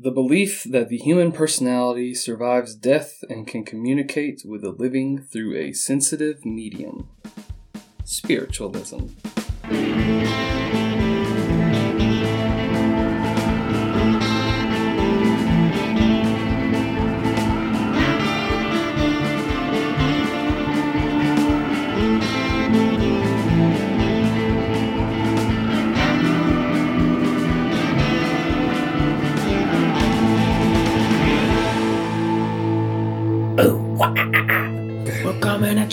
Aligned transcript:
The 0.00 0.12
belief 0.12 0.62
that 0.62 0.90
the 0.90 0.96
human 0.96 1.32
personality 1.32 2.14
survives 2.14 2.76
death 2.76 3.24
and 3.28 3.48
can 3.48 3.64
communicate 3.64 4.42
with 4.44 4.62
the 4.62 4.70
living 4.70 5.18
through 5.18 5.56
a 5.56 5.72
sensitive 5.72 6.44
medium. 6.44 7.08
Spiritualism. 8.04 9.06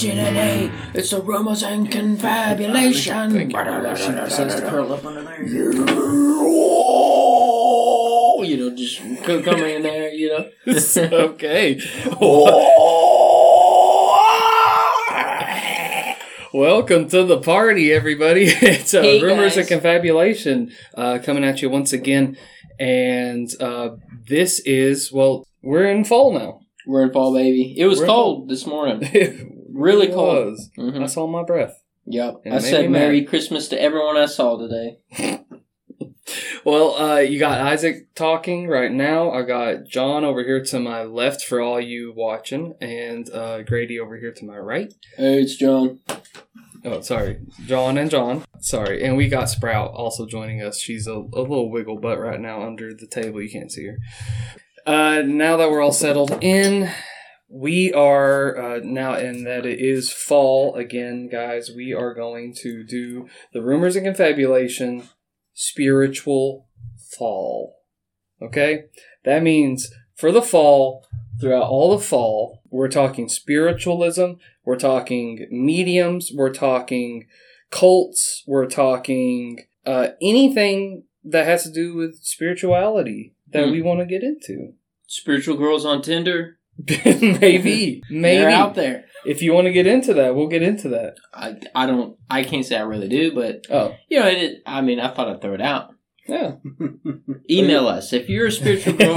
Coming 0.09 0.19
at 0.19 0.53
you 0.53 0.67
today. 0.69 0.71
It's 0.93 1.09
the 1.11 1.21
rumors 1.21 1.63
and 1.63 1.91
confabulation. 1.91 3.37
Says 4.29 4.55
to 4.55 4.61
curl 4.69 4.93
up 4.93 5.05
under 5.05 5.23
there. 5.23 5.43
You 8.45 8.57
know, 8.57 8.75
just 8.75 8.99
co- 9.23 9.41
come 9.41 9.61
in 9.61 9.83
there. 9.83 10.09
You 10.11 10.29
know. 10.29 10.49
okay. 10.97 11.79
Welcome 16.53 17.09
to 17.09 17.23
the 17.23 17.41
party, 17.41 17.91
everybody. 17.91 18.45
It's 18.61 18.93
uh, 18.93 19.01
Hey, 19.01 19.21
Rumors 19.21 19.57
and 19.57 19.67
guys. 19.67 19.69
Confabulation 19.69 20.71
uh, 20.95 21.19
coming 21.23 21.43
at 21.43 21.61
you 21.61 21.69
once 21.69 21.91
again. 21.91 22.37
And 22.79 23.49
uh, 23.59 23.95
this 24.27 24.59
is, 24.59 25.11
well, 25.11 25.45
we're 25.61 25.85
in 25.85 26.05
fall 26.05 26.33
now. 26.33 26.61
We're 26.87 27.03
in 27.03 27.11
fall, 27.11 27.33
baby. 27.33 27.75
It 27.77 27.87
was 27.87 27.99
We're 27.99 28.05
in 28.05 28.09
cold 28.09 28.49
this 28.49 28.65
morning. 28.65 29.51
Really 29.75 30.07
really 30.07 30.13
cold. 30.13 30.45
was. 30.47 30.69
Mhm. 30.77 31.03
I 31.03 31.05
saw 31.07 31.27
my 31.27 31.43
breath. 31.43 31.83
Yep. 32.07 32.41
It 32.45 32.53
I 32.53 32.59
said 32.59 32.81
me 32.83 32.87
mad. 32.89 32.99
Merry 32.99 33.23
Christmas 33.23 33.67
to 33.69 33.81
everyone 33.81 34.17
I 34.17 34.25
saw 34.25 34.57
today. 34.57 34.99
Well, 36.65 36.95
uh, 36.95 37.17
you 37.19 37.37
got 37.37 37.61
Isaac 37.61 38.15
talking 38.15 38.67
right 38.67 38.91
now. 38.91 39.29
I 39.29 39.43
got 39.43 39.83
John 39.85 40.23
over 40.25 40.43
here 40.43 40.63
to 40.65 40.79
my 40.79 41.03
left 41.03 41.43
for 41.43 41.61
all 41.61 41.79
you 41.79 42.11
watching, 42.15 42.73
and 42.81 43.29
uh, 43.29 43.61
Grady 43.61 43.99
over 43.99 44.17
here 44.17 44.31
to 44.33 44.45
my 44.45 44.57
right. 44.57 44.91
Hey, 45.15 45.41
it's 45.43 45.55
John. 45.55 45.99
Oh, 46.83 47.01
sorry. 47.01 47.41
John 47.67 47.99
and 47.99 48.09
John. 48.09 48.43
Sorry. 48.59 49.03
And 49.03 49.15
we 49.15 49.27
got 49.29 49.49
Sprout 49.51 49.91
also 49.91 50.25
joining 50.25 50.63
us. 50.63 50.79
She's 50.79 51.05
a, 51.05 51.13
a 51.13 51.41
little 51.41 51.69
wiggle 51.69 51.99
butt 51.99 52.19
right 52.19 52.39
now 52.39 52.63
under 52.65 52.91
the 52.95 53.07
table. 53.07 53.41
You 53.41 53.49
can't 53.49 53.71
see 53.71 53.85
her. 53.85 53.97
Uh, 54.87 55.21
now 55.23 55.57
that 55.57 55.69
we're 55.69 55.81
all 55.81 55.91
settled 55.91 56.35
in, 56.43 56.89
we 57.47 57.93
are 57.93 58.57
uh, 58.57 58.79
now, 58.83 59.15
in 59.15 59.43
that 59.43 59.65
it 59.65 59.79
is 59.79 60.11
fall 60.11 60.75
again, 60.75 61.29
guys. 61.29 61.71
We 61.75 61.93
are 61.93 62.13
going 62.13 62.53
to 62.61 62.83
do 62.83 63.27
the 63.53 63.61
rumors 63.61 63.95
and 63.95 64.05
confabulation 64.05 65.09
spiritual 65.53 66.67
fall. 67.17 67.77
Okay? 68.41 68.85
That 69.23 69.43
means 69.43 69.91
for 70.15 70.31
the 70.31 70.41
fall, 70.41 71.05
throughout 71.39 71.63
all 71.69 71.97
the 71.97 72.03
fall, 72.03 72.61
we're 72.69 72.87
talking 72.87 73.27
spiritualism, 73.29 74.33
we're 74.63 74.77
talking 74.77 75.47
mediums, 75.51 76.31
we're 76.33 76.53
talking 76.53 77.27
cults, 77.71 78.43
we're 78.47 78.67
talking 78.67 79.65
uh, 79.85 80.09
anything 80.21 81.03
that 81.23 81.45
has 81.45 81.63
to 81.63 81.71
do 81.71 81.95
with 81.95 82.19
spirituality 82.23 83.35
that 83.51 83.65
Hmm. 83.65 83.71
we 83.71 83.81
want 83.81 83.99
to 83.99 84.05
get 84.05 84.23
into. 84.23 84.73
Spiritual 85.07 85.57
girls 85.57 85.85
on 85.85 86.01
Tinder. 86.01 86.57
maybe, 86.87 88.01
maybe. 88.09 88.37
They're 88.39 88.49
out 88.49 88.75
there. 88.75 89.05
If 89.25 89.41
you 89.41 89.53
want 89.53 89.65
to 89.65 89.73
get 89.73 89.87
into 89.87 90.13
that, 90.15 90.35
we'll 90.35 90.47
get 90.47 90.61
into 90.61 90.89
that. 90.89 91.15
I, 91.33 91.55
I 91.73 91.85
don't. 91.87 92.17
I 92.29 92.43
can't 92.43 92.65
say 92.65 92.77
I 92.77 92.81
really 92.81 93.07
do, 93.07 93.33
but 93.33 93.65
Oh, 93.69 93.95
you 94.09 94.19
know, 94.19 94.27
it, 94.27 94.61
I 94.65 94.81
mean, 94.81 94.99
I 94.99 95.11
thought 95.13 95.29
I'd 95.29 95.41
throw 95.41 95.53
it 95.53 95.61
out. 95.61 95.95
yeah. 96.27 96.55
Email 97.49 97.87
us 97.87 98.13
if 98.13 98.29
you're 98.29 98.47
a 98.47 98.51
spiritual 98.51 98.93
girl 98.93 99.15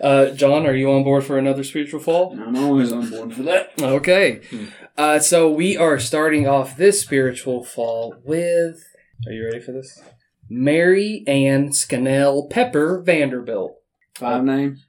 uh, 0.00 0.30
John, 0.30 0.66
are 0.66 0.74
you 0.74 0.90
on 0.92 1.04
board 1.04 1.24
for 1.24 1.38
another 1.38 1.64
spiritual 1.64 2.00
fall? 2.00 2.38
I'm 2.38 2.56
always 2.56 2.92
on 2.92 3.08
board 3.08 3.34
for 3.34 3.42
that. 3.44 3.70
Okay. 3.80 4.40
Hmm. 4.50 4.64
Uh, 4.96 5.18
so 5.18 5.50
we 5.50 5.76
are 5.76 5.98
starting 5.98 6.46
off 6.46 6.76
this 6.76 7.00
spiritual 7.00 7.64
fall 7.64 8.14
with. 8.24 8.82
Are 9.26 9.32
you 9.32 9.44
ready 9.44 9.60
for 9.60 9.72
this? 9.72 10.00
Mary 10.48 11.24
Ann 11.26 11.72
Scannell 11.72 12.48
Pepper 12.48 13.00
Vanderbilt. 13.02 13.76
Five 14.18 14.44
names. 14.44 14.86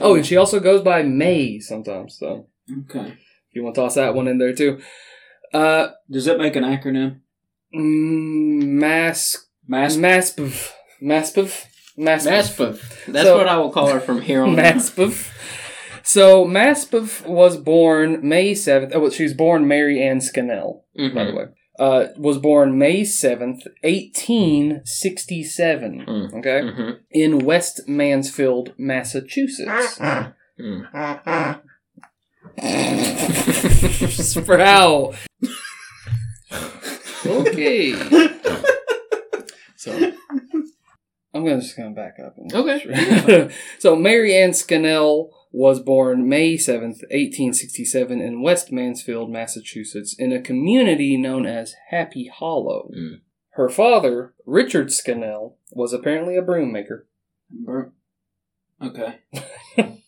oh, 0.00 0.14
and 0.16 0.26
she 0.26 0.36
also 0.36 0.60
goes 0.60 0.82
by 0.82 1.02
May 1.02 1.60
sometimes. 1.60 2.18
So 2.18 2.48
Okay. 2.88 3.08
if 3.12 3.54
you 3.54 3.62
want 3.64 3.74
to 3.76 3.80
toss 3.80 3.94
that 3.94 4.14
one 4.14 4.28
in 4.28 4.38
there 4.38 4.54
too. 4.54 4.80
Uh, 5.52 5.88
Does 6.10 6.26
that 6.26 6.38
make 6.38 6.56
an 6.56 6.64
acronym? 6.64 7.20
mm, 7.74 8.62
Mask. 8.64 9.46
Mass. 9.66 9.96
Maspov 9.96 10.70
Maspov 11.02 11.64
Maspov 11.98 12.28
Maspov. 12.28 13.04
That's 13.06 13.26
So- 13.26 13.38
what 13.38 13.48
I 13.48 13.56
will 13.56 13.70
call 13.70 13.88
her 13.88 14.00
from 14.00 14.20
here 14.22 14.42
on 14.42 14.58
out. 14.58 14.74
Maspov. 14.76 15.28
So 16.02 16.44
Maspov 16.44 17.26
was 17.26 17.56
born 17.56 18.20
May 18.28 18.54
seventh. 18.54 18.92
Oh, 18.94 19.00
well, 19.00 19.10
she 19.10 19.22
was 19.22 19.34
born 19.34 19.66
Mary 19.68 20.02
Ann 20.02 20.20
Scannell. 20.20 20.84
Mhm. 20.98 21.14
by 21.14 21.24
the 21.24 21.32
way. 21.34 21.44
Uh, 21.80 22.08
was 22.18 22.36
born 22.36 22.76
May 22.76 23.00
7th, 23.04 23.64
1867. 23.82 26.04
Mm. 26.06 26.34
Okay? 26.34 26.60
Mhm. 26.60 26.98
In 27.10 27.38
West 27.38 27.88
Mansfield, 27.88 28.74
Massachusetts. 28.76 29.98
Mm. 29.98 30.34
Sprout. 34.10 35.14
okay. 37.24 37.92
So, 39.76 40.12
I'm 41.32 41.44
gonna 41.44 41.60
just 41.62 41.76
gonna 41.76 41.90
back 41.94 42.16
up. 42.24 42.34
and- 42.36 42.52
Okay. 42.52 43.48
so, 43.78 43.96
Mary 43.96 44.36
Ann 44.36 44.52
Scannell 44.52 45.30
was 45.52 45.80
born 45.80 46.28
May 46.28 46.54
7th, 46.54 47.02
1867, 47.10 48.20
in 48.20 48.42
West 48.42 48.70
Mansfield, 48.70 49.30
Massachusetts, 49.30 50.14
in 50.18 50.32
a 50.32 50.40
community 50.40 51.16
known 51.16 51.46
as 51.46 51.74
Happy 51.90 52.28
Hollow. 52.32 52.90
Mm. 52.96 53.20
Her 53.54 53.68
father, 53.68 54.32
Richard 54.46 54.92
Scannell, 54.92 55.56
was 55.72 55.92
apparently 55.92 56.36
a 56.36 56.42
broom 56.42 56.72
maker. 56.72 57.06
Bur- 57.50 57.92
Okay. 58.82 59.18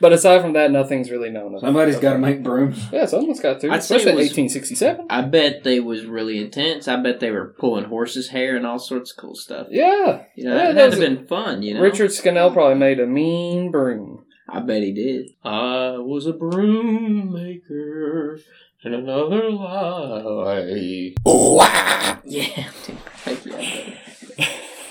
But 0.00 0.12
aside 0.12 0.40
from 0.42 0.54
that, 0.54 0.72
nothing's 0.72 1.10
really 1.10 1.30
known 1.30 1.54
of 1.54 1.60
Somebody's 1.60 1.96
of 1.96 2.02
got 2.02 2.14
to 2.14 2.18
make 2.18 2.42
brooms. 2.42 2.84
Yeah, 2.90 3.04
someone's 3.06 3.38
got 3.38 3.60
to. 3.60 3.70
I'd 3.70 3.78
Especially 3.78 4.10
in 4.10 4.16
was- 4.16 4.24
1867. 4.36 5.06
I 5.08 5.20
bet 5.22 5.62
they 5.62 5.78
was 5.78 6.04
really 6.04 6.38
intense. 6.38 6.88
I 6.88 6.96
bet 7.00 7.20
they 7.20 7.30
were 7.30 7.54
pulling 7.58 7.84
horses' 7.84 8.28
hair 8.30 8.56
and 8.56 8.66
all 8.66 8.78
sorts 8.80 9.12
of 9.12 9.18
cool 9.18 9.36
stuff. 9.36 9.68
Yeah. 9.70 10.24
You 10.34 10.46
know, 10.48 10.56
Yeah, 10.56 10.72
that 10.72 10.76
had 10.76 10.90
was 10.90 10.94
to 10.98 11.00
been 11.00 11.26
fun. 11.26 11.62
You 11.62 11.74
know, 11.74 11.80
Richard 11.80 12.12
Scannell 12.12 12.50
probably 12.50 12.74
made 12.76 12.98
a 12.98 13.06
mean 13.06 13.70
broom. 13.70 14.24
I 14.48 14.60
bet 14.60 14.82
he 14.82 14.92
did. 14.92 15.30
I 15.44 15.96
was 15.98 16.26
a 16.26 16.32
broom 16.32 17.32
maker 17.32 18.38
in 18.84 18.94
another 18.94 19.50
life. 19.50 21.14
Yeah. 22.24 22.68
Thank 23.24 23.44
you. 23.46 23.52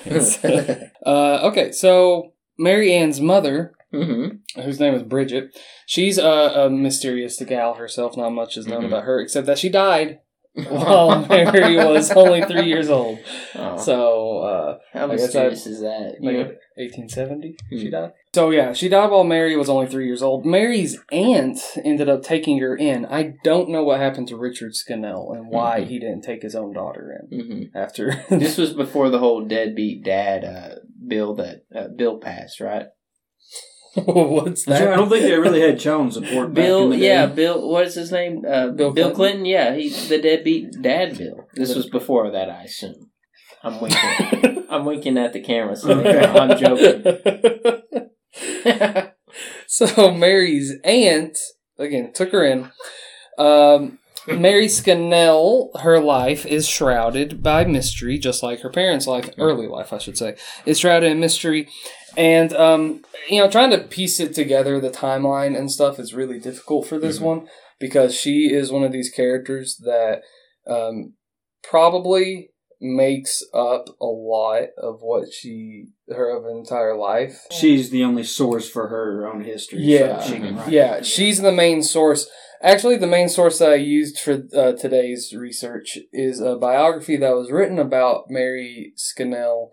uh, 1.06 1.40
okay, 1.50 1.72
so 1.72 2.34
Mary 2.58 2.94
Ann's 2.94 3.20
mother, 3.20 3.74
mm-hmm. 3.94 4.62
whose 4.62 4.80
name 4.80 4.94
is 4.94 5.04
Bridget, 5.04 5.58
she's 5.86 6.18
a, 6.18 6.28
a 6.30 6.70
mysterious 6.70 7.42
gal 7.42 7.74
herself. 7.76 8.16
Not 8.18 8.32
much 8.32 8.58
is 8.58 8.68
known 8.68 8.84
Mhm. 8.84 8.88
about 8.88 9.04
her 9.06 9.20
except 9.22 9.48
that 9.48 9.58
she 9.58 9.70
died 9.70 10.20
while 10.70 11.26
Mary 11.28 11.76
was 11.78 12.12
only 12.12 12.44
three 12.44 12.66
years 12.68 12.90
old. 12.90 13.20
Oh, 13.56 13.78
So, 13.78 14.38
uh, 14.40 14.78
how 14.94 15.06
I 15.08 15.12
guess 15.12 15.22
mysterious 15.24 15.66
is 15.66 15.82
that? 15.82 16.18
like 16.22 16.34
You- 16.36 16.56
1870, 16.78 17.56
she 17.70 17.86
Hmm. 17.86 17.92
died. 17.92 18.12
So 18.36 18.50
yeah, 18.50 18.74
she 18.74 18.90
died 18.90 19.12
while 19.12 19.24
Mary 19.24 19.56
was 19.56 19.70
only 19.70 19.88
three 19.88 20.08
years 20.08 20.22
old. 20.22 20.46
Mary's 20.46 21.00
aunt 21.10 21.58
ended 21.86 22.10
up 22.10 22.22
taking 22.22 22.60
her 22.60 22.76
in. 22.76 23.06
I 23.06 23.36
don't 23.46 23.70
know 23.70 23.82
what 23.82 24.02
happened 24.02 24.28
to 24.28 24.36
Richard 24.36 24.76
Scannell 24.76 25.32
and 25.32 25.48
why 25.48 25.80
Mhm. 25.80 25.88
he 25.88 26.00
didn't 26.00 26.24
take 26.24 26.42
his 26.42 26.54
own 26.54 26.74
daughter 26.74 27.18
in 27.32 27.40
Mhm. 27.40 27.70
after. 27.74 28.26
This 28.30 28.58
was 28.58 28.74
before 28.84 29.10
the 29.10 29.20
whole 29.20 29.46
deadbeat 29.46 30.04
dad 30.04 30.44
uh, 30.44 30.76
bill 31.08 31.34
that 31.36 31.62
uh, 31.74 31.88
bill 31.96 32.18
passed, 32.18 32.60
right? 32.60 32.88
What's 33.96 34.66
that? 34.66 34.86
I 34.92 34.98
don't 34.98 35.08
think 35.08 35.24
they 35.24 35.40
really 35.40 35.62
had 35.62 35.80
child 35.80 36.12
support. 36.20 36.54
back 36.54 36.66
in 36.66 36.70
Bill, 36.70 36.90
the 36.90 36.98
yeah, 36.98 37.28
day. 37.28 37.36
Bill. 37.36 37.70
What 37.70 37.86
is 37.88 37.96
his 37.96 38.12
name? 38.12 38.44
Uh, 38.46 38.68
Bill 38.72 38.92
Bill, 38.92 39.12
Clinton? 39.12 39.16
Clinton? 39.16 39.46
Yeah, 39.46 39.74
he's 39.76 40.10
the 40.10 40.18
deadbeat 40.22 40.82
dad. 40.82 41.18
Bill. 41.18 41.48
This 41.54 41.74
was 41.74 41.88
before 41.90 42.30
that, 42.32 42.50
I 42.50 42.64
assume. 42.64 43.12
I'm 43.64 43.80
winking. 43.80 44.66
I'm 44.70 44.84
winking 44.84 45.18
at 45.18 45.32
the 45.32 45.40
camera, 45.40 45.78
so 45.78 45.94
I'm 46.04 46.58
joking. 46.58 48.12
so 49.68 50.12
Mary's 50.12 50.74
aunt 50.84 51.38
again 51.78 52.12
took 52.14 52.32
her 52.32 52.46
in. 52.46 52.72
Um, 53.38 54.00
Mary 54.28 54.68
Scannell, 54.68 55.70
her 55.82 56.00
life 56.00 56.46
is 56.46 56.68
shrouded 56.68 57.44
by 57.44 57.64
mystery, 57.66 58.18
just 58.18 58.42
like 58.42 58.62
her 58.62 58.72
parents' 58.72 59.06
life, 59.06 59.30
early 59.38 59.68
life, 59.68 59.94
I 59.94 60.00
should 60.00 60.18
say, 60.18 60.36
is 60.66 60.80
shrouded 60.80 61.12
in 61.12 61.20
mystery. 61.20 61.68
And, 62.18 62.52
um, 62.54 63.04
you 63.30 63.40
know, 63.40 63.50
trying 63.50 63.70
to 63.72 63.78
piece 63.78 64.20
it 64.20 64.34
together, 64.34 64.80
the 64.80 64.90
timeline 64.90 65.56
and 65.58 65.72
stuff, 65.72 66.00
is 66.00 66.14
really 66.14 66.40
difficult 66.40 66.88
for 66.88 66.98
this 66.98 67.20
Mhm. 67.20 67.24
one 67.24 67.48
because 67.80 68.16
she 68.16 68.52
is 68.52 68.72
one 68.72 68.84
of 68.84 68.92
these 68.92 69.10
characters 69.12 69.78
that 69.84 70.22
um, 70.68 71.14
probably 71.62 72.50
makes 72.86 73.44
up 73.54 73.90
a 74.00 74.06
lot 74.06 74.68
of 74.78 75.02
what 75.02 75.32
she, 75.32 75.88
her 76.10 76.30
of 76.30 76.46
entire 76.46 76.96
life. 76.96 77.46
She's 77.52 77.90
the 77.90 78.04
only 78.04 78.24
source 78.24 78.70
for 78.70 78.88
her 78.88 79.28
own 79.28 79.44
history. 79.44 79.82
Yeah, 79.82 80.20
so 80.20 80.34
she 80.34 80.72
yeah, 80.72 80.96
it. 80.96 81.06
she's 81.06 81.42
the 81.42 81.52
main 81.52 81.82
source. 81.82 82.30
Actually, 82.62 82.98
the 82.98 83.08
main 83.08 83.30
source 83.30 83.60
that 83.60 83.72
I 83.72 83.76
used 83.76 84.20
for 84.20 84.44
uh, 84.56 84.74
today's 84.74 85.34
research 85.34 85.98
is 86.12 86.40
a 86.40 86.56
biography 86.56 87.18
that 87.18 87.36
was 87.36 87.52
written 87.52 87.80
about 87.80 88.30
Mary 88.30 88.94
Scannell. 88.96 89.72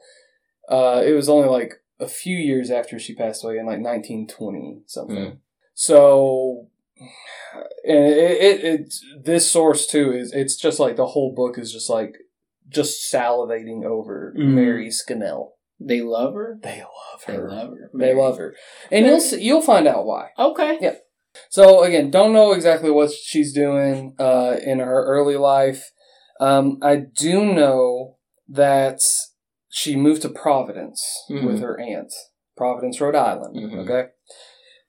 Uh, 0.68 1.02
it 1.04 1.12
was 1.12 1.28
only 1.28 1.48
like 1.48 1.82
a 2.00 2.08
few 2.08 2.36
years 2.36 2.70
after 2.70 2.98
she 2.98 3.14
passed 3.14 3.44
away 3.44 3.58
in 3.58 3.66
like 3.66 3.80
1920 3.80 4.82
something. 4.86 5.16
Mm. 5.16 5.36
So, 5.74 6.68
and 6.98 8.04
it, 8.06 8.40
it, 8.42 8.64
it 8.64 8.94
this 9.24 9.50
source 9.50 9.86
too 9.86 10.12
is 10.12 10.32
it's 10.32 10.56
just 10.56 10.78
like 10.78 10.96
the 10.96 11.06
whole 11.06 11.32
book 11.34 11.58
is 11.58 11.72
just 11.72 11.88
like 11.88 12.18
just 12.72 13.12
salivating 13.12 13.84
over 13.84 14.34
Mm. 14.38 14.54
Mary 14.54 14.90
Scannell. 14.90 15.54
They 15.80 16.00
love 16.00 16.34
her. 16.34 16.58
They 16.62 16.80
love 16.80 17.24
her. 17.26 17.32
They 17.32 17.38
love 17.38 17.70
her. 17.70 17.90
They 17.94 18.14
love 18.14 18.38
her, 18.38 18.54
and 18.90 19.04
you'll 19.06 19.20
see, 19.20 19.42
you'll 19.42 19.62
find 19.62 19.88
out 19.88 20.06
why. 20.06 20.28
Okay. 20.38 20.78
Yeah. 20.80 20.94
So 21.48 21.82
again, 21.82 22.10
don't 22.10 22.32
know 22.32 22.52
exactly 22.52 22.90
what 22.90 23.10
she's 23.10 23.52
doing 23.52 24.14
uh, 24.18 24.56
in 24.64 24.78
her 24.78 25.04
early 25.06 25.36
life. 25.36 25.90
Um, 26.40 26.78
I 26.82 26.96
do 26.96 27.44
know 27.46 28.16
that 28.48 29.00
she 29.68 29.96
moved 29.96 30.22
to 30.22 30.28
Providence 30.28 31.02
Mhm. 31.30 31.46
with 31.46 31.60
her 31.60 31.80
aunt, 31.80 32.12
Providence, 32.56 33.00
Rhode 33.00 33.14
Island. 33.16 33.56
Mhm. 33.56 33.78
Okay, 33.84 34.10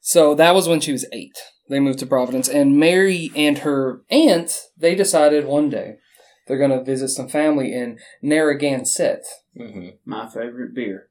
so 0.02 0.36
that 0.36 0.54
was 0.54 0.68
when 0.68 0.80
she 0.80 0.92
was 0.92 1.08
eight. 1.14 1.38
They 1.70 1.80
moved 1.80 2.00
to 2.00 2.06
Providence, 2.06 2.50
and 2.50 2.78
Mary 2.78 3.32
and 3.36 3.60
her 3.60 4.02
aunt 4.12 4.62
they 4.78 4.96
decided 4.96 5.46
one 5.46 5.70
day 5.70 5.96
they're 6.48 6.58
going 6.58 6.72
to 6.78 6.84
visit 6.84 7.10
some 7.10 7.28
family 7.30 7.74
in 7.74 8.00
Narragansett. 8.22 9.26
hmm 9.58 9.90
My 10.06 10.28
favorite 10.30 10.74
beer. 10.76 11.10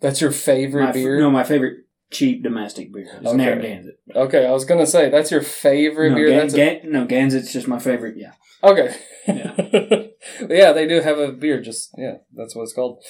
That's 0.00 0.20
your 0.20 0.30
favorite 0.32 0.82
My 0.84 0.88
f- 0.90 0.94
beer? 0.94 1.18
No, 1.18 1.30
my 1.30 1.44
favorite 1.44 1.84
cheap 2.10 2.42
domestic 2.42 2.92
beer. 2.92 3.08
It's 3.18 3.26
Okay. 3.26 3.36
Narragansett. 3.36 3.98
Okay, 4.14 4.46
I 4.46 4.52
was 4.52 4.64
gonna 4.64 4.86
say 4.86 5.08
that's 5.10 5.30
your 5.30 5.40
favorite 5.42 6.10
No, 6.10 6.14
beer. 6.16 6.28
Gan- 6.28 6.38
that's 6.38 6.54
a- 6.54 6.56
Gan- 6.56 6.80
no, 6.92 7.06
Gansett's 7.06 7.52
just 7.52 7.66
my 7.68 7.78
favorite. 7.78 8.16
Yeah. 8.18 8.32
Okay. 8.62 8.94
Yeah. 9.26 9.54
yeah, 10.48 10.72
they 10.72 10.86
do 10.86 11.00
have 11.00 11.18
a 11.18 11.32
beer. 11.32 11.60
Just 11.62 11.90
yeah, 11.96 12.16
that's 12.34 12.54
what 12.54 12.62
it's 12.64 12.72
called. 12.74 13.02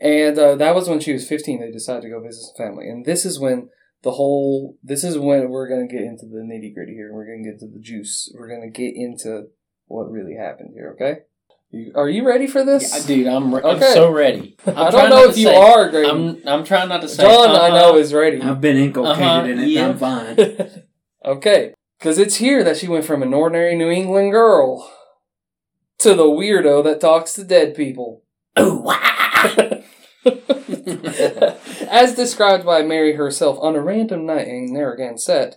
And 0.00 0.38
uh, 0.38 0.56
that 0.56 0.74
was 0.74 0.88
when 0.88 1.00
she 1.00 1.12
was 1.12 1.26
fifteen. 1.28 1.60
They 1.60 1.70
decided 1.70 2.02
to 2.02 2.10
go 2.10 2.20
visit 2.20 2.42
some 2.42 2.66
family, 2.66 2.88
and 2.88 3.04
this 3.06 3.24
is 3.24 3.38
when 3.40 3.68
the 4.02 4.12
whole. 4.12 4.76
This 4.82 5.02
is 5.04 5.16
when 5.18 5.48
we're 5.48 5.68
gonna 5.68 5.86
get 5.88 6.02
into 6.02 6.26
the 6.26 6.40
nitty 6.40 6.74
gritty 6.74 6.92
here. 6.94 7.10
We're 7.12 7.24
gonna 7.26 7.44
get 7.44 7.54
into 7.62 7.72
the 7.72 7.80
juice. 7.80 8.32
We're 8.36 8.48
gonna 8.48 8.70
get 8.70 8.92
into 8.94 9.46
what 9.86 10.10
really 10.10 10.34
happened 10.34 10.70
here. 10.74 10.94
Okay. 10.94 11.20
You, 11.70 11.92
are 11.96 12.08
you 12.08 12.26
ready 12.26 12.46
for 12.46 12.64
this? 12.64 12.94
Yeah, 12.94 13.06
dude, 13.06 13.26
I'm, 13.26 13.54
re- 13.54 13.62
I'm 13.64 13.76
Okay. 13.76 13.92
so 13.92 14.10
ready. 14.10 14.56
I'm 14.66 14.78
I 14.78 14.90
don't 14.90 15.10
know 15.10 15.28
if 15.28 15.36
you 15.36 15.46
say- 15.48 15.56
are, 15.56 15.88
Greg. 15.90 16.06
I'm 16.08 16.40
I'm 16.46 16.64
trying 16.64 16.88
not 16.88 17.02
to 17.02 17.08
say. 17.08 17.22
John, 17.24 17.50
I 17.50 17.68
uh-huh. 17.68 17.76
know 17.76 17.96
is 17.96 18.14
ready. 18.14 18.40
I've 18.40 18.60
been 18.60 18.76
inculcated 18.76 19.22
Uh-huh, 19.22 19.44
in 19.48 19.58
it. 19.58 19.68
yeah. 19.68 19.88
I'm 19.88 19.98
fine. 19.98 20.36
okay, 21.24 21.74
because 21.98 22.18
it's 22.18 22.36
here 22.36 22.62
that 22.62 22.76
she 22.76 22.86
went 22.88 23.04
from 23.04 23.22
an 23.22 23.34
ordinary 23.34 23.74
New 23.74 23.90
England 23.90 24.30
girl 24.32 24.90
to 25.98 26.14
the 26.14 26.24
weirdo 26.24 26.84
that 26.84 27.00
talks 27.00 27.34
to 27.34 27.44
dead 27.44 27.74
people. 27.74 28.22
Ooh, 28.58 28.76
wah! 28.82 28.98
As 31.90 32.14
described 32.14 32.64
by 32.64 32.82
Mary 32.82 33.14
herself 33.14 33.58
on 33.60 33.76
a 33.76 33.80
random 33.80 34.26
night 34.26 34.48
in 34.48 34.72
Narragansett, 34.72 35.56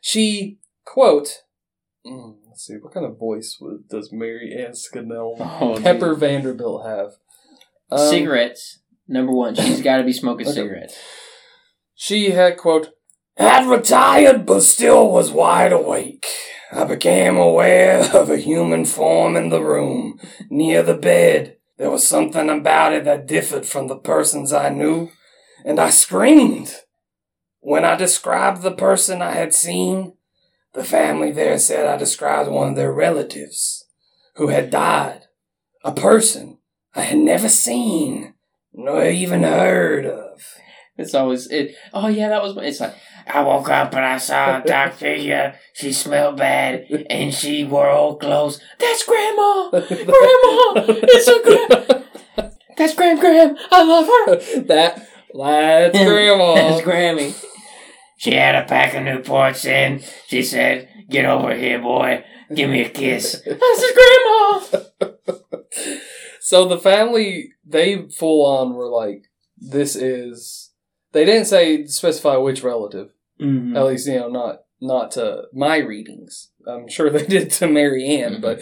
she, 0.00 0.58
quote, 0.84 1.42
let's 2.56 2.66
see, 2.68 2.76
what 2.80 2.94
kind 2.94 3.04
of 3.04 3.18
voice 3.18 3.58
was, 3.60 3.80
does 3.90 4.10
Mary 4.10 4.56
Ann 4.58 4.74
Scannell 4.74 5.36
Oh, 5.60 5.78
Pepper 5.78 6.10
dude. 6.12 6.20
Vanderbilt 6.20 6.86
have? 6.86 7.10
Um, 7.90 7.98
cigarettes. 8.08 8.78
Number 9.06 9.30
one, 9.32 9.54
she's 9.54 9.82
got 9.82 9.98
to 9.98 10.04
be 10.04 10.12
smoking 10.14 10.46
Okay. 10.46 10.54
cigarettes. 10.54 10.98
She 11.94 12.30
had, 12.30 12.56
quote, 12.56 12.92
had 13.36 13.66
retired 13.68 14.46
but 14.46 14.62
still 14.62 15.10
was 15.10 15.30
wide 15.30 15.70
awake. 15.72 16.24
I 16.72 16.84
became 16.84 17.36
aware 17.36 18.00
of 18.14 18.30
a 18.30 18.38
human 18.38 18.86
form 18.86 19.36
in 19.36 19.50
the 19.50 19.62
room, 19.62 20.18
near 20.48 20.82
the 20.82 20.96
bed. 20.96 21.58
There 21.76 21.90
was 21.90 22.08
something 22.08 22.48
about 22.48 22.94
it 22.94 23.04
that 23.04 23.26
differed 23.26 23.66
from 23.66 23.88
the 23.88 23.98
persons 23.98 24.50
I 24.54 24.70
knew, 24.70 25.10
and 25.62 25.78
I 25.78 25.90
screamed. 25.90 26.74
When 27.60 27.84
I 27.84 27.96
described 27.96 28.62
the 28.62 28.72
person 28.72 29.20
I 29.20 29.32
had 29.32 29.52
seen, 29.52 30.14
the 30.76 30.84
family 30.84 31.32
there 31.32 31.58
said 31.58 31.86
I 31.86 31.96
described 31.96 32.50
one 32.50 32.68
of 32.68 32.76
their 32.76 32.92
relatives 32.92 33.86
who 34.36 34.48
had 34.48 34.70
died. 34.70 35.22
A 35.84 35.92
person 35.92 36.58
I 36.94 37.02
had 37.02 37.18
never 37.18 37.48
seen, 37.48 38.34
nor 38.72 39.04
even 39.04 39.42
heard 39.42 40.04
of. 40.04 40.42
It's 40.98 41.14
always 41.14 41.46
it. 41.50 41.74
Oh 41.92 42.08
yeah, 42.08 42.28
that 42.28 42.42
was. 42.42 42.56
It's 42.58 42.80
like 42.80 42.94
I 43.26 43.42
woke 43.42 43.68
up 43.68 43.94
and 43.94 44.04
I 44.04 44.18
saw 44.18 44.60
Doctor. 44.60 45.14
Yeah, 45.14 45.56
she 45.72 45.92
smelled 45.92 46.36
bad 46.38 46.86
and 47.08 47.32
she 47.32 47.64
wore 47.64 47.90
old 47.90 48.20
clothes. 48.20 48.60
That's 48.78 49.04
Grandma. 49.04 49.70
Grandma, 49.70 50.74
it's 51.08 51.28
a 51.28 51.42
gra- 51.42 52.52
That's 52.76 52.94
Gram 52.94 53.18
Gram. 53.18 53.56
I 53.70 53.82
love 53.82 54.06
her. 54.06 54.60
that 54.66 55.08
that's 55.34 55.98
grandma. 55.98 56.54
That's 56.54 56.82
Grammy. 56.82 57.34
She 58.16 58.32
had 58.34 58.54
a 58.54 58.66
pack 58.66 58.94
of 58.94 59.02
Newports 59.02 59.64
in. 59.66 60.02
She 60.26 60.42
said, 60.42 60.88
"Get 61.10 61.26
over 61.26 61.54
here, 61.54 61.78
boy. 61.80 62.24
Give 62.54 62.70
me 62.70 62.82
a 62.82 62.88
kiss." 62.88 63.42
This 63.46 63.82
is 63.82 63.92
Grandma. 63.98 65.08
so 66.40 66.66
the 66.66 66.78
family, 66.78 67.52
they 67.64 68.08
full 68.08 68.46
on 68.46 68.74
were 68.74 68.88
like, 68.88 69.24
"This 69.56 69.96
is." 69.96 70.72
They 71.12 71.24
didn't 71.24 71.46
say 71.46 71.86
specify 71.86 72.36
which 72.36 72.62
relative. 72.62 73.10
Mhm. 73.40 73.76
At 73.76 73.84
least 73.86 74.06
you 74.08 74.18
know, 74.18 74.28
not 74.28 74.60
not 74.80 75.10
to 75.12 75.44
my 75.52 75.76
readings. 75.78 76.50
I'm 76.66 76.88
sure 76.88 77.10
they 77.16 77.26
did 77.26 77.50
to 77.52 77.66
Mary 77.66 78.06
Ann, 78.06 78.36
Mhm. 78.36 78.42
but. 78.42 78.60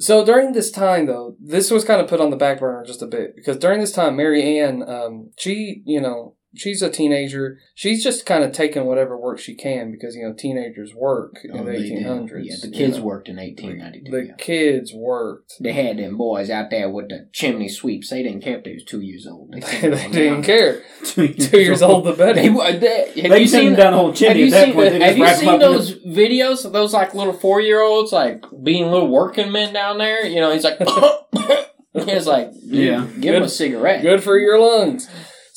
So 0.00 0.24
during 0.24 0.52
this 0.52 0.70
time, 0.70 1.06
though, 1.06 1.34
this 1.40 1.72
was 1.72 1.84
kind 1.84 2.00
of 2.00 2.06
put 2.06 2.20
on 2.20 2.30
the 2.30 2.36
back 2.36 2.60
burner 2.60 2.84
just 2.86 3.02
a 3.02 3.06
bit 3.06 3.34
because 3.34 3.56
during 3.56 3.80
this 3.80 3.90
time, 3.90 4.14
Mary 4.14 4.60
Ann, 4.60 4.88
um, 4.88 5.32
she, 5.36 5.82
you 5.86 6.00
know, 6.00 6.36
she's 6.56 6.82
a 6.82 6.90
teenager. 6.90 7.58
She's 7.74 8.02
just 8.02 8.24
kind 8.26 8.42
of 8.44 8.52
taking 8.52 8.84
whatever 8.84 9.16
work 9.18 9.38
she 9.38 9.54
can 9.54 9.90
because 9.90 10.14
you 10.16 10.22
know 10.22 10.32
teenagers 10.32 10.94
work 10.94 11.36
in 11.44 11.50
Oh, 11.58 11.64
the 11.64 11.72
1800s. 11.72 12.40
Yeah, 12.44 12.54
the 12.62 12.68
you 12.68 12.72
kids 12.72 12.98
know. 12.98 13.04
worked 13.04 13.28
in 13.28 13.36
1892. 13.36 14.10
The 14.10 14.26
yeah. 14.28 14.34
kids 14.38 14.92
worked. 14.94 15.54
They 15.60 15.72
had 15.72 15.98
them 15.98 16.16
boys 16.16 16.50
out 16.50 16.70
there 16.70 16.88
with 16.90 17.08
the 17.10 17.28
chimney 17.32 17.68
sweeps. 17.68 18.10
They 18.10 18.22
didn't 18.22 18.42
care 18.42 18.58
if 18.58 18.64
they 18.64 18.74
was 18.74 18.84
two 18.84 19.00
years 19.00 19.26
old. 19.26 19.52
They, 19.54 19.60
sent 19.60 19.82
them 19.94 20.04
on 20.06 20.10
didn't 20.12 20.42
care. 20.44 20.82
Two 21.04 21.28
Two 21.34 21.60
years 21.60 21.82
old, 21.82 22.04
the 22.04 22.12
better. 22.12 22.34
They, 22.34 22.50
were- 22.50 22.72
they, 22.72 23.12
have 23.22 23.30
They 23.30 23.40
you 23.40 23.48
seen 23.48 23.66
them 23.66 23.76
down 23.76 23.92
the 23.92 23.98
whole 23.98 24.08
Have 24.08 24.16
chimney 24.16 24.40
you 24.40 24.46
at 24.46 24.50
that 24.52 24.64
seen, 24.66 24.74
point. 24.74 24.90
They 24.92 25.00
have 25.00 25.18
you 25.18 25.28
seen 25.28 25.48
up 25.48 25.54
in 25.54 25.60
those 25.60 25.94
videos 26.04 26.64
of 26.64 26.72
those 26.72 26.92
like 26.92 27.14
little 27.14 27.32
four 27.32 27.60
year 27.60 27.80
olds 27.80 28.12
like 28.12 28.44
being 28.62 28.90
little 28.90 29.08
working 29.08 29.52
men 29.52 29.72
down 29.72 29.98
there? 29.98 30.26
You 30.26 30.40
know, 30.40 30.52
he's 30.52 30.64
like, 30.64 30.78
he's 31.92 32.26
like, 32.26 32.50
Yeah. 32.62 33.06
give 33.20 33.34
him 33.34 33.42
a 33.42 33.48
cigarette. 33.48 34.02
Good 34.02 34.22
for 34.22 34.38
your 34.38 34.58
lungs. 34.58 35.08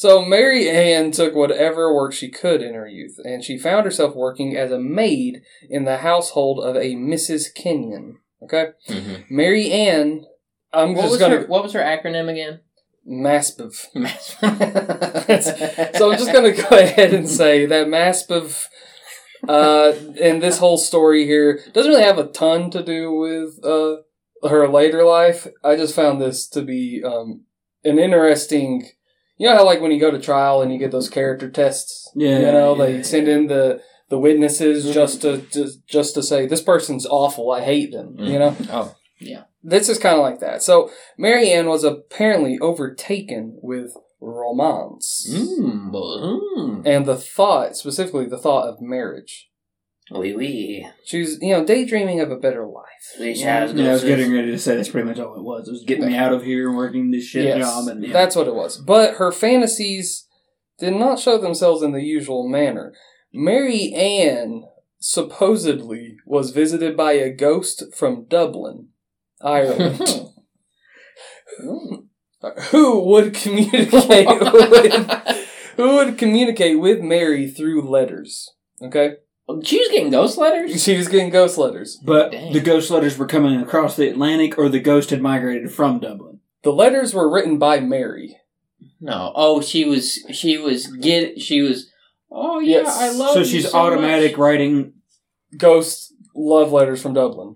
So 0.01 0.25
Mary 0.25 0.67
Ann 0.67 1.11
took 1.11 1.35
whatever 1.35 1.93
work 1.93 2.11
she 2.11 2.29
could 2.29 2.63
in 2.63 2.73
her 2.73 2.87
youth, 2.87 3.19
and 3.23 3.43
she 3.43 3.59
found 3.59 3.85
herself 3.85 4.15
working 4.15 4.57
as 4.57 4.71
a 4.71 4.79
maid 4.79 5.43
in 5.69 5.85
the 5.85 5.97
household 5.97 6.59
of 6.59 6.75
a 6.75 6.95
Mrs. 6.95 7.53
Kenyon. 7.53 8.17
Okay, 8.41 8.69
Mhm. 8.89 9.25
Mary 9.29 9.71
Ann. 9.71 10.25
I'm 10.73 10.95
What 10.95 11.03
just 11.03 11.11
was 11.11 11.19
gonna 11.19 11.37
her 11.41 11.45
What 11.45 11.61
was 11.61 11.73
her 11.73 11.81
acronym 11.81 12.31
again? 12.31 12.61
Maspiv. 13.07 13.75
so 13.75 13.91
So 15.99 16.11
I'm 16.11 16.17
just 16.17 16.33
gonna 16.33 16.53
go 16.53 16.75
ahead 16.75 17.13
and 17.13 17.29
say 17.29 17.67
that 17.67 17.85
Maspiv. 17.85 18.65
Uh, 19.47 19.93
and 20.19 20.41
this 20.41 20.57
whole 20.57 20.79
story 20.79 21.27
here 21.27 21.59
doesn't 21.73 21.91
really 21.91 22.03
have 22.03 22.17
a 22.17 22.25
ton 22.25 22.71
to 22.71 22.81
do 22.81 23.13
with 23.13 23.63
uh 23.63 23.97
her 24.49 24.67
later 24.67 25.05
life. 25.05 25.45
I 25.63 25.75
just 25.75 25.93
found 25.93 26.19
this 26.19 26.47
to 26.47 26.63
be 26.63 27.03
um 27.05 27.41
an 27.83 27.99
interesting. 27.99 28.87
You 29.41 29.47
know 29.47 29.57
how 29.57 29.65
like 29.65 29.81
when 29.81 29.91
you 29.91 29.99
go 29.99 30.11
to 30.11 30.19
trial 30.19 30.61
and 30.61 30.71
you 30.71 30.77
get 30.77 30.91
those 30.91 31.09
character 31.09 31.49
tests. 31.49 32.11
Yeah, 32.13 32.37
You 32.37 32.51
know 32.51 32.75
yeah, 32.75 32.85
they 32.85 33.01
send 33.03 33.27
in 33.27 33.47
the 33.47 33.81
the 34.09 34.19
witnesses 34.19 34.85
Mhm. 34.85 34.93
just 34.93 35.21
to 35.23 35.37
just, 35.51 35.87
just 35.87 36.13
to 36.13 36.21
say 36.21 36.45
this 36.45 36.61
person's 36.61 37.07
awful. 37.07 37.49
I 37.49 37.61
hate 37.61 37.91
them. 37.91 38.17
You 38.19 38.37
know 38.37 38.55
Oh, 38.69 38.95
yeah. 39.19 39.45
this 39.63 39.89
is 39.89 39.97
kind 39.97 40.15
of 40.15 40.21
like 40.21 40.41
that. 40.41 40.61
So 40.61 40.91
Mary 41.17 41.49
Ann 41.49 41.67
was 41.69 41.83
apparently 41.83 42.59
overtaken 42.59 43.57
with 43.63 43.97
romance 44.19 45.27
mm, 45.27 45.89
mm. 45.91 46.81
and 46.85 47.07
the 47.07 47.17
thought, 47.17 47.75
specifically 47.75 48.27
the 48.27 48.37
thought 48.37 48.67
of 48.67 48.79
marriage. 48.79 49.49
Oui, 50.11 50.33
oui. 50.33 50.85
She 51.05 51.19
was, 51.19 51.41
you 51.41 51.53
know, 51.53 51.65
daydreaming 51.65 52.19
of 52.19 52.31
a 52.31 52.35
better 52.35 52.65
life. 52.65 52.85
Sweet 53.15 53.37
Yeah, 53.37 53.61
I 53.61 53.91
was 53.93 54.03
getting 54.03 54.33
ready 54.33 54.51
to 54.51 54.59
say 54.59 54.75
that's 54.75 54.89
pretty 54.89 55.07
much 55.07 55.19
all 55.19 55.35
it 55.35 55.43
was. 55.43 55.67
It 55.67 55.71
was 55.71 55.83
getting 55.85 56.07
me 56.07 56.17
out 56.17 56.33
of 56.33 56.43
here 56.43 56.67
and 56.67 56.77
working 56.77 57.11
this 57.11 57.23
shit 57.23 57.45
Yes, 57.45 57.59
job. 57.59 57.87
And 57.87 58.03
yeah. 58.03 58.11
that's 58.11 58.35
what 58.35 58.47
it 58.47 58.55
was. 58.55 58.77
But 58.77 59.15
her 59.15 59.31
fantasies 59.31 60.27
did 60.79 60.93
not 60.93 61.19
show 61.19 61.37
themselves 61.37 61.81
in 61.81 61.93
the 61.93 62.03
usual 62.03 62.47
manner. 62.47 62.93
Mary 63.31 63.93
Ann 63.93 64.65
supposedly 64.99 66.17
was 66.25 66.51
visited 66.51 66.97
by 66.97 67.13
a 67.13 67.33
ghost 67.33 67.83
from 67.95 68.25
Dublin, 68.25 68.89
Ireland, 69.41 69.97
hmm. 71.61 71.95
who 72.71 72.99
would 73.05 73.33
communicate 73.33 74.27
with 74.53 75.47
who 75.77 75.95
would 75.95 76.17
communicate 76.17 76.79
with 76.79 76.99
Mary 77.01 77.49
through 77.49 77.89
letters. 77.89 78.51
Okay, 78.81 79.15
She 79.63 79.79
was 79.79 79.89
getting 79.89 80.11
ghost 80.11 80.37
letters? 80.37 80.83
she 80.83 80.95
was 80.95 81.07
getting 81.07 81.29
ghost 81.29 81.57
letters. 81.57 81.97
But 82.03 82.31
Dang. 82.31 82.53
the 82.53 82.59
ghost 82.61 82.89
letters 82.91 83.17
were 83.17 83.27
coming 83.27 83.59
across 83.59 83.95
the 83.95 84.07
Atlantic, 84.07 84.57
or 84.57 84.69
the 84.69 84.79
ghost 84.79 85.09
had 85.09 85.21
migrated 85.21 85.71
from 85.71 85.99
Dublin. 85.99 86.39
The 86.63 86.71
letters 86.71 87.13
were 87.13 87.29
written 87.29 87.57
by 87.57 87.79
Mary. 87.79 88.37
No. 88.99 89.31
Oh, 89.35 89.61
she 89.61 89.83
was, 89.85 90.19
she 90.31 90.57
was, 90.57 90.87
get, 90.87 91.41
she 91.41 91.61
was, 91.61 91.89
oh 92.31 92.59
yeah, 92.59 92.81
Yes. 92.83 92.97
I 92.97 93.09
love 93.09 93.33
so 93.33 93.39
you 93.39 93.45
she's 93.45 93.71
so 93.71 93.77
automatic 93.77 94.31
much. 94.33 94.39
writing. 94.39 94.93
Ghost 95.57 96.13
love 96.35 96.71
letters 96.71 97.01
from 97.01 97.13
Dublin. 97.13 97.55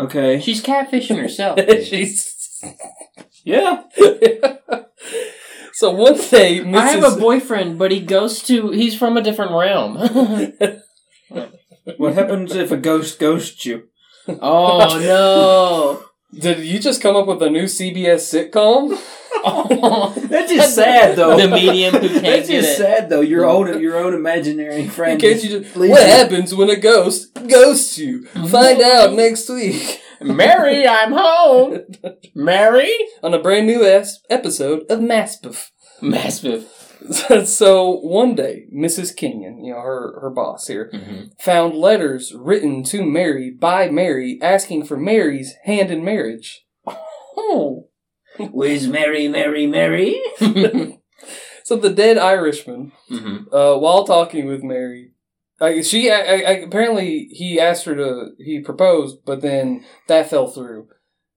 Okay. 0.00 0.40
She's 0.40 0.62
catfishing 0.62 1.20
herself. 1.20 1.58
She's 1.84 2.34
Yeah. 3.44 3.82
so 5.72 5.90
one 5.90 6.16
day, 6.16 6.60
Mrs. 6.60 6.74
I 6.76 6.86
have 6.90 7.16
a 7.16 7.20
boyfriend, 7.20 7.78
but 7.78 7.90
he 7.90 8.00
goes 8.00 8.42
to, 8.44 8.70
he's 8.70 8.96
from 8.96 9.16
a 9.16 9.22
different 9.22 9.52
realm. 9.52 9.96
What 11.96 12.14
happens 12.14 12.54
if 12.54 12.70
a 12.70 12.76
ghost 12.76 13.18
ghosts 13.18 13.64
you? 13.64 13.84
oh 14.28 14.98
no! 15.00 16.04
Did 16.40 16.60
you 16.60 16.78
just 16.78 17.00
come 17.00 17.16
up 17.16 17.26
with 17.26 17.42
a 17.42 17.48
new 17.48 17.64
CBS 17.64 18.28
sitcom? 18.28 18.90
no. 19.70 20.12
That's 20.28 20.52
just 20.52 20.74
sad, 20.74 21.16
though. 21.16 21.38
The 21.38 21.48
medium 21.48 21.94
who 21.94 22.08
can't 22.08 22.22
That's 22.22 22.48
get 22.48 22.60
just 22.60 22.72
it. 22.72 22.76
sad, 22.76 23.08
though. 23.08 23.22
Your 23.22 23.46
own, 23.46 23.80
your 23.80 23.96
own 23.96 24.12
imaginary 24.12 24.86
friend. 24.86 25.18
Can't 25.18 25.42
you 25.42 25.60
just, 25.60 25.76
leaves 25.76 25.92
what 25.92 26.06
you. 26.06 26.12
happens 26.12 26.54
when 26.54 26.68
a 26.68 26.76
ghost 26.76 27.32
ghosts 27.48 27.96
you? 27.96 28.26
Find 28.26 28.80
mm-hmm. 28.80 29.10
out 29.10 29.16
next 29.16 29.48
week 29.48 30.02
Mary, 30.20 30.86
I'm 30.86 31.12
home. 31.12 31.80
Mary? 32.34 32.92
on 33.22 33.34
a 33.34 33.38
brand 33.38 33.66
new 33.66 33.84
es- 33.84 34.20
episode 34.28 34.84
of 34.90 35.00
Maspeth. 35.00 35.70
Massive. 36.00 36.68
so 37.44 37.98
one 38.00 38.34
day, 38.34 38.66
Mrs. 38.74 39.16
Kenyon, 39.16 39.64
you 39.64 39.72
know 39.72 39.80
her 39.80 40.18
her 40.20 40.30
boss 40.30 40.66
here, 40.66 40.90
Mm-hmm. 40.92 41.24
found 41.38 41.74
letters 41.74 42.34
written 42.34 42.82
to 42.84 43.04
Mary 43.04 43.50
by 43.50 43.88
Mary 43.88 44.38
asking 44.42 44.84
for 44.84 44.96
Mary's 44.96 45.54
hand 45.64 45.90
in 45.90 46.04
marriage. 46.04 46.66
Oh. 47.36 47.88
Where's 48.38 48.86
Mary, 48.86 49.26
Mary, 49.26 49.66
Mary? 49.66 50.20
So 51.68 51.76
the 51.76 51.90
dead 51.90 52.16
Irishman 52.16 52.92
mm-hmm. 53.10 53.54
uh, 53.54 53.76
while 53.76 54.04
talking 54.04 54.46
with 54.46 54.62
Mary. 54.62 55.10
She 55.82 56.10
I, 56.10 56.20
I, 56.20 56.52
apparently 56.64 57.28
he 57.30 57.60
asked 57.60 57.84
her 57.84 57.94
to 57.94 58.30
he 58.38 58.60
proposed, 58.60 59.18
but 59.26 59.42
then 59.42 59.84
that 60.06 60.30
fell 60.30 60.46
through, 60.46 60.88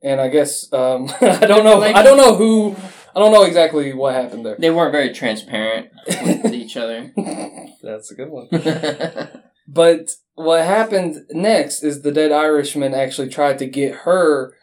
and 0.01 0.21
I 0.21 0.29
guess 0.29 0.71
um, 0.71 1.09
I 1.21 1.45
don't 1.45 1.65
know 1.65 1.81
I 1.81 2.01
don't 2.01 2.15
know 2.15 2.35
who 2.35 2.77
I 3.15 3.19
don't 3.19 3.31
know 3.33 3.43
exactly 3.43 3.93
what 3.93 4.13
happened 4.15 4.45
there. 4.45 4.55
They 4.57 4.69
weren't 4.71 4.91
very 4.91 5.13
transparent 5.13 5.89
with 6.07 6.53
each 6.53 6.77
other. 6.77 7.11
That's 7.83 8.11
a 8.11 8.15
good 8.15 8.29
one. 8.29 8.47
But 9.73 10.09
what 10.33 10.65
happened 10.65 11.25
next 11.29 11.81
is 11.81 12.01
the 12.01 12.11
dead 12.11 12.31
Irishman 12.33 12.93
actually 12.93 13.29
tried 13.29 13.57
to 13.59 13.65
get 13.67 13.99
her 14.03 14.53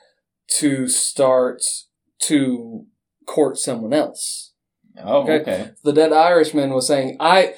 to 0.58 0.86
start 0.88 1.62
to 2.24 2.84
court 3.26 3.56
someone 3.58 3.94
else. 3.94 4.52
oh, 5.02 5.22
Okay. 5.22 5.40
okay. 5.40 5.70
The 5.82 5.92
dead 5.94 6.12
Irishman 6.12 6.74
was 6.74 6.86
saying, 6.86 7.16
"I 7.20 7.54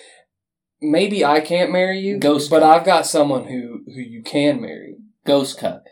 maybe 0.80 1.24
I 1.24 1.40
can't 1.40 1.72
marry 1.72 1.98
you, 1.98 2.18
Ghost 2.18 2.50
but 2.50 2.60
cuck. 2.60 2.80
I've 2.80 2.86
got 2.86 3.06
someone 3.06 3.44
who 3.46 3.82
who 3.86 4.00
you 4.00 4.22
can 4.22 4.60
marry." 4.60 4.98
Ghost 5.26 5.58
cuck. 5.58 5.82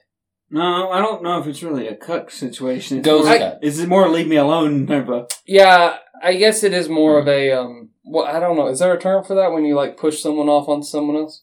No, 0.50 0.90
I 0.90 1.00
don't 1.00 1.22
know 1.22 1.38
if 1.40 1.46
it's 1.46 1.62
really 1.62 1.86
a 1.88 1.94
cuck 1.94 2.30
situation. 2.30 2.98
It's 2.98 3.04
Ghost 3.04 3.28
more, 3.28 3.38
cuck. 3.38 3.58
Is 3.62 3.78
it 3.80 3.88
more 3.88 4.08
leave 4.08 4.28
me 4.28 4.36
alone 4.36 4.86
type 4.86 5.08
of? 5.08 5.30
Yeah, 5.46 5.98
I 6.22 6.34
guess 6.34 6.62
it 6.62 6.72
is 6.72 6.88
more 6.88 7.18
of 7.18 7.28
a 7.28 7.52
um. 7.52 7.90
Well, 8.04 8.24
I 8.24 8.40
don't 8.40 8.56
know. 8.56 8.68
Is 8.68 8.78
there 8.78 8.92
a 8.94 9.00
term 9.00 9.24
for 9.24 9.34
that 9.34 9.52
when 9.52 9.64
you 9.64 9.74
like 9.76 9.98
push 9.98 10.22
someone 10.22 10.48
off 10.48 10.68
on 10.68 10.82
someone 10.82 11.16
else? 11.16 11.42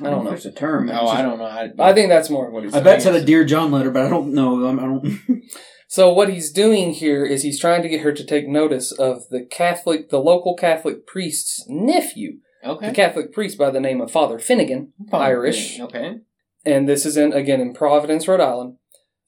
I 0.00 0.04
don't 0.04 0.24
know. 0.24 0.30
if 0.32 0.42
there's 0.42 0.54
a 0.54 0.56
term. 0.56 0.86
No, 0.86 1.06
I 1.08 1.22
don't 1.22 1.38
know. 1.38 1.44
I, 1.44 1.70
I 1.80 1.92
think 1.92 2.08
that's 2.08 2.30
more 2.30 2.46
of 2.46 2.52
what 2.52 2.62
he's. 2.62 2.72
Saying. 2.72 2.82
I 2.82 2.84
bet 2.84 2.98
it's 2.98 3.06
a 3.06 3.24
Dear 3.24 3.44
John 3.44 3.72
letter, 3.72 3.90
but 3.90 4.06
I 4.06 4.08
don't 4.08 4.32
know. 4.32 4.64
I'm- 4.66 4.78
I 4.78 4.82
don't. 4.84 5.42
So 5.90 6.12
what 6.12 6.28
he's 6.32 6.52
doing 6.52 6.92
here 6.92 7.24
is 7.24 7.42
he's 7.42 7.58
trying 7.58 7.82
to 7.82 7.88
get 7.88 8.02
her 8.02 8.12
to 8.12 8.24
take 8.24 8.46
notice 8.46 8.92
of 8.92 9.28
the 9.28 9.44
Catholic, 9.44 10.08
the 10.10 10.20
local 10.20 10.54
Catholic 10.54 11.04
priest's 11.04 11.64
nephew, 11.68 12.34
okay. 12.64 12.86
the 12.90 12.94
Catholic 12.94 13.32
priest 13.32 13.58
by 13.58 13.70
the 13.70 13.80
name 13.80 14.00
of 14.00 14.08
Father 14.08 14.38
Finnegan, 14.38 14.92
Irish. 15.12 15.80
Okay. 15.80 16.18
And 16.64 16.88
this 16.88 17.04
is 17.06 17.16
in 17.16 17.32
again 17.32 17.60
in 17.60 17.72
Providence, 17.74 18.26
Rhode 18.28 18.40
Island. 18.40 18.76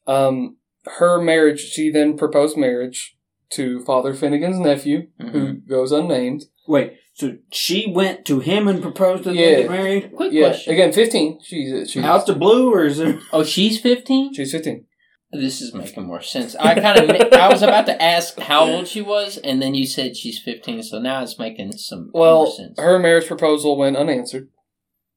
Um, 0.06 0.56
her 0.98 1.20
marriage, 1.20 1.60
she 1.60 1.90
then 1.90 2.16
proposed 2.16 2.56
marriage 2.56 3.16
to 3.50 3.80
Father 3.84 4.14
Finnegan's 4.14 4.58
nephew, 4.58 5.08
Mhm. 5.20 5.30
who 5.30 5.52
goes 5.54 5.92
unnamed. 5.92 6.44
Wait, 6.66 6.94
so 7.14 7.36
she 7.52 7.90
went 7.94 8.24
to 8.26 8.40
him 8.40 8.66
and 8.66 8.80
proposed 8.82 9.24
that 9.24 9.34
Yeah. 9.34 9.46
they 9.46 9.62
get 9.62 9.70
married 9.70 10.12
Quick 10.16 10.32
Yeah, 10.32 10.48
question. 10.48 10.72
again, 10.72 10.92
fifteen. 10.92 11.38
She's 11.42 11.90
she's 11.90 12.04
out 12.04 12.26
the 12.26 12.34
blue, 12.34 12.72
or 12.72 12.84
is 12.86 12.98
it? 12.98 13.16
Oh, 13.32 13.44
she's 13.44 13.80
15? 13.80 14.32
she's 14.34 14.52
fifteen. 14.52 14.86
This 15.34 15.62
is 15.62 15.72
making 15.72 16.06
more 16.06 16.20
sense. 16.20 16.54
I 16.56 16.74
kind 16.78 16.98
of 17.10 17.32
I 17.32 17.48
was 17.48 17.62
about 17.62 17.86
to 17.86 18.02
ask 18.02 18.38
how 18.38 18.68
old 18.70 18.86
she 18.86 19.00
was, 19.00 19.38
and 19.38 19.62
then 19.62 19.74
you 19.74 19.86
said 19.86 20.14
she's 20.16 20.38
15, 20.38 20.82
so 20.82 20.98
now 20.98 21.22
it's 21.22 21.38
making 21.38 21.72
some 21.72 22.10
more 22.12 22.20
Well, 22.20 22.46
sense. 22.46 22.78
her 22.78 22.98
marriage 22.98 23.26
proposal 23.28 23.76
went 23.78 23.96
unanswered 23.96 24.48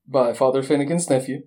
by 0.08 0.32
Father 0.34 0.64
Finnegan's 0.64 1.10
nephew. 1.10 1.44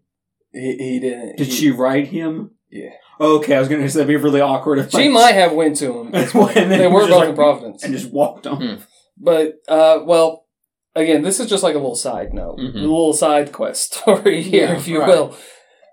He, 0.53 0.77
he 0.79 1.01
didn't. 1.01 1.37
Did 1.37 1.47
he- 1.47 1.53
she 1.53 1.71
write 1.71 2.09
him? 2.09 2.53
Yeah. 2.71 2.91
Okay, 3.21 3.55
I 3.57 3.61
was 3.61 3.69
gonna 3.69 3.89
say 3.89 3.99
that'd 4.01 4.09
be 4.09 4.17
really 4.17 4.41
awkward 4.41 4.79
if 4.79 4.91
She 4.91 5.05
like, 5.05 5.11
might 5.11 5.35
have 5.35 5.53
went 5.53 5.77
to 5.79 6.01
him. 6.01 6.07
and 6.15 6.25
then 6.25 6.69
They 6.79 6.87
were 6.87 7.01
both 7.01 7.11
like- 7.11 7.29
in 7.31 7.35
Providence. 7.35 7.83
and 7.85 7.93
just 7.95 8.13
walked 8.13 8.47
on. 8.47 8.61
Hmm. 8.61 8.83
But 9.17 9.55
uh, 9.69 10.01
well, 10.05 10.47
again, 10.95 11.23
this 11.23 11.41
is 11.41 11.49
just 11.49 11.63
like 11.63 11.75
a 11.75 11.79
little 11.79 11.97
side 11.97 12.33
note, 12.33 12.59
Mhm. 12.59 12.75
a 12.75 12.79
little 12.79 13.13
side 13.15 13.53
quest 13.53 13.95
story 13.99 14.43
here, 14.43 14.67
Yeah, 14.69 14.77
if 14.77 14.87
you 14.87 15.01
right. 15.01 15.09
will. 15.09 15.37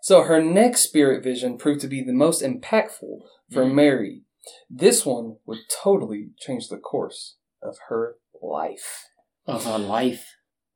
So 0.01 0.21
her 0.23 0.41
next 0.43 0.81
spirit 0.81 1.23
vision 1.23 1.57
proved 1.57 1.81
to 1.81 1.87
be 1.87 2.03
the 2.03 2.13
most 2.13 2.43
impactful 2.43 3.19
for 3.51 3.63
Mhm. 3.65 3.73
Mary. 3.73 4.21
This 4.69 5.03
one 5.05 5.37
would 5.47 5.59
totally 5.83 6.29
change 6.37 6.67
the 6.67 6.77
course 6.77 7.37
of 7.63 7.77
her 7.89 8.17
life. 8.43 9.05
of 9.47 9.63
her 9.65 9.77
life. 9.79 10.25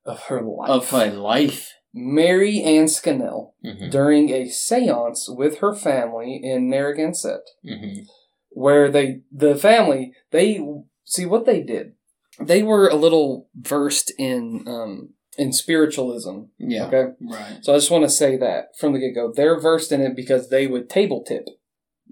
Of 0.05 0.24
her 0.24 0.41
life. 0.41 0.69
Of 0.69 0.89
her 0.91 1.12
life. 1.12 1.74
Mary 1.93 2.62
Ann 2.62 2.88
Scannell 2.88 3.55
Mm-hmm. 3.65 3.89
during 3.89 4.29
a 4.29 4.48
seance 4.48 5.27
with 5.29 5.58
her 5.60 5.74
family 5.75 6.39
in 6.41 6.69
Narragansett. 6.69 7.41
Mm-hmm. 7.65 8.03
where 8.51 8.89
they 8.89 9.22
the 9.31 9.55
family 9.55 10.13
they 10.31 10.60
see 11.03 11.25
what 11.25 11.46
they 11.46 11.62
did 11.62 11.93
they 12.39 12.63
were 12.63 12.88
a 12.88 12.96
little 12.96 13.48
versed 13.55 14.12
in 14.17 14.63
um 14.67 15.10
in 15.38 15.51
spiritualism 15.53 16.43
Yeah. 16.58 16.86
okay 16.88 17.05
Right. 17.22 17.58
so 17.62 17.74
i 17.74 17.77
just 17.77 17.91
want 17.91 18.05
to 18.05 18.10
say 18.10 18.38
that 18.38 18.77
from 18.79 18.93
the 18.93 19.00
get-go 19.00 19.34
they're 19.36 19.60
versed 19.60 19.91
in 19.91 20.01
it 20.01 20.15
because 20.15 20.50
they 20.50 20.65
would 20.67 20.89
table 20.89 21.24
tip 21.24 21.46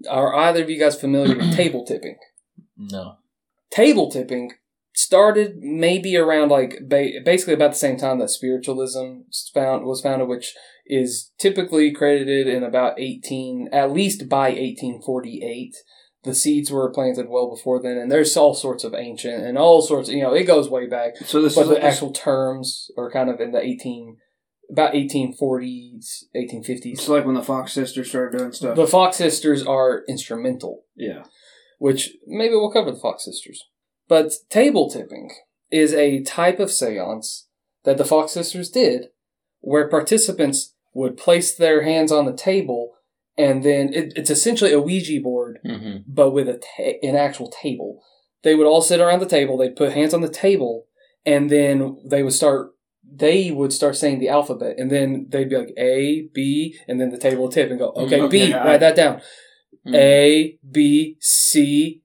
are 0.08 0.34
either 0.36 0.62
of 0.62 0.70
you 0.70 0.78
guys 0.78 1.00
familiar 1.00 1.36
with 1.36 1.56
table 1.62 1.84
tipping 1.84 2.16
No. 2.76 3.16
table 3.70 4.10
tipping 4.10 4.52
started 4.98 5.58
maybe 5.60 6.16
around 6.16 6.48
like 6.48 6.80
ba- 6.88 7.20
basically 7.24 7.54
about 7.54 7.70
the 7.70 7.76
same 7.76 7.96
time 7.96 8.18
that 8.18 8.28
spiritualism 8.28 9.20
found 9.54 9.84
was 9.84 10.00
founded 10.00 10.26
which 10.26 10.54
is 10.86 11.30
typically 11.38 11.92
credited 11.92 12.48
in 12.48 12.64
about 12.64 12.98
18 12.98 13.68
at 13.72 13.92
least 13.92 14.28
by 14.28 14.48
1848 14.48 15.76
the 16.24 16.34
seeds 16.34 16.72
were 16.72 16.90
planted 16.90 17.26
well 17.28 17.48
before 17.48 17.80
then 17.80 17.96
and 17.96 18.10
there's 18.10 18.36
all 18.36 18.54
sorts 18.54 18.82
of 18.82 18.92
ancient 18.92 19.44
and 19.44 19.56
all 19.56 19.80
sorts 19.80 20.08
you 20.08 20.20
know 20.20 20.34
it 20.34 20.42
goes 20.44 20.68
way 20.68 20.88
back 20.88 21.16
So 21.18 21.40
this 21.40 21.54
but 21.54 21.62
is 21.62 21.68
the 21.68 21.74
like 21.74 21.84
actual 21.84 22.10
terms 22.12 22.90
are 22.98 23.08
kind 23.08 23.30
of 23.30 23.40
in 23.40 23.52
the 23.52 23.62
18 23.62 24.16
about 24.72 24.94
1840s 24.94 26.24
1850s 26.36 26.80
It's 26.84 27.08
like 27.08 27.24
when 27.24 27.36
the 27.36 27.42
Fox 27.42 27.72
sisters 27.72 28.08
started 28.08 28.36
doing 28.36 28.50
stuff. 28.52 28.74
the 28.74 28.86
fox 28.86 29.16
sisters 29.18 29.64
are 29.64 30.02
instrumental 30.08 30.82
yeah. 30.96 31.22
which 31.78 32.16
maybe 32.26 32.54
we'll 32.54 32.72
cover 32.72 32.90
the 32.90 32.98
Fox 32.98 33.24
Sisters. 33.24 33.62
But 34.08 34.32
table 34.50 34.90
tipping 34.90 35.30
is 35.70 35.92
a 35.92 36.22
type 36.22 36.58
of 36.60 36.70
seance 36.70 37.46
that 37.84 37.98
the 37.98 38.04
Fox 38.04 38.32
Sisters 38.32 38.70
did 38.70 39.06
where 39.60 39.88
participants 39.88 40.74
would 40.94 41.16
place 41.16 41.54
their 41.54 41.82
hands 41.82 42.10
on 42.10 42.24
the 42.24 42.32
table 42.32 42.92
and 43.36 43.62
then 43.62 43.92
it, 43.94 44.12
it's 44.16 44.30
essentially 44.30 44.72
a 44.72 44.80
Ouija 44.80 45.20
board, 45.20 45.60
Mm-hmm. 45.64 45.98
but 46.08 46.30
with 46.30 46.48
a 46.48 46.54
ta- 46.54 46.98
an 47.06 47.14
actual 47.14 47.48
table. 47.50 48.02
They 48.42 48.54
would 48.56 48.66
all 48.66 48.82
sit 48.82 49.00
around 49.00 49.20
the 49.20 49.26
table, 49.26 49.56
they'd 49.56 49.76
put 49.76 49.92
hands 49.92 50.12
on 50.14 50.22
the 50.22 50.28
table, 50.28 50.86
and 51.24 51.48
then 51.50 51.98
they 52.04 52.22
would 52.22 52.32
start 52.32 52.70
they 53.10 53.50
would 53.50 53.72
start 53.72 53.96
saying 53.96 54.18
the 54.18 54.28
alphabet, 54.28 54.74
and 54.78 54.90
then 54.90 55.26
they'd 55.30 55.48
be 55.48 55.56
like 55.56 55.72
A, 55.78 56.28
B, 56.34 56.76
and 56.88 57.00
then 57.00 57.10
the 57.10 57.16
table 57.18 57.44
would 57.44 57.52
tip 57.52 57.70
and 57.70 57.78
go, 57.78 57.90
okay, 57.96 58.20
Okay, 58.20 58.46
B, 58.48 58.52
I- 58.52 58.64
write 58.66 58.80
that 58.80 58.96
down. 58.96 59.20
Mm. 59.86 59.94
A, 59.94 60.58
B, 60.70 61.16
C, 61.20 61.62
D, 61.64 62.02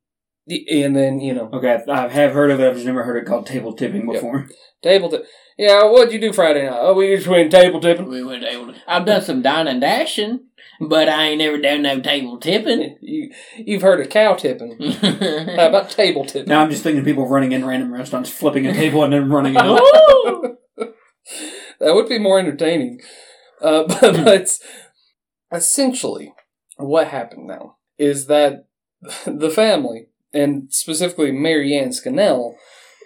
and 0.48 0.96
then, 0.96 1.20
you 1.20 1.34
know, 1.34 1.50
Okay, 1.54 1.80
I 1.88 2.06
I 2.06 2.10
have 2.10 2.32
heard 2.34 2.52
of 2.52 2.60
it. 2.60 2.68
I've 2.68 2.74
just 2.76 2.86
never 2.86 3.04
heard 3.04 3.18
it 3.18 3.26
called 3.28 3.46
table 3.48 3.74
tipping 3.74 4.06
Yep. 4.08 4.14
before. 4.16 4.48
table 4.82 5.10
tip. 5.10 5.26
Yeah, 5.58 5.84
what'd 5.86 6.12
you 6.14 6.20
do 6.20 6.34
Friday 6.34 6.66
night? 6.66 6.78
Oh, 6.80 6.94
we 6.96 7.16
just 7.16 7.28
went 7.28 7.52
table 7.52 7.80
tipping. 7.80 8.10
We 8.10 8.24
went 8.24 8.44
able 8.44 8.74
to, 8.74 8.76
I've 8.88 9.06
done 9.06 9.22
some 9.22 9.42
dine 9.44 9.68
and 9.68 9.80
dashing, 9.80 10.48
but 10.82 11.08
I 11.08 11.28
ain't 11.28 11.38
never 11.38 11.60
done 11.60 11.84
no 11.84 12.00
table 12.02 12.38
tipping. 12.40 12.98
You, 13.02 13.32
you've 13.58 13.82
heard 13.84 14.02
of 14.02 14.10
cow 14.10 14.34
tipping. 14.34 14.80
How 15.02 15.68
about 15.68 15.90
table 15.92 16.26
tipping? 16.26 16.50
Now 16.50 16.62
I'm 16.64 16.72
just 16.72 16.82
thinking 16.84 17.00
of 17.02 17.06
people 17.06 17.28
running 17.28 17.52
in 17.52 17.66
random 17.66 17.94
restaurants, 17.94 18.30
flipping 18.32 18.66
a 18.66 18.74
table 18.74 19.04
and 19.04 19.14
then 19.14 19.30
running 19.30 19.56
out. 19.58 19.80
Ooh. 19.96 20.58
that 20.78 21.94
would 21.94 22.10
be 22.10 22.18
more 22.20 22.40
entertaining. 22.40 23.00
Uh, 23.62 23.84
but, 23.88 24.02
but 24.26 24.60
essentially, 25.52 26.34
what 26.78 27.08
happened 27.08 27.48
now 27.48 27.78
is 27.98 28.26
that 28.28 28.66
the 29.26 29.50
family, 29.50 30.08
and 30.34 30.74
specifically 30.74 31.32
Mary 31.32 31.78
Ann 31.78 31.92
Scannell, 31.92 32.56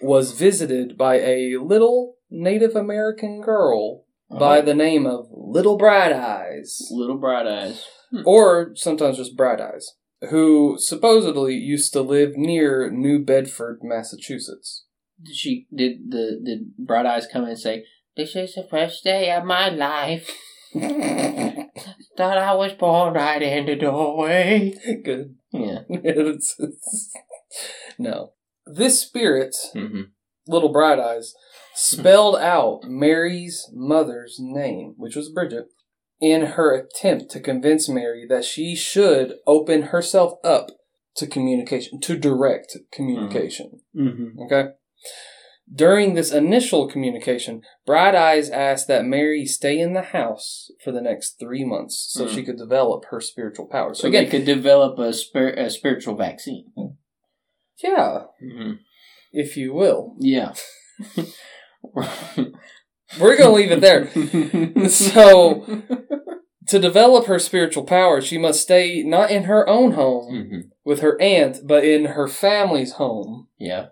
was 0.02 0.32
visited 0.32 0.98
by 0.98 1.16
a 1.16 1.58
little 1.58 2.16
Native 2.30 2.76
American 2.76 3.42
girl 3.42 4.04
uh-huh. 4.30 4.40
by 4.40 4.62
the 4.62 4.74
name 4.74 5.06
of 5.06 5.28
Little 5.32 5.78
Bright 5.78 6.14
Eyes, 6.14 6.80
Little 6.92 7.18
bright 7.18 7.48
eyes. 7.48 7.86
Hmm. 8.12 8.22
or 8.26 8.72
sometimes 8.76 9.18
just 9.18 9.36
Bright 9.36 9.60
Eyes, 9.60 9.96
who 10.30 10.78
supposedly 10.80 11.56
used 11.56 11.94
to 11.94 12.02
live 12.02 12.32
near 12.36 12.90
New 12.90 13.24
Bedford, 13.24 13.80
Massachusetts. 13.84 14.86
Did 15.24 15.36
she 15.36 15.68
did 15.76 16.12
the 16.12 16.40
did 16.44 16.78
bright 16.78 17.06
eyes 17.06 17.28
come 17.32 17.44
in 17.44 17.50
and 17.50 17.60
say, 17.60 17.86
This 18.16 18.36
is 18.36 18.54
the 18.54 18.68
first 18.70 19.04
day 19.04 19.32
of 19.32 19.46
my 19.46 19.70
life. 19.70 20.30
Thought 22.18 22.38
I 22.38 22.54
was 22.54 22.74
born 22.74 23.14
right 23.14 23.42
in 23.42 23.66
the 23.66 23.76
doorway. 23.76 24.74
Good. 25.04 25.37
Yeah. 25.52 25.80
It's- 25.90 26.56
it's- 26.60 27.12
no. 27.98 28.34
This 28.66 29.02
spirit, 29.02 29.56
Mm-hmm. 29.76 30.02
Little 30.48 30.72
Bright 30.72 31.00
Eyes, 31.00 31.34
spelled 31.74 32.36
out 32.38 32.82
Mary's 32.84 33.70
mother's 33.74 34.38
name, 34.40 34.94
which 34.98 35.16
was 35.16 35.30
Bridget, 35.30 35.66
in 36.20 36.42
her 36.42 36.74
attempt 36.76 37.30
to 37.32 37.40
convince 37.40 37.88
Mary 37.90 38.26
that 38.30 38.44
she 38.46 38.76
should 38.76 39.36
open 39.46 39.84
herself 39.84 40.34
up 40.44 40.68
to 41.16 41.28
communication, 41.28 42.00
to 42.02 42.18
direct 42.18 42.78
communication. 42.92 43.82
Mm-hmm. 43.96 44.42
Okay? 44.44 44.70
During 45.74 46.14
this 46.14 46.32
initial 46.32 46.88
communication, 46.88 47.62
Bright 47.86 48.16
Eyes 48.16 48.50
asked 48.50 48.88
that 48.88 49.04
Mary 49.06 49.46
stay 49.46 49.80
in 49.80 49.94
the 49.94 50.02
house 50.02 50.72
for 50.84 50.92
the 50.94 51.02
next 51.02 51.40
three 51.40 51.66
months 51.66 52.08
so 52.10 52.26
Hmm. 52.28 52.34
she 52.36 52.44
could 52.44 52.58
develop 52.58 53.06
her 53.12 53.20
spiritual 53.20 53.66
powers. 53.68 54.00
So 54.00 54.08
Again, 54.08 54.24
they 54.26 54.30
could 54.30 54.46
develop 54.46 54.98
a, 54.98 55.12
spir- 55.12 55.54
a 55.58 55.70
spiritual 55.70 56.16
vaccine. 56.16 56.66
yeah, 57.84 58.24
Mm-hmm. 58.42 58.72
if 59.34 59.58
you 59.58 59.74
will. 59.74 60.16
Yeah. 60.20 60.54
We're 63.20 63.38
going 63.38 63.50
to 63.50 63.50
leave 63.52 63.72
it 63.72 63.82
there. 63.82 64.10
So, 64.90 65.66
to 66.68 66.80
develop 66.80 67.26
her 67.28 67.40
spiritual 67.40 67.84
powers, 67.84 68.26
she 68.26 68.38
must 68.38 68.62
stay 68.62 69.04
not 69.04 69.32
in 69.32 69.44
her 69.44 69.68
own 69.68 69.92
home 69.94 70.50
hmm 70.50 70.60
with 70.86 71.02
her 71.02 71.20
aunt, 71.22 71.58
but 71.66 71.84
in 71.84 72.06
her 72.06 72.30
family's 72.30 72.94
home 72.94 73.48
Yeah. 73.58 73.88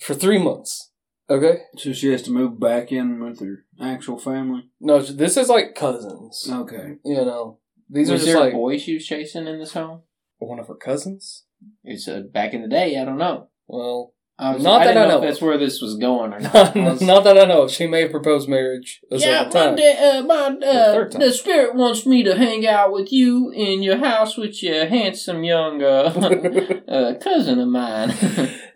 for 0.00 0.14
three 0.14 0.38
months. 0.38 0.92
Okay? 1.28 1.62
So 1.76 1.92
she 1.92 2.12
has 2.12 2.22
to 2.22 2.30
move 2.30 2.60
back 2.60 2.92
in 2.92 3.20
with 3.20 3.40
her 3.40 3.64
actual 3.80 4.18
family. 4.18 4.70
No, 4.80 5.02
this 5.02 5.36
is 5.36 5.48
like 5.48 5.74
cousins. 5.74 6.48
Okay. 6.50 6.96
You 7.04 7.16
know, 7.16 7.58
these 7.90 8.10
was 8.10 8.22
are 8.22 8.24
just 8.24 8.34
there 8.34 8.44
like 8.44 8.52
a 8.52 8.56
boy 8.56 8.78
she 8.78 8.94
was 8.94 9.06
chasing 9.06 9.46
in 9.46 9.58
this 9.58 9.72
home? 9.72 10.02
one 10.38 10.58
of 10.58 10.68
her 10.68 10.74
cousins. 10.74 11.44
It's 11.82 12.08
uh, 12.08 12.20
back 12.20 12.52
in 12.52 12.62
the 12.62 12.68
day. 12.68 12.98
I 13.00 13.04
don't 13.04 13.18
know. 13.18 13.48
Well, 13.66 14.14
I 14.38 14.52
was, 14.54 14.62
Not 14.62 14.82
I 14.82 14.84
that 14.84 14.90
didn't 14.92 15.02
I 15.02 15.08
know, 15.08 15.18
know 15.20 15.24
if 15.24 15.30
that's 15.30 15.40
where 15.42 15.56
this 15.56 15.80
was 15.80 15.96
going 15.96 16.34
or 16.34 16.40
not. 16.40 16.52
not, 16.54 16.76
I 16.76 16.90
was- 16.90 17.00
that 17.24 17.38
I 17.38 17.44
know. 17.46 17.68
She 17.68 17.86
may 17.86 18.02
have 18.02 18.10
proposed 18.10 18.48
marriage 18.50 19.00
a 19.10 19.16
yeah, 19.16 19.48
second 19.48 19.54
my, 19.54 19.60
time. 19.64 19.76
da- 19.76 20.18
uh, 20.18 20.22
my 20.24 20.56
The 20.60 20.66
uh, 20.66 20.92
third 20.92 21.12
time. 21.12 21.20
the 21.22 21.32
spirit 21.32 21.74
wants 21.74 22.04
me 22.04 22.22
to 22.22 22.34
hang 22.36 22.66
out 22.66 22.92
with 22.92 23.10
you 23.10 23.50
in 23.50 23.82
your 23.82 23.96
house 23.96 24.36
with 24.36 24.62
your 24.62 24.86
handsome 24.86 25.42
young 25.42 25.82
uh, 25.82 26.12
uh, 26.88 27.14
cousin 27.18 27.60
of 27.60 27.68
mine. 27.68 28.12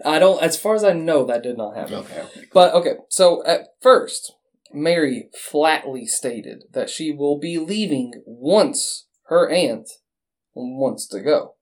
I 0.04 0.18
don't. 0.18 0.42
As 0.42 0.56
far 0.56 0.74
as 0.74 0.82
I 0.82 0.94
know, 0.94 1.24
that 1.26 1.42
did 1.42 1.58
not 1.58 1.76
happen. 1.76 1.94
okay, 1.96 2.20
okay. 2.22 2.40
But 2.54 2.72
okay, 2.74 2.94
so 3.11 3.44
at 3.44 3.68
first, 3.82 4.32
Mary 4.72 5.28
flatly 5.38 6.06
stated 6.06 6.64
that 6.72 6.88
she 6.88 7.12
will 7.12 7.38
be 7.38 7.58
leaving 7.58 8.12
once 8.24 9.08
her 9.26 9.50
aunt 9.50 9.90
wants 10.54 11.06
to 11.08 11.20
go 11.20 11.56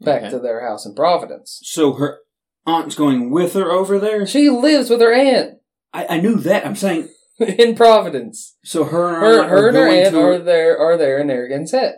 back 0.00 0.22
Okay. 0.22 0.30
to 0.30 0.38
their 0.38 0.66
house 0.68 0.86
in 0.86 0.94
Providence. 0.94 1.60
So 1.64 1.94
her 1.94 2.18
aunt's 2.66 2.94
going 2.94 3.30
with 3.30 3.54
her 3.54 3.70
over 3.70 3.98
there. 3.98 4.26
She 4.26 4.48
lives 4.50 4.90
with 4.90 5.00
her 5.00 5.12
aunt 5.12 5.58
I, 5.92 6.06
I 6.16 6.20
knew 6.20 6.36
that. 6.36 6.66
I'm 6.66 6.76
saying. 6.76 7.08
in 7.38 7.74
Providence. 7.74 8.56
So 8.64 8.84
her 8.84 9.08
and 9.08 9.16
her, 9.16 9.22
Her, 9.22 9.40
aunt 9.42 9.50
her 9.50 9.56
are 9.56 9.68
and 9.68 9.76
her 9.76 9.86
going 9.86 10.00
aunt 10.06 10.14
to, 10.14 10.20
are 10.20 10.38
there 10.38 10.78
are 10.78 10.96
there 10.96 11.18
in 11.18 11.26
Narragansett. 11.28 11.96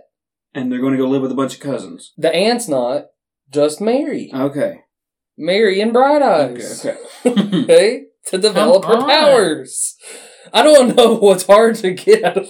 and 0.55 0.71
they're 0.73 0.81
going 0.81 0.93
to 0.93 0.99
go 0.99 1.09
live 1.09 1.23
with 1.23 1.33
a 1.33 1.35
bunch 1.37 1.55
of 1.55 1.61
cousins. 1.61 2.13
The 2.17 2.35
aunt's 2.35 2.69
not, 2.69 3.07
just 3.51 3.81
Mary. 3.81 4.31
Okay. 4.35 4.81
Mary 5.37 5.81
and 5.83 5.93
Bright 5.93 6.23
Okay. 6.23 6.63
Eyes. 6.63 6.87
Okay. 6.87 6.99
Okay? 7.65 8.03
To 8.29 8.39
develop 8.39 8.85
her 8.87 8.95
on. 8.97 9.09
powers. 9.09 9.97
I 10.53 10.63
don't 10.63 10.97
know 10.97 11.15
what's 11.17 11.47
hard 11.47 11.77
to 11.77 11.93
get 11.93 12.25
out 12.25 12.39
of 12.39 12.49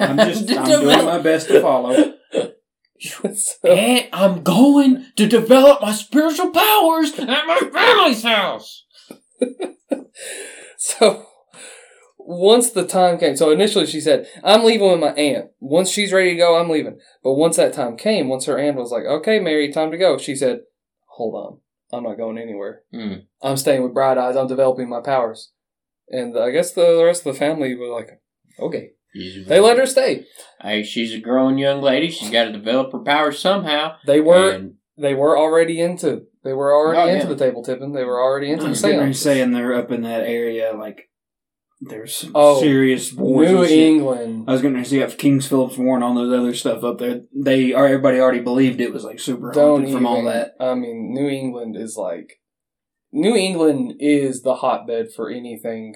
I'm 0.00 0.16
just. 0.18 0.50
I'm 0.50 0.64
doing 0.64 1.04
my 1.04 1.18
best 1.18 1.48
to 1.48 1.60
follow. 1.62 2.14
And 3.64 4.08
I'm 4.12 4.42
going 4.42 5.06
to 5.16 5.26
develop 5.26 5.80
my 5.80 5.92
spiritual 5.92 6.50
powers 6.50 7.18
at 7.18 7.46
my 7.46 7.60
family's 7.72 8.22
house. 8.22 8.84
So 10.78 11.26
once 12.18 12.70
the 12.70 12.86
time 12.86 13.18
came, 13.18 13.36
so 13.36 13.50
initially 13.50 13.84
she 13.84 14.00
said, 14.00 14.28
I'm 14.44 14.64
leaving 14.64 14.90
with 14.90 15.00
my 15.00 15.12
aunt. 15.12 15.50
Once 15.58 15.90
she's 15.90 16.12
ready 16.12 16.30
to 16.30 16.36
go, 16.36 16.56
I'm 16.56 16.70
leaving. 16.70 16.98
But 17.22 17.34
once 17.34 17.56
that 17.56 17.72
time 17.72 17.96
came, 17.96 18.28
once 18.28 18.46
her 18.46 18.58
aunt 18.58 18.76
was 18.76 18.92
like, 18.92 19.04
okay, 19.04 19.40
Mary, 19.40 19.72
time 19.72 19.90
to 19.90 19.98
go, 19.98 20.18
she 20.18 20.36
said, 20.36 20.60
hold 21.06 21.34
on. 21.34 21.58
I'm 21.92 22.04
not 22.04 22.16
going 22.16 22.38
anywhere. 22.38 22.82
Mm. 22.94 23.24
I'm 23.42 23.56
staying 23.56 23.82
with 23.82 23.94
Bright 23.94 24.18
Eyes. 24.18 24.36
I'm 24.36 24.46
developing 24.46 24.88
my 24.88 25.00
powers. 25.00 25.52
And 26.10 26.38
I 26.38 26.50
guess 26.50 26.72
the 26.72 27.02
rest 27.04 27.26
of 27.26 27.32
the 27.32 27.38
family 27.38 27.74
were 27.74 27.88
like, 27.88 28.20
okay. 28.60 28.92
They 29.14 29.60
let 29.60 29.78
her 29.78 29.86
stay. 29.86 30.26
Hey, 30.60 30.82
she's 30.82 31.14
a 31.14 31.18
growing 31.20 31.58
young 31.58 31.80
lady. 31.82 32.10
She's 32.10 32.30
got 32.30 32.44
to 32.44 32.52
develop 32.52 32.92
her 32.92 32.98
powers 33.00 33.38
somehow. 33.38 33.96
They 34.06 34.20
were 34.20 34.50
And 34.50 34.74
they 34.96 35.14
were 35.14 35.38
already 35.38 35.80
into 35.80 36.24
they 36.44 36.52
were 36.52 36.72
already 36.74 36.98
Oh, 37.00 37.14
into 37.14 37.26
yeah. 37.28 37.32
the 37.34 37.36
table 37.44 37.62
tipping. 37.64 37.92
They 37.92 38.04
were 38.04 38.20
already 38.20 38.50
into 38.50 38.62
I 38.62 38.64
the 38.66 38.70
was 38.70 38.82
getting 38.82 38.98
ready 39.00 39.12
to 39.12 39.18
seance. 39.18 39.36
saying 39.38 39.52
they're 39.52 39.74
up 39.74 39.90
in 39.90 40.02
that 40.02 40.24
area, 40.24 40.72
like 40.74 41.08
there's 41.80 42.14
some 42.16 42.32
Oh, 42.34 42.60
serious 42.60 43.12
wars. 43.12 43.48
New. 43.50 43.64
England. 43.64 44.44
I 44.48 44.52
was 44.52 44.62
going 44.62 44.74
to 44.74 44.84
say, 44.84 44.98
if 44.98 45.16
Kings 45.18 45.46
Phillips 45.46 45.78
War 45.78 45.94
and 45.94 46.02
all 46.04 46.14
those 46.14 46.32
other 46.36 46.52
stuff 46.54 46.82
up 46.84 46.98
there. 46.98 47.22
They 47.34 47.72
are 47.72 47.86
everybody 47.86 48.18
already 48.20 48.40
believed 48.40 48.80
it 48.80 48.92
was 48.92 49.04
like 49.04 49.20
super 49.20 49.52
Don't 49.52 49.80
haunted 49.82 49.92
from 49.94 50.06
all 50.06 50.24
that. 50.24 50.54
I 50.60 50.74
mean, 50.74 51.12
New 51.14 51.28
England 51.28 51.76
is 51.76 51.96
like 51.96 52.40
New 53.12 53.34
England 53.36 53.94
is 54.00 54.42
the 54.42 54.56
hotbed 54.56 55.12
for 55.14 55.30
anything 55.30 55.94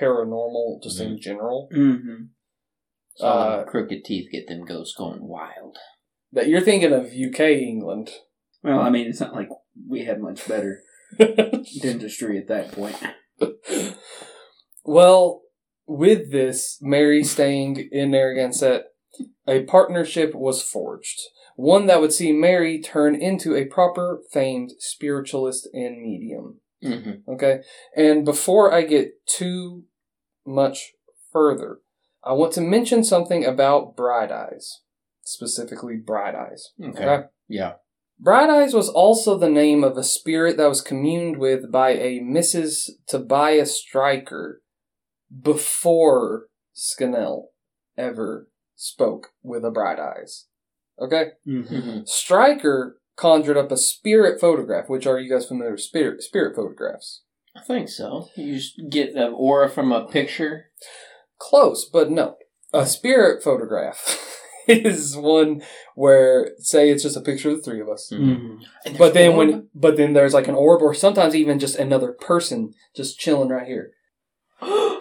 paranormal, 0.00 0.82
just 0.82 1.00
in 1.00 1.20
general. 1.20 1.68
Mm-hmm. 1.74 2.24
So 3.20 3.26
Uh, 3.26 3.64
crooked 3.64 4.04
teeth 4.04 4.30
get 4.32 4.48
them 4.48 4.64
ghosts 4.64 4.94
going 4.96 5.26
wild. 5.26 5.76
But 6.32 6.48
you're 6.48 6.60
thinking 6.60 6.92
of 6.92 7.12
UK 7.12 7.40
England. 7.40 8.10
Well, 8.62 8.80
I 8.80 8.90
mean, 8.90 9.06
it's 9.06 9.20
not 9.20 9.34
like 9.34 9.48
we 9.88 10.04
had 10.04 10.20
much 10.20 10.46
better 10.46 10.82
dentistry 11.18 12.38
at 12.38 12.48
that 12.48 12.72
point. 12.72 12.96
well, 14.84 15.42
with 15.86 16.30
this, 16.30 16.78
Mary 16.80 17.24
staying 17.24 17.88
in 17.90 18.12
Narragansett, 18.12 18.84
a 19.46 19.64
partnership 19.64 20.34
was 20.34 20.62
forged. 20.62 21.18
One 21.56 21.86
that 21.86 22.00
would 22.00 22.12
see 22.12 22.32
Mary 22.32 22.80
turn 22.80 23.14
into 23.14 23.56
a 23.56 23.64
proper 23.64 24.22
famed 24.32 24.72
spiritualist 24.78 25.68
and 25.72 26.00
medium. 26.00 26.60
Mm-hmm. 26.82 27.30
Okay? 27.32 27.60
And 27.96 28.24
before 28.24 28.72
I 28.72 28.82
get 28.82 29.26
too 29.26 29.84
much 30.46 30.92
further, 31.32 31.80
I 32.22 32.32
want 32.32 32.52
to 32.54 32.60
mention 32.60 33.04
something 33.04 33.44
about 33.44 33.96
Bright 33.96 34.30
Eyes. 34.30 34.80
Specifically, 35.22 35.96
Bright 35.96 36.34
Eyes. 36.34 36.70
Okay. 36.82 37.04
Okay? 37.04 37.24
Yeah. 37.48 37.74
Bright 38.18 38.50
Eyes 38.50 38.74
was 38.74 38.88
also 38.88 39.38
the 39.38 39.48
name 39.48 39.82
of 39.82 39.96
a 39.96 40.04
spirit 40.04 40.56
that 40.58 40.68
was 40.68 40.82
communed 40.82 41.38
with 41.38 41.72
by 41.72 41.90
a 41.90 42.20
Mrs. 42.20 42.90
Tobias 43.06 43.78
Stryker 43.80 44.60
before 45.42 46.46
Scannell 46.74 47.50
ever 47.96 48.48
spoke 48.76 49.28
with 49.42 49.64
a 49.64 49.70
Bright 49.70 49.98
Eyes. 49.98 50.46
Okay? 51.00 51.28
Mm-hmm. 51.46 52.00
Stryker 52.04 53.00
conjured 53.16 53.56
up 53.56 53.72
a 53.72 53.76
spirit 53.76 54.40
photograph, 54.40 54.88
which 54.88 55.06
are 55.06 55.18
you 55.18 55.30
guys 55.30 55.46
familiar 55.46 55.72
with 55.72 55.80
spirit 55.80 56.22
spirit 56.22 56.56
photographs? 56.56 57.22
I 57.56 57.60
think 57.60 57.88
so. 57.88 58.28
You 58.36 58.54
just 58.54 58.80
get 58.90 59.14
the 59.14 59.26
aura 59.26 59.68
from 59.68 59.92
a 59.92 60.06
picture. 60.06 60.66
Close, 61.40 61.84
but 61.84 62.10
no. 62.10 62.36
A 62.72 62.86
spirit 62.86 63.42
photograph 63.42 64.18
is 64.68 65.16
one 65.16 65.62
where, 65.96 66.50
say, 66.58 66.90
it's 66.90 67.02
just 67.02 67.16
a 67.16 67.20
picture 67.20 67.50
of 67.50 67.56
the 67.56 67.62
three 67.62 67.80
of 67.80 67.88
us. 67.88 68.10
Mm-hmm. 68.12 68.96
But 68.96 69.14
then 69.14 69.30
orb. 69.32 69.38
when, 69.38 69.68
but 69.74 69.96
then 69.96 70.12
there's 70.12 70.34
like 70.34 70.46
an 70.46 70.54
orb, 70.54 70.82
or 70.82 70.94
sometimes 70.94 71.34
even 71.34 71.58
just 71.58 71.76
another 71.76 72.12
person 72.12 72.74
just 72.94 73.18
chilling 73.18 73.48
right 73.48 73.66
here. 73.66 73.90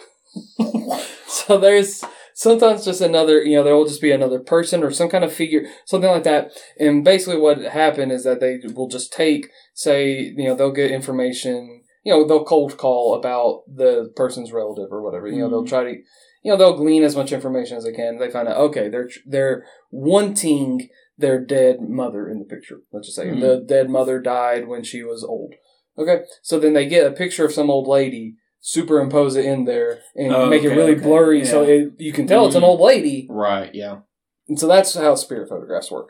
So 1.49 1.57
there's 1.57 2.03
sometimes 2.35 2.85
just 2.85 3.01
another, 3.01 3.41
you 3.41 3.55
know, 3.55 3.63
there 3.63 3.75
will 3.75 3.87
just 3.87 4.01
be 4.01 4.11
another 4.11 4.39
person 4.39 4.83
or 4.83 4.91
some 4.91 5.09
kind 5.09 5.23
of 5.23 5.33
figure, 5.33 5.65
something 5.85 6.09
like 6.09 6.23
that. 6.23 6.51
And 6.79 7.03
basically, 7.03 7.39
what 7.39 7.59
happened 7.59 8.11
is 8.11 8.23
that 8.23 8.39
they 8.39 8.59
will 8.73 8.87
just 8.87 9.11
take, 9.11 9.49
say, 9.73 10.33
you 10.37 10.47
know, 10.47 10.55
they'll 10.55 10.71
get 10.71 10.91
information, 10.91 11.81
you 12.03 12.13
know, 12.13 12.27
they'll 12.27 12.43
cold 12.43 12.77
call 12.77 13.15
about 13.15 13.63
the 13.67 14.11
person's 14.15 14.51
relative 14.51 14.91
or 14.91 15.01
whatever. 15.01 15.27
You 15.27 15.39
know, 15.39 15.49
they'll 15.49 15.65
try 15.65 15.83
to, 15.85 15.95
you 16.41 16.51
know, 16.51 16.57
they'll 16.57 16.77
glean 16.77 17.03
as 17.03 17.15
much 17.15 17.31
information 17.31 17.77
as 17.77 17.83
they 17.83 17.91
can. 17.93 18.17
They 18.17 18.29
find 18.29 18.47
out, 18.47 18.57
okay, 18.57 18.89
they're 18.89 19.09
they're 19.25 19.65
wanting 19.91 20.89
their 21.17 21.43
dead 21.43 21.81
mother 21.81 22.29
in 22.29 22.39
the 22.39 22.45
picture. 22.45 22.79
Let's 22.93 23.07
just 23.07 23.17
say 23.17 23.27
Mhm. 23.27 23.41
the 23.41 23.57
dead 23.65 23.89
mother 23.89 24.19
died 24.19 24.67
when 24.67 24.83
she 24.83 25.03
was 25.03 25.23
old. 25.23 25.53
Okay, 25.97 26.21
so 26.41 26.59
then 26.59 26.73
they 26.73 26.87
get 26.87 27.05
a 27.05 27.11
picture 27.11 27.45
of 27.45 27.51
some 27.51 27.69
old 27.69 27.87
lady, 27.87 28.35
superimpose 28.61 29.35
it 29.35 29.43
in 29.45 29.65
there, 29.65 29.99
and 30.15 30.33
Oh, 30.33 30.49
make 30.49 30.63
it 30.63 30.69
really 30.69 30.93
okay, 30.93 31.01
blurry, 31.03 31.43
so 31.43 31.63
it, 31.63 31.93
you 31.97 32.13
can 32.13 32.25
tell 32.25 32.45
it's 32.45 32.55
an 32.55 32.61
Mhm. 32.61 32.67
old 32.67 32.79
lady. 32.79 33.27
right, 33.29 33.73
yeah. 33.75 33.99
And 34.47 34.57
so 34.57 34.65
that's 34.67 34.93
how 34.95 35.15
spirit 35.15 35.49
photographs 35.49 35.91
work. 35.91 36.09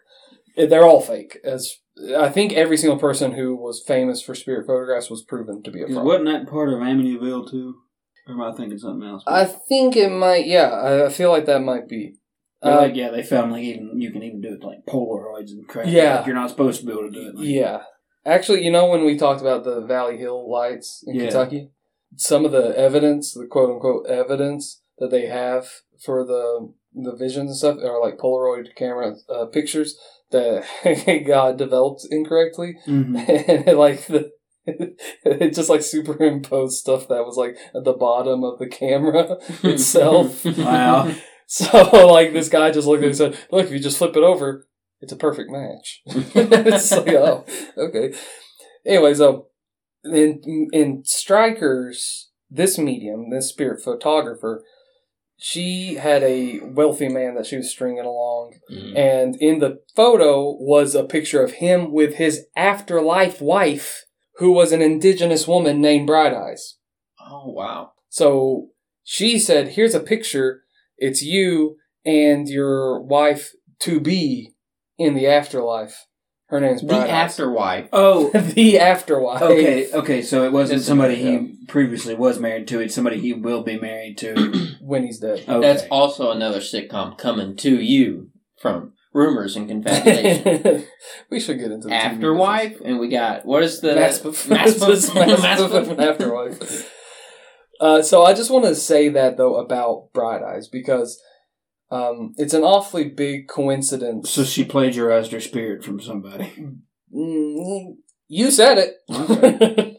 Eh, 0.56 0.68
They're 0.68 0.86
all 0.86 1.02
fake. 1.02 1.40
As 1.44 1.74
I 2.18 2.30
think 2.30 2.54
every 2.54 2.78
single 2.78 3.00
person 3.00 3.32
who 3.34 3.56
was 3.56 3.84
famous 3.86 4.22
for 4.22 4.34
spirit 4.36 4.68
photographs 4.68 5.10
was 5.10 5.24
proven 5.24 5.64
to 5.64 5.72
be 5.72 5.82
a 5.82 5.88
fraud. 5.88 6.06
Wasn't 6.06 6.26
that 6.26 6.48
part 6.48 6.70
of 6.70 6.80
Amityville 6.80 7.50
too? 7.50 7.76
Or 8.30 8.34
am 8.36 8.42
I 8.42 8.56
thinking 8.56 8.78
something 8.78 9.08
else? 9.10 9.24
I 9.28 9.46
think 9.46 9.96
it 9.98 10.10
might. 10.12 10.46
Yeah, 10.46 10.70
I 10.70 11.08
I 11.08 11.10
feel 11.10 11.32
like 11.32 11.46
that 11.48 11.62
might 11.62 11.88
be. 11.90 12.16
But, 12.62 12.76
like, 12.82 12.96
yeah, 12.96 13.10
they 13.10 13.24
found 13.24 13.52
like 13.54 13.64
even 13.64 14.00
you 14.02 14.12
can 14.12 14.22
even 14.22 14.42
do 14.42 14.54
it 14.54 14.64
like 14.64 14.86
Polaroids 14.86 15.52
and 15.52 15.68
crap. 15.68 15.88
Yeah. 15.88 16.18
like, 16.18 16.26
you're 16.28 16.36
not 16.36 16.50
supposed 16.50 16.82
to 16.82 16.86
be 16.86 16.92
able 16.92 17.04
to 17.04 17.12
do 17.12 17.30
it. 17.30 17.36
Like, 17.36 17.48
Yeah. 17.48 17.82
Actually, 18.26 18.64
you 18.66 18.72
know 18.72 18.86
when 18.88 19.06
we 19.06 19.18
talked 19.18 19.40
about 19.42 19.64
the 19.64 19.80
Valley 19.82 20.18
Hill 20.18 20.50
lights 20.52 21.02
in 21.08 21.16
Yeah. 21.16 21.24
Kentucky, 21.24 21.72
some 22.18 22.44
of 22.46 22.52
the 22.52 22.78
evidence, 22.78 23.34
the 23.34 23.48
quote 23.48 23.70
unquote 23.72 24.06
evidence 24.08 24.82
that 25.00 25.10
they 25.10 25.28
have 25.28 25.68
for 26.04 26.26
the 26.26 26.74
the 26.94 27.16
visions 27.16 27.50
and 27.50 27.56
stuff 27.58 27.78
are 27.84 28.02
like 28.02 28.18
Polaroid 28.18 28.76
camera 28.76 29.16
uh, 29.30 29.46
pictures 29.46 29.98
that 30.32 30.66
got 31.26 31.56
developed 31.58 32.06
incorrectly, 32.12 32.76
Mhm. 32.86 33.66
and 33.70 33.78
like 33.78 34.06
the. 34.08 34.32
It 35.26 35.54
just 35.54 35.70
like 35.70 35.82
superimposed 35.82 36.78
stuff 36.78 37.08
that 37.08 37.26
was 37.26 37.36
like 37.38 37.58
at 37.76 37.84
the 37.84 37.94
bottom 37.94 38.44
of 38.44 38.60
the 38.60 38.68
camera 38.68 39.38
itself. 39.64 40.46
Wow. 40.58 41.14
So 41.48 42.08
like 42.08 42.32
this 42.34 42.50
guy 42.50 42.70
just 42.72 42.88
looked 42.88 43.00
at 43.04 43.06
it 43.06 43.08
and 43.10 43.18
said, 43.18 43.38
"Look, 43.52 43.66
if 43.66 43.72
you 43.72 43.80
just 43.80 43.98
flip 43.98 44.16
it 44.16 44.24
over, 44.24 44.68
it's 45.02 45.12
a 45.12 45.16
perfect 45.18 45.50
match." 45.50 46.02
it's 46.06 46.92
like, 46.92 47.08
oh, 47.10 47.44
okay. 47.76 48.14
Anyway, 48.86 49.14
so 49.16 49.48
in 50.04 50.68
in 50.72 51.02
Stryker's, 51.06 52.30
this 52.52 52.78
medium, 52.78 53.32
this 53.32 53.50
spirit 53.50 53.82
photographer, 53.84 54.64
she 55.38 55.96
had 55.96 56.22
a 56.22 56.60
wealthy 56.60 57.10
man 57.10 57.34
that 57.36 57.46
she 57.48 57.58
was 57.58 57.72
stringing 57.72 58.06
along, 58.06 58.54
Mm. 58.72 58.96
and 58.98 59.36
in 59.38 59.60
the 59.60 59.80
photo 59.96 60.56
was 60.60 60.94
a 60.94 61.04
picture 61.04 61.44
of 61.44 61.54
him 61.54 61.92
with 61.92 62.16
his 62.16 62.46
afterlife 62.56 63.42
wife, 63.42 64.06
who 64.40 64.52
was 64.52 64.72
an 64.72 64.82
indigenous 64.82 65.48
woman 65.48 65.80
named 65.80 66.08
Bright 66.08 66.34
Eyes. 66.34 66.78
Oh 67.22 67.50
wow. 67.52 67.92
So 68.10 68.70
she 69.04 69.38
said, 69.40 69.70
"Here's 69.70 69.96
a 69.96 70.00
picture. 70.00 70.64
It's 70.98 71.22
you 71.22 71.78
and 72.04 72.48
your 72.50 73.02
wife 73.02 73.52
to 73.82 74.00
be 74.00 74.54
in 74.98 75.14
the 75.14 75.28
afterlife. 75.28 76.06
Her 76.48 76.60
name's 76.60 76.82
The 76.82 76.88
Bright 76.88 77.02
Eyes. 77.04 77.10
afterwife. 77.10 77.90
Oh, 77.94 78.30
the 78.34 78.80
afterwife. 78.80 79.42
okay, 79.44 79.92
okay. 79.94 80.22
So 80.24 80.44
it 80.46 80.52
wasn't 80.52 80.78
It's- 80.78 80.88
somebody 80.88 81.16
he 81.16 81.56
previously 81.68 82.16
was 82.16 82.40
married 82.40 82.68
to. 82.70 82.80
It's 82.80 82.96
somebody 82.96 83.20
he 83.20 83.34
will 83.34 83.62
be 83.64 83.80
married 83.80 84.18
to. 84.20 84.76
when 84.82 85.04
he's 85.04 85.20
dead. 85.20 85.44
Okay. 85.48 85.60
That's 85.62 85.84
also 85.92 86.32
another 86.32 86.60
sitcom 86.60 87.18
coming 87.18 87.56
to 87.58 87.80
you 87.80 88.32
from 88.60 88.94
rumors 89.14 89.56
and 89.56 89.68
confabulation. 89.68 90.86
we 91.30 91.40
should 91.40 91.60
get 91.60 91.72
into 91.72 91.88
the 91.88 91.94
Afterwife, 91.94 92.80
and 92.84 93.00
we 93.00 93.10
got 93.10 93.46
what 93.46 93.64
is 93.64 93.82
the 93.82 94.00
afterwife. 96.00 96.94
Uh, 97.80 98.02
so 98.02 98.24
I 98.24 98.34
just 98.34 98.52
want 98.52 98.66
to 98.66 98.76
say 98.76 99.10
that 99.10 99.38
though 99.38 99.56
about 99.56 100.10
Bright 100.14 100.44
Eyes 100.44 100.68
because 100.68 101.22
um, 101.92 102.34
it's 102.38 102.54
an 102.54 102.64
awfully 102.64 103.10
big 103.10 103.48
coincidence. 103.48 104.30
so 104.30 104.44
she 104.44 104.66
plagiarized 104.66 105.32
her 105.32 105.40
spirit 105.40 105.84
from 105.84 106.02
somebody. 106.02 106.52
Mm, 107.14 107.96
you 108.28 108.52
said 108.52 108.78
it. 108.78 108.96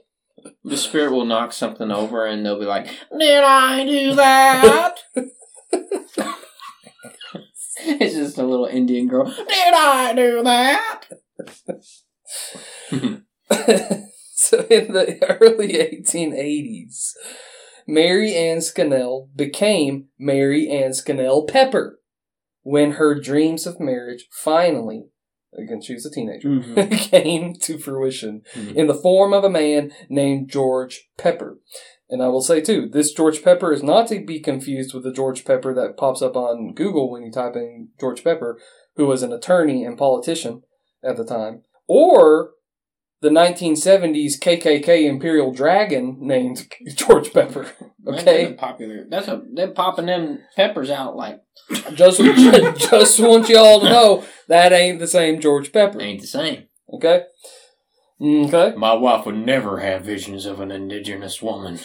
The 0.62 0.76
spirit 0.76 1.12
will 1.12 1.24
knock 1.24 1.52
something 1.52 1.90
over, 1.90 2.26
and 2.26 2.44
they'll 2.44 2.60
be 2.60 2.66
like, 2.66 2.86
"Did 3.18 3.44
I 3.44 3.84
do 3.84 4.14
that?" 4.14 4.98
it's 8.00 8.14
just 8.14 8.38
a 8.38 8.44
little 8.44 8.66
Indian 8.66 9.06
girl. 9.08 9.26
Did 9.26 9.74
I 9.74 10.12
do 10.14 10.42
that? 10.42 11.04
so 14.34 14.58
in 14.70 14.92
the 14.92 15.18
early 15.40 15.72
1880s, 15.74 17.12
Mary 17.86 18.34
Ann 18.34 18.60
Scannell 18.60 19.28
became 19.34 20.06
Mary 20.18 20.68
Ann 20.70 20.92
Scannell 20.94 21.46
Pepper 21.46 21.98
when 22.62 22.92
her 22.92 23.18
dreams 23.18 23.66
of 23.66 23.80
marriage 23.80 24.26
finally, 24.30 25.04
again, 25.58 25.80
she 25.82 25.94
was 25.94 26.04
a 26.06 26.10
teenager, 26.10 26.48
Mhm. 26.48 26.90
came 27.10 27.54
to 27.54 27.78
fruition 27.78 28.42
Mhm. 28.54 28.74
in 28.76 28.86
the 28.86 28.94
form 28.94 29.32
of 29.32 29.44
a 29.44 29.50
man 29.50 29.92
named 30.08 30.48
George 30.50 31.08
Pepper. 31.16 31.58
And 32.10 32.22
I 32.22 32.26
will 32.28 32.42
say 32.42 32.60
too, 32.60 32.88
this 32.92 33.12
George 33.12 33.42
Pepper 33.42 33.72
is 33.72 33.82
not 33.84 34.08
to 34.08 34.18
be 34.24 34.40
confused 34.40 34.92
with 34.92 35.04
the 35.04 35.12
George 35.12 35.44
Pepper 35.44 35.72
that 35.74 35.96
pops 35.96 36.22
up 36.22 36.34
on 36.36 36.74
Google 36.74 37.10
when 37.10 37.22
you 37.22 37.30
type 37.30 37.54
in 37.54 37.90
George 38.00 38.24
Pepper, 38.24 38.58
who 38.96 39.06
was 39.06 39.22
an 39.22 39.32
attorney 39.32 39.84
and 39.84 39.96
politician 39.96 40.62
at 41.04 41.16
the 41.16 41.24
time, 41.24 41.62
or 41.86 42.50
the 43.22 43.28
1970s 43.28 44.40
KKK 44.40 45.04
Imperial 45.08 45.52
Dragon 45.52 46.16
named 46.20 46.66
George 46.96 47.32
Pepper. 47.32 47.70
That's 48.02 48.22
Okay, 48.22 48.54
popular. 48.54 49.04
That's 49.08 49.28
a 49.28 49.42
they're 49.54 49.68
popping 49.70 50.06
them 50.06 50.40
peppers 50.56 50.90
out 50.90 51.16
like 51.16 51.40
just 51.94 52.18
just 52.90 53.20
want 53.20 53.48
y'all 53.48 53.80
to 53.80 53.88
know 53.88 54.24
that 54.48 54.72
ain't 54.72 54.98
the 54.98 55.06
same 55.06 55.40
George 55.40 55.70
Pepper. 55.72 56.00
ain't 56.00 56.22
the 56.22 56.26
same. 56.26 56.64
Okay, 56.92 57.24
mm, 58.20 58.48
okay. 58.48 58.76
My 58.76 58.94
wife 58.94 59.26
would 59.26 59.36
never 59.36 59.78
have 59.78 60.02
visions 60.04 60.44
of 60.46 60.58
an 60.60 60.72
indigenous 60.72 61.40
woman. 61.40 61.78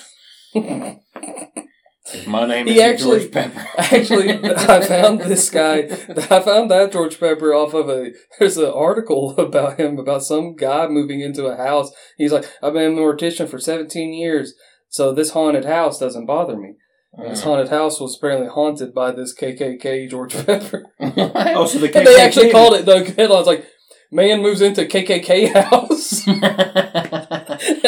My 2.28 2.46
name 2.46 2.68
is 2.68 2.80
actually- 2.80 3.20
George 3.20 3.32
Pepper. 3.32 3.68
Actually, 3.78 4.32
I 4.32 4.82
found 4.82 5.22
this 5.22 5.50
guy. 5.50 5.80
I 5.80 6.40
found 6.40 6.70
that 6.72 6.92
George 6.92 7.20
Pepper 7.20 7.54
off 7.54 7.74
of 7.74 7.90
a. 7.90 8.12
There's 8.40 8.58
an 8.58 8.72
article 8.72 9.36
about 9.38 9.80
him 9.80 9.98
about 9.98 10.24
some 10.24 10.56
guy 10.56 10.88
moving 10.88 11.22
into 11.22 11.46
a 11.46 11.58
house. 11.58 11.92
He's 12.18 12.32
like, 12.32 12.46
I've 12.62 12.74
been 12.74 12.94
a 12.94 12.96
mortician 12.96 13.50
for 13.50 13.60
17 13.60 14.14
years, 14.14 14.54
so 14.88 15.14
this 15.14 15.32
haunted 15.32 15.66
house 15.66 16.00
doesn't 16.00 16.28
bother 16.28 16.56
me. 16.56 16.76
And 17.14 17.32
this 17.32 17.42
mm. 17.42 17.46
haunted 17.46 17.70
house 17.70 18.00
was 18.00 18.18
apparently 18.18 18.50
haunted 18.50 18.94
by 18.94 19.12
this 19.12 19.36
KKK 19.36 20.10
George 20.10 20.34
Pepper. 20.46 20.86
Oh, 21.00 21.66
so 21.66 21.80
the 21.80 21.90
KKK. 21.90 21.96
And 21.96 22.08
they 22.08 22.22
actually 22.22 22.52
called 22.52 22.76
it 22.76 22.86
the 22.86 23.04
headlines 23.04 23.48
like, 23.48 23.66
"Man 24.12 24.42
moves 24.42 24.62
into 24.62 24.86
KKK 24.86 25.54
house." 25.70 26.26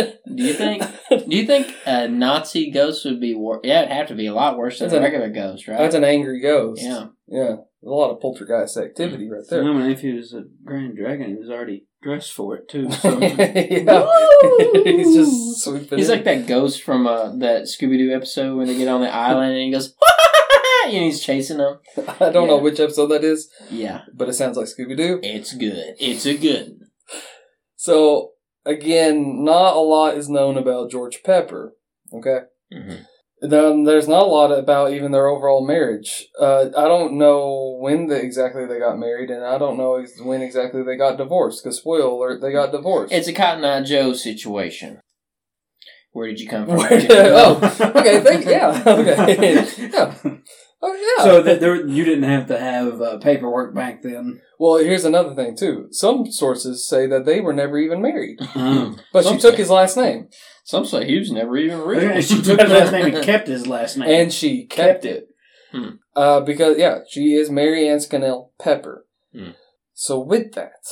Do 0.01 0.43
you 0.43 0.53
think? 0.53 0.83
Do 1.09 1.35
you 1.35 1.45
think 1.45 1.73
a 1.85 2.07
Nazi 2.07 2.71
ghost 2.71 3.05
would 3.05 3.19
be 3.19 3.35
worse? 3.35 3.61
Yeah, 3.63 3.81
it'd 3.83 3.91
have 3.93 4.07
to 4.07 4.15
be 4.15 4.27
a 4.27 4.33
lot 4.33 4.57
worse 4.57 4.79
than 4.79 4.87
That's 4.89 4.95
a 4.97 4.99
a- 4.99 5.03
regular 5.03 5.29
ghost, 5.29 5.67
right? 5.67 5.77
That's 5.77 5.95
an 5.95 6.03
angry 6.03 6.39
ghost. 6.41 6.81
yeah. 6.83 7.07
yeah, 7.27 7.55
a 7.83 7.89
lot 7.89 8.11
of 8.11 8.19
poltergeist 8.21 8.77
activity 8.77 9.29
right 9.29 9.43
So 9.43 9.55
there. 9.55 9.63
no, 9.63 9.73
man, 9.73 9.91
if 9.91 10.01
he 10.01 10.13
was 10.13 10.33
a 10.33 10.43
Grand 10.63 10.97
Dragon, 10.97 11.29
he 11.29 11.35
was 11.35 11.49
already 11.49 11.85
dressed 12.01 12.31
for 12.33 12.55
it 12.55 12.69
too. 12.69 12.91
So 12.91 13.19
yeah. 13.21 14.05
He's 14.83 15.15
just 15.15 15.63
swooping. 15.63 15.97
He's 15.97 16.09
in. 16.09 16.15
like 16.15 16.25
that 16.25 16.47
ghost 16.47 16.83
from 16.83 17.07
uh, 17.07 17.35
that 17.37 17.63
Scooby 17.63 17.97
Doo 17.97 18.13
episode 18.13 18.55
when 18.57 18.67
they 18.67 18.77
get 18.77 18.87
on 18.87 19.01
the 19.01 19.13
island 19.13 19.53
and 19.53 19.61
he 19.61 19.71
goes, 19.71 19.93
and 20.85 20.93
he's 21.03 21.21
chasing 21.21 21.57
them. 21.57 21.79
I 22.19 22.29
don't 22.29 22.47
know 22.47 22.57
which 22.59 22.79
episode 22.79 23.07
that 23.07 23.23
is, 23.23 23.49
Yeah, 23.69 24.01
but 24.13 24.29
it 24.29 24.33
sounds 24.33 24.55
like 24.57 24.67
Scooby 24.67 24.95
Doo. 24.95 25.19
it's 25.23 25.53
good. 25.53 25.95
It's 25.99 26.25
a 26.25 26.37
good. 26.37 26.79
So 27.75 28.31
again, 28.67 29.43
not 29.43 29.75
a 29.75 29.79
lot 29.79 30.17
is 30.17 30.29
known 30.29 30.57
about 30.57 30.91
George 30.91 31.23
Pepper. 31.23 31.73
Okay. 32.13 32.41
Mhm. 32.73 33.05
Then 33.39 33.83
there's 33.83 34.07
not 34.07 34.23
a 34.23 34.31
lot 34.31 34.51
about 34.51 34.91
even 34.93 35.11
their 35.11 35.27
overall 35.27 35.65
marriage. 35.65 36.27
Uh, 36.39 36.69
I 36.75 36.87
don't 36.87 37.19
know 37.19 37.77
when 37.79 38.07
the, 38.07 38.19
exactly 38.19 38.65
they 38.65 38.79
got 38.79 38.97
married, 38.97 39.29
and 39.29 39.45
I 39.45 39.59
don't 39.59 39.77
know 39.77 40.03
when 40.23 40.41
exactly 40.41 40.81
they 40.81 40.97
got 40.97 41.17
divorced. 41.17 41.63
Because 41.63 41.77
spoiler 41.77 42.05
alert, 42.05 42.41
they 42.41 42.51
got 42.51 42.71
divorced. 42.71 43.13
It's 43.13 43.27
a 43.27 43.33
Cotton 43.33 43.63
Eye 43.63 43.83
Joe 43.83 44.13
situation. 44.13 45.01
Where 46.13 46.27
did 46.27 46.39
you 46.39 46.47
come 46.47 46.65
from? 46.65 46.79
Oh, 46.79 47.59
okay, 47.95 48.21
thank 48.21 48.45
yeah, 48.45 48.83
okay, 48.87 49.65
yeah. 49.93 50.37
Oh 50.81 50.93
yeah. 51.17 51.23
So 51.23 51.41
that 51.41 51.59
there, 51.59 51.87
you 51.87 52.05
didn't 52.05 52.29
have 52.29 52.47
to 52.47 52.59
have 52.59 53.01
uh, 53.01 53.17
paperwork 53.17 53.73
back 53.73 54.03
then. 54.03 54.41
well, 54.59 54.77
here's 54.77 55.05
another 55.05 55.33
thing 55.33 55.55
too. 55.57 55.87
Some 55.91 56.31
sources 56.31 56.87
say 56.87 57.07
that 57.07 57.25
they 57.25 57.41
were 57.41 57.53
never 57.53 57.77
even 57.79 58.01
married, 58.01 58.37
Um, 58.55 58.99
but 59.11 59.25
she 59.25 59.37
took 59.37 59.53
say. 59.55 59.57
his 59.57 59.69
last 59.71 59.97
name 59.97 60.27
Some 60.63 60.85
say 60.85 61.05
he 61.07 61.17
was 61.17 61.31
never 61.31 61.57
even 61.57 61.79
real. 61.79 62.09
okay, 62.09 62.21
she 62.29 62.41
took 62.41 62.59
his 62.61 62.69
last 62.71 62.91
name 62.91 63.15
and 63.15 63.23
kept 63.25 63.47
his 63.47 63.65
last 63.65 63.97
name. 63.97 64.09
and 64.09 64.31
she 64.33 64.65
kept 64.67 65.03
it. 65.05 65.29
Hmm. 65.71 65.89
Uh, 66.15 66.41
because 66.41 66.77
yeah, 66.77 66.99
she 67.09 67.33
is 67.33 67.49
Mary 67.49 67.87
Ann 67.89 67.99
Scannell 67.99 68.53
Pepper. 68.59 69.05
Hmm. 69.33 69.51
So 69.93 70.19
with 70.19 70.53
that, 70.53 70.83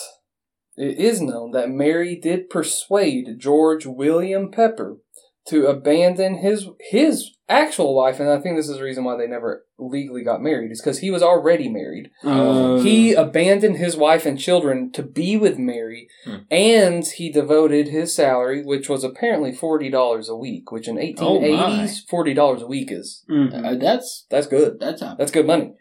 it 0.75 0.97
is 0.97 1.21
known 1.21 1.51
that 1.51 1.69
Mary 1.69 2.19
did 2.21 2.49
persuade 2.49 3.37
George 3.39 3.85
William 3.85 4.49
Pepper 4.51 4.97
to 5.47 5.67
abandon 5.67 6.37
his 6.39 6.67
his 6.79 7.31
actual 7.47 7.93
wife, 7.95 8.19
and 8.19 8.27
I 8.29 8.39
think 8.39 8.57
this 8.57 8.67
is 8.67 8.77
the 8.77 8.83
reason 8.83 9.03
why 9.03 9.15
they 9.15 9.27
never 9.27 9.65
legally 9.77 10.23
got 10.23 10.41
married, 10.41 10.71
is 10.71 10.81
because 10.81 10.99
he 10.99 11.11
was 11.11 11.21
already 11.21 11.69
married. 11.69 12.09
Uh, 12.23 12.77
he 12.79 13.13
abandoned 13.13 13.77
his 13.77 13.95
wife 13.95 14.25
and 14.25 14.39
children 14.39 14.91
to 14.93 15.03
be 15.03 15.37
with 15.37 15.59
Mary, 15.59 16.07
Hmm. 16.25 16.37
and 16.49 17.05
he 17.05 17.31
devoted 17.31 17.89
his 17.89 18.15
salary, 18.15 18.63
which 18.63 18.89
was 18.89 19.03
apparently 19.03 19.51
forty 19.51 19.89
dollars 19.91 20.27
a 20.29 20.35
week, 20.35 20.71
which 20.71 20.87
in 20.87 20.97
eighteen 20.97 21.43
eighties, 21.43 22.01
forty 22.09 22.33
dollars 22.33 22.63
a 22.63 22.67
week 22.67 22.91
is 22.91 23.23
mhm. 23.29 23.63
Uh, 23.63 23.75
that's 23.77 24.25
that's 24.31 24.47
good. 24.47 24.79
that's 24.79 25.01
a 25.03 25.15
That's 25.17 25.31
good 25.31 25.45
money. 25.45 25.73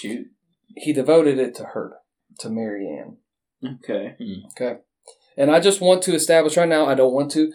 shoot. 0.00 0.26
He 0.74 0.92
devoted 0.92 1.38
it 1.38 1.54
to 1.56 1.64
her, 1.74 1.98
to 2.40 2.48
Mary 2.50 2.88
Ann. 2.88 3.18
okay. 3.84 4.16
Okay. 4.60 4.78
And 5.36 5.50
I 5.50 5.60
just 5.60 5.80
want 5.80 6.02
to 6.02 6.14
establish 6.14 6.56
right 6.56 6.68
now, 6.68 6.86
I 6.86 6.94
don't 6.94 7.12
want 7.14 7.30
to 7.32 7.52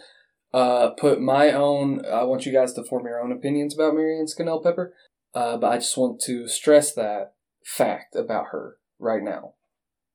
uh, 0.57 0.89
put 0.91 1.21
my 1.21 1.51
own, 1.51 2.03
I 2.05 2.23
want 2.23 2.45
you 2.45 2.51
guys 2.51 2.73
to 2.73 2.83
form 2.83 3.05
your 3.05 3.21
own 3.23 3.31
opinions 3.31 3.75
about 3.75 3.93
Mary 3.93 4.17
Ann 4.19 4.27
Scannell 4.27 4.63
Pepper, 4.63 4.93
uh, 5.35 5.57
but 5.57 5.67
I 5.71 5.77
just 5.77 5.97
want 5.97 6.19
to 6.21 6.47
stress 6.47 6.93
that 6.95 7.33
fact 7.63 8.15
about 8.15 8.47
her 8.51 8.77
right 8.97 9.21
now. 9.23 9.53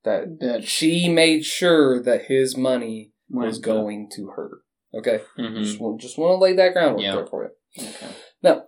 That 0.05 0.40
That 0.40 0.64
she 0.64 1.09
made 1.09 1.44
sure 1.44 2.02
that 2.02 2.24
his 2.26 2.57
money 2.57 3.12
was 3.31 3.59
going 3.59 4.11
to 4.16 4.31
her. 4.37 4.62
Okay? 4.92 5.20
mhm. 5.38 5.62
Just, 5.62 5.81
want, 5.81 6.00
just 6.00 6.18
want 6.18 6.33
to 6.33 6.42
lay 6.42 6.55
that 6.55 6.72
groundwork 6.72 7.02
Yeah. 7.05 7.14
there 7.14 7.26
for 7.26 7.44
you. 7.44 7.85
Okay. 7.88 8.09
Now, 8.42 8.64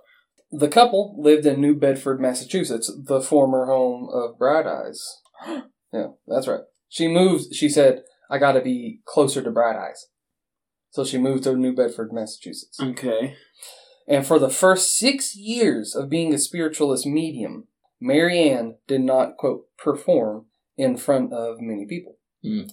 the 0.52 0.68
couple 0.68 1.16
lived 1.18 1.44
in 1.44 1.60
New 1.60 1.74
Bedford, 1.74 2.20
Massachusetts, 2.20 2.90
the 3.04 3.20
former 3.20 3.66
home 3.66 4.08
of 4.12 4.38
Bright 4.38 4.66
Eyes. 4.66 5.02
yeah, 5.92 6.08
that's 6.28 6.46
right. 6.46 6.60
She 6.88 7.08
moved, 7.08 7.52
she 7.52 7.68
said, 7.68 8.04
I 8.30 8.38
gotta 8.38 8.60
be 8.60 9.00
closer 9.04 9.42
to 9.42 9.50
Bright 9.50 9.76
Eyes. 9.76 10.06
So 10.94 11.04
she 11.04 11.18
moved 11.18 11.42
to 11.42 11.56
New 11.56 11.74
Bedford, 11.74 12.12
Massachusetts. 12.12 12.78
Okay. 12.80 13.34
And 14.06 14.24
for 14.24 14.38
the 14.38 14.48
first 14.48 14.96
six 14.96 15.34
years 15.34 15.96
of 15.96 16.08
being 16.08 16.32
a 16.32 16.38
spiritualist 16.38 17.04
medium, 17.04 17.66
Mary 18.00 18.48
Ann 18.48 18.76
did 18.86 19.00
not, 19.00 19.36
quote, 19.36 19.64
perform 19.76 20.46
in 20.76 20.96
front 20.96 21.32
of 21.32 21.60
many 21.60 21.84
people. 21.84 22.18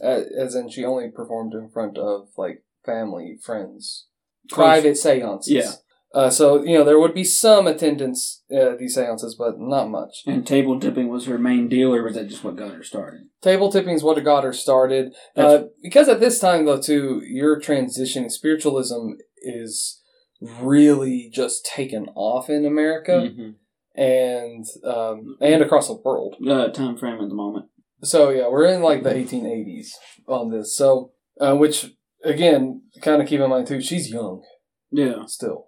Uh, 0.04 0.22
as 0.38 0.54
in, 0.54 0.70
she 0.70 0.86
only 0.86 1.10
performed 1.10 1.56
in 1.56 1.72
front 1.72 1.98
of, 1.98 2.28
like, 2.38 2.64
family, 2.86 3.40
friends, 3.42 4.06
private 4.50 4.98
seances. 4.98 5.52
Yeah. 5.52 5.72
Uh, 6.14 6.30
so, 6.30 6.62
you 6.64 6.78
know, 6.78 6.84
there 6.84 7.00
would 7.00 7.14
be 7.14 7.24
some 7.24 7.68
attendance 7.68 8.44
at 8.52 8.78
these 8.80 8.96
seances, 8.96 9.36
but 9.36 9.60
not 9.60 9.90
much. 9.90 10.24
And 10.28 10.46
table 10.46 10.80
tipping 10.80 11.08
was 11.08 11.26
her 11.26 11.38
main 11.38 11.70
deal, 11.70 11.94
or 11.96 12.04
was 12.04 12.16
that 12.16 12.28
just 12.28 12.44
what 12.44 12.58
got 12.58 12.74
her 12.74 12.84
started? 12.84 13.22
Table 13.42 13.72
tipping 13.72 13.96
is 13.96 14.04
what 14.04 14.22
got 14.24 14.44
her 14.44 14.52
started. 14.52 15.14
Uh, 15.38 15.64
because 15.82 16.10
at 16.10 16.20
this 16.20 16.38
time, 16.40 16.66
though, 16.66 16.82
too, 16.82 17.22
your 17.26 17.60
transition, 17.60 18.30
spiritualism 18.30 19.12
is 19.42 20.02
really 20.42 21.30
just 21.34 21.66
taken 21.66 22.08
off 22.16 22.50
in 22.50 22.66
America 22.66 23.30
Mhm. 23.32 23.56
and 23.96 24.66
um, 24.84 25.38
and 25.40 25.62
across 25.62 25.88
the 25.88 25.96
world. 25.96 26.36
Uh, 26.46 26.68
time 26.70 26.98
frame 26.98 27.22
at 27.22 27.30
the 27.30 27.36
moment. 27.36 27.68
So 28.04 28.30
yeah, 28.32 28.48
we're 28.50 28.66
in 28.66 28.82
like 28.82 29.04
the 29.04 29.14
1880s 29.16 29.90
on 30.28 30.50
this. 30.50 30.76
So 30.76 31.12
uh, 31.40 31.56
which 31.56 31.92
again, 32.24 32.82
kind 33.02 33.22
of 33.22 33.28
keep 33.28 33.40
in 33.40 33.50
mind 33.50 33.68
too, 33.68 33.82
she's 33.82 34.12
young 34.12 34.42
Yeah. 34.92 35.26
still, 35.28 35.68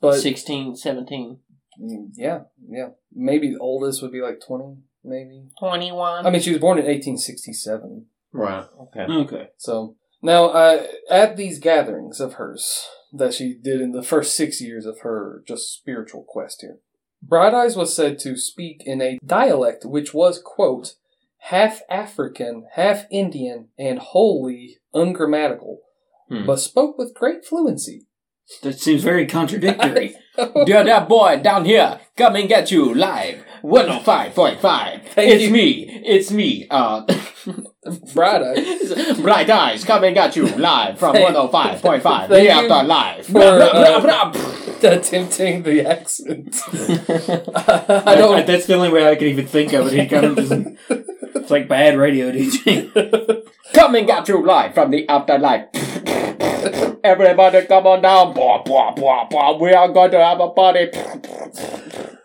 but 0.00 0.14
16, 0.20 0.76
17, 0.76 1.38
mm, 1.80 2.08
yeah, 2.14 2.40
yeah, 2.68 2.88
maybe 3.12 3.50
the 3.52 3.58
oldest 3.58 4.02
would 4.02 4.12
be 4.12 4.20
like 4.20 4.40
20, 4.46 4.76
maybe. 5.04 5.44
21. 5.58 6.26
I 6.26 6.30
mean, 6.30 6.40
she 6.42 6.50
was 6.50 6.60
born 6.60 6.78
in 6.78 6.84
1867. 6.84 8.06
right. 8.32 8.66
Okay. 8.80 9.06
Okay. 9.08 9.48
So 9.56 9.96
now, 10.22 10.46
uh, 10.46 10.86
at 11.10 11.36
these 11.36 11.58
gatherings 11.58 12.20
of 12.20 12.34
hers 12.34 12.86
that 13.12 13.32
she 13.34 13.54
did 13.54 13.80
in 13.80 13.92
the 13.92 14.02
first 14.02 14.36
six 14.36 14.60
years 14.60 14.84
of 14.86 15.00
her 15.00 15.42
just 15.46 15.72
spiritual 15.72 16.24
quest 16.26 16.60
here, 16.62 16.78
Bright 17.22 17.54
Eyes 17.54 17.76
was 17.76 17.94
said 17.94 18.18
to 18.20 18.36
speak 18.36 18.82
in 18.84 19.00
a 19.00 19.18
dialect 19.24 19.84
which 19.84 20.12
was, 20.14 20.40
quote, 20.44 20.94
half 21.42 21.80
African, 21.88 22.66
half 22.72 23.04
Indian, 23.10 23.68
and 23.78 23.98
wholly 23.98 24.78
ungrammatical, 24.92 25.80
Hmm. 26.28 26.44
but 26.46 26.56
spoke 26.60 26.98
with 26.98 27.14
great 27.14 27.44
fluency. 27.44 28.06
That 28.62 28.78
seems 28.80 29.02
very 29.02 29.26
contradictory. 29.26 30.16
Dear 30.66 30.84
that 30.84 31.08
boy 31.08 31.40
down 31.42 31.64
here, 31.64 32.00
come 32.16 32.36
and 32.36 32.48
get 32.48 32.70
you 32.70 32.94
live. 32.94 33.44
105.5. 33.62 35.00
It's 35.16 35.42
you. 35.44 35.50
me. 35.50 36.00
It's 36.04 36.30
me. 36.30 36.66
Uh, 36.70 37.02
Bright 38.14 38.42
Eyes. 38.42 39.18
Bright 39.20 39.50
Eyes, 39.50 39.84
come 39.84 40.04
and 40.04 40.14
you 40.36 40.46
live 40.46 40.98
from 40.98 41.14
Thank- 41.14 41.36
105.5. 41.36 42.02
thank 42.02 42.28
The 42.28 42.48
After 42.50 42.86
Live. 42.86 43.26
for, 43.26 43.38
uh. 43.42 44.32
Attempting 44.80 45.64
the 45.64 45.84
accent. 45.84 46.54
I 48.06 48.14
don't. 48.14 48.46
That's 48.46 48.66
the 48.66 48.74
only 48.74 48.90
way 48.90 49.08
I 49.08 49.16
could 49.16 49.26
even 49.26 49.46
think 49.46 49.72
of 49.72 49.88
it. 49.88 49.92
He 50.00 50.06
kind 50.06 50.24
of 50.24 50.36
just, 50.36 50.52
it's 51.34 51.50
like 51.50 51.66
bad 51.68 51.96
radio 51.98 52.30
DJ. 52.30 53.42
Come 53.74 53.96
and 53.96 54.06
you 54.28 54.46
live 54.46 54.74
from 54.74 54.92
the 54.92 55.08
afterlife. 55.08 55.66
Everybody 57.04 57.66
come 57.66 57.86
on 57.86 58.02
down. 58.02 58.34
Blah, 58.34 58.62
blah, 58.62 58.92
blah, 58.92 59.26
blah. 59.28 59.56
We 59.58 59.72
are 59.72 59.88
going 59.88 60.10
to 60.12 60.18
have 60.24 60.40
a 60.40 60.50
party. 60.50 60.90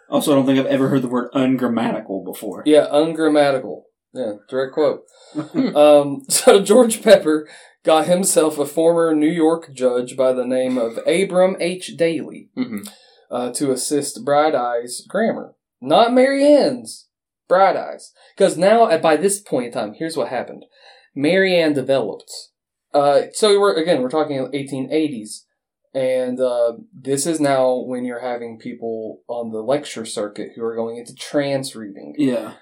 Also, 0.09 0.31
I 0.31 0.35
don't 0.35 0.45
think 0.45 0.59
I've 0.59 0.65
ever 0.67 0.89
heard 0.89 1.01
the 1.01 1.07
word 1.07 1.29
ungrammatical 1.33 2.23
before. 2.23 2.63
Yeah, 2.65 2.87
ungrammatical. 2.91 3.85
Yeah, 4.13 4.33
direct 4.49 4.73
quote. 4.73 5.01
um, 5.75 6.23
so 6.29 6.61
George 6.63 7.01
Pepper 7.01 7.47
got 7.83 8.05
himself 8.07 8.57
a 8.59 8.65
former 8.65 9.15
New 9.15 9.31
York 9.31 9.73
judge 9.73 10.15
by 10.15 10.31
the 10.33 10.45
name 10.45 10.77
of 10.77 10.99
Abram 11.07 11.55
H. 11.59 11.91
Dailey 11.97 12.49
Mhm. 12.57 12.87
uh, 13.31 13.51
to 13.53 13.71
assist 13.71 14.23
Bright 14.23 14.53
Eyes 14.55 15.01
grammar, 15.07 15.55
not 15.81 16.13
Mary 16.13 16.45
Ann's. 16.45 17.07
Bright 17.49 17.75
Eyes, 17.75 18.13
because 18.37 18.57
now 18.57 18.87
at 18.89 19.01
by 19.01 19.17
this 19.17 19.39
point 19.41 19.67
in 19.67 19.71
time, 19.73 19.93
here's 19.97 20.15
what 20.15 20.29
happened: 20.29 20.65
Mary 21.13 21.55
Ann 21.59 21.73
developed. 21.73 22.31
Uh, 22.93 23.23
so 23.33 23.59
we're 23.59 23.75
again 23.75 24.01
we're 24.01 24.09
talking 24.09 24.37
1880s, 24.37 25.45
and 25.93 26.39
uh, 26.39 26.73
this 26.93 27.25
is 27.25 27.39
now 27.39 27.77
when 27.85 28.05
you're 28.05 28.21
having 28.21 28.59
people 28.59 29.21
on 29.27 29.51
the 29.51 29.61
lecture 29.61 30.05
circuit 30.05 30.49
who 30.55 30.63
are 30.63 30.75
going 30.75 30.97
into 30.97 31.15
trance 31.15 31.75
reading 31.75 32.13
Yeah. 32.17 32.53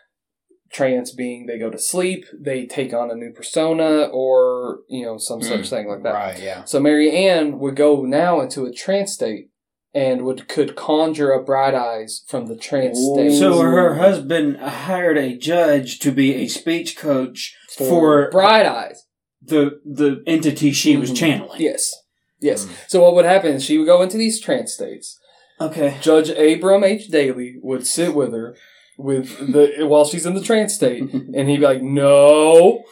trance 0.71 1.11
being 1.11 1.47
they 1.47 1.59
go 1.59 1.69
to 1.69 1.77
sleep, 1.77 2.23
they 2.39 2.65
take 2.65 2.93
on 2.93 3.11
a 3.11 3.15
new 3.15 3.31
persona, 3.33 4.03
or 4.11 4.79
you 4.89 5.05
know 5.05 5.17
some 5.17 5.39
Mm, 5.41 5.43
such 5.43 5.69
thing 5.69 5.87
like 5.89 6.03
that. 6.03 6.13
Right, 6.13 6.39
yeah. 6.41 6.63
So 6.63 6.79
Mary 6.79 7.11
Ann 7.11 7.59
would 7.59 7.75
go 7.75 8.03
now 8.03 8.39
into 8.39 8.65
a 8.65 8.71
trance 8.71 9.11
state 9.13 9.49
and 9.93 10.21
would 10.23 10.47
could 10.47 10.75
conjure 10.75 11.33
up 11.37 11.45
bright 11.45 11.73
eyes 11.73 12.23
from 12.27 12.47
the 12.47 12.55
trance 12.55 12.97
Ooh. 12.99 13.13
state. 13.13 13.37
So 13.37 13.59
her 13.59 13.95
husband 13.95 14.57
hired 14.57 15.17
a 15.17 15.37
judge 15.37 15.99
to 15.99 16.11
be 16.11 16.35
a 16.35 16.47
speech 16.47 16.95
coach 16.97 17.55
for, 17.77 18.29
bright 18.31 18.65
eyes. 18.65 19.05
The 19.41 19.79
the 19.85 20.23
entity 20.27 20.71
she 20.71 20.97
was 20.97 21.11
Mhm. 21.11 21.15
channeling. 21.17 21.61
Yes, 21.61 21.93
yes. 22.39 22.65
Mm. 22.65 22.71
So 22.87 23.01
what 23.01 23.15
would 23.15 23.25
happen 23.25 23.55
is 23.55 23.63
she 23.63 23.77
would 23.77 23.87
go 23.87 24.01
into 24.01 24.17
these 24.17 24.39
trance 24.39 24.73
states. 24.73 25.17
Okay. 25.59 25.97
Judge 26.01 26.29
Abram 26.29 26.83
H. 26.83 27.09
Dailey 27.11 27.55
would 27.61 27.85
sit 27.87 28.13
with 28.15 28.33
her 28.33 28.55
with 28.97 29.51
the 29.53 29.85
while 29.87 30.05
she's 30.05 30.25
in 30.25 30.33
the 30.35 30.41
trance 30.43 30.73
state, 30.75 31.01
and 31.13 31.49
he'd 31.49 31.57
be 31.57 31.65
like, 31.65 31.81
"No, 31.81 32.83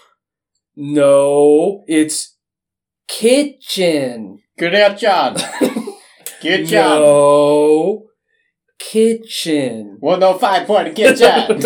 no, 0.76 1.84
it's 1.88 2.36
kitchen." 3.08 4.40
Good 4.58 4.74
job, 4.74 4.98
John. 4.98 5.36
Good 6.42 6.66
job. 6.68 7.00
No. 7.02 8.06
Kitchen. 8.80 9.98
105 10.00 10.66
point 10.68 10.96
kitchen. 10.96 11.62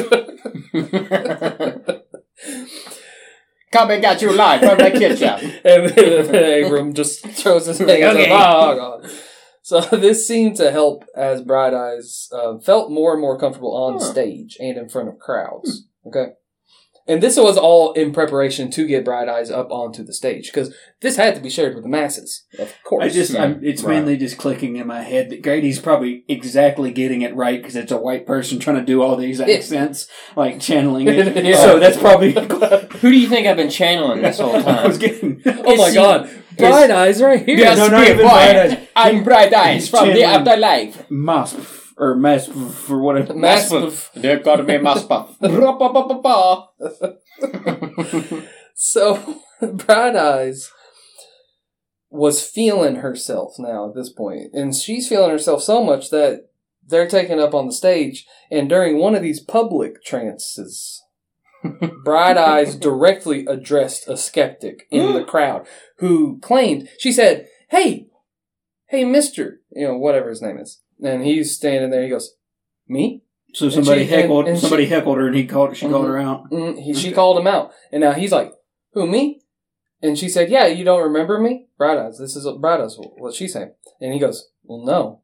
Come 3.73 3.89
and 3.91 4.01
get 4.01 4.21
you 4.21 4.31
live 4.31 4.59
from 4.61 4.77
the 4.77 4.91
kitchen. 4.91 5.51
and 5.65 5.89
then 5.89 6.65
Abram 6.65 6.93
just 6.93 7.25
throws 7.39 7.65
his 7.65 7.79
hands 7.79 7.89
Okay. 7.91 8.31
up. 8.31 8.55
Oh, 8.55 8.75
God. 9.01 9.11
So 9.63 9.79
this 9.81 10.27
seemed 10.27 10.57
to 10.57 10.71
help 10.71 11.05
as 11.15 11.41
Bright 11.41 11.73
Eyes 11.73 12.29
um, 12.33 12.59
felt 12.61 12.91
more 12.91 13.13
and 13.13 13.21
more 13.21 13.39
comfortable 13.39 13.75
on 13.75 13.93
Huh. 13.93 13.99
stage 13.99 14.57
and 14.59 14.77
in 14.77 14.89
front 14.89 15.09
of 15.09 15.17
crowds. 15.19 15.87
Okay. 16.05 16.33
And 17.05 17.21
this 17.21 17.35
was 17.35 17.57
all 17.57 17.91
in 17.93 18.13
preparation 18.13 18.71
to 18.71 18.87
get 18.87 19.03
Bright 19.03 19.27
Eyes 19.27 19.51
up 19.51 19.69
onto 19.71 20.03
the 20.05 20.13
stage 20.13 20.45
because 20.45 20.73
this 21.01 21.17
had 21.17 21.35
to 21.35 21.41
be 21.41 21.49
shared 21.49 21.75
with 21.75 21.83
the 21.83 21.89
masses, 21.89 22.45
of 22.57 22.73
course. 22.85 23.03
I 23.03 23.09
just, 23.09 23.35
I'm, 23.37 23.59
it's 23.61 23.83
Right. 23.83 23.95
mainly 23.95 24.15
just 24.15 24.37
clicking 24.37 24.77
in 24.77 24.87
my 24.87 25.01
head 25.01 25.29
that 25.29 25.41
Grady's 25.41 25.79
probably 25.79 26.23
exactly 26.29 26.91
getting 26.93 27.21
it 27.21 27.35
right 27.35 27.61
because 27.61 27.75
it's 27.75 27.91
a 27.91 27.97
white 27.97 28.25
person 28.25 28.57
trying 28.57 28.77
to 28.77 28.85
do 28.85 29.01
all 29.01 29.17
these 29.17 29.39
Yeah. 29.39 29.47
accents, 29.47 30.07
like 30.37 30.61
channeling 30.61 31.09
it. 31.09 31.35
Yeah. 31.45 31.57
So 31.57 31.77
that's 31.77 31.97
probably. 31.97 32.31
Who 33.03 33.11
do 33.11 33.19
you 33.19 33.27
think 33.27 33.47
I've 33.47 33.57
been 33.57 33.69
channeling 33.69 34.21
this 34.21 34.39
whole 34.39 34.55
I 34.67 34.87
was 34.87 34.97
time? 34.97 34.99
getting. 34.99 35.41
oh 35.45 35.75
my 35.75 35.93
god, 35.93 36.29
Bright 36.57 36.89
Eyes 36.89 37.21
right 37.21 37.45
here. 37.45 37.57
Yeah, 37.57 37.75
no, 37.75 37.89
not 37.89 38.07
even 38.07 38.25
Bright 38.25 38.55
Eyes. 38.55 38.87
I'm 38.95 39.23
Bright 39.25 39.53
Eyes 39.53 39.89
from 39.89 40.07
the 40.07 40.23
afterlife. 40.23 41.09
Masp 41.09 41.81
or 41.97 42.15
Masp 42.15 42.71
for 42.71 43.01
whatever. 43.01 43.33
Massive. 43.33 44.09
There 44.15 44.39
gotta 44.39 44.63
be 44.63 44.75
Maspa. 44.75 45.27
So 48.73 49.41
Bright 49.61 50.15
Eyes 50.15 50.71
was 52.09 52.41
feeling 52.41 52.95
herself 52.95 53.55
now 53.59 53.89
at 53.89 53.95
this 53.95 54.13
point, 54.13 54.53
and 54.53 54.73
she's 54.73 55.09
feeling 55.09 55.31
herself 55.31 55.61
so 55.61 55.83
much 55.83 56.09
that 56.11 56.47
they're 56.87 57.09
taken 57.09 57.37
up 57.37 57.53
on 57.53 57.65
the 57.65 57.73
stage, 57.73 58.25
and 58.49 58.69
during 58.69 58.97
one 58.97 59.13
of 59.13 59.21
these 59.21 59.41
public 59.41 60.05
trances, 60.05 61.02
Bright 62.03 62.37
Eyes 62.51 62.75
directly 62.75 63.45
addressed 63.45 64.07
a 64.07 64.17
skeptic 64.17 64.87
in 64.91 65.13
the 65.13 65.23
crowd 65.33 65.65
who 65.97 66.39
claimed 66.39 66.89
she 66.99 67.11
said, 67.11 67.47
"Hey, 67.69 68.07
hey, 68.87 69.05
Mister, 69.05 69.61
you 69.71 69.87
know 69.87 69.97
whatever 69.97 70.29
his 70.29 70.41
name 70.41 70.57
is," 70.57 70.81
and 71.03 71.23
he's 71.23 71.55
standing 71.55 71.89
there. 71.89 72.03
He 72.03 72.09
goes, 72.09 72.35
"Me." 72.87 73.23
So 73.53 73.69
somebody 73.69 74.05
she- 74.05 74.11
heckled. 74.11 74.47
and 74.47 74.57
she- 74.57 74.61
somebody 74.61 74.85
heckled 74.87 75.17
her, 75.17 75.27
and 75.27 75.35
he 75.35 75.45
called. 75.45 75.75
She 75.77 75.87
called 75.87 76.05
Mhm. 76.05 76.09
her 76.09 76.17
out. 76.17 76.49
Mm, 76.51 76.79
he, 76.81 76.93
She 76.93 77.11
called 77.11 77.37
him 77.39 77.47
out, 77.47 77.71
and 77.91 78.01
now 78.01 78.11
he's 78.13 78.31
like, 78.31 78.53
"Who 78.93 79.07
me?" 79.07 79.41
And 80.01 80.17
she 80.19 80.27
said, 80.27 80.49
"Yeah, 80.49 80.67
you 80.67 80.83
don't 80.83 81.03
remember 81.03 81.39
me, 81.39 81.67
Bright 81.77 81.97
Eyes. 81.97 82.17
This 82.17 82.35
is 82.35 82.47
Bright 82.59 82.81
Eyes. 82.81 82.97
What 82.97 83.33
she's 83.35 83.53
saying." 83.53 83.71
And 84.01 84.11
he 84.13 84.19
goes, 84.19 84.49
"Well, 84.63 84.83
no, 84.83 85.21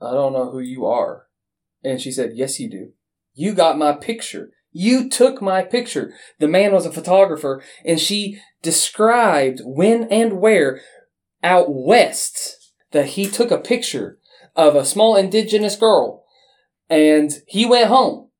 I 0.00 0.12
don't 0.12 0.32
know 0.32 0.50
who 0.50 0.58
you 0.60 0.86
are." 0.86 1.26
And 1.84 2.00
she 2.00 2.10
said, 2.10 2.32
"Yes, 2.34 2.58
you 2.58 2.68
do. 2.68 2.92
You 3.34 3.52
got 3.54 3.78
my 3.78 3.92
picture. 3.92 4.50
You 4.72 5.08
took 5.08 5.40
my 5.40 5.62
picture." 5.62 6.14
The 6.38 6.48
man 6.48 6.72
was 6.72 6.86
a 6.86 6.92
photographer, 6.92 7.62
and 7.84 8.00
she 8.00 8.40
described 8.62 9.60
when 9.64 10.04
and 10.10 10.40
where 10.40 10.80
out 11.42 11.66
west 11.68 12.72
that 12.90 13.06
he 13.06 13.26
took 13.26 13.50
a 13.50 13.58
picture 13.58 14.18
of 14.56 14.74
a 14.74 14.84
small 14.84 15.16
indigenous 15.16 15.76
girl, 15.76 16.24
and 16.88 17.42
he 17.46 17.64
went 17.64 17.88
home 17.88 18.30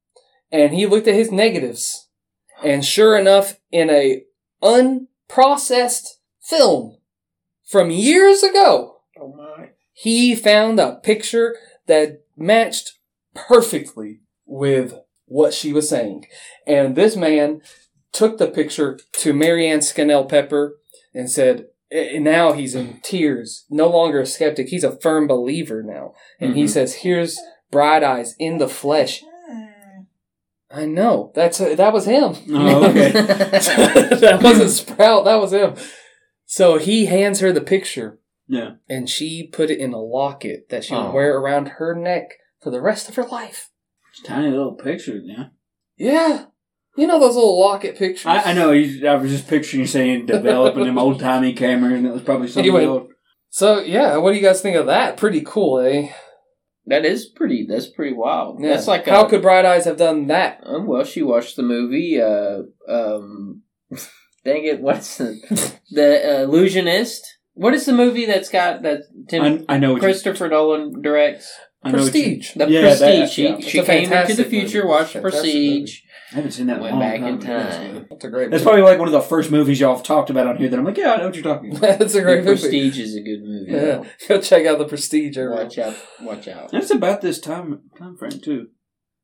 and 0.51 0.73
he 0.73 0.87
looked 0.87 1.07
at 1.07 1.14
his 1.14 1.31
negatives 1.31 2.09
and 2.62 2.85
sure 2.85 3.17
enough 3.17 3.59
in 3.71 3.91
a 3.91 4.23
unprocessed 4.62 6.19
film 6.41 6.99
from 7.64 7.91
years 7.91 8.43
ago 8.43 8.97
Oh 9.21 9.33
my. 9.37 9.71
he 9.93 10.35
found 10.35 10.81
a 10.81 10.97
picture 10.97 11.57
that 11.87 12.23
matched 12.37 12.99
perfectly 13.35 14.21
with 14.47 14.95
what 15.29 15.55
she 15.55 15.73
was 15.73 15.88
saying 15.88 16.27
and 16.67 16.97
this 16.97 17.17
man 17.17 17.61
took 18.12 18.38
the 18.38 18.49
picture 18.49 18.99
to 19.12 19.33
marianne 19.33 19.81
scannell 19.83 20.25
pepper 20.25 20.77
and 21.14 21.31
said 21.31 21.67
and 21.91 22.25
now 22.25 22.53
he's 22.53 22.75
in 22.75 22.99
tears 23.03 23.64
no 23.71 23.88
longer 23.88 24.21
a 24.21 24.27
skeptic 24.27 24.69
he's 24.69 24.85
a 24.85 24.99
firm 25.01 25.27
believer 25.27 25.83
now 25.83 26.12
and 26.41 26.55
he 26.57 26.64
Mhm. 26.64 26.69
says 26.71 26.95
here's 26.97 27.38
bright 27.71 28.03
eyes 28.03 28.35
in 28.38 28.59
the 28.59 28.69
flesh 28.69 29.23
I 30.71 30.85
know. 30.85 31.33
That's 31.35 31.59
that 31.59 31.93
was 31.95 32.05
him. 32.05 32.35
Oh, 32.51 32.91
okay. 32.91 33.11
that 33.12 34.41
wasn't 34.43 34.69
Sprout. 34.71 35.25
That 35.25 35.37
was 35.41 35.53
him. 35.55 35.75
So 36.45 36.77
he 36.77 37.07
hands 37.07 37.41
her 37.41 37.53
the 37.53 37.62
picture, 37.62 38.19
yeah. 38.47 38.73
and 38.87 39.09
she 39.09 39.47
put 39.51 39.71
it 39.71 39.79
in 39.79 39.95
a 39.95 39.99
locket 40.03 40.69
that 40.69 40.85
she 40.85 40.95
would 40.95 41.07
Oh. 41.07 41.11
wear 41.12 41.38
around 41.38 41.69
her 41.79 41.95
neck 41.95 42.33
for 42.61 42.71
the 42.71 42.83
rest 42.83 43.09
of 43.09 43.14
her 43.14 43.25
life. 43.25 43.71
It's 44.19 44.27
tiny 44.27 44.51
little 44.51 44.75
pictures, 44.75 45.25
Yeah. 45.27 45.45
Yeah, 45.97 46.45
you 46.97 47.07
know 47.07 47.19
those 47.19 47.35
little 47.35 47.61
locket 47.61 47.97
pictures. 47.97 48.27
I, 48.27 48.51
I 48.51 48.53
know. 48.53 48.71
You, 48.71 49.09
I 49.09 49.17
was 49.17 49.31
just 49.33 49.49
picturing 49.49 49.81
you 49.81 49.87
saying 49.87 50.27
developing 50.27 50.85
them 50.85 50.99
old 50.99 51.19
timey 51.19 51.53
cameras, 51.53 51.95
and 51.95 52.07
it 52.07 52.13
was 52.13 52.23
probably 52.23 52.47
something 52.49 52.73
Anyway. 52.73 52.87
old. 52.87 53.09
So 53.51 53.81
yeah, 53.81 54.17
what 54.17 54.31
do 54.31 54.37
you 54.37 54.43
guys 54.43 54.61
think 54.61 54.77
of 54.77 54.87
that? 54.87 55.17
Pretty 55.17 55.43
cool, 55.45 55.81
eh? 55.81 56.13
That 56.87 57.05
is 57.05 57.27
pretty. 57.27 57.67
That's 57.69 57.87
pretty 57.89 58.15
wild. 58.15 58.61
Yeah. 58.63 58.71
That's 58.71 58.87
like 58.87 59.07
how 59.07 59.27
a, 59.27 59.29
could 59.29 59.43
Bright 59.43 59.65
Eyes 59.65 59.85
have 59.87 59.97
done 59.97 60.29
that? 60.29 60.61
Um, 60.65 60.87
well, 60.87 61.05
she 61.05 61.23
watched 61.23 61.57
the 61.57 61.63
movie. 61.63 62.21
Uh, 62.21 62.63
um, 62.89 63.63
dang 64.45 64.65
it, 64.65 64.81
what's 64.81 65.19
the 65.19 65.79
the 65.91 66.43
illusionist? 66.43 67.27
What 67.55 67.75
is 67.75 67.87
the 67.87 67.93
movie 67.93 68.27
that's 68.27 68.49
got 68.49 68.83
that 68.83 69.03
Tim 69.29 69.65
I, 69.69 69.75
I 69.75 69.79
know 69.79 69.93
what 69.95 69.97
you, 69.97 70.03
Christopher 70.03 70.49
Nolan 70.49 71.03
directs? 71.03 71.53
I 71.83 71.93
know 71.93 71.99
what 71.99 72.07
you- 72.07 72.11
Prestige. 72.23 72.55
The 72.55 72.69
Yeah, 72.69 72.81
Prestige. 72.81 72.99
that- 73.21 73.31
she 73.31 73.45
yeah. 73.45 73.55
It's 73.57 73.67
she 73.69 73.79
a 73.79 73.85
came 73.85 73.97
into 73.99 74.09
the 74.11 74.17
fantastic 74.17 74.47
future, 74.49 74.79
movie. 74.79 74.88
watched 74.88 75.12
Fantastic 75.12 75.41
Prestige. 75.43 76.01
I 76.31 76.35
haven't 76.35 76.51
seen 76.51 76.67
that 76.67 76.73
in 76.75 76.79
a 76.81 76.83
Went 76.83 76.93
long 76.97 77.01
back 77.01 77.21
time. 77.21 77.29
in 77.35 77.41
time. 77.41 78.07
That's 78.11 78.25
a 78.25 78.29
great. 78.29 78.51
That's 78.51 78.61
movie. 78.61 78.64
probably 78.64 78.83
like 78.83 78.99
one 78.99 79.09
of 79.09 79.12
the 79.12 79.21
first 79.23 79.51
movies 79.51 79.81
y'all 79.81 79.95
have 79.97 80.05
talked 80.05 80.29
about 80.29 80.47
on 80.47 80.57
here 80.59 80.69
that 80.69 80.79
I'm 80.79 80.85
like, 80.85 80.99
yeah, 80.99 81.14
I 81.14 81.17
know 81.19 81.27
what 81.27 81.35
you're 81.37 81.45
talking 81.45 81.71
about. 81.77 81.99
That's 81.99 82.14
a 82.14 82.19
The 82.19 82.23
great 82.25 82.45
movie. 82.45 82.61
Prestige 82.61 82.99
is 82.99 83.14
a 83.17 83.21
good 83.23 83.43
movie. 83.43 83.71
Yeah, 83.73 83.81
though. 83.81 84.07
go 84.29 84.41
check 84.41 84.67
out 84.67 84.79
the 84.79 84.85
Prestige. 84.87 85.38
everyone. 85.38 85.64
Watch 85.64 85.79
out! 85.79 85.95
Watch 86.21 86.49
out! 86.49 86.73
And 86.73 86.83
it's 86.83 86.91
about 86.91 87.21
this 87.23 87.38
time 87.41 87.81
time 87.99 88.17
frame 88.17 88.33
too. 88.43 88.67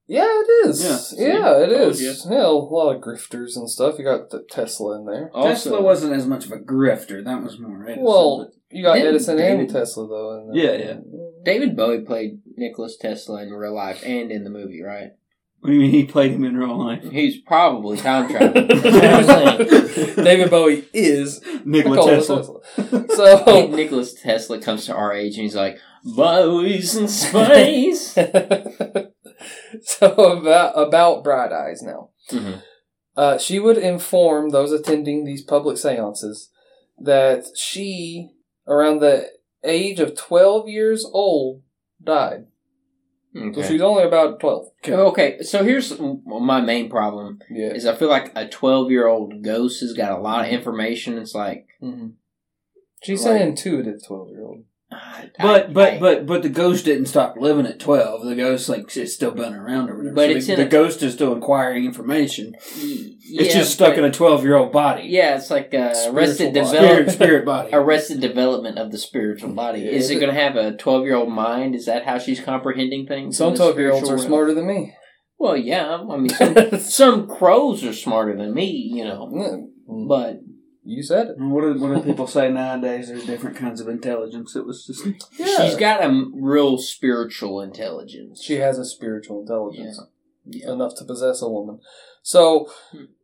Yeah, 0.06 0.26
it 0.28 0.68
is. 0.68 0.82
Yeah, 0.84 0.90
Yeah, 0.90 0.96
see? 0.96 1.22
it 1.24 1.76
Told 1.78 1.90
is. 1.92 2.26
Yeah, 2.30 2.46
a 2.46 2.48
lot 2.48 2.94
of 2.94 3.02
grifters 3.02 3.56
and 3.56 3.68
stuff. 3.70 3.98
You 3.98 4.04
got 4.04 4.28
the 4.30 4.42
Tesla 4.50 4.98
in 5.00 5.06
there. 5.06 5.30
Tesla 5.34 5.80
wasn't 5.82 6.12
as 6.12 6.26
much 6.26 6.44
of 6.44 6.52
a 6.52 6.58
grifter. 6.58 7.24
That 7.24 7.42
was 7.42 7.58
more 7.58 7.84
Edison. 7.84 8.04
Well, 8.04 8.50
you 8.70 8.82
got 8.82 8.94
Didn't 8.94 9.08
Edison 9.14 9.38
and 9.38 9.58
David- 9.60 9.72
Tesla 9.72 10.06
though. 10.06 10.48
In 10.50 10.54
Yeah, 10.54 10.66
there. 10.72 10.78
yeah. 10.80 10.96
David 11.44 11.74
Bowie 11.76 12.00
played 12.02 12.40
Nicholas 12.56 12.96
Tesla 12.96 13.42
in 13.42 13.50
real 13.52 13.74
life 13.74 14.02
and 14.04 14.30
in 14.30 14.44
the 14.44 14.50
movie, 14.50 14.82
right? 14.82 15.10
I 15.64 15.68
mean 15.68 15.90
he 15.90 16.04
played 16.04 16.32
him 16.32 16.44
in 16.44 16.56
real 16.58 16.76
life? 16.78 17.02
He's 17.10 17.40
probably 17.40 17.96
time 17.96 18.28
traveling. 18.28 18.68
You 18.84 18.90
know 18.90 19.00
what 19.22 19.30
I'm 19.30 19.66
saying? 19.68 20.14
David 20.24 20.50
Bowie 20.50 20.86
is 20.92 21.40
Nikola 21.64 21.96
Nikola 21.96 22.10
Tesla. 22.10 22.60
Tesla. 22.76 23.06
So, 23.14 23.66
Nicholas 23.70 24.14
Tesla 24.14 24.60
comes 24.60 24.84
to 24.86 24.94
our 24.94 25.12
age 25.14 25.34
and 25.36 25.42
he's 25.44 25.54
like, 25.56 25.78
Bowie's 26.04 26.94
in 26.96 27.08
space. 27.08 28.12
so 29.82 30.12
about 30.12 30.72
about 30.76 31.24
Bright 31.24 31.52
Eyes 31.52 31.82
now. 31.82 32.10
Mhm. 32.30 32.62
Uh, 33.16 33.38
she 33.38 33.58
would 33.58 33.78
inform 33.78 34.50
those 34.50 34.72
attending 34.72 35.24
these 35.24 35.42
public 35.42 35.78
seances 35.78 36.50
that 36.98 37.44
she, 37.56 38.30
around 38.66 39.00
the 39.00 39.28
age 39.62 40.00
of 40.00 40.14
twelve 40.16 40.68
years 40.68 41.06
old, 41.12 41.62
died. 42.04 42.46
So 43.52 43.62
she's 43.64 43.80
only 43.82 44.04
about 44.04 44.38
twelve. 44.38 44.68
okay, 44.88 45.42
so 45.42 45.64
here's 45.64 45.92
my 46.24 46.60
main 46.60 46.88
problem 46.88 47.40
Yeah. 47.50 47.72
is 47.72 47.84
I 47.84 47.96
feel 47.96 48.08
like 48.08 48.30
a 48.36 48.46
12 48.48 48.92
year 48.92 49.08
old 49.08 49.42
ghost 49.42 49.80
has 49.80 49.92
got 49.92 50.16
a 50.16 50.20
lot 50.22 50.44
of 50.46 50.52
information. 50.52 51.18
It's 51.18 51.34
like, 51.34 51.66
hmm 51.80 52.10
She's 53.02 53.24
Like- 53.26 53.40
an 53.40 53.48
intuitive 53.48 54.06
twelve 54.06 54.30
year 54.30 54.44
old. 54.44 54.64
I- 54.94 55.30
But 55.40 55.64
I- 55.64 55.66
but 55.72 55.92
I- 55.94 55.98
but 55.98 56.26
but 56.26 56.42
the 56.42 56.48
ghost 56.48 56.84
didn't 56.84 57.06
stop 57.06 57.34
living 57.38 57.66
at 57.66 57.78
twelve. 57.80 58.24
The 58.24 58.34
ghost 58.34 58.68
like 58.68 58.96
it's 58.96 59.14
still 59.14 59.32
been 59.32 59.52
around 59.54 59.90
or 59.90 59.96
whatever. 59.96 60.14
But 60.14 60.30
So 60.30 60.36
it's 60.36 60.46
the, 60.46 60.52
in 60.54 60.58
the 60.60 60.66
a- 60.66 60.68
ghost 60.68 61.02
is 61.02 61.14
still 61.14 61.32
acquiring 61.32 61.84
information. 61.84 62.52
Y- 62.80 63.10
It's 63.36 63.54
just 63.54 63.72
stuck 63.72 63.90
but- 63.94 63.98
in 63.98 64.04
a 64.04 64.12
twelve 64.12 64.44
year 64.44 64.56
old 64.56 64.70
body. 64.72 65.04
Yeah, 65.08 65.36
it's 65.36 65.50
like 65.50 65.74
uh, 65.74 65.92
Spiritual 65.94 66.18
arrested 66.18 66.54
body. 66.54 66.66
Spirit 66.66 66.80
development. 66.82 67.10
spirit 67.12 67.44
body. 67.44 67.68
Arrested 67.72 68.20
development 68.20 68.78
of 68.78 68.92
the 68.92 68.98
spiritual 68.98 69.50
body. 69.54 69.80
Yeah, 69.80 69.90
is 69.90 70.04
is 70.04 70.10
it 70.10 70.16
it- 70.16 70.20
going 70.20 70.34
to 70.34 70.40
have 70.40 70.56
a 70.56 70.76
12 70.76 71.04
year 71.04 71.14
old 71.16 71.30
mind? 71.30 71.74
Is 71.74 71.86
that 71.86 72.04
how 72.04 72.18
she's 72.18 72.40
comprehending 72.40 73.06
things? 73.06 73.36
Some 73.36 73.54
twelve 73.54 73.78
year 73.78 73.92
olds 73.92 74.08
are 74.08 74.16
realm? 74.16 74.26
smarter 74.26 74.54
than 74.54 74.66
me. 74.66 74.94
Well, 75.38 75.56
yeah. 75.56 75.98
I 76.08 76.16
mean, 76.16 76.28
some, 76.30 76.78
some 76.80 77.28
crows 77.28 77.82
are 77.84 77.92
smarter 77.92 78.36
than 78.36 78.54
me, 78.54 78.66
you 78.94 79.04
know. 79.04 79.28
But 80.08 80.36
You 80.84 81.02
said 81.02 81.28
it. 81.28 81.38
What 81.38 81.62
do, 81.62 81.80
what 81.80 81.94
do 81.94 82.02
people 82.02 82.26
say 82.26 82.50
nowadays? 82.50 83.08
There's 83.08 83.24
different 83.24 83.56
kinds 83.56 83.80
of 83.80 83.88
intelligence. 83.88 84.54
It 84.54 84.66
was 84.66 84.86
just 84.86 85.04
Yeah. 85.38 85.66
She's 85.66 85.76
got 85.76 86.04
a 86.04 86.24
real 86.34 86.78
spiritual 86.78 87.60
intelligence. 87.62 88.42
She 88.42 88.54
has 88.56 88.78
a 88.78 88.84
spiritual 88.84 89.40
intelligence. 89.40 90.00
Yeah. 90.46 90.72
enough 90.72 90.94
to 90.96 91.06
possess 91.06 91.40
a 91.40 91.48
woman. 91.48 91.80
So 92.22 92.70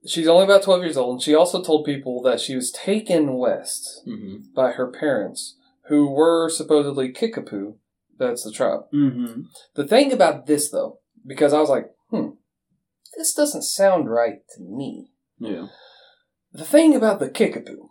she's 0.06 0.26
only 0.26 0.44
about 0.44 0.62
12 0.62 0.82
years 0.84 0.96
old, 0.96 1.12
and 1.16 1.22
she 1.22 1.34
also 1.34 1.62
told 1.62 1.84
people 1.84 2.22
that 2.22 2.40
she 2.40 2.56
was 2.56 2.72
taken 2.72 3.34
west 3.36 4.00
hmm 4.06 4.36
by 4.54 4.72
her 4.72 4.86
parents, 4.90 5.56
who 5.88 6.10
were 6.10 6.48
supposedly 6.48 7.12
Kickapoo. 7.12 7.74
That's 8.18 8.44
the 8.44 8.52
tribe. 8.52 8.84
mm-hmm. 8.92 9.42
The 9.74 9.86
thing 9.86 10.12
about 10.12 10.46
this, 10.46 10.70
though, 10.70 11.00
because 11.26 11.52
I 11.52 11.60
was 11.60 11.68
like, 11.68 11.90
hmm, 12.10 12.30
this 13.18 13.34
doesn't 13.34 13.62
sound 13.64 14.08
right 14.10 14.40
to 14.56 14.62
me. 14.62 15.08
yeah. 15.38 15.66
The 16.52 16.64
thing 16.64 16.94
about 16.96 17.20
the 17.20 17.28
Kickapoo 17.30 17.90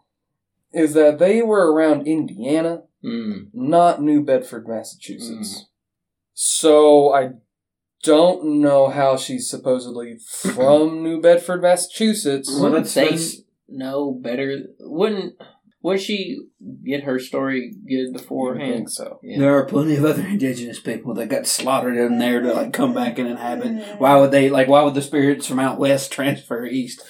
is 0.73 0.93
that 0.93 1.19
they 1.19 1.41
were 1.41 1.71
around 1.73 2.07
Indiana, 2.07 2.83
Mm. 3.03 3.47
not 3.53 4.01
New 4.01 4.21
Bedford, 4.23 4.67
Massachusetts. 4.67 5.67
So 6.33 7.13
I 7.13 7.31
don't 8.03 8.61
know 8.61 8.87
how 8.89 9.15
she's 9.17 9.49
supposedly 9.49 10.17
from 10.17 11.01
New 11.03 11.21
Bedford, 11.21 11.61
Massachusetts. 11.61 12.49
Well, 12.51 12.63
Wouldn't 12.71 12.87
that's- 12.87 13.37
they 13.37 13.43
know 13.69 14.11
better? 14.11 14.63
Wouldn't 14.79 15.35
would 15.81 16.01
she 16.01 16.37
get 16.85 17.03
her 17.03 17.19
story 17.19 17.73
good 17.87 18.11
before? 18.11 18.55
I 18.55 18.59
think 18.59 18.87
beforehand? 18.87 18.91
so. 18.91 19.19
Yeah. 19.23 19.39
There 19.39 19.57
are 19.57 19.65
plenty 19.65 19.95
of 19.95 20.03
other 20.03 20.25
indigenous 20.27 20.77
people 20.79 21.13
that 21.13 21.29
got 21.29 21.47
slaughtered 21.47 21.95
in 21.97 22.19
there 22.19 22.41
to 22.41 22.53
like 22.53 22.73
come 22.73 22.93
back 22.93 23.17
and 23.17 23.29
inhabit. 23.29 23.97
Why 23.97 24.17
would 24.17 24.31
they 24.31 24.49
like? 24.49 24.67
Why 24.67 24.83
would 24.83 24.93
the 24.93 25.01
spirits 25.01 25.47
from 25.47 25.59
out 25.59 25.79
west 25.79 26.11
transfer 26.17 26.65
east? 26.65 27.01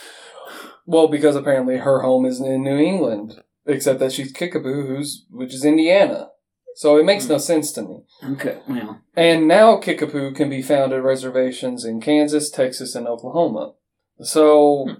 Well, 0.89 1.07
because 1.07 1.35
apparently 1.35 1.77
her 1.77 2.01
home 2.01 2.25
is 2.25 2.39
in 2.39 2.63
New 2.63 2.79
England, 2.79 3.43
except 3.67 3.99
that 3.99 4.11
she's 4.11 4.31
Kickapoo, 4.31 4.87
who's 4.87 5.23
which 5.29 5.53
is 5.53 5.63
Indiana. 5.63 6.29
So 6.73 6.97
it 6.97 7.05
makes 7.05 7.29
no 7.29 7.37
sense 7.37 7.71
to 7.73 7.83
me. 7.83 7.99
Okay, 8.23 8.57
well, 8.67 8.99
And 9.15 9.47
now 9.47 9.77
Kickapoo 9.77 10.33
can 10.33 10.49
be 10.49 10.63
found 10.63 10.91
at 10.91 11.03
reservations 11.03 11.85
in 11.85 12.01
Kansas, 12.01 12.49
Texas, 12.49 12.95
and 12.95 13.07
Oklahoma. 13.07 13.73
So, 14.21 14.95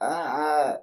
uh, 0.00 0.74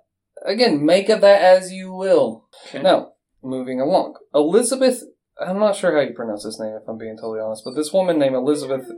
again, 0.45 0.85
make 0.85 1.09
of 1.09 1.19
that 1.19 1.41
as 1.41 1.73
you 1.73 1.91
will. 1.91 2.47
Okay. 2.67 2.81
Now, 2.81 3.11
moving 3.43 3.81
along. 3.81 4.15
Elizabeth, 4.33 5.03
I'm 5.37 5.59
not 5.59 5.75
sure 5.75 5.93
how 5.93 6.07
you 6.07 6.13
pronounce 6.13 6.45
this 6.45 6.61
name 6.61 6.77
if 6.81 6.87
I'm 6.87 6.97
being 6.97 7.17
totally 7.17 7.41
honest, 7.41 7.63
but 7.65 7.75
this 7.75 7.91
woman 7.91 8.19
named 8.19 8.35
Elizabeth 8.35 8.89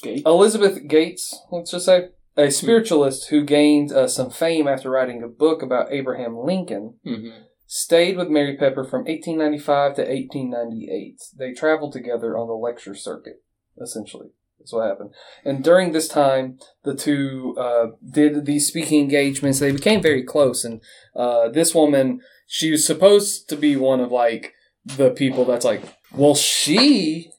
Gates? 0.00 0.22
Elizabeth 0.24 0.86
Gates, 0.86 1.42
let's 1.50 1.72
just 1.72 1.86
say, 1.86 2.10
a 2.36 2.50
spiritualist 2.50 3.28
who 3.28 3.44
gained 3.44 3.92
uh, 3.92 4.08
some 4.08 4.30
fame 4.30 4.66
after 4.66 4.90
writing 4.90 5.22
a 5.22 5.28
book 5.28 5.62
about 5.62 5.92
Abraham 5.92 6.36
Lincoln, 6.36 6.94
Mhm. 7.04 7.32
stayed 7.66 8.16
with 8.16 8.28
Mary 8.28 8.56
Pepper 8.56 8.84
from 8.84 9.06
1895 9.06 9.96
to 9.96 10.02
1898. 10.02 11.20
They 11.36 11.52
traveled 11.52 11.92
together 11.92 12.36
on 12.36 12.46
the 12.48 12.54
lecture 12.54 12.94
circuit, 12.94 13.42
essentially. 13.80 14.28
That's 14.58 14.72
what 14.72 14.86
happened. 14.86 15.10
And 15.44 15.64
during 15.64 15.90
this 15.92 16.06
time, 16.08 16.58
the 16.84 16.94
two 16.94 17.54
uh, 17.58 17.86
did 18.08 18.46
these 18.46 18.68
speaking 18.68 19.00
engagements. 19.00 19.58
They 19.58 19.72
became 19.72 20.00
very 20.00 20.22
close. 20.22 20.64
And 20.64 20.80
uh, 21.16 21.48
this 21.48 21.74
woman, 21.74 22.20
she 22.46 22.70
was 22.70 22.86
supposed 22.86 23.48
to 23.48 23.56
be 23.56 23.74
one 23.76 24.00
of 24.00 24.12
like 24.12 24.52
the 24.84 25.10
people 25.10 25.44
that's 25.44 25.64
like, 25.64 25.82
well, 26.14 26.34
she 26.36 27.30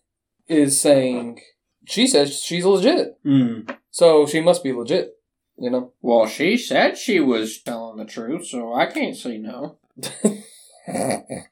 is 0.49 0.81
saying, 0.81 1.39
she 1.85 2.07
says 2.07 2.41
she's 2.41 2.65
legit. 2.65 3.15
Mm. 3.25 3.77
So 3.93 4.25
she 4.25 4.41
must 4.41 4.63
be 4.63 4.73
legit, 4.73 5.11
you 5.55 5.69
know? 5.69 5.93
Well, 6.01 6.25
she 6.25 6.57
said 6.57 6.97
she 6.97 7.19
was 7.19 7.61
telling 7.61 7.97
the 7.97 8.05
truth, 8.05 8.47
so 8.47 8.73
I 8.73 8.87
can't 8.87 9.15
say 9.15 9.37
no. 9.37 9.77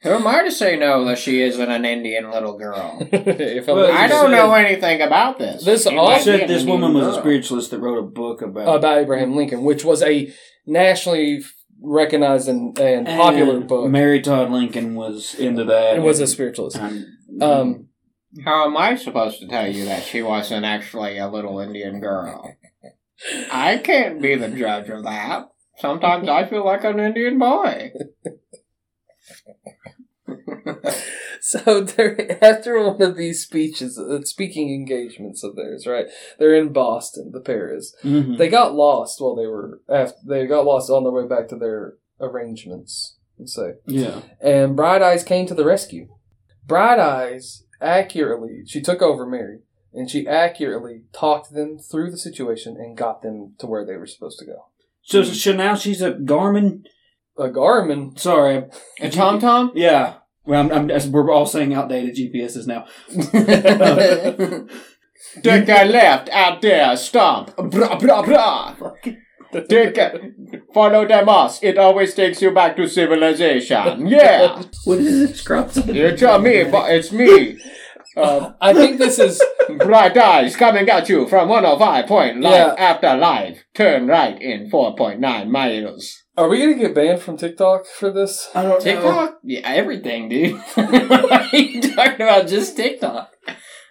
Who 0.04 0.10
am 0.10 0.26
I 0.28 0.42
to 0.44 0.52
say 0.52 0.76
no 0.76 1.06
that 1.06 1.20
she 1.20 1.42
isn't 1.42 1.72
an 1.72 1.86
Indian 1.86 2.32
little 2.32 2.58
girl? 2.58 2.98
If 3.12 3.68
Well, 3.68 3.92
I 3.92 4.08
don't 4.08 4.32
know 4.32 4.54
anything 4.54 5.02
about 5.02 5.38
this. 5.38 5.64
This 5.64 5.84
She 5.84 5.96
all- 5.96 6.08
might 6.08 6.16
I 6.16 6.18
be 6.18 6.24
said 6.24 6.40
an 6.42 6.48
this 6.48 6.62
Indian 6.64 6.82
woman 6.82 6.98
was 6.98 7.08
a 7.08 7.12
girl. 7.12 7.20
spiritualist 7.22 7.72
that 7.72 7.80
wrote 7.80 8.00
a 8.00 8.02
book 8.08 8.42
about. 8.42 8.76
about 8.76 8.98
Abraham 8.98 9.36
Lincoln, 9.36 9.62
which 9.64 9.86
was 9.86 10.02
a 10.02 10.34
nationally 10.66 11.44
recognized 11.80 12.50
and, 12.50 12.78
and 12.80 13.06
popular 13.06 13.58
And 13.58 13.68
book. 13.68 13.90
Mary 13.90 14.20
Todd 14.22 14.52
Lincoln 14.52 14.96
was 14.96 15.36
into 15.36 15.64
that. 15.66 15.96
It 15.98 16.02
was 16.02 16.20
a 16.20 16.28
spiritualist. 16.28 16.78
and- 16.78 17.06
Um, 17.42 17.88
How 18.46 18.66
am 18.66 18.78
I 18.78 18.96
supposed 18.96 19.40
to 19.40 19.48
tell 19.48 19.68
you 19.72 19.86
that 19.86 20.04
she 20.04 20.22
wasn't 20.22 20.66
actually 20.66 21.18
a 21.18 21.28
little 21.28 21.60
Indian 21.60 22.00
girl? 22.00 22.56
I 23.52 23.78
can't 23.78 24.22
be 24.22 24.36
the 24.36 24.50
judge 24.50 24.90
of 24.90 25.04
that. 25.04 25.50
Sometimes 25.78 26.30
I 26.30 26.46
feel 26.48 26.66
like 26.66 26.84
an 26.84 27.00
Indian 27.00 27.38
boy. 27.40 27.92
so 31.42 31.82
they're 31.82 32.44
after 32.44 32.82
one 32.82 33.02
of 33.02 33.18
these 33.18 33.44
speeches, 33.44 33.98
uh, 33.98 34.22
speaking 34.24 34.74
engagements 34.74 35.44
of 35.44 35.56
theirs, 35.56 35.86
right? 35.88 36.06
They're 36.40 36.56
in 36.56 36.72
Boston, 36.72 37.32
the 37.34 37.42
pair 37.42 37.74
is. 37.76 37.96
Mhm. 38.04 38.38
They 38.38 38.48
got 38.50 38.74
lost 38.76 39.20
while 39.20 39.36
they 39.36 39.48
were 39.48 39.82
after 39.90 40.18
they 40.26 40.46
got 40.48 40.66
lost 40.66 40.90
on 40.90 41.04
their 41.04 41.12
way 41.12 41.28
back 41.28 41.48
to 41.50 41.56
their 41.56 41.96
arrangements. 42.20 43.18
Let's 43.38 43.56
say. 43.56 43.74
yeah. 43.88 44.22
and 44.40 44.76
Bright 44.76 45.02
Eyes 45.02 45.24
came 45.24 45.48
to 45.48 45.56
the 45.56 45.66
rescue. 45.66 46.08
Bright 46.68 47.00
Eyes 47.00 47.64
accurately, 47.82 48.64
she 48.66 48.82
took 48.82 49.02
over 49.02 49.26
Mary, 49.26 49.60
and 49.94 50.10
she 50.10 50.28
accurately 50.28 51.04
talked 51.14 51.54
them 51.54 51.78
through 51.78 52.12
the 52.12 52.18
situation 52.18 52.78
and 52.78 52.98
got 52.98 53.22
them 53.22 53.54
to 53.60 53.68
where 53.68 53.86
they 53.86 53.96
were 53.96 54.08
supposed 54.08 54.40
to 54.40 54.46
go. 54.46 54.66
So, 55.02 55.24
so 55.24 55.54
now 55.54 55.76
she's 55.76 56.02
a 56.02 56.14
Garmin. 56.14 56.84
A 57.38 57.50
Garmin, 57.50 58.18
Sorry. 58.20 58.66
A 59.00 59.10
Tom 59.10 59.40
Tom? 59.40 59.72
Yeah. 59.74 60.16
Well, 60.46 60.60
I'm, 60.60 60.72
I'm, 60.72 60.92
as 60.92 61.08
we're 61.08 61.32
all 61.32 61.46
saying 61.46 61.74
outdated 61.74 62.16
GPSs 62.16 62.68
now. 62.68 62.86
Take 65.44 65.70
a 65.70 65.86
left 65.86 66.30
out 66.30 66.62
there, 66.62 66.98
stop. 66.98 67.56
Bra 67.56 67.98
bra 67.98 68.24
bra. 68.24 68.76
Take 69.70 69.98
a, 69.98 70.32
follow 70.74 71.08
the 71.08 71.24
moss. 71.26 71.62
It 71.64 71.78
always 71.78 72.14
takes 72.14 72.42
you 72.42 72.52
back 72.52 72.76
to 72.78 72.88
civilization. 72.88 74.08
Yeah. 74.08 74.64
What 74.86 75.00
is 75.00 75.30
it, 75.32 75.36
Scrubs? 75.36 75.78
It's 75.78 76.24
uh, 76.24 76.40
me, 76.40 76.64
but 76.66 76.92
it's 76.92 77.12
me. 77.12 77.60
uh, 78.18 78.54
I 78.62 78.74
think 78.74 78.98
this 78.98 79.20
is 79.20 79.42
Bright 79.78 80.18
eyes 80.18 80.56
coming 80.56 80.90
at 80.90 81.08
you 81.10 81.28
from 81.28 81.48
105 81.50 82.08
point 82.08 82.42
live 82.42 82.76
Yeah. 82.78 82.84
after 82.84 83.16
live. 83.16 83.64
Turn 83.74 84.08
right 84.08 84.42
in 84.42 84.70
4.9 84.70 85.50
miles. 85.50 86.24
Are 86.38 86.48
we 86.50 86.60
gonna 86.60 86.76
get 86.76 86.96
banned 86.96 87.22
from 87.22 87.38
TikTok 87.38 87.86
for 87.86 88.12
this? 88.12 88.50
I 88.56 88.64
don't 88.64 88.72
know. 88.72 88.80
TikTok? 88.80 89.40
Yeah, 89.44 89.62
everything, 89.64 90.30
dude. 90.30 90.60
what 90.76 91.32
are 91.54 91.56
you 91.56 91.82
talking 91.82 92.22
about? 92.22 92.48
Just 92.48 92.76
TikTok? 92.78 93.32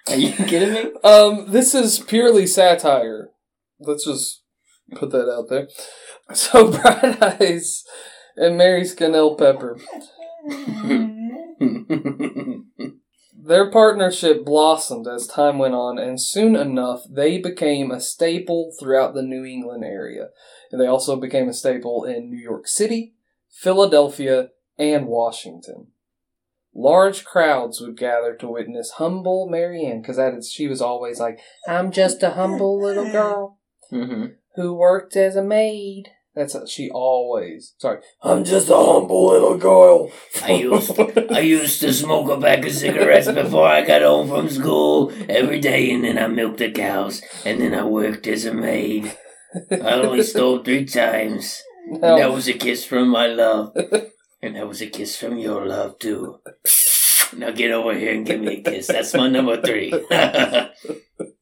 Are 0.08 0.16
you 0.16 0.32
kidding 0.32 0.72
me? 0.72 0.90
Um, 1.04 1.46
this 1.50 1.74
is 1.74 1.98
purely 1.98 2.46
satire. 2.46 3.30
Let's 3.78 4.04
just 4.04 4.42
put 4.95 5.11
that 5.11 5.30
out 5.30 5.49
there. 5.49 5.68
So 6.32 6.70
Bright 6.70 7.20
Eyes 7.20 7.82
and 8.36 8.57
Mary 8.57 8.84
Scannell 8.84 9.34
Pepper. 9.34 9.80
Their 13.34 13.68
partnership 13.68 14.45
blossomed 14.45 15.09
as 15.09 15.26
time 15.26 15.59
went 15.59 15.74
on, 15.74 15.99
and 15.99 16.20
soon 16.20 16.55
enough, 16.55 17.03
they 17.11 17.38
became 17.38 17.91
a 17.91 17.99
staple 17.99 18.72
throughout 18.78 19.14
the 19.14 19.24
New 19.24 19.45
England 19.45 19.82
area. 19.82 20.28
And 20.70 20.80
they 20.80 20.86
also 20.86 21.16
became 21.16 21.49
a 21.49 21.53
staple 21.53 22.05
in 22.05 22.30
New 22.30 22.38
York 22.38 22.68
City, 22.68 23.14
Philadelphia, 23.51 24.51
and 24.78 25.09
Washington. 25.09 25.88
Large 26.72 27.24
crowds 27.24 27.80
would 27.80 27.97
gather 27.97 28.36
to 28.36 28.47
witness 28.47 28.93
humble 28.99 29.49
Marianne, 29.51 30.01
because 30.01 30.49
she 30.49 30.68
was 30.68 30.80
always 30.80 31.18
like, 31.18 31.41
I'm 31.66 31.91
just 31.91 32.22
a 32.22 32.30
humble 32.30 32.80
little 32.80 33.11
girl 33.11 33.57
hmm 33.91 34.26
who 34.57 34.74
worked 34.74 35.16
as 35.16 35.36
a 35.36 35.42
maid. 35.42 36.11
That's 36.34 36.55
what 36.55 36.68
she 36.68 36.90
always. 36.90 37.74
Sorry, 37.78 38.01
I'm 38.22 38.44
just 38.44 38.68
a 38.70 38.76
humble 38.76 39.28
little 39.28 39.59
girl. 39.59 40.12
I 40.44 40.53
used 40.53 40.98
I 41.32 41.40
used 41.40 41.80
to 41.80 41.92
smoke 41.92 42.30
a 42.30 42.40
pack 42.40 42.64
of 42.64 42.72
cigarettes 42.72 43.30
before 43.30 43.66
I 43.66 43.84
got 43.84 44.03
home 44.03 44.28
from 44.28 44.48
school 44.48 45.12
every 45.28 45.61
day, 45.61 45.90
and 45.90 46.05
then 46.05 46.18
I 46.18 46.28
milked 46.28 46.59
the 46.59 46.70
cows, 46.70 47.20
and 47.44 47.61
then 47.61 47.74
I 47.74 47.84
worked 47.84 48.26
as 48.28 48.44
a 48.44 48.55
maid. 48.55 49.16
I 49.72 49.94
only 49.94 50.22
stole 50.22 50.62
three 50.62 50.84
times. 50.84 51.62
And 51.90 52.03
that 52.03 52.32
was 52.32 52.46
a 52.46 52.53
kiss 52.53 52.84
from 52.84 53.09
my 53.09 53.26
love, 53.26 53.76
and 54.40 54.55
that 54.55 54.68
was 54.68 54.80
a 54.80 54.86
kiss 54.86 55.16
from 55.16 55.38
your 55.38 55.66
love 55.66 55.98
too. 55.98 56.38
Now 57.36 57.51
get 57.51 57.72
over 57.72 57.94
here 57.94 58.14
and 58.14 58.24
give 58.26 58.40
me 58.40 58.59
a 58.59 58.62
kiss. 58.62 58.86
That's 58.86 59.14
my 59.14 59.28
number 59.28 59.61
three. 59.61 59.92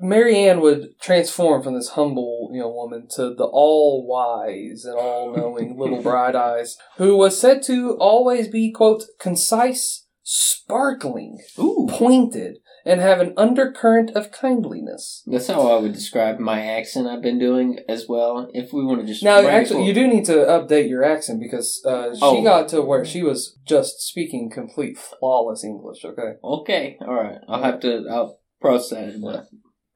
Marianne 0.00 0.60
would 0.60 0.98
transform 1.00 1.62
from 1.62 1.74
this 1.74 1.90
humble, 1.90 2.50
you 2.52 2.60
know, 2.60 2.70
woman 2.70 3.06
to 3.16 3.34
the 3.34 3.44
all 3.44 4.06
wise 4.06 4.84
and 4.84 4.96
all 4.96 5.34
knowing 5.36 5.76
little 5.78 6.02
bright 6.02 6.34
eyes, 6.34 6.76
who 6.96 7.16
was 7.16 7.38
said 7.38 7.62
to 7.64 7.96
always 7.98 8.48
be 8.48 8.72
quote 8.72 9.04
concise, 9.18 10.06
sparkling, 10.22 11.38
Ooh. 11.58 11.86
pointed, 11.90 12.58
and 12.84 13.00
have 13.00 13.20
an 13.20 13.34
undercurrent 13.36 14.10
of 14.16 14.32
kindliness. 14.32 15.22
That's 15.26 15.48
how 15.48 15.70
I 15.76 15.80
would 15.80 15.92
describe 15.92 16.38
my 16.38 16.64
accent 16.64 17.06
I've 17.06 17.22
been 17.22 17.38
doing 17.38 17.78
as 17.88 18.06
well. 18.08 18.48
If 18.54 18.72
we 18.72 18.84
want 18.84 19.00
to 19.02 19.06
just. 19.06 19.22
Now, 19.22 19.46
actually, 19.46 19.84
you 19.86 19.92
do 19.92 20.06
need 20.08 20.24
to 20.26 20.36
update 20.36 20.88
your 20.88 21.04
accent 21.04 21.40
because 21.40 21.82
uh, 21.86 22.14
she 22.14 22.20
Oh. 22.22 22.42
got 22.42 22.68
to 22.68 22.80
where 22.82 23.04
she 23.04 23.22
was 23.22 23.58
just 23.66 24.00
speaking 24.00 24.50
complete 24.50 24.96
flawless 24.98 25.62
English. 25.64 26.04
Okay, 26.04 26.34
Okay, 26.42 26.96
alright. 27.02 27.38
I'll 27.48 27.62
have 27.62 27.80
to. 27.80 28.06
I'll 28.10 28.38
process 28.60 29.14
that. 29.14 29.46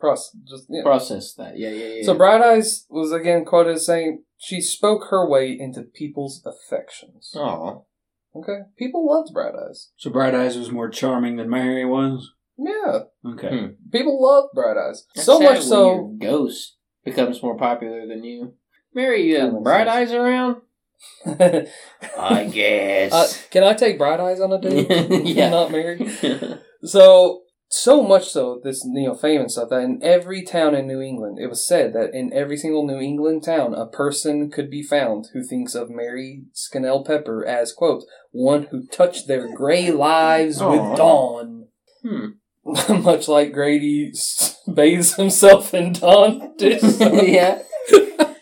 Proce- 0.03 0.34
just 0.47 0.66
yeah. 0.68 0.82
Process 0.82 1.34
that. 1.34 1.59
Yeah, 1.59 1.70
yeah, 1.70 1.86
yeah. 1.97 2.03
So 2.05 2.14
Bright 2.14 2.42
Eyes 2.42 2.86
was 2.90 3.12
again 3.12 3.45
quoted 3.45 3.76
as 3.76 3.86
saying 3.86 4.22
she 4.38 4.61
spoke 4.61 5.07
her 5.11 5.28
way 5.28 5.57
into 5.59 5.82
people's 5.82 6.45
affections. 6.45 7.32
Oh. 7.34 7.86
Okay, 8.36 8.62
people 8.76 9.07
loved 9.07 9.32
Bright 9.32 9.55
Eyes. 9.55 9.90
So 9.97 10.11
Bright 10.11 10.34
Eyes 10.34 10.59
was 10.59 10.70
more 10.72 10.88
charming 10.88 11.36
than 11.36 11.49
Mary 11.49 11.84
was. 11.84 12.32
Yeah, 12.59 13.01
Okay. 13.24 13.49
Hmm. 13.49 13.66
people 13.90 14.20
loved 14.22 14.49
Bright 14.55 14.76
Eyes 14.76 15.07
That's 15.14 15.26
so 15.26 15.38
sad 15.38 15.45
much 15.45 15.59
when 15.59 15.62
so. 15.62 15.86
your 15.88 16.11
Ghost 16.20 16.76
becomes 17.05 17.42
more 17.42 17.57
popular 17.57 18.07
than 18.07 18.22
you. 18.24 18.55
Mary, 18.95 19.22
you 19.28 19.40
have 19.40 19.62
bright 19.62 19.86
sense. 19.88 20.11
eyes 20.11 20.12
around? 20.12 20.57
uh, 21.26 21.61
I 22.18 22.45
guess. 22.45 23.47
can 23.51 23.64
I 23.64 23.74
take 23.74 23.99
Bright 23.99 24.20
Eyes 24.20 24.40
on 24.40 24.53
a 24.53 24.61
date? 24.61 24.88
Yeah. 25.26 25.51
not 25.51 25.70
married. 25.72 26.12
So 26.84 27.43
so 27.77 28.03
much 28.03 28.29
so, 28.31 28.61
this 28.62 28.85
you 28.85 29.09
know 29.09 29.14
fame 29.14 29.41
and 29.41 29.51
stuff 29.51 29.70
that 29.70 29.83
in 29.83 30.01
every 30.03 30.43
town 30.43 30.75
in 30.75 30.87
New 30.87 31.01
England, 31.01 31.39
it 31.41 31.49
was 31.49 31.66
said 31.66 31.93
that 31.95 32.14
in 32.14 32.33
every 32.33 32.57
single 32.57 32.87
New 32.87 33.01
England 33.01 33.43
town, 33.43 33.75
a 33.75 33.87
person 33.87 34.51
could 34.51 34.70
be 34.70 34.83
found 34.83 35.29
who 35.33 35.43
thinks 35.43 35.75
of 35.75 35.91
Mary 35.91 36.45
Scannell 36.53 37.05
Pepper 37.05 37.45
as 37.45 37.72
quote 37.72 38.05
one 38.31 38.64
who 38.70 38.87
touched 38.87 39.27
their 39.27 39.53
gray 39.53 39.91
lives 39.91 40.61
Aw. 40.61 40.70
with 40.70 40.97
dawn. 40.99 41.66
Hmm. 42.03 42.27
Much 43.03 43.29
like 43.29 43.53
Grady 43.53 44.11
s- 44.14 44.59
bathes 44.72 45.14
himself 45.14 45.75
in 45.75 45.93
dawn. 45.95 46.55
dish 46.57 46.81
soap. 46.81 47.12
yeah. 47.27 47.61
Yeah, 47.91 47.99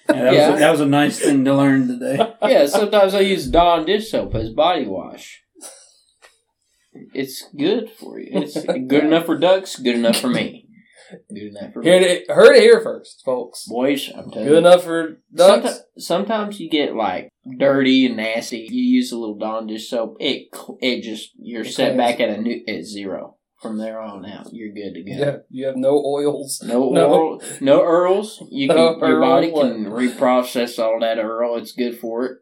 that, 0.06 0.34
Yeah. 0.34 0.50
Was 0.50 0.56
a, 0.56 0.58
that 0.60 0.70
was 0.72 0.80
a 0.80 0.86
nice 0.86 1.18
thing 1.18 1.44
to 1.46 1.54
learn 1.54 1.88
today. 1.88 2.32
Yeah, 2.42 2.66
sometimes 2.66 3.14
I 3.14 3.20
use 3.20 3.46
Dawn 3.48 3.84
dish 3.86 4.10
soap 4.10 4.34
as 4.34 4.50
body 4.50 4.86
wash. 4.86 5.41
It's 7.14 7.44
good 7.56 7.90
for 7.90 8.18
you. 8.18 8.28
It's 8.32 8.54
good 8.64 9.04
enough 9.04 9.26
for 9.26 9.38
ducks, 9.38 9.76
good 9.76 9.94
enough 9.96 10.16
for 10.16 10.28
me. 10.28 10.66
Good 11.34 11.54
enough 11.54 11.74
for 11.74 11.82
me. 11.82 11.90
it, 11.90 12.30
heard 12.30 12.56
it 12.56 12.62
here 12.62 12.80
first, 12.80 13.22
folks. 13.24 13.66
Boys, 13.68 14.08
I'm 14.16 14.30
telling 14.30 14.46
you 14.48 14.54
Good 14.54 14.62
you. 14.62 14.68
enough 14.68 14.82
for 14.84 15.18
ducks. 15.34 15.62
Sometimes, 15.64 15.80
sometimes 15.98 16.60
you 16.60 16.70
get 16.70 16.94
like 16.94 17.28
dirty 17.58 18.06
and 18.06 18.16
nasty. 18.16 18.66
You 18.70 18.82
use 18.82 19.12
a 19.12 19.18
little 19.18 19.36
Dawn 19.36 19.66
dish 19.66 19.90
soap. 19.90 20.16
It 20.20 20.48
cl- 20.54 20.78
it 20.80 21.02
just 21.02 21.30
you're 21.38 21.62
It 21.62 21.72
set 21.72 21.94
cleans. 21.94 21.98
back 21.98 22.20
at 22.20 22.30
a 22.30 22.40
new 22.40 22.62
at 22.66 22.84
zero 22.84 23.36
from 23.60 23.76
there 23.76 24.00
on 24.00 24.24
out. 24.24 24.46
You're 24.52 24.72
good 24.72 24.94
to 24.94 25.02
go. 25.02 25.12
Yeah, 25.12 25.36
you 25.50 25.66
have 25.66 25.76
no 25.76 26.02
oils. 26.02 26.62
No, 26.66 26.88
No. 26.92 27.12
oil, 27.12 27.42
no 27.60 27.82
earls. 27.82 28.42
You 28.50 28.68
can 28.68 28.76
No 28.76 28.96
your 29.06 29.20
body 29.20 29.48
Earl 29.50 29.60
can 29.60 29.84
reprocess 29.86 30.78
all 30.82 30.98
that 31.00 31.18
earl. 31.18 31.56
It's 31.58 31.72
good 31.72 31.98
for 31.98 32.24
it. 32.24 32.38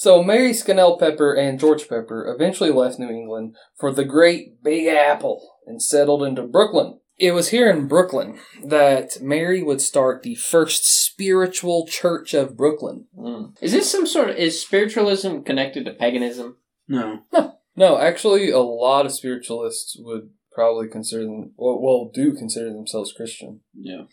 So 0.00 0.22
Mary 0.22 0.54
Scannell 0.54 0.96
Pepper 0.96 1.34
and 1.34 1.60
George 1.60 1.86
Pepper 1.86 2.34
eventually 2.34 2.70
left 2.70 2.98
New 2.98 3.10
England 3.10 3.54
for 3.78 3.92
the 3.92 4.02
Great 4.02 4.62
Big 4.64 4.86
Apple 4.86 5.46
and 5.66 5.82
settled 5.82 6.22
into 6.22 6.42
Brooklyn. 6.42 7.00
It 7.18 7.32
was 7.32 7.50
here 7.50 7.68
in 7.68 7.86
Brooklyn 7.86 8.38
that 8.64 9.20
Mary 9.20 9.62
would 9.62 9.82
start 9.82 10.22
the 10.22 10.36
first 10.36 10.90
spiritual 10.90 11.86
church 11.86 12.32
of 12.32 12.56
Brooklyn. 12.56 13.08
Mm. 13.14 13.58
Is 13.60 13.72
this 13.72 13.92
some 13.92 14.06
sort 14.06 14.30
of 14.30 14.36
is 14.36 14.58
spiritualism 14.58 15.40
connected 15.40 15.84
to 15.84 15.92
paganism? 15.92 16.56
No. 16.88 17.24
No, 17.30 17.58
No, 17.76 17.98
actually, 17.98 18.50
a 18.50 18.58
lot 18.58 19.04
of 19.04 19.12
spiritualists 19.12 19.96
would 19.98 20.30
probably 20.50 20.88
consider 20.88 21.24
them, 21.24 21.52
well, 21.56 21.78
well 21.78 22.10
do 22.12 22.32
consider 22.32 22.72
themselves 22.72 23.12
Christian. 23.12 23.60
Yeah. 23.74 24.04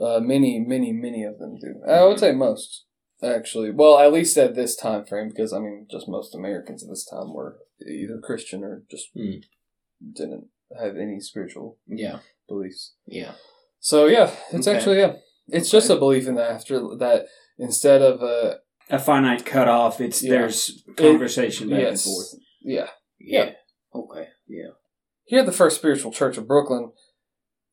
Uh, 0.00 0.20
many, 0.20 0.58
many, 0.58 0.90
many 0.92 1.22
of 1.22 1.38
them 1.38 1.58
do. 1.60 1.82
I 1.86 2.06
would 2.06 2.18
say 2.18 2.32
most, 2.32 2.86
actually. 3.22 3.70
Well, 3.70 3.98
at 3.98 4.12
least 4.12 4.36
at 4.36 4.54
this 4.54 4.76
time 4.76 5.04
frame, 5.04 5.28
because 5.28 5.52
I 5.52 5.58
mean, 5.58 5.86
just 5.90 6.08
most 6.08 6.34
Americans 6.34 6.82
at 6.82 6.88
this 6.90 7.04
time 7.04 7.32
were 7.34 7.58
either 7.86 8.20
Christian 8.22 8.62
or 8.64 8.82
just 8.90 9.08
Hmm. 9.14 9.40
didn't 10.14 10.48
have 10.78 10.96
any 10.96 11.20
spiritual 11.20 11.78
Yeah, 11.86 12.20
beliefs. 12.48 12.94
yeah. 13.06 13.32
So 13.80 14.06
yeah, 14.06 14.30
it's 14.52 14.66
Okay. 14.68 14.76
actually 14.76 14.98
yeah, 14.98 15.16
it's 15.48 15.70
just 15.70 15.90
a 15.90 15.96
belief 15.96 16.26
in 16.26 16.34
that 16.34 16.50
after 16.50 16.80
that 16.98 17.26
instead 17.58 18.02
of 18.02 18.22
uh 18.22 18.56
A 18.90 18.98
finite 18.98 19.44
cutoff. 19.44 20.00
It's 20.00 20.22
Yeah. 20.22 20.30
there's 20.30 20.82
conversation 20.96 21.68
back 21.70 21.80
yes, 21.80 22.06
and 22.06 22.14
forth. 22.14 22.34
yeah. 22.62 22.90
Yeah. 23.20 23.52
Okay. 23.94 24.28
Yeah. 24.46 24.70
Here 25.24 25.40
at 25.40 25.46
the 25.46 25.52
First 25.52 25.76
Spiritual 25.76 26.10
Church 26.12 26.38
of 26.38 26.46
Brooklyn, 26.48 26.92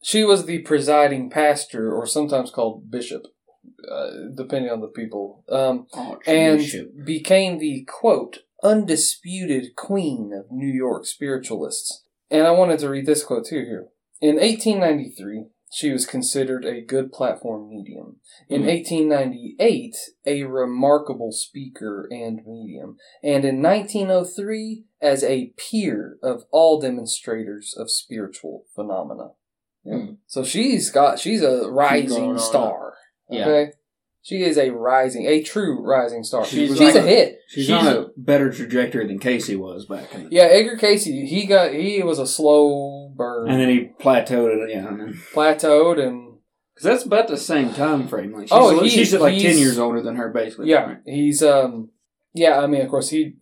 she 0.04 0.24
was 0.26 0.46
the 0.46 0.60
presiding 0.64 1.30
pastor, 1.30 1.94
or 1.96 2.06
sometimes 2.06 2.52
called 2.52 2.92
bishop, 2.92 3.24
uh, 3.92 4.12
depending 4.36 4.72
on 4.72 4.82
the 4.82 4.88
people. 4.88 5.44
Um, 5.50 5.88
and 6.26 6.62
became 7.06 7.60
the 7.60 7.86
quote 7.88 8.40
undisputed 8.64 9.76
queen 9.76 10.32
of 10.34 10.52
New 10.52 10.72
York 10.72 11.06
spiritualists. 11.06 12.04
And 12.32 12.48
I 12.48 12.52
wanted 12.52 12.80
to 12.80 12.90
read 12.90 13.06
this 13.06 13.24
quote 13.24 13.46
too 13.46 13.64
here. 13.64 13.88
In 14.22 14.36
1893, 14.38 15.46
she 15.72 15.92
was 15.92 16.06
considered 16.06 16.64
a 16.64 16.82
good 16.82 17.12
platform 17.12 17.70
medium. 17.70 18.18
In 18.48 18.62
Hmm. 18.62 18.68
1898, 18.68 19.96
a 20.26 20.44
remarkable 20.44 21.32
speaker 21.32 22.08
and 22.10 22.40
medium. 22.48 22.98
And 23.22 23.44
in 23.44 23.62
1903, 23.62 24.86
as 25.02 25.24
a 25.24 25.54
peer 25.58 26.18
of 26.24 26.46
all 26.52 26.80
demonstrators 26.80 27.76
of 27.78 27.92
spiritual 27.92 28.66
phenomena. 28.74 29.32
Yeah. 29.84 29.98
Hmm. 29.98 30.14
So 30.28 30.44
she's 30.44 30.90
got 30.90 31.20
she's 31.20 31.44
a 31.44 31.70
rising 31.70 32.24
on 32.24 32.40
star. 32.40 32.85
Okay. 33.32 33.64
Yeah. 33.64 33.72
She 34.26 34.42
is 34.42 34.58
a 34.58 34.72
rising, 34.72 35.28
a 35.28 35.44
true 35.44 35.80
rising 35.80 36.24
star. 36.24 36.46
She's, 36.46 36.70
she's 36.70 36.80
like, 36.80 36.96
a 36.96 37.02
hit. 37.04 37.42
She's, 37.48 37.66
she's 37.66 37.72
on 37.72 37.86
a, 37.86 38.00
a, 38.00 38.08
better 38.18 38.52
trajectory 38.52 39.06
than 39.06 39.20
Cayce 39.20 39.50
was 39.50 39.86
back 39.86 40.16
in 40.16 40.24
the 40.24 40.30
Yeah, 40.32 40.46
Edgar 40.46 40.78
Cayce, 40.78 41.04
he 41.04 41.46
got 41.46 41.74
he 41.74 42.02
was 42.02 42.18
a 42.18 42.26
slow 42.26 43.14
burn. 43.16 43.52
And 43.52 43.62
then 43.62 43.70
he 43.70 43.92
plateaued 44.04 44.52
and 44.52 44.70
yeah. 44.72 45.14
Plateaued 45.32 46.04
and 46.04 46.40
cuz 46.76 46.84
that's 46.84 47.06
about 47.06 47.28
the 47.28 47.38
same 47.38 47.72
time 47.72 48.08
frame. 48.08 48.34
Like 48.34 48.48
she's 48.48 48.52
oh, 48.52 48.82
he, 48.82 48.90
she's 48.90 49.14
like 49.14 49.40
10 49.40 49.60
years 49.60 49.78
older 49.78 50.02
than 50.02 50.16
her 50.16 50.30
basically. 50.30 50.70
Yeah. 50.70 50.86
Right? 50.86 50.98
He's 51.06 51.44
um 51.44 51.92
yeah, 52.34 52.60
I 52.60 52.66
mean 52.66 52.82
of 52.82 52.90
course 52.90 53.10
he 53.10 53.36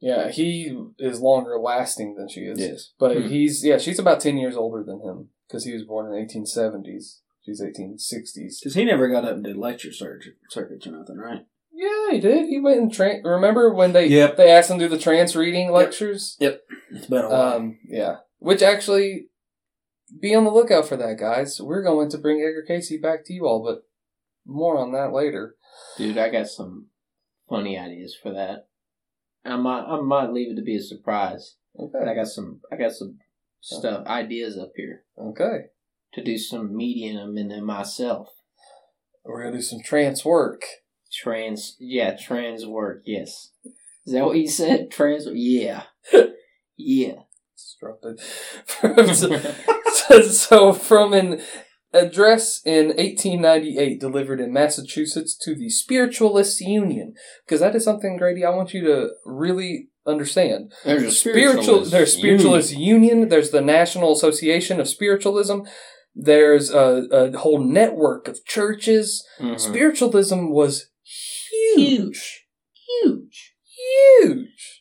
yeah, 0.00 0.30
he 0.30 0.76
is 0.98 1.22
longer 1.22 1.58
lasting 1.58 2.16
than 2.16 2.28
she 2.28 2.40
is. 2.40 2.60
Yes. 2.60 2.92
But 2.98 3.16
hmm. 3.16 3.28
he's 3.28 3.64
yeah, 3.64 3.78
she's 3.78 3.98
about 3.98 4.20
10 4.20 4.36
years 4.36 4.54
older 4.54 4.84
than 4.84 5.00
him 5.00 5.30
cuz 5.50 5.64
he 5.64 5.72
was 5.72 5.84
born 5.84 6.04
in 6.04 6.12
the 6.12 6.18
1870s 6.18 7.20
these 7.50 7.62
1860s. 7.62 8.60
Because 8.60 8.74
he 8.74 8.84
never 8.84 9.08
got 9.08 9.24
up 9.24 9.34
and 9.34 9.44
did 9.44 9.56
lecture 9.56 9.92
circuits 9.92 10.86
or 10.86 10.92
nothing, 10.92 11.16
right? 11.16 11.46
Yeah, 11.72 12.12
he 12.12 12.20
did. 12.20 12.48
He 12.48 12.60
went 12.60 12.80
and 12.80 12.92
trained. 12.92 13.24
remember 13.24 13.72
when 13.72 13.92
they 13.92 14.06
yep. 14.06 14.36
they 14.36 14.50
asked 14.50 14.70
him 14.70 14.78
to 14.78 14.88
do 14.88 14.94
the 14.94 15.02
trance 15.02 15.34
reading 15.34 15.72
lectures. 15.72 16.36
Yep, 16.38 16.60
yep. 16.70 16.80
it's 16.90 17.06
been 17.06 17.24
a 17.24 17.28
while. 17.28 17.56
Um, 17.56 17.78
yeah, 17.88 18.16
which 18.38 18.62
actually, 18.62 19.28
be 20.20 20.34
on 20.34 20.44
the 20.44 20.50
lookout 20.50 20.86
for 20.86 20.96
that, 20.96 21.18
guys. 21.18 21.60
We're 21.60 21.82
going 21.82 22.10
to 22.10 22.18
bring 22.18 22.40
Edgar 22.40 22.64
Cayce 22.66 22.92
back 23.00 23.24
to 23.26 23.32
you 23.32 23.46
all, 23.46 23.64
but 23.64 23.82
more 24.44 24.76
on 24.76 24.92
that 24.92 25.12
later. 25.12 25.54
Dude, 25.96 26.18
I 26.18 26.28
got 26.28 26.48
some 26.48 26.88
funny 27.48 27.78
ideas 27.78 28.16
for 28.20 28.32
that. 28.32 28.66
I 29.44 29.56
might 29.56 29.84
I 29.84 30.00
might 30.00 30.32
leave 30.32 30.52
it 30.52 30.56
to 30.56 30.62
be 30.62 30.76
a 30.76 30.82
surprise. 30.82 31.56
Okay. 31.78 31.98
But 31.98 32.08
I 32.08 32.14
got 32.14 32.26
some 32.26 32.60
I 32.70 32.76
got 32.76 32.92
some 32.92 33.18
stuff 33.60 34.06
ideas 34.06 34.58
up 34.58 34.72
here. 34.76 35.04
Okay 35.18 35.68
to 36.14 36.22
do 36.22 36.38
some 36.38 36.76
medium 36.76 37.36
in 37.38 37.48
them 37.48 37.64
myself. 37.64 38.28
We're 39.24 39.44
gonna 39.44 39.56
do 39.56 39.62
some 39.62 39.80
trance 39.82 40.24
work. 40.24 40.62
Trans 41.12 41.76
yeah, 41.80 42.16
trans 42.16 42.66
work, 42.66 43.02
yes. 43.04 43.50
Is 44.06 44.14
that 44.14 44.24
what 44.24 44.38
you 44.38 44.48
said? 44.48 44.90
Trans 44.90 45.26
yeah. 45.32 45.84
yeah. 46.76 47.22
Disrupted. 47.56 48.20
so, 49.92 50.22
so 50.22 50.72
from 50.72 51.12
an 51.12 51.42
address 51.92 52.60
in 52.64 52.88
1898 52.88 54.00
delivered 54.00 54.40
in 54.40 54.52
Massachusetts 54.52 55.36
to 55.42 55.54
the 55.54 55.68
Spiritualist 55.68 56.60
Union, 56.60 57.14
because 57.44 57.60
that 57.60 57.74
is 57.74 57.84
something, 57.84 58.16
Grady, 58.16 58.44
I 58.44 58.50
want 58.50 58.72
you 58.72 58.82
to 58.84 59.10
really 59.24 59.88
understand. 60.06 60.72
There's 60.84 61.02
a 61.02 61.10
spiritual 61.10 61.84
there's 61.84 62.16
spiritualist 62.16 62.72
union. 62.72 63.28
there's 63.28 63.50
the 63.50 63.60
national 63.60 64.12
association 64.12 64.80
of 64.80 64.88
spiritualism 64.88 65.60
there's 66.14 66.70
a, 66.70 67.06
a 67.12 67.38
whole 67.38 67.62
network 67.62 68.28
of 68.28 68.44
churches 68.44 69.24
Mhm. 69.40 69.58
spiritualism 69.60 70.50
was 70.50 70.86
huge 71.74 72.46
Huge. 73.02 73.54
huge 74.20 74.80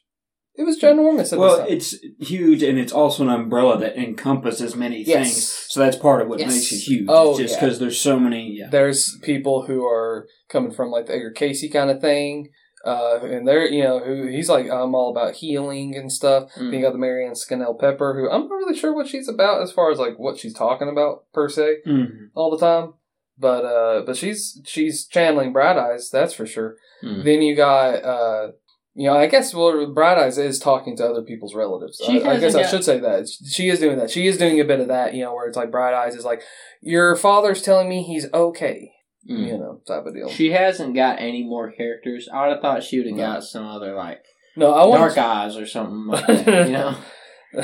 it 0.56 0.64
was 0.66 0.78
ginormous 0.78 1.32
at 1.32 1.40
well, 1.40 1.66
this 1.70 1.94
it's 1.94 2.30
huge, 2.30 2.64
and 2.64 2.78
it's 2.78 2.92
also 2.92 3.24
an 3.24 3.30
umbrella 3.30 3.80
that 3.80 3.96
encompasses 3.98 4.76
many 4.76 5.02
Yes. 5.04 5.28
things. 5.30 5.48
So 5.70 5.80
that's 5.80 5.96
part 5.96 6.22
of 6.22 6.28
what 6.28 6.40
Yes. 6.40 6.52
makes 6.54 6.72
it 6.74 6.80
huge. 6.80 7.06
Oh, 7.08 7.30
it's 7.30 7.40
just 7.40 7.54
yeah. 7.54 7.60
because 7.62 7.80
there's 7.80 7.98
so 7.98 8.20
many. 8.20 8.58
Yeah. 8.60 8.68
there's 8.70 9.18
people 9.24 9.68
who 9.68 9.86
are 9.86 10.28
coming 10.50 10.72
from 10.72 10.92
like 10.92 11.06
the 11.06 11.14
Edgar 11.16 11.32
Cayce 11.32 11.66
kind 11.72 11.90
of 11.90 12.02
thing 12.02 12.50
uh, 12.86 13.20
and 13.24 13.48
they're 13.48 13.68
you 13.68 13.84
know 13.84 14.00
who 14.00 14.28
he's 14.28 14.50
like 14.50 14.66
I'm 14.70 14.96
all 14.96 15.12
about 15.12 15.36
healing 15.36 15.96
and 15.96 16.12
stuff. 16.12 16.50
Mm. 16.56 16.72
Then 16.72 16.74
you 16.74 16.82
got 16.82 16.94
the 16.94 17.00
Marianne 17.00 17.36
Scannell 17.36 17.76
Pepper, 17.76 18.14
who 18.14 18.30
I'm 18.30 18.48
not 18.48 18.56
really 18.56 18.78
sure 18.78 18.94
what 18.94 19.08
she's 19.08 19.28
about 19.28 19.62
as 19.62 19.72
far 19.72 19.92
as 19.92 20.00
like 20.00 20.18
what 20.18 20.38
she's 20.38 20.54
talking 20.54 20.90
about 20.90 21.26
per 21.34 21.50
se. 21.50 21.78
Mhm. 21.86 22.30
all 22.36 22.50
the 22.52 22.58
time. 22.58 22.94
But 23.38 23.64
uh, 23.66 24.02
but 24.06 24.18
she's 24.18 24.62
she's 24.66 25.06
channeling 25.06 25.54
Bright 25.54 25.78
Eyes, 25.78 26.10
that's 26.10 26.34
for 26.34 26.46
sure. 26.46 26.76
Mm. 27.04 27.24
Then 27.24 27.42
you 27.42 27.56
got 27.56 28.04
uh, 28.04 28.52
you 28.96 29.08
know, 29.08 29.16
I 29.16 29.28
guess 29.28 29.54
well, 29.54 29.86
Bright 29.94 30.18
Eyes 30.18 30.38
is 30.38 30.60
talking 30.60 30.98
to 30.98 31.08
other 31.08 31.22
people's 31.22 31.56
relatives. 31.56 32.02
I, 32.06 32.20
I 32.20 32.40
guess 32.40 32.54
I 32.54 32.64
should 32.64 32.84
say 32.84 33.00
that 33.00 33.30
she 33.30 33.70
is 33.70 33.80
doing 33.80 33.98
that. 33.98 34.10
She 34.10 34.28
is 34.28 34.38
doing 34.38 34.60
a 34.60 34.66
bit 34.66 34.82
of 34.82 34.90
that, 34.90 35.14
you 35.14 35.24
know, 35.24 35.34
where 35.34 35.48
it's 35.48 35.56
like 35.56 35.72
Bright 35.72 35.94
Eyes 35.94 36.16
is 36.16 36.26
like, 36.26 36.42
your 36.82 37.16
father's 37.16 37.62
telling 37.62 37.88
me 37.88 38.04
he's 38.04 38.26
okay, 38.34 38.92
Mm. 39.28 39.48
you 39.48 39.58
know, 39.58 39.82
type 39.88 40.06
of 40.06 40.14
deal. 40.14 40.30
She 40.30 40.52
hasn't 40.52 40.96
got 40.96 41.20
any 41.20 41.44
more 41.44 41.72
characters. 41.72 42.30
I 42.34 42.42
would 42.48 42.54
have 42.54 42.62
thought 42.62 42.84
she 42.84 42.98
would 43.00 43.08
have 43.08 43.16
No. 43.18 43.24
got 43.34 43.44
some 43.44 43.66
other 43.66 43.94
like 43.96 44.24
no, 44.56 44.74
I 44.74 44.86
want 44.86 45.00
dark 45.00 45.18
eyes 45.18 45.58
or 45.58 45.66
something 45.66 46.06
like 46.08 46.26
that. 46.46 46.68
You 46.68 46.74
know. 46.74 46.96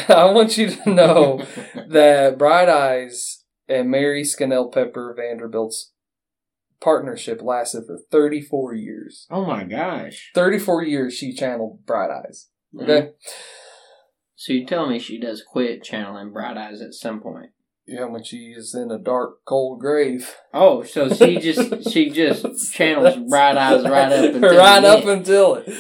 I 0.10 0.26
want 0.32 0.58
you 0.58 0.70
to 0.70 0.90
know 0.90 1.46
that 1.88 2.38
Bright 2.38 2.70
Eyes 2.70 3.44
and 3.68 3.90
Mary 3.90 4.24
Scannell 4.24 4.70
Pepper 4.70 5.14
Vanderbilt's 5.18 5.92
partnership 6.82 7.42
lasted 7.42 7.86
for 7.88 8.00
34 8.12 8.74
years. 8.76 9.26
oh 9.32 9.46
my 9.46 9.64
gosh. 9.64 10.32
34 10.36 10.84
years 10.84 11.14
she 11.14 11.34
channeled 11.34 11.86
Bright 11.86 12.10
Eyes. 12.12 12.50
Okay? 12.80 13.12
So 14.36 14.54
you 14.54 14.66
tell 14.66 14.88
me 14.90 15.00
she 15.00 15.20
does 15.20 15.42
quit 15.42 15.84
channeling 15.84 16.32
Bright 16.34 16.58
Eyes 16.58 16.82
at 16.82 16.94
some 16.94 17.22
point? 17.22 17.52
Yeah, 17.88 18.06
when 18.06 18.24
she 18.24 18.54
is 18.58 18.74
in 18.74 18.90
a 18.90 18.98
dark, 18.98 19.46
cold 19.46 19.80
grave. 19.80 20.36
Oh, 20.54 20.84
so 20.84 21.14
she 21.14 21.38
just 21.38 21.90
she 21.92 22.10
just 22.10 22.74
channels 22.74 23.16
Bright 23.30 23.58
Eyes 23.58 23.84
right 23.84 24.12
up 24.12 24.34
until 24.34 24.58
right 24.58 24.84
up 24.84 25.02
end. 25.02 25.10
until 25.10 25.56
it. 25.56 25.74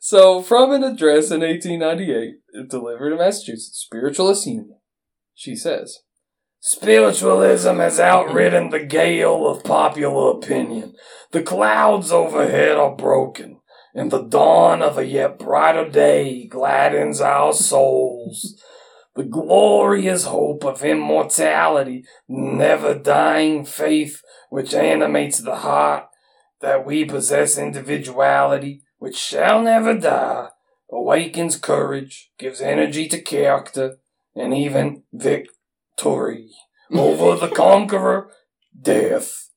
So, 0.00 0.42
from 0.42 0.72
an 0.72 0.82
address 0.82 1.30
in 1.30 1.40
1898 1.40 2.68
delivered 2.68 3.12
in 3.12 3.18
Massachusetts, 3.18 3.86
Spiritualist 3.86 4.46
Union, 4.46 4.78
she 5.34 5.56
says, 5.56 6.00
Spiritualism 6.60 7.76
has 7.76 8.00
outridden 8.00 8.70
the 8.70 8.84
gale 8.84 9.46
of 9.46 9.64
popular 9.64 10.32
opinion. 10.32 10.94
The 11.30 11.42
clouds 11.42 12.10
overhead 12.10 12.76
are 12.76 12.96
broken, 12.96 13.60
and 13.94 14.10
the 14.10 14.22
dawn 14.22 14.82
of 14.82 14.98
a 14.98 15.06
yet 15.06 15.38
brighter 15.38 15.88
day 15.88 16.46
gladdens 16.48 17.20
our 17.20 17.52
souls. 17.52 18.60
The 19.14 19.24
glorious 19.24 20.24
hope 20.24 20.64
of 20.64 20.82
immortality, 20.82 22.04
never 22.28 22.94
dying 22.94 23.64
faith 23.64 24.20
which 24.50 24.74
animates 24.74 25.38
the 25.38 25.56
heart, 25.56 26.06
that 26.60 26.84
we 26.84 27.04
possess 27.04 27.56
individuality 27.56 28.82
which 28.98 29.16
shall 29.16 29.62
never 29.62 29.96
die, 29.96 30.48
awakens 30.90 31.56
courage, 31.56 32.32
gives 32.38 32.60
energy 32.60 33.06
to 33.08 33.20
character, 33.20 33.98
and 34.34 34.52
even 34.52 35.04
victory 35.12 36.50
over 36.92 37.36
the 37.38 37.54
conqueror, 37.54 38.30
death. 38.78 39.50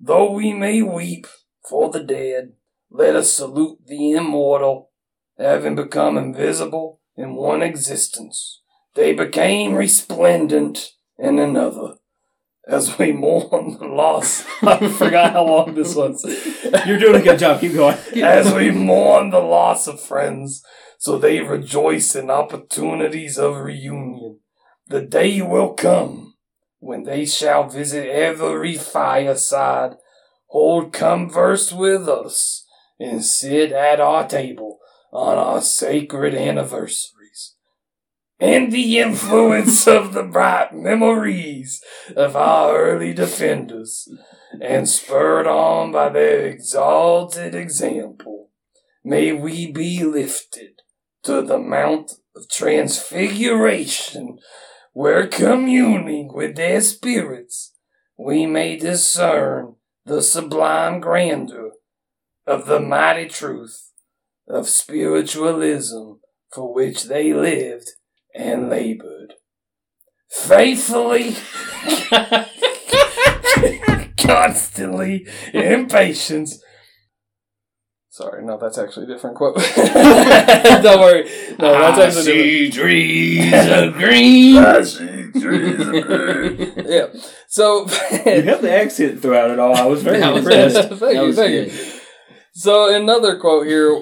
Though 0.00 0.32
we 0.32 0.52
may 0.52 0.82
weep 0.82 1.26
for 1.68 1.90
the 1.90 2.02
dead, 2.02 2.54
let 2.90 3.14
us 3.14 3.32
salute 3.32 3.78
the 3.86 4.12
immortal, 4.12 4.90
having 5.36 5.76
become 5.76 6.16
invisible 6.16 7.00
in 7.16 7.34
one 7.34 7.62
existence. 7.62 8.62
They 8.98 9.12
became 9.12 9.76
resplendent 9.76 10.90
in 11.20 11.38
another. 11.38 11.94
As 12.66 12.98
we 12.98 13.12
mourn 13.12 13.78
the 13.78 13.86
loss, 13.86 14.44
I 14.62 14.88
forgot 14.88 15.34
how 15.34 15.44
long 15.44 15.74
this 15.76 15.94
was. 15.94 16.24
You're 16.84 16.98
doing 16.98 17.20
a 17.20 17.24
good 17.24 17.38
job. 17.38 17.60
Keep 17.60 17.74
going. 17.74 17.96
As 18.16 18.52
we 18.52 18.72
mourn 18.72 19.30
the 19.30 19.38
loss 19.38 19.86
of 19.86 20.00
friends, 20.00 20.64
so 20.98 21.16
they 21.16 21.38
rejoice 21.38 22.16
in 22.16 22.28
opportunities 22.28 23.38
of 23.38 23.58
reunion. 23.58 24.40
The 24.88 25.02
day 25.02 25.42
will 25.42 25.74
come 25.74 26.34
when 26.80 27.04
they 27.04 27.24
shall 27.24 27.68
visit 27.68 28.08
every 28.08 28.74
fireside, 28.74 29.94
hold 30.48 30.92
converse 30.92 31.70
with 31.72 32.08
us, 32.08 32.66
and 32.98 33.24
sit 33.24 33.70
at 33.70 34.00
our 34.00 34.26
table 34.26 34.80
on 35.12 35.38
our 35.38 35.62
sacred 35.62 36.34
anniversaries. 36.34 37.12
And 38.40 38.70
the 38.70 38.98
influence 39.00 39.88
of 39.88 40.12
the 40.12 40.22
bright 40.22 40.72
memories 40.72 41.82
of 42.14 42.36
our 42.36 42.76
early 42.78 43.12
defenders, 43.12 44.08
and 44.60 44.88
spurred 44.88 45.48
on 45.48 45.90
by 45.90 46.10
their 46.10 46.46
exalted 46.46 47.56
example, 47.56 48.50
may 49.04 49.32
we 49.32 49.72
be 49.72 50.04
lifted 50.04 50.82
to 51.24 51.42
the 51.42 51.58
Mount 51.58 52.12
of 52.36 52.48
Transfiguration, 52.48 54.38
where 54.92 55.26
communing 55.26 56.32
with 56.32 56.54
their 56.54 56.80
spirits, 56.80 57.74
we 58.16 58.46
may 58.46 58.76
discern 58.76 59.74
the 60.04 60.22
sublime 60.22 61.00
grandeur 61.00 61.72
of 62.46 62.66
the 62.66 62.80
mighty 62.80 63.28
truth 63.28 63.90
of 64.48 64.68
spiritualism 64.68 66.12
for 66.52 66.72
which 66.72 67.04
they 67.04 67.34
lived 67.34 67.90
and 68.34 68.68
labored. 68.68 69.34
Faithfully, 70.30 71.34
constantly, 74.16 75.26
in 75.54 75.86
patience. 75.88 76.62
Sorry, 78.10 78.44
no, 78.44 78.58
that's 78.58 78.78
actually 78.78 79.04
a 79.04 79.08
different 79.08 79.36
quote. 79.36 79.56
Don't 79.76 81.00
worry. 81.00 81.22
No, 81.58 81.70
that's 81.94 82.16
actually 82.16 82.68
different. 82.68 82.74
trees 82.74 83.52
of 83.54 83.94
green. 83.98 84.56
I 84.58 84.82
see 84.82 85.30
trees 85.40 85.80
of 85.80 86.04
green. 86.04 86.72
Yeah. 86.86 87.06
So, 87.46 87.82
You 88.26 88.42
have 88.42 88.60
the 88.62 88.72
accent 88.72 89.22
throughout 89.22 89.50
it 89.52 89.58
all. 89.60 89.74
I 89.76 89.84
was 89.86 90.02
very 90.02 90.20
impressed. 90.20 90.88
thank 90.88 90.98
That 90.98 91.14
you, 91.14 91.32
thank 91.32 91.50
good. 91.70 91.72
you. 91.72 92.00
So 92.54 92.92
another 92.94 93.38
quote 93.38 93.66
here, 93.68 94.00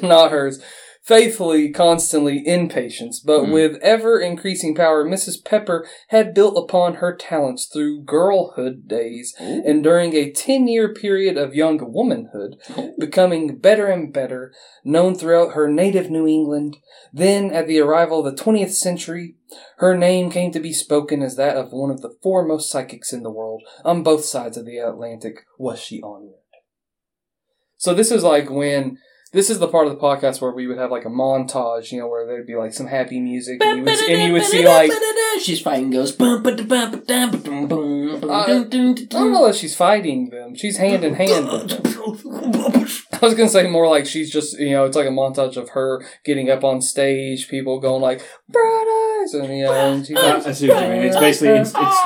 not 0.00 0.30
hers. 0.30 0.62
Faithfully, 1.04 1.68
constantly 1.68 2.38
in 2.38 2.66
patience, 2.66 3.20
but 3.20 3.44
Hmm. 3.44 3.52
with 3.52 3.76
ever 3.82 4.18
increasing 4.18 4.74
power, 4.74 5.04
Mrs. 5.04 5.44
Pepper 5.44 5.86
had 6.08 6.32
built 6.32 6.56
upon 6.56 6.94
her 6.94 7.14
talents 7.14 7.66
through 7.66 8.04
girlhood 8.04 8.88
days 8.88 9.34
and 9.38 9.82
during 9.82 10.14
a 10.14 10.30
10 10.30 10.66
year 10.66 10.94
period 10.94 11.36
of 11.36 11.54
young 11.54 11.92
womanhood, 11.92 12.56
becoming 12.98 13.58
better 13.58 13.86
and 13.86 14.14
better, 14.14 14.50
known 14.82 15.14
throughout 15.14 15.52
her 15.52 15.68
native 15.68 16.08
New 16.08 16.26
England. 16.26 16.78
Then, 17.12 17.50
at 17.50 17.66
the 17.66 17.80
arrival 17.80 18.26
of 18.26 18.34
the 18.34 18.42
20th 18.42 18.72
century, 18.72 19.36
her 19.76 19.94
name 19.94 20.30
came 20.30 20.52
to 20.52 20.60
be 20.60 20.72
spoken 20.72 21.20
as 21.20 21.36
that 21.36 21.58
of 21.58 21.70
one 21.70 21.90
of 21.90 22.00
the 22.00 22.16
foremost 22.22 22.70
psychics 22.70 23.12
in 23.12 23.22
the 23.22 23.30
world. 23.30 23.62
On 23.84 24.02
both 24.02 24.24
sides 24.24 24.56
of 24.56 24.64
the 24.64 24.78
Atlantic 24.78 25.44
was 25.58 25.78
she 25.78 26.00
onward. 26.00 26.40
So 27.76 27.92
this 27.92 28.10
is 28.10 28.24
like 28.24 28.48
when 28.48 28.96
this 29.34 29.50
is 29.50 29.58
the 29.58 29.66
part 29.66 29.88
of 29.88 29.92
the 29.92 29.98
podcast 29.98 30.40
where 30.40 30.52
we 30.52 30.68
would 30.68 30.78
have 30.78 30.92
like 30.92 31.04
a 31.04 31.10
montage, 31.10 31.90
you 31.90 31.98
know, 31.98 32.06
where 32.06 32.24
there'd 32.24 32.46
be 32.46 32.54
like 32.54 32.72
some 32.72 32.86
happy 32.86 33.20
music, 33.20 33.60
and 33.62 33.78
you 33.78 33.84
would, 33.84 33.98
and 34.08 34.22
you 34.22 34.32
would 34.32 34.44
see 34.44 34.64
like 34.66 34.92
she's 35.42 35.60
fighting 35.60 35.90
goes 35.90 36.12
bum 36.12 36.42
ba 36.42 36.54
da 36.54 36.62
bum 36.62 36.90
ba 36.92 36.96
dum 36.98 37.30
ba 37.32 37.36
dum 37.38 37.66
bum 37.66 38.30
Uh, 38.30 38.46
bum 38.46 38.68
dum 38.68 38.94
dum 38.94 39.06
I 39.10 39.24
don't 39.24 39.32
know 39.32 39.46
that 39.46 39.56
she's 39.56 39.74
fighting 39.76 40.30
them. 40.30 40.54
She's 40.54 40.76
hand 40.76 41.04
in 41.04 41.14
hand. 41.14 41.50
I 43.12 43.26
was 43.26 43.34
gonna 43.34 43.48
say 43.48 43.68
more 43.68 43.88
like 43.88 44.06
she's 44.06 44.30
just 44.30 44.58
you 44.58 44.70
know 44.70 44.84
it's 44.84 44.96
like 44.96 45.06
a 45.06 45.10
montage 45.10 45.56
of 45.56 45.70
her 45.70 46.04
getting 46.24 46.48
up 46.48 46.62
on 46.62 46.80
stage, 46.80 47.48
people 47.48 47.80
going 47.80 48.02
like 48.02 48.24
bright 48.48 49.20
eyes, 49.22 49.34
and 49.34 49.58
you 49.58 49.64
know 49.64 49.72
and 49.72 50.06
she's 50.06 50.16
like, 50.16 50.46
I 50.46 50.52
see 50.52 50.68
what 50.68 50.82
you 50.84 50.90
mean. 50.90 51.02
It's 51.02 51.16
basically 51.16 51.56
it's, 51.56 51.72
it's 51.74 52.00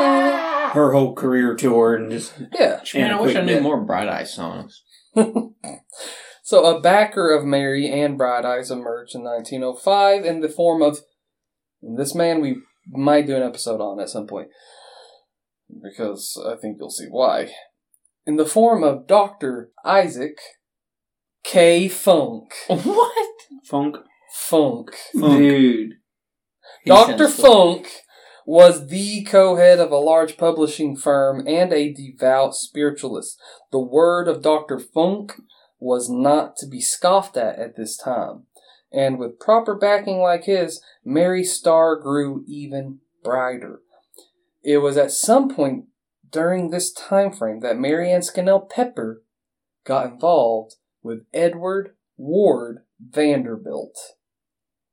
her 0.73 0.93
whole 0.93 1.15
career 1.15 1.55
tour 1.55 1.95
and 1.95 2.11
just 2.11 2.33
yeah. 2.55 2.81
Man, 2.95 3.05
and 3.05 3.13
I 3.13 3.19
a 3.19 3.23
wish 3.23 3.37
I 3.37 3.41
knew 3.43 3.55
bit. 3.55 3.63
more 3.63 3.81
Bright 3.85 4.09
Eye 4.09 4.25
songs. 4.25 4.83
So 6.49 6.65
a 6.65 6.81
backer 6.81 7.31
of 7.31 7.45
Mary 7.45 7.91
and 7.91 8.17
Bright 8.17 8.47
Eyes 8.47 8.71
emerged 8.71 9.15
in 9.15 9.23
1905 9.23 10.25
in 10.25 10.41
the 10.41 10.49
form 10.49 10.81
of 10.81 11.01
this 11.83 12.15
man. 12.15 12.41
We 12.41 12.63
might 12.91 13.27
do 13.27 13.37
an 13.37 13.43
episode 13.43 13.83
on 13.83 14.01
at 14.01 14.09
some 14.09 14.27
point 14.27 14.49
because 15.83 16.43
I 16.43 16.57
think 16.57 16.79
you'll 16.81 16.89
see 16.89 17.05
why. 17.11 17.51
In 18.25 18.37
the 18.37 18.47
form 18.47 18.83
of 18.83 19.07
Doctor 19.07 19.73
Isaac 19.85 20.39
K. 21.45 21.87
Funk. 21.87 22.55
What? 22.69 23.27
funk. 23.67 23.97
Funk. 24.33 24.93
Funk. 25.21 25.37
Dude. 25.37 25.91
He 26.83 26.89
Dr. 26.89 27.29
sounds 27.29 27.35
so- 27.35 27.43
Funk 27.43 27.89
was 28.47 28.89
the 28.89 29.23
co-head 29.25 29.81
of 29.81 29.91
a 29.91 29.99
large 29.99 30.39
publishing 30.39 30.97
firm 30.97 31.47
and 31.47 31.75
a 31.75 31.93
devout 31.93 32.55
spiritualist. 32.55 33.39
The 33.71 33.79
word 33.79 34.29
of 34.29 34.41
Dr. 34.41 34.79
Funk 34.79 35.35
was 35.79 36.11
not 36.11 36.57
to 36.57 36.67
be 36.67 36.81
scoffed 36.81 37.37
at 37.37 37.59
at 37.59 37.77
this 37.77 37.97
time. 37.97 38.45
And 38.93 39.19
with 39.19 39.39
proper 39.39 39.75
backing 39.75 40.19
like 40.19 40.45
his, 40.45 40.83
Mary 41.05 41.45
star 41.45 41.97
grew 41.97 42.45
even 42.47 43.01
brighter. 43.23 43.81
It 44.63 44.79
was 44.79 44.97
at 44.97 45.11
some 45.11 45.55
point 45.55 45.85
during 46.31 46.71
this 46.71 46.93
time 46.93 47.33
frame 47.33 47.61
that 47.61 47.79
Mary 47.79 48.11
Ann 48.11 48.23
Scannell 48.23 48.61
Pepper 48.61 49.23
got 49.85 50.13
involved 50.13 50.77
with 51.03 51.25
Edward 51.33 51.95
Ward 52.17 52.81
Vanderbilt, 53.01 53.97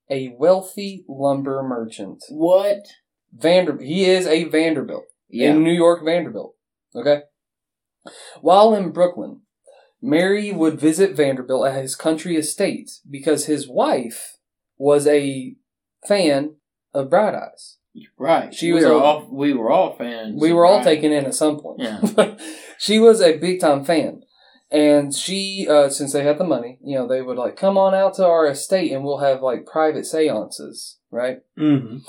a 0.10 0.36
wealthy 0.38 1.04
lumber 1.08 1.64
merchant. 1.64 2.24
What? 2.30 2.86
Vanderbilt. 3.34 3.86
he 3.86 4.06
is 4.06 4.28
a 4.28 4.46
Vanderbilt. 4.46 5.06
Yeah. 5.28 5.52
In 5.52 5.64
New 5.64 5.74
York 5.74 6.06
Vanderbilt. 6.06 6.56
Okay? 6.96 7.24
While 8.42 8.74
in 8.76 8.92
Brooklyn, 8.92 9.42
Mary 10.06 10.52
would 10.52 10.80
visit 10.80 11.16
Vanderbilt 11.16 11.68
at 11.68 11.82
his 11.82 11.96
country 11.96 12.36
estate 12.36 12.92
because 13.10 13.46
his 13.46 13.68
wife 13.68 14.38
was 14.78 15.08
a 15.08 15.56
fan 16.08 16.56
of 16.94 17.10
Bright 17.10 17.34
Eyes. 17.36 17.78
Right. 18.18 18.54
She 18.54 18.68
we 18.68 18.74
was 18.76 18.86
were 18.86 18.92
a- 18.92 18.98
all 18.98 19.28
we 19.32 19.54
were 19.54 19.72
all 19.72 19.96
fans. 19.96 20.40
We 20.40 20.52
were 20.54 20.66
all 20.66 20.84
taken 20.84 21.12
in 21.12 21.26
at 21.26 21.34
some 21.34 21.60
point. 21.60 21.80
Yeah. 21.82 22.36
she 22.78 23.00
was 23.00 23.22
a 23.22 23.38
big 23.38 23.60
time 23.62 23.86
fan. 23.86 24.22
And 24.72 25.14
she, 25.16 25.68
uh, 25.70 25.90
since 25.90 26.12
they 26.12 26.24
had 26.24 26.38
the 26.40 26.44
money, 26.44 26.80
you 26.84 26.98
know, 26.98 27.08
they 27.08 27.22
would 27.22 27.38
like 27.38 27.56
come 27.56 27.78
on 27.78 27.94
out 27.94 28.16
to 28.16 28.26
our 28.26 28.48
estate 28.48 28.92
and 28.92 29.04
we'll 29.04 29.20
have 29.20 29.42
like 29.42 29.66
private 29.66 30.06
seances, 30.06 30.98
right? 31.12 31.38
Mm-hmm. 31.58 32.00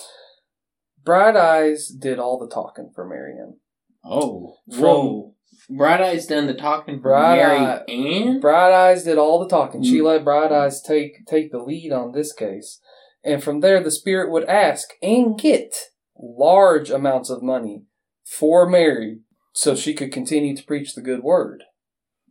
Bright 1.05 1.37
Eyes 1.37 1.89
did 1.89 2.19
all 2.19 2.39
the 2.39 2.53
talking 2.53 2.91
for 2.95 3.07
Marianne. 3.07 3.59
Oh. 4.05 4.57
From- 4.71 4.81
Whoa. 4.81 5.35
Bright 5.69 6.01
Eyes 6.01 6.27
done 6.27 6.47
the 6.47 6.55
talking 6.55 6.97
for 6.97 7.11
Bright 7.11 7.89
Ann? 7.89 8.41
Bright 8.41 8.73
Eyes 8.73 9.05
did 9.05 9.19
all 9.19 9.39
the 9.39 9.49
talking. 9.49 9.83
She 9.83 9.99
Mm. 9.99 10.05
let 10.05 10.25
Bright 10.25 10.53
Eyes 10.53 10.81
take 10.81 11.27
take 11.27 11.51
the 11.51 11.59
lead 11.59 11.93
on 11.93 12.13
this 12.13 12.33
case. 12.33 12.81
And 13.25 13.43
from 13.43 13.61
there, 13.61 13.83
the 13.83 13.91
spirit 13.91 14.31
would 14.31 14.45
ask 14.45 14.91
and 15.03 15.39
get 15.39 15.75
large 16.17 16.91
amounts 16.91 17.29
of 17.31 17.43
money 17.43 17.85
for 18.25 18.69
Mary 18.69 19.21
so 19.53 19.75
she 19.75 19.95
could 19.95 20.13
continue 20.13 20.55
to 20.57 20.65
preach 20.65 20.95
the 20.95 21.03
good 21.03 21.23
word. 21.23 21.65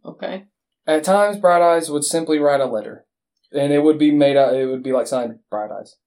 Okay. 0.05 0.45
At 0.87 1.03
times, 1.03 1.37
Bright 1.37 1.61
Eyes 1.61 1.89
would 1.89 2.03
simply 2.03 2.37
write 2.39 2.61
a 2.61 2.65
letter, 2.65 3.05
and 3.51 3.73
it 3.73 3.83
would 3.83 3.97
be 3.97 4.11
made 4.11 4.37
out. 4.37 4.55
It 4.55 4.67
would 4.67 4.83
be 4.83 4.91
like 4.93 5.07
signed 5.07 5.39
Bright 5.49 5.71
Eyes. 5.71 5.97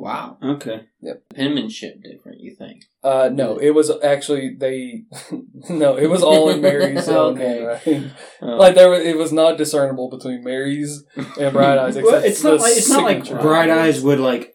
Wow. 0.00 0.38
Okay. 0.42 0.82
Yep. 1.02 1.22
Penmanship 1.34 2.02
different, 2.02 2.40
you 2.40 2.54
think? 2.54 2.84
Uh, 3.04 3.28
no, 3.32 3.58
it 3.58 3.70
was 3.70 3.90
actually 4.02 4.54
they. 4.58 5.04
no, 5.70 5.96
it 5.96 6.06
was 6.08 6.22
all 6.22 6.48
in 6.50 6.60
Mary's 6.60 7.08
own 7.08 7.34
Okay. 7.38 7.48
handwriting. 7.58 8.10
Oh. 8.40 8.56
Like 8.56 8.74
there, 8.74 8.88
was, 8.90 9.00
it 9.00 9.16
was 9.16 9.32
not 9.32 9.58
discernible 9.58 10.08
between 10.10 10.42
Mary's 10.42 11.04
and 11.38 11.52
Bright 11.52 11.78
Eyes. 11.78 11.96
Well, 11.96 12.22
it's 12.24 12.42
not 12.42 12.60
like 12.60 12.76
it's 12.76 12.88
not 12.88 13.04
like. 13.04 13.28
Bright 13.42 13.68
Eyes 13.70 14.02
would 14.02 14.20
like 14.20 14.54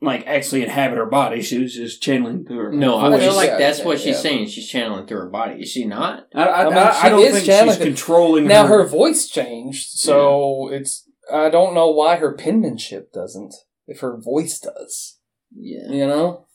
like 0.00 0.26
actually 0.26 0.62
inhabit 0.64 0.96
her 0.98 1.06
body. 1.06 1.42
She 1.42 1.58
was 1.58 1.74
just 1.74 2.02
channeling 2.02 2.44
through 2.44 2.56
her. 2.58 2.72
no, 2.72 2.98
I 2.98 3.10
Voice. 3.10 3.20
feel 3.22 3.36
like 3.36 3.48
Yeah, 3.50 3.58
that's 3.58 3.78
yeah, 3.80 3.84
what 3.84 3.98
she's 3.98 4.16
yeah. 4.16 4.20
saying. 4.22 4.46
She's 4.48 4.68
channeling 4.68 5.06
through 5.06 5.18
her 5.20 5.28
body. 5.30 5.62
Is 5.62 5.70
she 5.70 5.84
not? 5.84 6.26
I, 6.34 6.42
I, 6.44 6.60
I 6.62 6.64
mean, 6.64 6.78
I, 6.78 6.92
she 6.92 6.98
I 6.98 7.08
don't 7.10 7.20
is 7.20 7.44
think 7.44 7.68
she's 7.68 7.76
controlling 7.78 8.46
Now 8.48 8.66
her. 8.66 8.78
her 8.82 8.88
voice 8.88 9.28
changed, 9.28 9.90
so 9.98 10.68
it's. 10.72 11.08
I 11.32 11.50
don't 11.50 11.74
know 11.74 11.88
why 11.90 12.16
her 12.16 12.32
penmanship 12.34 13.12
doesn't. 13.12 13.54
If 13.86 14.00
her 14.00 14.16
voice 14.16 14.58
does, 14.58 15.18
Yeah. 15.54 15.90
you 15.90 16.06
know, 16.06 16.46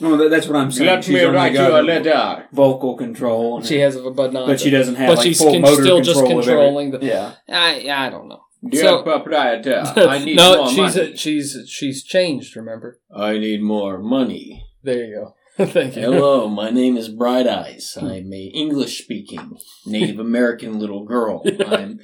No, 0.00 0.16
that, 0.16 0.30
that's 0.30 0.46
what 0.46 0.56
I'm 0.56 0.70
saying. 0.70 0.88
Let 0.90 1.04
She's 1.04 1.22
only 1.24 1.50
got 1.50 1.84
letter. 1.84 2.46
vocal 2.52 2.96
control, 2.96 3.58
and 3.58 3.66
she 3.66 3.78
has 3.80 3.96
a 3.96 4.10
but 4.10 4.32
not. 4.32 4.46
but 4.46 4.60
she 4.60 4.70
doesn't 4.70 4.94
have 4.96 5.08
but 5.08 5.16
like 5.18 5.26
she's 5.26 5.38
full 5.38 5.52
con- 5.52 5.62
motor 5.62 5.82
still 5.82 6.00
just 6.02 6.20
control 6.20 6.38
of 6.40 6.44
controlling 6.44 6.90
the. 6.92 6.98
Yeah. 7.00 7.34
I 7.48 7.88
I 7.90 8.10
don't 8.10 8.28
know. 8.28 8.40
Dear 8.70 8.82
So- 8.82 9.02
proprietor, 9.02 9.82
I 9.96 10.18
need 10.24 10.36
no, 10.36 10.56
more 10.58 10.68
she's 10.68 10.96
money. 10.96 11.16
she's 11.16 11.56
she's 11.68 12.02
changed. 12.04 12.56
Remember? 12.56 13.00
I 13.14 13.38
need 13.38 13.62
more 13.62 13.98
money. 13.98 14.64
There 14.82 15.04
you 15.04 15.14
go. 15.14 15.34
Thank 15.66 15.96
you. 15.96 16.02
Hello, 16.02 16.48
my 16.48 16.68
name 16.70 16.96
is 16.98 17.08
Bright 17.08 17.46
Eyes. 17.46 17.96
I'm 18.00 18.32
a 18.32 18.42
English 18.54 18.98
speaking 19.02 19.58
Native 19.86 20.18
American 20.18 20.78
little 20.78 21.04
girl. 21.04 21.42
I'm 21.66 22.00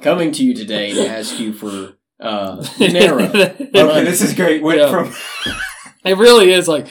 coming 0.00 0.30
to 0.32 0.44
you 0.44 0.54
today 0.54 0.92
to 0.94 1.08
ask 1.08 1.38
you 1.40 1.52
for 1.52 1.94
uh 2.20 2.62
dinero. 2.78 3.24
Okay, 3.24 4.04
this 4.04 4.20
is 4.22 4.34
great. 4.34 4.62
Went 4.62 4.80
Yeah. 4.80 4.90
from 4.90 5.12
It 6.04 6.18
really 6.18 6.52
is 6.52 6.68
like, 6.68 6.86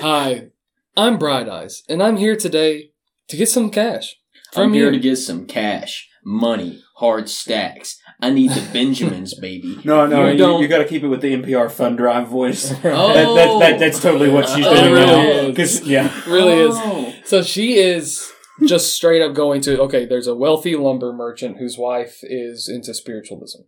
hi, 0.00 0.48
I'm 0.96 1.18
Bright 1.18 1.48
Eyes, 1.48 1.82
and 1.88 2.00
I'm 2.02 2.16
here 2.16 2.36
today 2.36 2.90
to 3.28 3.36
get 3.36 3.48
some 3.48 3.70
cash 3.70 4.14
I'm 4.54 4.72
here 4.72 4.86
you. 4.86 4.92
to 4.92 4.98
get 5.00 5.16
some 5.16 5.46
cash, 5.46 6.08
money, 6.24 6.80
hard 6.98 7.28
stacks. 7.28 8.00
I 8.20 8.30
need 8.30 8.52
the 8.52 8.66
Benjamins, 8.72 9.34
baby. 9.34 9.78
no, 9.84 10.06
no. 10.06 10.28
You 10.28 10.38
You, 10.46 10.62
you 10.62 10.68
got 10.68 10.78
to 10.78 10.84
keep 10.86 11.02
it 11.02 11.08
with 11.08 11.20
the 11.22 11.34
NPR 11.36 11.70
fun 11.70 11.96
drive 11.96 12.28
voice. 12.28 12.70
Oh. 12.72 12.76
That, 13.12 13.34
that, 13.34 13.58
that, 13.58 13.78
that's 13.80 14.00
totally 14.00 14.30
what 14.30 14.48
she's 14.48 14.64
It 14.64 14.70
doing 14.72 14.92
really 14.92 15.06
now. 15.06 15.20
is. 15.22 15.46
Because 15.48 15.82
yeah, 15.86 16.10
really 16.26 16.54
is. 16.60 16.74
Oh. 16.78 17.12
So 17.24 17.42
she 17.42 17.74
is 17.78 18.32
just 18.64 18.94
straight 18.94 19.20
up 19.22 19.34
going 19.34 19.60
to 19.62 19.80
okay. 19.82 20.06
There's 20.06 20.28
a 20.28 20.34
wealthy 20.36 20.76
lumber 20.76 21.12
merchant 21.12 21.58
whose 21.58 21.76
wife 21.76 22.20
is 22.22 22.70
into 22.72 22.94
spiritualism. 22.94 23.62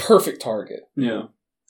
Perfect 0.00 0.42
target. 0.42 0.80
yeah. 0.96 1.22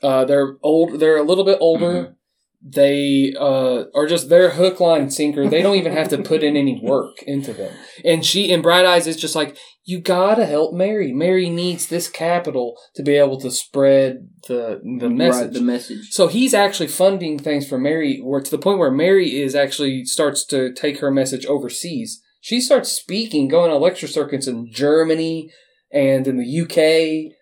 Uh, 0.03 0.25
they're 0.25 0.57
old. 0.63 0.99
They're 0.99 1.19
a 1.19 1.23
little 1.23 1.45
bit 1.45 1.59
older. 1.61 2.17
They 2.63 3.35
uh, 3.39 3.85
are 3.95 4.07
just 4.07 4.29
their 4.29 4.51
hook, 4.51 4.81
line, 4.81 5.11
sinker. 5.11 5.49
They 5.49 5.63
don't 5.63 5.77
even 5.77 5.93
have 5.93 6.09
to 6.09 6.19
put 6.19 6.43
in 6.43 6.57
any 6.57 6.79
work 6.83 7.23
into 7.23 7.53
them. 7.55 7.73
And 8.05 8.25
she 8.25 8.53
and 8.53 8.63
Bright 8.63 8.85
Eyes 8.85 9.07
is 9.07 9.17
just 9.17 9.35
like, 9.35 9.57
you 9.85 9.99
gotta 10.01 10.45
help 10.45 10.75
Mary. 10.75 11.13
Mary 11.13 11.49
needs 11.49 11.87
this 11.87 12.09
capital 12.09 12.79
to 12.97 13.03
be 13.03 13.17
able 13.17 13.41
to 13.41 13.51
spread 13.51 14.29
the 14.47 14.81
the 15.01 15.09
message. 15.09 15.43
Right, 15.43 15.53
the 15.53 15.61
message. 15.63 16.11
So 16.11 16.29
he's 16.29 16.53
actually 16.53 16.89
funding 16.89 17.39
things 17.39 17.67
for 17.67 17.79
Mary, 17.79 18.21
where 18.23 18.43
to 18.43 18.51
the 18.51 18.59
point 18.59 18.79
where 18.79 18.91
Mary 18.91 19.41
is 19.41 19.55
actually 19.55 20.05
starts 20.05 20.45
to 20.47 20.73
take 20.73 21.01
her 21.01 21.11
message 21.11 21.47
overseas. 21.47 22.23
She 22.43 22.61
starts 22.61 22.93
speaking, 22.93 23.49
going 23.49 23.71
on 23.71 23.81
lecture 23.81 24.07
circuits 24.07 24.47
in 24.47 24.71
Germany 24.71 25.51
and 25.93 26.27
in 26.27 26.39
the 26.39 26.61
UK. 26.61 27.37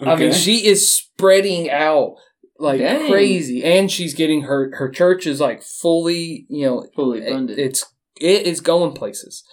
I 0.00 0.14
mean, 0.16 0.32
she 0.32 0.66
is 0.66 0.88
spreading 0.90 1.70
out 1.70 2.16
like 2.58 2.78
Dang. 2.80 3.10
crazy, 3.10 3.62
and 3.64 3.90
she's 3.90 4.14
getting 4.14 4.42
her 4.42 4.70
her 4.76 4.88
church 4.88 5.26
is 5.26 5.40
like 5.40 5.62
fully, 5.62 6.46
you 6.48 6.66
know, 6.66 6.86
Fully 6.94 7.20
it- 7.20 7.30
funded. 7.32 7.58
it's 7.58 7.84
it 8.20 8.46
is 8.46 8.60
going 8.60 8.94
places. 8.94 9.44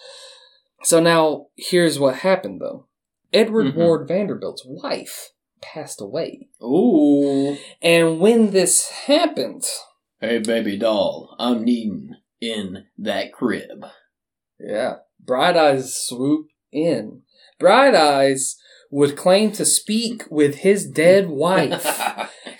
So 0.82 1.00
now 1.00 1.46
here's 1.56 1.98
what 1.98 2.16
happened 2.16 2.60
though. 2.60 2.86
Edward 3.32 3.74
Mhm. 3.74 3.76
Ward 3.76 4.08
Vanderbilt's 4.08 4.64
wife 4.64 5.32
passed 5.60 6.00
away. 6.00 6.48
Ooh. 6.62 7.56
And 7.82 8.20
when 8.20 8.50
this 8.50 8.88
happened, 8.90 9.64
Hey, 10.20 10.38
baby 10.38 10.76
doll, 10.78 11.34
I'm 11.38 11.64
needing 11.64 12.14
in 12.40 12.86
that 12.98 13.32
crib. 13.32 13.84
yeah, 14.60 14.96
Bright 15.20 15.56
Eyes 15.56 15.94
swooped 15.96 16.52
in. 16.72 17.22
Bright 17.58 17.94
Eyes 17.94 18.56
would 18.96 19.14
claim 19.16 19.52
to 19.52 19.64
speak 19.64 20.24
with 20.30 20.54
his 20.56 20.86
dead 20.86 21.28
wife 21.44 21.84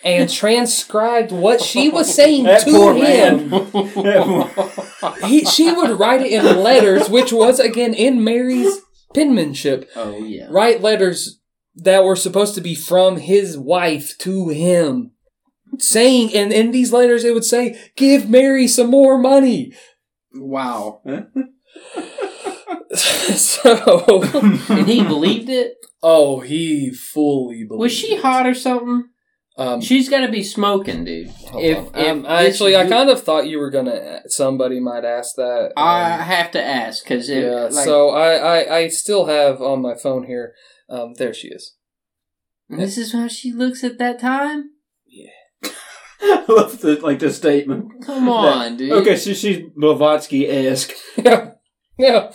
and 0.04 0.28
transcribed 0.30 1.32
what 1.32 1.60
she 1.62 1.88
was 1.88 2.14
saying 2.14 2.44
That 2.44 2.60
to 2.64 2.70
poor 2.70 2.94
him. 2.94 3.48
man. 3.50 4.50
He, 5.28 5.44
she 5.44 5.70
would 5.72 5.98
write 5.98 6.20
it 6.22 6.32
in 6.32 6.44
letters, 6.62 7.08
which 7.08 7.32
was 7.32 7.58
again 7.58 7.94
in 7.94 8.22
Mary's 8.24 8.80
penmanship. 9.14 9.88
oh 9.96 10.18
yeah. 10.18 10.46
Write 10.50 10.82
letters 10.82 11.40
that 11.76 12.04
were 12.04 12.16
supposed 12.16 12.54
to 12.56 12.60
be 12.60 12.74
from 12.74 13.16
his 13.18 13.56
wife 13.56 14.16
to 14.18 14.48
him, 14.48 15.12
saying, 15.78 16.34
and 16.34 16.52
in 16.52 16.70
these 16.70 16.92
letters 16.92 17.24
it 17.24 17.32
would 17.34 17.44
say, 17.44 17.78
"Give 17.96 18.28
Mary 18.28 18.66
some 18.68 18.90
more 18.90 19.16
money." 19.18 19.72
Wow. 20.34 21.00
so, 22.94 24.22
And 24.68 24.86
he 24.88 25.02
believed 25.02 25.48
it. 25.48 25.74
oh, 26.02 26.40
he 26.40 26.90
fully 26.92 27.64
believed. 27.64 27.80
Was 27.80 27.92
she 27.92 28.14
it. 28.14 28.22
hot 28.22 28.46
or 28.46 28.54
something? 28.54 29.04
Um, 29.58 29.80
She's 29.80 30.08
got 30.10 30.20
to 30.20 30.30
be 30.30 30.42
smoking, 30.42 31.04
dude. 31.04 31.28
hold 31.30 31.64
if- 31.64 31.78
on. 31.78 31.86
if 31.94 32.08
Um, 32.08 32.22
this 32.22 32.30
actually, 32.54 32.76
I 32.76 32.86
kind 32.86 33.08
of 33.08 33.22
thought 33.22 33.46
you 33.48 33.58
were 33.58 33.70
gonna. 33.70 34.20
Somebody 34.26 34.80
might 34.80 35.04
ask 35.04 35.34
that. 35.36 35.72
I 35.78 36.12
Um, 36.14 36.20
have 36.20 36.50
to 36.50 36.62
ask 36.62 37.02
because 37.02 37.30
yeah. 37.30 37.68
like, 37.70 37.72
so 37.72 38.10
I, 38.10 38.34
I, 38.58 38.76
I 38.76 38.88
still 38.88 39.24
have 39.26 39.62
on 39.62 39.80
my 39.80 39.94
phone 39.94 40.24
here. 40.26 40.52
Um, 40.90 41.14
there 41.14 41.32
she 41.32 41.48
is. 41.48 41.74
this 42.68 42.98
is 42.98 43.12
how 43.12 43.28
she 43.28 43.50
looks 43.52 43.82
at 43.82 43.96
that 43.98 44.20
time. 44.20 44.70
Yeah. 45.06 45.30
I 46.20 46.44
love 46.48 46.80
the 46.82 46.96
like 47.00 47.18
the 47.20 47.32
statement. 47.32 48.04
Come 48.04 48.28
on, 48.28 48.76
dude. 48.76 48.92
Okay, 48.92 49.16
so 49.16 49.32
she's 49.32 49.64
Blavatsky 49.74 50.46
esque. 50.48 50.92
yeah, 51.16 51.52
yeah, 51.98 52.30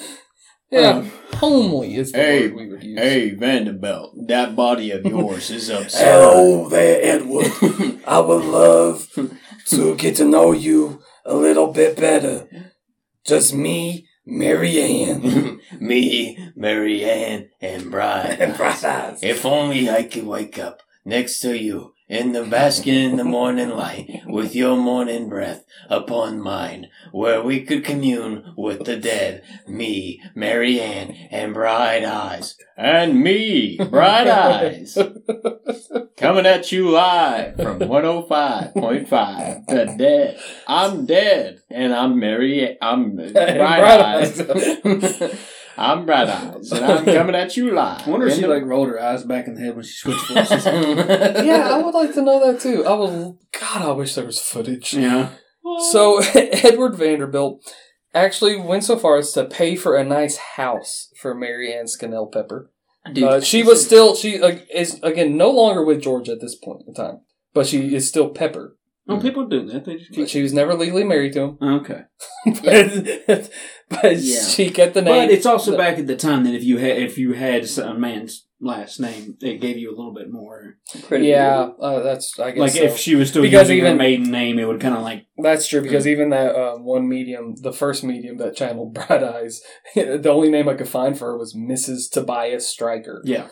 yeah. 0.71 0.89
Um, 0.97 1.11
Homely 1.35 1.95
is 1.95 2.11
the 2.11 2.17
Hey, 2.19 2.47
word 2.47 2.55
we 2.55 2.67
would 2.69 2.83
use. 2.83 2.99
Hey, 2.99 3.29
Vanderbilt, 3.31 4.27
that 4.27 4.55
body 4.55 4.91
of 4.91 5.05
yours 5.05 5.49
is 5.49 5.69
upset. 5.69 6.01
Hello 6.13 6.69
there, 6.69 6.99
Edward. 7.01 7.99
I 8.05 8.19
would 8.19 8.45
love 8.45 9.07
to 9.67 9.95
get 9.95 10.15
to 10.17 10.25
know 10.25 10.51
you 10.51 11.01
a 11.25 11.35
little 11.35 11.71
bit 11.71 11.95
better. 11.97 12.47
Just 13.25 13.53
me, 13.53 14.07
Marianne. 14.25 15.59
Me, 15.79 16.37
Marianne, 16.55 17.49
and 17.61 17.89
Brian. 17.89 18.39
and 18.41 18.55
Bright 18.57 18.83
Eyes. 18.83 19.19
If 19.23 19.45
only 19.45 19.89
I 19.89 20.03
could 20.03 20.25
wake 20.27 20.59
up 20.59 20.81
next 21.05 21.39
to 21.39 21.57
you 21.57 21.93
in 22.11 22.33
the 22.33 22.43
basking 22.43 22.93
in 22.93 23.15
the 23.15 23.23
morning 23.23 23.69
light 23.69 24.21
with 24.27 24.53
your 24.53 24.75
morning 24.75 25.29
breath 25.29 25.63
upon 25.89 26.41
mine, 26.41 26.89
where 27.13 27.41
we 27.41 27.63
could 27.63 27.85
commune 27.85 28.53
with 28.57 28.83
the 28.83 28.97
dead, 28.97 29.41
me, 29.65 30.21
Marianne, 30.35 31.15
and 31.31 31.53
Bright 31.53 32.03
Eyes. 32.03 32.57
and 32.75 33.17
me, 33.23 33.77
Bright 33.77 34.27
Eyes, 34.27 34.97
coming 36.17 36.45
at 36.45 36.69
you 36.73 36.89
live 36.89 37.55
from 37.55 37.79
105.5 37.79 39.67
to 39.67 39.97
dead. 39.97 40.37
I'm 40.67 41.05
dead, 41.05 41.61
and 41.69 41.93
I'm 41.93 42.19
Mary. 42.19 42.77
I'm 42.81 43.15
Bright 43.31 44.01
Eyes. 44.01 44.41
Eyes. 45.77 45.99
I'm 45.99 46.05
Bright 46.05 46.27
Eyes, 46.29 46.71
and 46.71 46.85
I'm 46.85 47.05
coming 47.05 47.35
at 47.35 47.55
you 47.57 47.71
live. 47.71 48.07
I 48.07 48.09
wonder 48.09 48.27
if 48.27 48.35
she 48.35 48.41
the- 48.41 48.47
like 48.47 48.63
rolled 48.63 48.89
her 48.89 49.01
eyes 49.01 49.23
back 49.23 49.47
in 49.47 49.55
the 49.55 49.61
head 49.61 49.75
when 49.75 49.83
she 49.85 49.93
switched 49.93 50.27
voices. 50.27 50.65
yeah, 50.65 51.69
I 51.71 51.81
would 51.81 51.93
like 51.93 52.13
to 52.13 52.21
know 52.21 52.45
that 52.51 52.59
too. 52.61 52.85
I 52.85 52.93
was 52.93 53.35
God. 53.59 53.81
I 53.81 53.91
wish 53.91 54.15
there 54.15 54.25
was 54.25 54.39
footage. 54.39 54.93
yeah. 54.93 55.29
So 55.91 56.21
Edward 56.35 56.95
Vanderbilt 56.95 57.63
actually 58.13 58.57
went 58.57 58.83
so 58.83 58.97
far 58.97 59.17
as 59.17 59.31
to 59.33 59.45
pay 59.45 59.75
for 59.75 59.95
a 59.95 60.03
nice 60.03 60.37
house 60.55 61.09
for 61.21 61.33
Mary 61.33 61.73
Ann 61.73 61.87
Scannell 61.87 62.27
Pepper. 62.27 62.71
Dude, 63.13 63.23
Uh, 63.23 63.41
she 63.41 63.63
was 63.63 63.83
still 63.85 64.15
she 64.15 64.37
like, 64.39 64.67
is 64.73 64.99
again 65.01 65.37
no 65.37 65.49
longer 65.49 65.83
with 65.85 66.01
George 66.01 66.29
at 66.29 66.41
this 66.41 66.55
point 66.55 66.83
in 66.87 66.93
time, 66.93 67.21
but 67.53 67.65
she 67.67 67.95
is 67.95 68.07
still 68.07 68.29
Pepper. 68.29 68.77
No, 69.07 69.19
people 69.19 69.47
do 69.47 69.65
that. 69.65 69.83
They 69.85 69.95
just 69.97 70.11
But 70.15 70.29
she 70.29 70.41
was 70.43 70.53
never 70.53 70.73
legally 70.75 71.03
married 71.03 71.33
to 71.33 71.41
him. 71.41 71.57
Okay, 71.61 72.01
but, 72.45 73.49
but 73.89 74.17
Yeah. 74.17 74.41
she 74.43 74.69
kept 74.69 74.93
the 74.93 75.01
name. 75.01 75.27
but 75.27 75.31
it's 75.31 75.45
also 75.45 75.75
back 75.77 75.97
at 75.97 76.07
the 76.07 76.15
time 76.15 76.43
that 76.43 76.53
if 76.53 76.63
you 76.63 76.77
had 76.77 76.97
if 76.97 77.17
you 77.17 77.33
had 77.33 77.65
a 77.79 77.93
man's 77.95 78.47
last 78.59 78.99
name, 78.99 79.37
it 79.41 79.59
gave 79.59 79.77
you 79.77 79.89
a 79.89 79.97
little 79.97 80.13
bit 80.13 80.31
more. 80.31 80.77
yeah, 81.09 81.69
uh, 81.81 82.01
that's 82.03 82.39
I 82.39 82.51
guess 82.51 82.59
Like 82.59 82.71
so. 82.73 82.83
if 82.83 82.97
she 82.97 83.15
was 83.15 83.29
still 83.29 83.41
Because 83.41 83.69
using 83.69 83.79
her 83.83 83.87
even- 83.87 83.97
maiden 83.97 84.31
name, 84.31 84.59
it 84.59 84.65
would 84.67 84.79
kind 84.79 84.95
of 84.95 85.01
like 85.01 85.25
That's 85.37 85.67
true 85.67 85.81
because 85.81 86.05
even 86.05 86.29
that 86.29 86.55
uh, 86.55 86.77
one 86.77 87.09
medium, 87.09 87.55
the 87.59 87.73
first 87.73 88.03
medium 88.03 88.37
that 88.37 88.55
channeled 88.55 88.93
Bright 88.93 89.23
Eyes, 89.23 89.61
the 89.95 90.29
only 90.29 90.49
name 90.51 90.69
I 90.69 90.75
could 90.75 90.87
find 90.89 91.17
for 91.17 91.25
her 91.31 91.37
was 91.39 91.55
Mrs. 91.55 92.09
Tobias 92.11 92.67
Stryker, 92.67 93.23
yeah. 93.25 93.47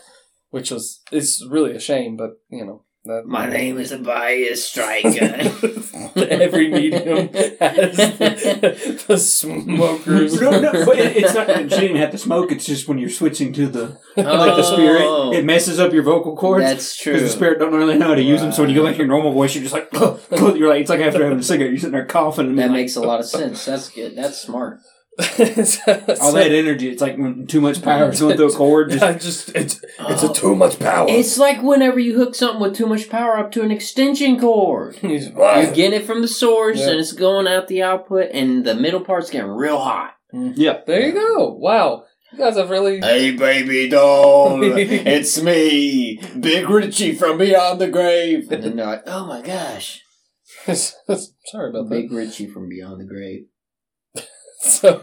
which 0.51 0.69
was 0.69 1.01
it's 1.11 1.43
really 1.49 1.71
a 1.75 1.79
shame, 1.79 2.15
but 2.15 2.33
you 2.49 2.63
know 2.65 2.83
that 3.09 3.25
My 3.25 3.47
name 3.49 3.77
is 3.77 3.89
Tobias 3.89 4.65
Stryker. 4.65 5.09
every 6.15 6.69
medium 6.69 7.27
has 7.59 7.97
the, 7.97 9.03
the 9.07 9.17
smokers. 9.17 10.39
no, 10.41 10.59
no, 10.59 10.71
but 10.85 10.97
it, 10.97 11.17
it's 11.17 11.33
not. 11.33 11.47
She 11.47 11.79
didn't 11.81 11.97
have 11.97 12.11
to 12.11 12.17
smoke. 12.17 12.51
It's 12.51 12.65
just 12.65 12.87
when 12.87 12.97
you're 12.97 13.09
switching 13.09 13.53
to 13.53 13.67
the 13.67 13.85
like 14.15 14.55
the 14.55 14.63
Oh. 14.63 14.73
spirit, 14.73 15.39
it 15.39 15.45
messes 15.45 15.79
up 15.79 15.93
your 15.93 16.03
vocal 16.03 16.35
cords. 16.35 16.63
That's 16.65 16.95
true. 16.97 17.13
Because 17.13 17.29
the 17.31 17.35
spirit 17.35 17.59
don't 17.59 17.73
really 17.73 17.97
know 17.97 18.07
how 18.09 18.15
to 18.15 18.21
use 18.23 18.41
them, 18.41 18.51
so 18.51 18.63
when 18.63 18.69
you 18.69 18.75
go 18.75 18.83
back 18.85 18.93
to 18.93 18.99
your 18.99 19.07
normal 19.07 19.31
voice, 19.33 19.53
you're 19.55 19.63
just 19.63 19.73
like, 19.73 19.89
you're 20.57 20.69
like, 20.69 20.81
it's 20.81 20.89
like 20.89 20.99
after 21.01 21.23
having 21.23 21.39
a 21.39 21.43
cigarette, 21.43 21.71
you're 21.71 21.79
sitting 21.79 21.91
there 21.93 22.05
coughing, 22.05 22.47
and 22.47 22.57
That 22.59 22.63
like, 22.67 22.71
makes 22.71 22.95
a 22.95 23.01
lot 23.01 23.19
of 23.19 23.25
sense. 23.25 23.65
That's 23.65 23.89
good. 23.89 24.15
That's 24.15 24.37
smart. 24.37 24.79
all 26.21 26.31
that 26.33 26.51
energy. 26.51 26.87
It's 26.87 27.01
like 27.01 27.17
when 27.17 27.45
too 27.45 27.59
much 27.59 27.81
power 27.81 28.09
is 28.09 28.21
going 28.21 28.37
through 28.37 28.51
a 28.53 28.55
cord. 28.55 28.91
Just, 28.91 29.03
I 29.03 29.13
just 29.13 29.49
it's 29.49 29.83
it's 29.99 30.23
a 30.23 30.29
oh. 30.29 30.33
too 30.33 30.55
much 30.55 30.79
power. 30.79 31.07
It's 31.09 31.37
like 31.37 31.61
whenever 31.61 31.99
you 31.99 32.15
hook 32.15 32.35
something 32.35 32.61
with 32.61 32.75
too 32.75 32.85
much 32.85 33.09
power 33.09 33.37
up 33.37 33.51
to 33.51 33.61
an 33.61 33.69
extension 33.69 34.39
cord. 34.39 34.97
You're 35.01 35.19
getting 35.19 35.93
it 35.93 36.05
from 36.05 36.21
the 36.21 36.27
source 36.27 36.79
Yeah. 36.79 36.91
and 36.91 36.99
it's 36.99 37.11
going 37.11 37.47
out 37.47 37.67
the 37.67 37.83
output, 37.83 38.29
and 38.31 38.65
the 38.65 38.75
middle 38.75 39.01
part's 39.01 39.29
getting 39.29 39.49
real 39.49 39.79
hot. 39.79 40.15
Mm-hmm. 40.33 40.61
yeah. 40.61 40.81
there 40.87 41.07
you 41.07 41.13
go. 41.13 41.53
Wow, 41.53 42.05
you 42.31 42.37
guys 42.37 42.55
have 42.55 42.69
really. 42.69 43.01
Hey, 43.01 43.31
baby 43.31 43.89
doll, 43.89 44.61
it's 44.63 45.41
me, 45.41 46.21
Big 46.39 46.69
Richie 46.69 47.13
from 47.13 47.39
Beyond 47.39 47.81
the 47.81 47.89
Grave. 47.89 48.49
And 48.51 48.63
then 48.63 48.75
they're 48.77 48.85
like, 48.85 49.03
oh 49.05 49.25
my 49.25 49.41
gosh. 49.41 50.01
Sorry 50.65 51.69
about 51.69 51.89
that. 51.89 51.89
Big 51.89 52.11
Richie 52.11 52.47
from 52.47 52.69
Beyond 52.69 53.01
the 53.01 53.05
Grave. 53.05 53.47
So, 54.79 55.01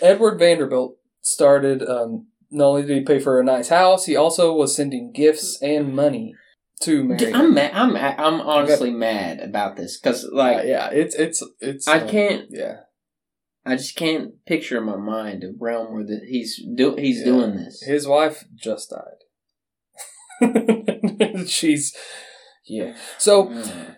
Edward 0.00 0.38
Vanderbilt 0.38 0.96
started. 1.20 1.82
Um, 1.82 2.28
not 2.50 2.66
only 2.66 2.82
did 2.82 2.96
he 2.98 3.04
pay 3.04 3.18
for 3.18 3.40
a 3.40 3.44
nice 3.44 3.68
house, 3.68 4.06
he 4.06 4.14
also 4.16 4.52
was 4.52 4.74
sending 4.74 5.12
gifts 5.12 5.58
and 5.62 5.94
money 5.94 6.34
to 6.82 7.04
Mary. 7.04 7.32
I'm 7.32 7.54
mad. 7.54 7.72
I'm, 7.74 7.96
I'm 7.96 8.40
honestly 8.40 8.90
mad 8.90 9.40
about 9.40 9.76
this 9.76 9.98
because, 9.98 10.28
like, 10.32 10.58
like, 10.58 10.66
yeah, 10.66 10.90
it's 10.90 11.14
it's 11.14 11.42
it's. 11.60 11.88
I 11.88 12.00
um, 12.00 12.08
can't. 12.08 12.46
Yeah, 12.50 12.76
I 13.66 13.76
just 13.76 13.96
can't 13.96 14.44
picture 14.46 14.78
in 14.78 14.84
my 14.84 14.96
mind 14.96 15.44
a 15.44 15.52
realm 15.58 15.92
where 15.92 16.04
that 16.04 16.22
he's 16.28 16.60
do 16.76 16.94
he's 16.96 17.18
Yeah. 17.18 17.24
doing 17.24 17.56
this. 17.56 17.82
his 17.82 18.06
wife 18.06 18.44
just 18.54 18.90
died. 18.90 19.18
She's 21.46 21.94
yeah. 22.66 22.96
So 23.18 23.46
Mm. 23.46 23.96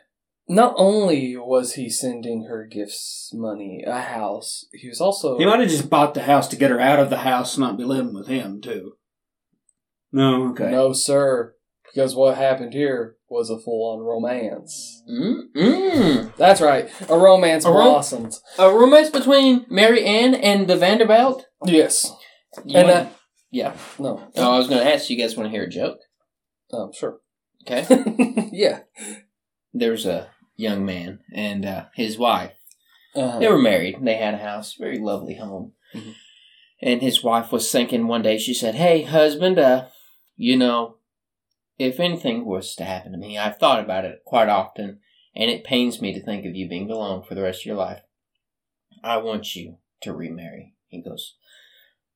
Not 0.48 0.74
only 0.76 1.36
was 1.36 1.74
he 1.74 1.88
sending 1.88 2.44
her 2.44 2.66
gifts, 2.66 3.30
money, 3.34 3.84
a 3.86 4.00
house, 4.00 4.66
he 4.72 4.88
was 4.88 5.00
also 5.00 5.38
He 5.38 5.46
might 5.46 5.60
have 5.60 5.68
just 5.68 5.88
bought 5.90 6.14
the 6.14 6.22
house 6.22 6.48
to 6.48 6.56
get 6.56 6.70
her 6.70 6.80
out 6.80 6.98
of 6.98 7.10
the 7.10 7.18
house, 7.18 7.56
not 7.58 7.76
be 7.78 7.84
living 7.84 8.14
with 8.14 8.26
him 8.28 8.60
too. 8.60 8.94
No, 10.12 10.48
okay. 10.50 10.70
no 10.70 10.92
sir, 10.92 11.54
because 11.84 12.14
what 12.14 12.36
happened 12.36 12.74
here 12.74 13.16
was 13.30 13.48
a 13.48 13.58
full 13.58 13.92
on 13.94 14.00
romance. 14.04 15.02
Mm, 15.10 15.52
mm. 15.56 16.36
That's 16.36 16.60
right, 16.60 16.90
a 17.08 17.16
romance 17.16 17.64
A 17.64 17.70
rom- 17.70 17.84
blossomed. 17.88 18.34
A 18.58 18.68
romance 18.70 19.08
between 19.10 19.64
Mary 19.70 20.04
Ann 20.04 20.34
and 20.34 20.68
the 20.68 20.76
Vanderbilt. 20.76 21.46
Yes, 21.64 22.12
You 22.64 22.78
and 22.78 22.88
want- 22.88 23.06
uh, 23.06 23.10
yeah. 23.50 23.74
no, 23.98 24.22
Oh, 24.36 24.52
I 24.54 24.58
was 24.58 24.68
going 24.68 24.84
to 24.84 24.92
ask 24.94 25.08
you 25.08 25.16
guys 25.16 25.36
want 25.36 25.46
to 25.46 25.50
hear 25.50 25.64
a 25.64 25.70
joke. 25.70 25.98
um, 26.74 26.92
sure, 26.92 27.20
Okay. 27.66 27.86
yeah. 28.52 28.80
There's 29.72 30.06
a 30.06 30.30
young 30.56 30.84
man 30.84 31.20
and 31.32 31.64
uh, 31.64 31.84
his 31.94 32.18
wife. 32.18 32.52
Uh, 33.14 33.38
They 33.38 33.48
were 33.48 33.58
married. 33.58 33.96
They 34.02 34.16
had 34.16 34.34
a 34.34 34.38
house, 34.38 34.74
very 34.74 34.98
lovely 34.98 35.36
home. 35.36 35.72
Mhm. 35.94 36.14
And 36.80 37.00
his 37.02 37.22
wife 37.22 37.52
was 37.52 37.70
thinking 37.70 38.06
one 38.06 38.22
day. 38.22 38.38
She 38.38 38.54
said, 38.54 38.74
"Hey, 38.74 39.02
husband, 39.02 39.58
uh, 39.58 39.86
you 40.36 40.56
know, 40.56 40.96
if 41.78 42.00
anything 42.00 42.44
was 42.44 42.74
to 42.76 42.84
happen 42.84 43.12
to 43.12 43.18
me, 43.18 43.38
I've 43.38 43.58
thought 43.58 43.80
about 43.82 44.04
it 44.04 44.22
quite 44.24 44.48
often, 44.48 45.00
and 45.34 45.50
it 45.50 45.64
pains 45.64 46.00
me 46.00 46.12
to 46.12 46.22
think 46.22 46.44
of 46.44 46.54
you 46.56 46.68
being 46.68 46.90
alone 46.90 47.22
for 47.22 47.34
the 47.34 47.42
rest 47.42 47.62
of 47.62 47.66
your 47.66 47.76
life. 47.76 48.02
I 49.02 49.18
want 49.18 49.54
you 49.54 49.78
to 50.02 50.12
remarry." 50.12 50.74
He 50.88 51.00
goes, 51.02 51.36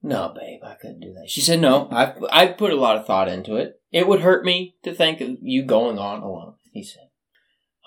"No, 0.02 0.32
babe, 0.34 0.60
I 0.64 0.74
couldn't 0.74 1.00
do 1.00 1.12
that." 1.14 1.30
She 1.30 1.40
said, 1.40 1.60
"No, 1.60 1.88
I've 1.90 2.16
I've 2.30 2.58
put 2.58 2.72
a 2.72 2.76
lot 2.76 2.96
of 2.96 3.06
thought 3.06 3.28
into 3.28 3.56
it. 3.56 3.80
It 3.92 4.08
would 4.08 4.20
hurt 4.20 4.44
me 4.44 4.76
to 4.82 4.94
think 4.94 5.20
of 5.20 5.36
you 5.40 5.62
going 5.62 5.98
on 5.98 6.22
alone." 6.22 6.54
He 6.72 6.82
said, 6.82 7.05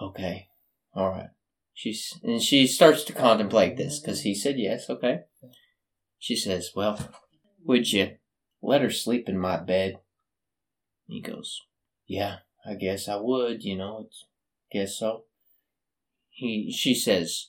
"Okay, 0.01 0.47
all 0.93 1.09
right." 1.09 1.29
She's 1.73 2.19
and 2.23 2.41
she 2.41 2.67
starts 2.67 3.03
to 3.05 3.13
contemplate 3.13 3.77
this 3.77 3.99
because 3.99 4.21
he 4.21 4.35
said 4.35 4.59
yes. 4.59 4.89
Okay. 4.89 5.21
She 6.17 6.35
says, 6.35 6.71
"Well, 6.75 6.99
would 7.63 7.91
you 7.91 8.17
let 8.61 8.81
her 8.81 8.91
sleep 8.91 9.29
in 9.29 9.37
my 9.37 9.57
bed?" 9.57 9.99
He 11.07 11.21
goes, 11.21 11.61
"Yeah, 12.05 12.39
I 12.65 12.75
guess 12.75 13.07
I 13.07 13.15
would. 13.15 13.63
You 13.63 13.77
know, 13.77 14.05
it's 14.05 14.25
guess 14.71 14.97
so." 14.97 15.25
He 16.29 16.71
she 16.71 16.93
says, 16.93 17.47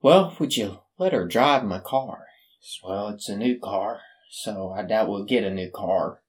"Well, 0.00 0.36
would 0.38 0.56
you 0.56 0.80
let 0.98 1.12
her 1.12 1.26
drive 1.26 1.64
my 1.64 1.80
car?" 1.80 2.26
Says, 2.60 2.78
well, 2.84 3.08
it's 3.08 3.28
a 3.28 3.36
new 3.36 3.58
car, 3.58 4.02
so 4.30 4.70
I 4.70 4.82
doubt 4.84 5.08
we'll 5.08 5.24
get 5.24 5.42
a 5.42 5.50
new 5.50 5.70
car 5.70 6.22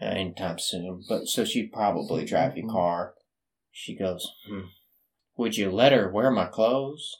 anytime 0.00 0.60
soon. 0.60 1.02
But 1.08 1.26
so 1.26 1.44
she'd 1.44 1.72
probably 1.72 2.24
drive 2.24 2.56
your 2.56 2.66
mm-hmm. 2.66 2.76
car. 2.76 3.14
She 3.76 3.96
goes, 3.96 4.32
hmm. 4.48 4.60
Would 5.36 5.56
you 5.56 5.70
let 5.70 5.90
her 5.90 6.08
wear 6.08 6.30
my 6.30 6.46
clothes? 6.46 7.16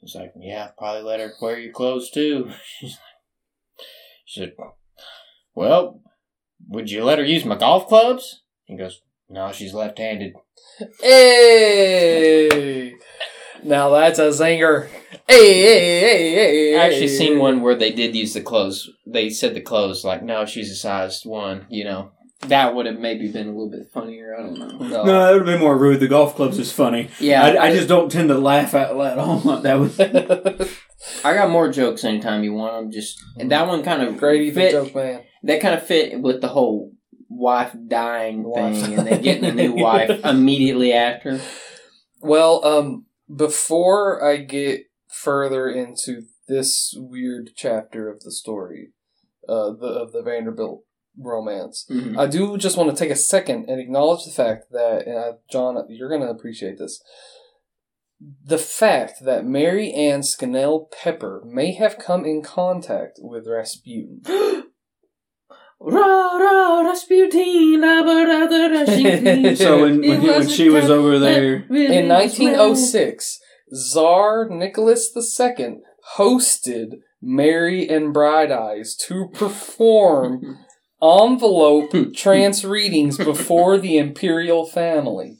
He's 0.00 0.16
like, 0.16 0.32
Yeah, 0.36 0.70
probably 0.76 1.02
let 1.02 1.20
her 1.20 1.32
wear 1.40 1.56
your 1.58 1.72
clothes 1.72 2.10
too. 2.10 2.50
She's 2.64 2.90
like, 2.90 3.86
she 4.24 4.40
said, 4.40 4.54
Well, 5.54 6.00
would 6.68 6.90
you 6.90 7.04
let 7.04 7.20
her 7.20 7.24
use 7.24 7.44
my 7.44 7.56
golf 7.56 7.86
clubs? 7.86 8.42
He 8.64 8.76
goes, 8.76 9.02
No, 9.28 9.52
she's 9.52 9.72
left 9.72 9.98
handed. 9.98 10.34
Hey, 11.00 12.94
now 13.62 13.90
that's 13.90 14.18
a 14.18 14.30
zinger. 14.30 14.88
Hey, 15.28 15.62
hey, 15.62 16.00
hey, 16.00 16.34
hey. 16.34 16.76
I 16.76 16.86
actually 16.86 17.06
seen 17.06 17.38
one 17.38 17.60
where 17.60 17.76
they 17.76 17.92
did 17.92 18.16
use 18.16 18.34
the 18.34 18.40
clothes. 18.40 18.90
They 19.06 19.30
said 19.30 19.54
the 19.54 19.60
clothes, 19.60 20.04
like, 20.04 20.24
No, 20.24 20.44
she's 20.44 20.72
a 20.72 20.74
size 20.74 21.24
one, 21.24 21.66
you 21.70 21.84
know. 21.84 22.10
That 22.48 22.74
would 22.74 22.86
have 22.86 22.98
maybe 22.98 23.30
been 23.30 23.46
a 23.46 23.50
little 23.52 23.70
bit 23.70 23.90
funnier. 23.92 24.34
I 24.36 24.42
don't 24.42 24.58
know. 24.58 24.66
No. 24.66 25.04
No, 25.04 25.04
that 25.04 25.30
would 25.32 25.38
have 25.38 25.46
been 25.46 25.60
more 25.60 25.78
rude. 25.78 26.00
The 26.00 26.08
golf 26.08 26.34
clubs 26.34 26.58
is 26.58 26.72
funny. 26.72 27.08
Yeah, 27.20 27.42
I, 27.44 27.66
I 27.68 27.72
just 27.72 27.88
don't 27.88 28.10
tend 28.10 28.28
to 28.30 28.38
laugh 28.38 28.74
out 28.74 28.96
loud. 28.96 29.16
Oh, 29.18 29.60
that 29.60 29.78
was. 29.78 29.98
I 31.24 31.34
got 31.34 31.50
more 31.50 31.70
jokes 31.70 32.04
anytime 32.04 32.42
you 32.42 32.52
want 32.52 32.74
them. 32.74 32.90
Just 32.90 33.22
and 33.38 33.50
that 33.52 33.66
one 33.68 33.82
kind 33.84 34.02
of 34.02 34.18
Grady 34.18 34.50
fit. 34.50 34.72
joke 34.72 34.94
man. 34.94 35.22
That 35.44 35.60
kind 35.60 35.74
of 35.74 35.86
fit 35.86 36.20
with 36.20 36.40
the 36.40 36.48
whole 36.48 36.92
wife 37.28 37.74
dying 37.88 38.42
Wife. 38.44 38.76
thing, 38.76 38.98
and 38.98 39.06
then 39.06 39.22
getting 39.22 39.44
a 39.44 39.52
new 39.54 39.72
wife 39.76 40.24
immediately 40.24 40.92
after. 40.92 41.40
Well, 42.20 42.64
um, 42.64 43.06
before 43.34 44.24
I 44.24 44.36
get 44.38 44.82
further 45.08 45.68
into 45.68 46.22
this 46.48 46.92
weird 46.96 47.50
chapter 47.56 48.08
of 48.08 48.20
the 48.20 48.32
story, 48.32 48.92
uh, 49.48 49.70
the 49.72 49.86
of 49.86 50.12
the 50.12 50.22
Vanderbilt 50.22 50.82
romance, 51.18 51.86
Mhm. 51.90 52.18
I 52.18 52.26
do 52.26 52.56
just 52.56 52.76
want 52.76 52.90
to 52.90 52.96
take 52.96 53.10
a 53.12 53.16
second 53.16 53.68
and 53.68 53.80
acknowledge 53.80 54.24
the 54.24 54.30
fact 54.30 54.70
that, 54.72 55.06
and 55.06 55.16
uh, 55.16 55.32
John, 55.50 55.84
you're 55.88 56.08
going 56.08 56.22
to 56.22 56.30
appreciate 56.30 56.78
this. 56.78 57.02
The 58.44 58.58
fact 58.58 59.24
that 59.24 59.44
Mary 59.44 59.92
Ann 59.92 60.22
Scannell 60.22 60.88
Pepper 61.02 61.42
may 61.44 61.72
have 61.72 61.98
come 61.98 62.24
in 62.24 62.40
contact 62.42 63.18
with 63.20 63.46
Rasputin. 63.48 64.22
Ra 65.84 66.36
ra 66.36 66.80
Rasputin, 66.82 67.80
la 67.80 68.02
ba 68.04 68.24
da 68.24 68.46
da 68.46 68.66
Rasputin. 68.68 69.56
So 69.56 69.80
when, 69.82 70.00
when, 70.00 70.20
he- 70.20 70.28
when 70.30 70.48
she 70.48 70.70
was 70.70 70.88
over 70.88 71.18
there, 71.18 71.64
really 71.68 71.96
In 71.96 72.06
1906, 72.08 73.40
Tsar 73.72 74.48
Nicholas 74.48 75.10
II 75.16 75.80
hosted 76.16 77.00
Mary 77.20 77.88
and 77.88 78.12
Bright 78.14 78.52
Eyes 78.52 78.94
to 79.08 79.28
perform 79.32 80.58
envelope 81.02 81.92
trance 82.14 82.64
readings 82.64 83.16
before 83.18 83.76
the 83.78 83.98
imperial 83.98 84.64
family. 84.66 85.38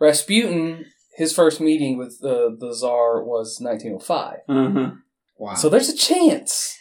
Rasputin, 0.00 0.86
his 1.16 1.32
first 1.32 1.60
meeting 1.60 1.96
with 1.98 2.18
uh, 2.22 2.50
the 2.58 2.72
Tsar 2.74 3.22
was 3.24 3.58
1905. 3.60 4.38
uh-huh. 4.48 4.90
Wow. 5.36 5.54
So 5.54 5.68
there's 5.68 5.88
a 5.88 5.96
chance. 5.96 6.78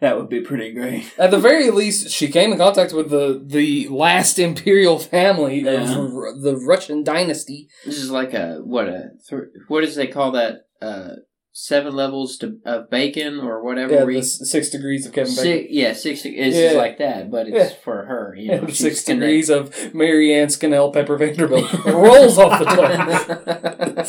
that 0.00 0.16
would 0.16 0.28
be 0.28 0.40
pretty 0.40 0.72
great. 0.72 1.12
At 1.16 1.30
the 1.30 1.38
very 1.38 1.70
least, 1.70 2.10
she 2.10 2.26
came 2.28 2.50
in 2.52 2.58
contact 2.58 2.92
with 2.92 3.08
the, 3.10 3.40
the 3.44 3.88
last 3.88 4.38
imperial 4.38 4.98
family 4.98 5.60
Yeah. 5.60 5.82
of 5.98 6.12
Ru- 6.12 6.40
the 6.40 6.56
Russian 6.56 7.04
dynasty. 7.04 7.68
this 7.84 7.98
is 7.98 8.10
like 8.10 8.34
a 8.34 8.56
what 8.64 8.88
a 8.88 9.10
th- 9.28 9.42
what 9.68 9.82
does 9.82 9.94
they 9.94 10.08
call 10.08 10.32
that? 10.32 10.62
Uh, 10.82 11.10
seven 11.56 11.94
levels 11.94 12.36
to, 12.36 12.58
of 12.66 12.90
bacon 12.90 13.38
or 13.38 13.62
whatever. 13.62 13.94
Yeah, 13.94 14.04
we, 14.04 14.16
the 14.16 14.22
six 14.24 14.70
degrees 14.70 15.06
of 15.06 15.12
Kevin 15.12 15.30
Bacon. 15.32 15.44
six, 15.44 15.66
yeah, 15.70 15.92
six. 15.92 16.22
It's 16.24 16.56
Yeah. 16.56 16.62
just 16.64 16.76
like 16.76 16.98
that, 16.98 17.30
but 17.30 17.46
it's 17.46 17.56
Yeah. 17.56 17.76
for 17.84 18.04
her. 18.06 18.34
You 18.36 18.50
know, 18.60 18.66
six 18.66 19.04
gonna- 19.04 19.20
degrees 19.20 19.48
of 19.48 19.94
Mary 19.94 20.34
Ann 20.34 20.50
Scannell 20.50 20.90
Pepper 20.92 21.16
Vanderbilt 21.16 21.72
rolls 21.86 22.38
off 22.38 22.58
the 22.58 22.64
tongue. 22.66 24.06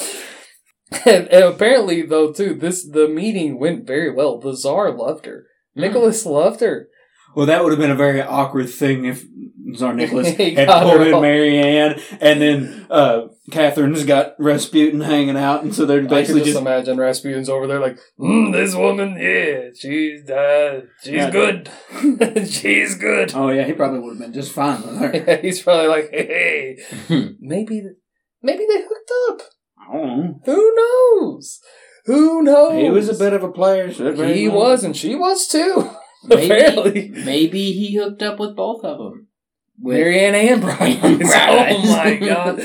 and, 1.05 1.27
and 1.27 1.43
apparently, 1.43 2.01
though, 2.01 2.33
too, 2.33 2.55
this 2.55 2.83
the 2.83 3.07
meeting 3.07 3.59
went 3.59 3.85
very 3.85 4.11
well. 4.11 4.39
The 4.39 4.55
Tsar 4.55 4.91
loved 4.91 5.25
her. 5.27 5.45
Mm. 5.77 5.81
Nicholas 5.81 6.25
loved 6.25 6.61
her. 6.61 6.89
Well, 7.35 7.45
that 7.45 7.63
would 7.63 7.71
have 7.73 7.79
been 7.79 7.91
a 7.91 7.95
very 7.95 8.21
awkward 8.21 8.69
thing 8.69 9.05
if 9.05 9.23
Tsar 9.75 9.93
Nicholas 9.95 10.27
He 10.35 10.55
had 10.55 10.67
got 10.67 10.83
pulled 10.83 11.07
in 11.07 11.13
off. 11.13 11.21
Mary 11.21 11.57
Ann, 11.59 11.99
and 12.21 12.41
then 12.41 12.87
uh, 12.89 13.27
Catherine's 13.51 14.03
got 14.05 14.35
Rasputin 14.39 15.01
hanging 15.01 15.37
out, 15.37 15.63
and 15.63 15.73
so 15.75 15.85
they're 15.85 15.97
I 15.99 16.01
can 16.01 16.09
basically 16.09 16.41
just, 16.41 16.51
just 16.53 16.61
imagine 16.61 16.97
Rasputin's 16.97 17.49
over 17.49 17.67
there 17.67 17.79
like, 17.79 17.97
mm, 18.19 18.51
this 18.51 18.73
woman, 18.75 19.17
yeah, 19.19 19.69
she's 19.77 20.29
uh, 20.29 20.81
she's 21.03 21.13
Yeah. 21.13 21.29
good, 21.29 21.69
she's 22.49 22.95
good. 22.97 23.33
Oh 23.35 23.49
yeah, 23.49 23.63
he 23.65 23.73
probably 23.73 23.99
would 23.99 24.11
have 24.17 24.19
been 24.19 24.33
just 24.33 24.51
fine 24.51 24.81
with 24.81 24.97
her. 24.97 25.11
Yeah, 25.27 25.41
he's 25.41 25.61
probably 25.61 25.87
like, 25.87 26.09
hey, 26.11 26.77
maybe 27.39 27.83
maybe 28.41 28.65
they 28.67 28.81
hooked 28.81 29.11
up. 29.29 29.41
I 29.79 29.91
don't 29.93 30.17
know. 30.17 30.39
Who 30.45 30.73
knows? 30.75 31.59
Who 32.05 32.41
knows? 32.43 32.81
He 32.81 32.89
was 32.89 33.09
a 33.09 33.15
bit 33.23 33.33
of 33.33 33.43
a 33.43 33.51
player. 33.51 33.91
So 33.93 34.11
He 34.13 34.47
was, 34.47 34.83
and 34.83 34.95
she 34.95 35.15
was 35.15 35.47
too. 35.47 35.89
Maybe, 36.27 36.45
Apparently, 36.45 37.09
maybe 37.09 37.71
he 37.71 37.95
hooked 37.97 38.23
up 38.23 38.39
with 38.39 38.55
both 38.55 38.83
of 38.83 38.97
them. 38.97 39.27
With, 39.79 39.97
Marianne 39.97 40.35
and 40.35 40.61
Bright 40.61 41.03
Eyes. 41.03 41.83
Oh 41.83 41.97
my 41.97 42.15
god. 42.27 42.61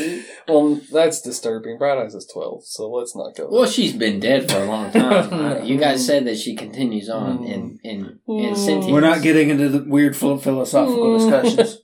Well, 0.49 0.81
that's 0.93 1.21
disturbing. 1.21 1.79
Bright 1.79 1.99
Eyes 1.99 2.15
is 2.15 2.27
twelve, 2.33 2.65
so 2.65 2.91
let's 2.91 3.17
not 3.17 3.35
go. 3.37 3.49
Well, 3.51 3.67
she's 3.67 3.93
been 3.93 4.21
dead 4.21 4.51
for 4.51 4.59
a 4.59 4.65
long 4.65 4.91
time. 4.93 5.11
Uh, 5.41 5.63
you 5.63 5.79
guys 5.79 6.05
said 6.05 6.25
that 6.27 6.39
she 6.39 6.55
continues 6.55 7.09
on 7.09 7.39
mm. 7.39 7.49
in 7.49 7.79
in 7.83 8.19
in 8.29 8.55
mm. 8.55 8.57
sentience. 8.57 8.87
We're 8.87 9.01
not 9.01 9.23
getting 9.23 9.51
into 9.51 9.69
the 9.69 9.85
weird 9.89 10.17
phil- 10.17 10.39
philosophical 10.39 11.19
mm. 11.19 11.19
discussions. 11.19 11.79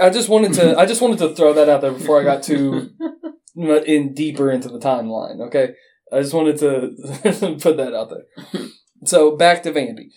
I 0.00 0.10
just 0.10 0.28
wanted 0.28 0.54
to. 0.54 0.78
I 0.78 0.86
just 0.86 1.00
wanted 1.00 1.18
to 1.18 1.34
throw 1.34 1.52
that 1.54 1.68
out 1.68 1.80
there 1.80 1.92
before 1.92 2.20
I 2.20 2.24
got 2.24 2.42
too 2.42 2.90
in 3.56 4.14
deeper 4.14 4.50
into 4.50 4.68
the 4.68 4.78
timeline. 4.78 5.40
Okay, 5.46 5.74
I 6.12 6.20
just 6.20 6.34
wanted 6.34 6.58
to 6.58 7.58
put 7.60 7.76
that 7.76 7.94
out 7.94 8.10
there. 8.10 8.62
So 9.04 9.36
back 9.36 9.62
to 9.64 9.72
Vandy. 9.72 10.08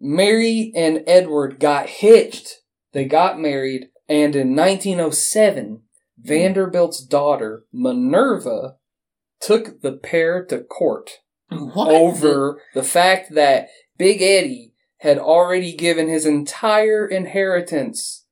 Mary 0.00 0.72
and 0.76 1.02
Edward 1.06 1.58
got 1.58 1.88
hitched. 1.88 2.48
They 2.96 3.04
got 3.04 3.38
married, 3.38 3.90
and 4.08 4.34
in 4.34 4.56
1907, 4.56 5.82
Vanderbilt's 6.18 7.04
daughter 7.04 7.66
Minerva 7.70 8.76
took 9.38 9.82
the 9.82 9.92
pair 9.92 10.42
to 10.46 10.60
court 10.60 11.18
What? 11.50 11.90
over 11.90 12.62
the 12.72 12.82
fact 12.82 13.34
that 13.34 13.68
Big 13.98 14.22
Eddie 14.22 14.72
had 15.00 15.18
already 15.18 15.76
given 15.76 16.08
his 16.08 16.24
entire 16.24 17.06
inheritance, 17.06 18.24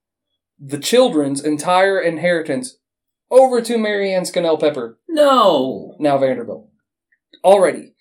the 0.58 0.78
children's 0.78 1.44
entire 1.44 2.00
inheritance, 2.00 2.78
over 3.30 3.60
to 3.60 3.76
Marianne 3.76 4.24
Scannell 4.24 4.56
Pepper, 4.56 4.98
No. 5.06 5.94
now 6.00 6.16
Vanderbilt. 6.16 6.70
Already. 7.44 7.93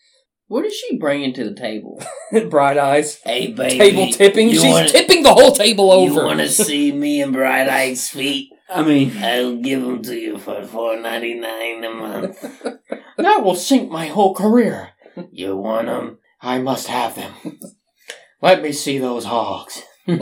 What 0.54 0.66
is 0.66 0.76
she 0.76 0.98
bringing 1.00 1.34
to 1.34 1.46
the 1.46 1.56
table? 1.56 2.00
Bright 2.52 2.78
eyes. 2.78 3.20
Hey, 3.26 3.52
baby. 3.54 3.80
Table 3.80 4.12
tipping. 4.12 4.50
you 4.50 4.60
She's 4.60 4.72
wanna- 4.72 4.88
tipping 4.88 5.24
the 5.24 5.34
whole 5.34 5.52
table 5.52 5.92
over. 5.92 6.14
You 6.14 6.26
want 6.28 6.42
to 6.42 6.48
see 6.48 6.92
me 6.92 7.24
and 7.24 7.34
Bright 7.34 7.68
Eyes' 7.68 8.08
feet? 8.10 8.52
I 8.70 8.84
mean, 8.84 9.18
I'll 9.18 9.56
give 9.56 9.82
them 9.82 10.04
to 10.04 10.16
you 10.16 10.38
for 10.38 10.64
four 10.64 11.00
ninety 11.00 11.34
nine 11.34 11.84
a 11.84 11.90
month. 11.90 12.40
that 13.18 13.44
will 13.44 13.56
sink 13.56 13.90
my 13.90 14.06
whole 14.06 14.36
career. 14.36 14.90
You 15.32 15.58
want 15.58 15.88
them? 15.88 16.20
I 16.40 16.60
must 16.60 16.86
have 16.86 17.16
them. 17.16 17.34
Let 18.40 18.62
me 18.62 18.74
see 18.74 19.00
those 19.00 19.26
hogs. 19.26 19.82
uh, 20.08 20.14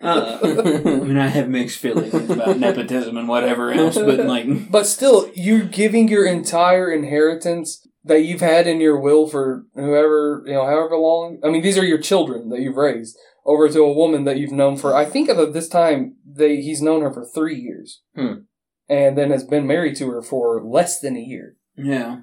I 0.00 0.44
mean, 0.44 1.18
I 1.18 1.26
have 1.26 1.48
mixed 1.48 1.78
feelings 1.80 2.30
about 2.30 2.60
nepotism 2.60 3.16
and 3.16 3.26
whatever 3.26 3.72
else, 3.72 3.96
but 3.96 4.20
like, 4.26 4.70
But 4.70 4.86
still, 4.86 5.28
you're 5.34 5.64
giving 5.64 6.06
your 6.06 6.24
entire 6.24 6.88
inheritance 6.92 7.84
that 8.04 8.22
you've 8.22 8.40
had 8.40 8.66
in 8.66 8.80
your 8.80 8.98
will 8.98 9.28
for 9.28 9.64
whoever, 9.74 10.42
you 10.46 10.52
know, 10.52 10.66
however 10.66 10.96
long. 10.96 11.38
I 11.44 11.50
mean, 11.50 11.62
these 11.62 11.78
are 11.78 11.84
your 11.84 11.98
children 11.98 12.48
that 12.50 12.60
you've 12.60 12.76
raised 12.76 13.16
over 13.44 13.68
to 13.68 13.80
a 13.80 13.92
woman 13.92 14.24
that 14.24 14.38
you've 14.38 14.52
known 14.52 14.76
for, 14.76 14.94
I 14.94 15.04
think 15.04 15.28
at 15.28 15.52
this 15.52 15.68
time, 15.68 16.16
they, 16.24 16.56
he's 16.60 16.82
known 16.82 17.02
her 17.02 17.12
for 17.12 17.24
three 17.24 17.56
years. 17.58 18.02
Hmm. 18.14 18.42
And 18.88 19.16
then 19.16 19.30
has 19.30 19.44
been 19.44 19.66
married 19.66 19.96
to 19.96 20.10
her 20.10 20.22
for 20.22 20.62
less 20.62 21.00
than 21.00 21.16
a 21.16 21.20
year. 21.20 21.56
yeah. 21.76 22.20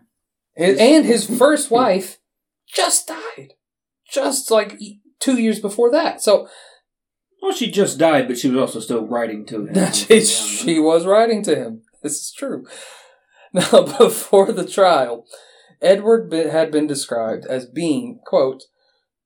His, 0.56 0.78
and 0.78 1.06
his 1.06 1.26
first 1.26 1.72
wife 1.72 2.18
just 2.68 3.08
died. 3.08 3.54
Just 4.12 4.52
like 4.52 4.78
two 5.20 5.40
years 5.40 5.60
before 5.60 5.90
that. 5.92 6.22
So 6.22 6.50
Well, 7.42 7.54
she 7.54 7.72
just 7.72 7.98
died, 7.98 8.28
but 8.28 8.38
she 8.38 8.50
was 8.50 8.60
also 8.60 8.82
still 8.82 9.06
writing 9.06 9.46
to 9.48 9.68
him. 9.68 9.94
she, 9.94 10.26
she 10.26 10.80
was 10.80 11.06
writing 11.06 11.44
to 11.44 11.56
him. 11.56 11.84
This 12.04 12.14
is 12.14 12.34
true. 12.38 12.66
Now, 13.52 13.82
before 13.98 14.52
the 14.52 14.68
trial, 14.68 15.26
Edward 15.82 16.32
had 16.34 16.72
been 16.72 16.88
described 16.88 17.46
as 17.46 17.66
being, 17.66 18.20
quote, 18.26 18.64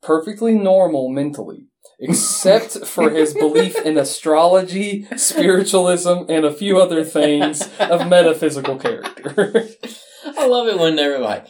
perfectly 0.02 0.54
normal 0.54 1.10
mentally, 1.10 1.68
except 2.00 2.86
for 2.86 3.10
his 3.10 3.34
belief 3.34 3.78
in 3.78 3.98
astrology, 3.98 5.08
spiritualism, 5.16 6.26
and 6.30 6.46
a 6.46 6.54
few 6.54 6.80
other 6.80 7.04
things 7.04 7.70
of 7.80 8.08
metaphysical 8.08 8.78
character. 8.78 9.68
I 10.38 10.48
love 10.48 10.68
it 10.68 10.80
when 10.80 10.96
they're 10.96 11.20
like, 11.20 11.48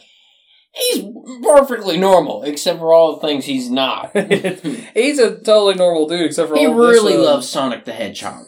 he's 0.72 1.04
perfectly 1.42 1.96
normal, 1.96 2.42
except 2.42 2.78
for 2.78 2.92
all 2.92 3.14
the 3.14 3.26
things 3.26 3.44
he's 3.44 3.70
not. 3.70 4.10
He's 4.94 5.18
a 5.18 5.36
totally 5.36 5.74
normal 5.74 6.08
dude, 6.08 6.26
except 6.26 6.48
for 6.48 6.56
he 6.56 6.66
all 6.66 6.76
this, 6.76 6.92
really 7.00 7.14
uh, 7.14 7.22
loves 7.22 7.48
Sonic 7.48 7.84
the 7.84 7.92
Hedgehog. 7.92 8.46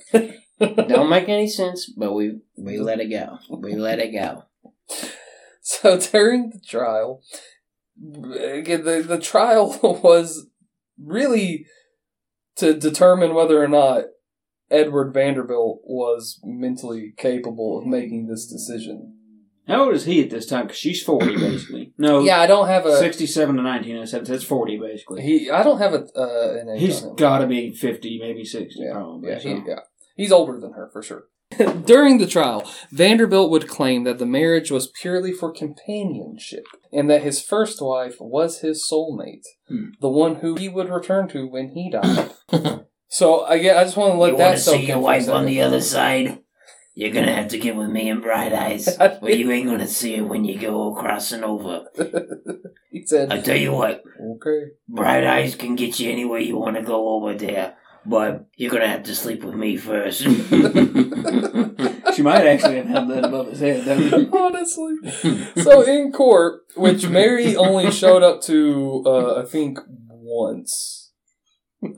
Don't 0.59 1.11
make 1.11 1.29
any 1.29 1.49
sense, 1.49 1.87
but 1.97 2.13
we 2.13 2.39
we 2.57 2.79
let 2.79 3.01
it 3.01 3.11
go. 3.11 3.39
We 3.51 3.75
let 3.75 4.01
it 4.01 4.13
go. 4.13 4.45
So 5.83 5.99
during 5.99 6.51
the 6.51 6.61
trial, 6.61 7.23
again, 7.99 8.85
the, 8.85 9.03
the 9.03 9.19
trial 9.19 9.77
was 10.03 10.47
really 10.97 11.67
to 12.57 12.73
determine 12.73 13.35
whether 13.35 13.61
or 13.63 13.67
not 13.67 14.05
Edward 14.71 15.13
Vanderbilt 15.13 15.81
was 15.85 16.41
mentally 16.45 17.15
capable 17.17 17.79
of 17.79 17.87
making 17.87 18.29
this 18.29 18.47
decision. 18.47 19.15
How 19.67 19.87
old 19.87 19.95
is 19.95 20.05
he 20.05 20.23
at 20.23 20.31
this 20.31 20.47
time? 20.47 20.67
Because 20.67 20.79
she's 20.79 21.03
40, 21.03 21.37
basically. 21.39 21.93
No, 21.99 22.21
Yeah, 22.21 22.41
I 22.41 22.47
don't 22.47 22.69
have 22.69 22.87
a 22.87 22.97
67 22.99 23.57
to 23.57 23.63
1907. 23.63 24.31
That's 24.31 24.45
40, 24.45 24.79
basically. 24.79 25.23
he. 25.23 25.51
I 25.51 25.65
don't 25.65 25.79
have 25.79 25.95
a 25.95 26.07
uh, 26.17 26.59
an 26.61 26.69
age 26.69 26.81
He's 26.81 27.01
got 27.17 27.39
to 27.39 27.47
be 27.49 27.73
50, 27.75 28.21
maybe 28.21 28.45
60, 28.45 28.79
Yeah, 28.79 28.93
probably. 28.93 29.31
yeah, 29.31 29.39
so. 29.39 29.49
he, 29.49 29.63
yeah. 29.67 29.81
He's 30.15 30.31
older 30.33 30.61
than 30.61 30.75
her 30.75 30.89
for 30.93 31.03
sure. 31.03 31.25
During 31.85 32.19
the 32.19 32.27
trial, 32.27 32.69
Vanderbilt 32.91 33.51
would 33.51 33.69
claim 33.69 34.05
that 34.05 34.19
the 34.19 34.27
marriage 34.27 34.71
was 34.71 34.89
purely 35.01 35.33
for 35.33 35.53
companionship 35.53 36.65
and 36.93 37.09
that 37.09 37.23
his 37.23 37.41
first 37.41 37.81
wife 37.81 38.17
was 38.21 38.61
his 38.61 38.87
soulmate, 38.91 39.45
Hmm. 39.69 39.91
the 40.01 40.09
one 40.09 40.37
who 40.37 40.57
he 40.57 40.69
would 40.69 40.91
return 40.91 41.29
to 41.29 41.47
when 41.47 41.71
he 41.71 41.91
died. 41.91 42.31
so 43.09 43.41
I 43.43 43.55
I 43.55 43.85
just 43.85 43.97
want 43.97 44.15
to 44.15 44.19
let 44.19 44.33
you 44.33 44.39
that 44.39 44.59
soak 44.59 44.77
see 44.81 44.87
your 44.87 44.99
wife 44.99 45.29
on 45.29 45.47
the 45.47 45.61
other 45.63 45.81
side? 45.81 46.41
You're 46.99 47.13
gonna 47.13 47.35
have 47.35 47.49
to 47.49 47.59
get 47.59 47.77
with 47.77 47.91
me 47.91 48.09
and 48.09 48.23
Bright 48.23 48.53
Eyes, 48.55 48.97
but 48.99 49.39
you 49.39 49.51
ain't 49.53 49.67
gonna 49.69 49.87
see 49.87 50.17
her 50.17 50.25
when 50.25 50.45
you 50.45 50.59
go 50.59 50.95
crossing 50.95 51.45
over. 51.45 51.85
he 52.91 53.05
said, 53.07 53.31
I 53.31 53.41
tell 53.41 53.57
you 53.57 53.73
what, 53.73 54.03
"Okay." 54.21 54.71
Bright 54.89 55.25
Eyes 55.25 55.55
can 55.55 55.77
get 55.77 56.01
you 56.01 56.11
anywhere 56.11 56.41
you 56.41 56.57
want 56.57 56.77
to 56.77 56.83
go 56.83 57.11
over 57.11 57.35
there, 57.35 57.77
but 58.07 58.47
you're 58.57 58.71
gonna 58.71 58.89
have 58.89 59.03
to 59.05 59.15
sleep 59.15 59.43
with 59.45 59.55
me 59.55 59.77
first. 59.77 60.23
She 62.17 62.23
might 62.23 62.47
actually 62.47 62.77
have 62.77 62.87
held 62.87 63.11
that 63.11 63.27
above 63.27 63.49
his 63.49 63.61
head. 63.61 63.85
That 63.85 64.31
Honestly. 64.33 65.63
so 65.63 65.83
in 65.83 66.13
court, 66.13 66.63
which 66.75 67.07
Mary 67.07 67.55
only 67.57 67.91
showed 67.91 68.23
up 68.23 68.41
to, 68.43 69.03
uh, 69.05 69.43
I 69.43 69.45
think, 69.45 69.81
once. 70.09 71.13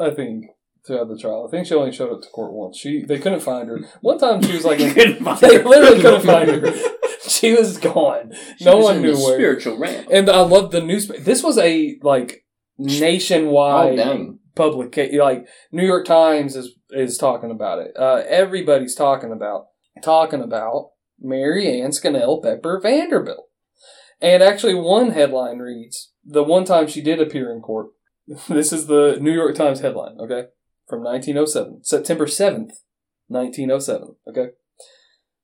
I 0.00 0.10
think 0.10 0.46
to 0.86 0.94
have 0.94 1.08
the 1.08 1.16
trial. 1.16 1.46
I 1.46 1.50
think 1.52 1.68
she 1.68 1.74
only 1.74 1.92
showed 1.92 2.12
up 2.12 2.22
to 2.22 2.28
court 2.30 2.52
once. 2.52 2.76
She 2.76 3.04
they 3.04 3.20
couldn't 3.20 3.40
find 3.40 3.68
her. 3.68 3.78
One 4.00 4.18
time 4.18 4.42
she 4.42 4.54
was 4.54 4.64
like, 4.64 4.80
in, 4.80 4.92
couldn't 4.92 5.22
find 5.22 5.38
they 5.38 5.58
her. 5.58 5.64
literally 5.64 6.02
couldn't 6.02 6.26
find 6.26 6.50
her. 6.50 6.72
She 7.28 7.54
was 7.54 7.78
gone. 7.78 8.32
She 8.58 8.64
no 8.64 8.78
was 8.78 8.84
one 8.86 8.96
in 8.96 9.02
knew 9.02 9.14
the 9.14 9.22
where. 9.22 9.34
Spiritual 9.34 9.78
realm. 9.78 10.06
And 10.10 10.28
I 10.28 10.40
love 10.40 10.72
the 10.72 10.80
newspaper. 10.80 11.22
This 11.22 11.44
was 11.44 11.58
a 11.58 11.96
like 12.02 12.44
Oh 12.80 12.84
nationwide 12.84 13.96
dang! 13.96 14.37
Public 14.58 14.94
like 15.14 15.46
New 15.72 15.86
York 15.86 16.04
Times 16.04 16.54
is 16.54 16.74
is 16.90 17.16
talking 17.16 17.50
about 17.50 17.78
it. 17.78 17.92
Uh, 17.96 18.22
everybody's 18.28 18.94
talking 18.94 19.32
about 19.32 19.68
talking 20.02 20.42
about 20.42 20.90
Mary 21.18 21.80
Ann 21.80 21.92
Scannell 21.92 22.42
Pepper 22.42 22.78
Vanderbilt. 22.82 23.46
And 24.20 24.42
actually, 24.42 24.74
one 24.74 25.12
headline 25.12 25.60
reads 25.60 26.12
the 26.24 26.42
one 26.42 26.64
time 26.64 26.88
she 26.88 27.00
did 27.00 27.20
appear 27.20 27.50
in 27.50 27.60
court. 27.62 27.88
This 28.48 28.74
is 28.74 28.88
the 28.88 29.16
New 29.20 29.32
York 29.32 29.54
Times 29.54 29.80
headline. 29.80 30.18
Okay, 30.20 30.48
from 30.86 31.02
1907, 31.02 31.84
September 31.84 32.26
7th, 32.26 32.72
1907. 33.28 34.16
Okay. 34.28 34.48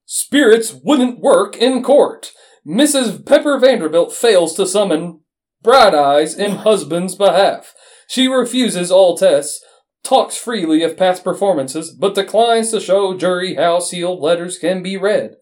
Spirits 0.04 0.74
wouldn't 0.84 1.20
work 1.20 1.56
in 1.56 1.82
court. 1.82 2.32
Mrs. 2.66 3.24
Pepper 3.24 3.58
Vanderbilt 3.58 4.12
fails 4.12 4.54
to 4.54 4.66
summon 4.66 5.20
Bright 5.62 5.94
Eyes 5.94 6.34
in 6.34 6.56
husband's 6.56 7.14
behalf. 7.14 7.74
She 8.14 8.28
refuses 8.28 8.92
all 8.92 9.16
tests, 9.16 9.60
talks 10.04 10.36
freely 10.36 10.84
of 10.84 10.96
past 10.96 11.24
performances, 11.24 11.90
but 11.90 12.14
declines 12.14 12.70
to 12.70 12.78
show 12.78 13.18
jury 13.18 13.56
how 13.56 13.80
sealed 13.80 14.20
letters 14.20 14.56
can 14.56 14.84
be 14.84 14.96
read. 14.96 15.32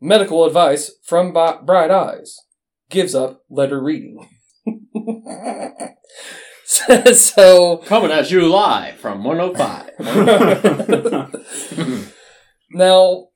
Medical 0.00 0.46
advice 0.46 0.92
from 1.04 1.34
Bi- 1.34 1.58
Bright 1.66 1.90
Eyes. 1.90 2.38
Gives 2.88 3.14
up 3.14 3.42
letter 3.50 3.82
reading. 3.82 4.26
so, 7.12 7.76
Coming 7.84 8.10
at 8.10 8.30
you 8.30 8.48
live 8.48 8.94
from 8.94 9.22
105. 9.22 9.90
now, 12.70 13.26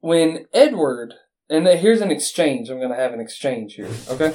when 0.00 0.46
Edward, 0.52 1.14
and 1.50 1.66
here's 1.66 2.00
an 2.00 2.10
exchange, 2.10 2.70
I'm 2.70 2.78
going 2.78 2.90
to 2.90 2.96
have 2.96 3.12
an 3.12 3.20
exchange 3.20 3.74
here, 3.74 3.88
okay? 4.08 4.34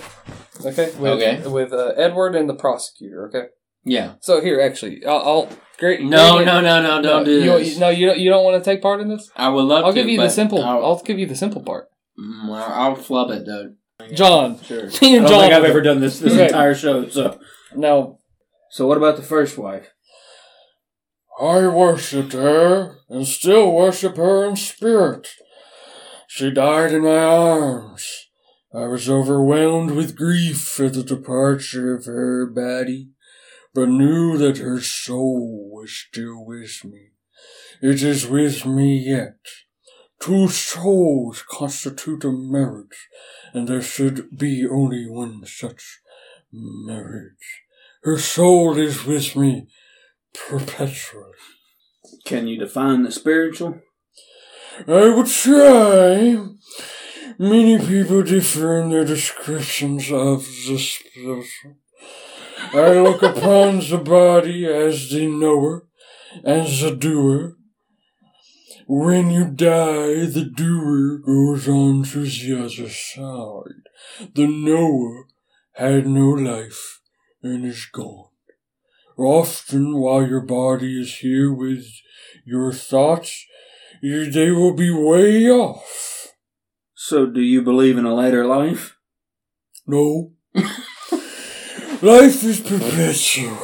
Okay? 0.66 0.92
With, 1.00 1.12
Okay. 1.14 1.48
With 1.48 1.74
uh, 1.74 1.94
Edward 1.98 2.36
and 2.36 2.48
the 2.50 2.54
prosecutor, 2.56 3.28
okay? 3.30 3.48
yeah. 3.84 4.14
So 4.22 4.42
here, 4.42 4.60
actually, 4.62 5.06
I'll, 5.06 5.18
I'll 5.18 5.50
great. 5.80 6.02
No, 6.04 6.36
great- 6.38 6.46
no, 6.46 6.62
no, 6.62 6.82
no, 6.82 7.02
don't 7.02 7.24
do 7.26 7.32
you, 7.44 7.58
this. 7.60 7.78
no, 7.78 7.90
you 7.90 8.06
don't. 8.08 8.20
You 8.20 8.30
don't 8.30 8.44
want 8.44 8.64
to 8.64 8.70
take 8.70 8.82
part 8.82 9.00
in 9.02 9.08
this. 9.10 9.30
I 9.36 9.50
would 9.50 9.64
love 9.64 9.86
I'll 9.86 9.94
to. 9.94 10.00
give 10.00 10.10
you 10.10 10.20
the 10.20 10.30
simple. 10.30 10.64
I'll, 10.64 10.84
I'll 10.86 11.02
give 11.04 11.18
you 11.20 11.26
the 11.26 11.36
simple 11.36 11.62
part. 11.64 11.88
Mm, 12.20 12.50
I'll 12.52 12.96
flub 12.96 13.30
it, 13.32 13.46
though. 13.46 13.74
John, 14.14 14.60
Sure. 14.62 14.84
me 15.02 15.18
I 15.18 15.20
don't 15.20 15.28
think 15.42 15.54
I've 15.54 15.64
ever 15.64 15.82
done 15.82 16.00
this 16.02 16.20
this 16.20 16.34
Okay. 16.36 16.46
entire 16.48 16.76
show. 16.76 17.08
So, 17.10 17.40
No, 17.76 18.20
so 18.72 18.86
what 18.88 18.98
about 18.98 19.16
the 19.18 19.22
first 19.24 19.58
wife? 19.58 19.92
I 21.40 21.68
worshipped 21.68 22.34
her 22.34 22.98
and 23.10 23.28
still 23.28 23.72
worship 23.72 24.16
her 24.18 24.46
in 24.46 24.56
spirit. 24.56 25.28
She 26.36 26.52
died 26.52 26.92
in 26.92 27.04
my 27.04 27.24
arms. 27.24 28.28
I 28.74 28.88
was 28.88 29.10
overwhelmed 29.10 29.92
with 29.92 30.18
grief 30.18 30.78
at 30.82 30.92
the 30.92 31.02
departure 31.02 31.96
of 31.96 32.08
her 32.08 32.46
body, 32.46 33.12
but 33.74 33.88
knew 33.88 34.38
that 34.40 34.58
her 34.58 34.82
soul 34.82 35.70
was 35.72 35.94
still 35.94 36.46
with 36.46 36.84
me. 36.84 37.12
It 37.82 38.04
is 38.04 38.28
with 38.28 38.66
me 38.66 38.98
yet. 38.98 39.38
Two 40.20 40.50
souls 40.50 41.42
constitute 41.50 42.26
a 42.26 42.34
marriage, 42.34 43.08
and 43.54 43.70
there 43.70 43.82
should 43.82 44.38
be 44.38 44.68
only 44.70 45.10
one 45.10 45.46
such 45.46 46.02
marriage. 46.52 47.64
Her 48.04 48.20
soul 48.20 48.78
is 48.78 49.06
with 49.06 49.38
me 49.38 49.68
perpetually. 50.34 51.32
Can 52.26 52.48
you 52.48 52.60
define 52.60 53.04
the 53.04 53.12
spiritual? 53.14 53.80
I 54.88 55.16
would 55.16 55.28
try. 55.28 56.38
Many 57.40 57.80
people 57.80 58.24
differ 58.24 58.82
in 58.82 58.90
their 58.90 59.06
descriptions 59.06 60.12
of 60.12 60.46
the 60.46 60.78
spiritual. 60.78 61.78
I 62.74 63.00
look 63.00 63.24
upon 63.24 63.80
the 63.80 64.02
body 64.04 64.66
as 64.66 65.10
the 65.10 65.28
knower 65.28 65.88
and 66.44 66.68
the 66.68 66.96
doer. 66.96 67.56
When 68.88 69.32
you 69.32 69.46
die, 69.46 70.26
the 70.26 70.52
doer 70.54 71.20
goes 71.20 71.68
on 71.68 72.04
to 72.04 72.26
the 72.26 72.66
other 72.66 72.90
side. 72.90 74.34
The 74.34 74.48
knower 74.48 75.28
had 75.74 76.06
no 76.06 76.30
life 76.30 77.00
and 77.42 77.66
is 77.66 77.86
gone. 77.86 78.30
Often, 79.18 79.98
while 79.98 80.28
your 80.28 80.42
body 80.42 81.02
is 81.02 81.18
here 81.18 81.54
with 81.54 81.86
your 82.46 82.74
thoughts, 82.74 83.46
you, 84.02 84.32
they 84.32 84.52
will 84.52 84.74
be 84.74 84.92
way 84.92 85.50
off. 85.50 86.34
So, 86.94 87.26
do 87.26 87.42
you 87.42 87.62
believe 87.62 87.98
in 87.98 88.06
a 88.06 88.16
later 88.16 88.46
life? 88.46 88.98
No. 89.86 90.32
Life 92.02 92.44
is 92.44 92.60
perpetual. 92.60 93.58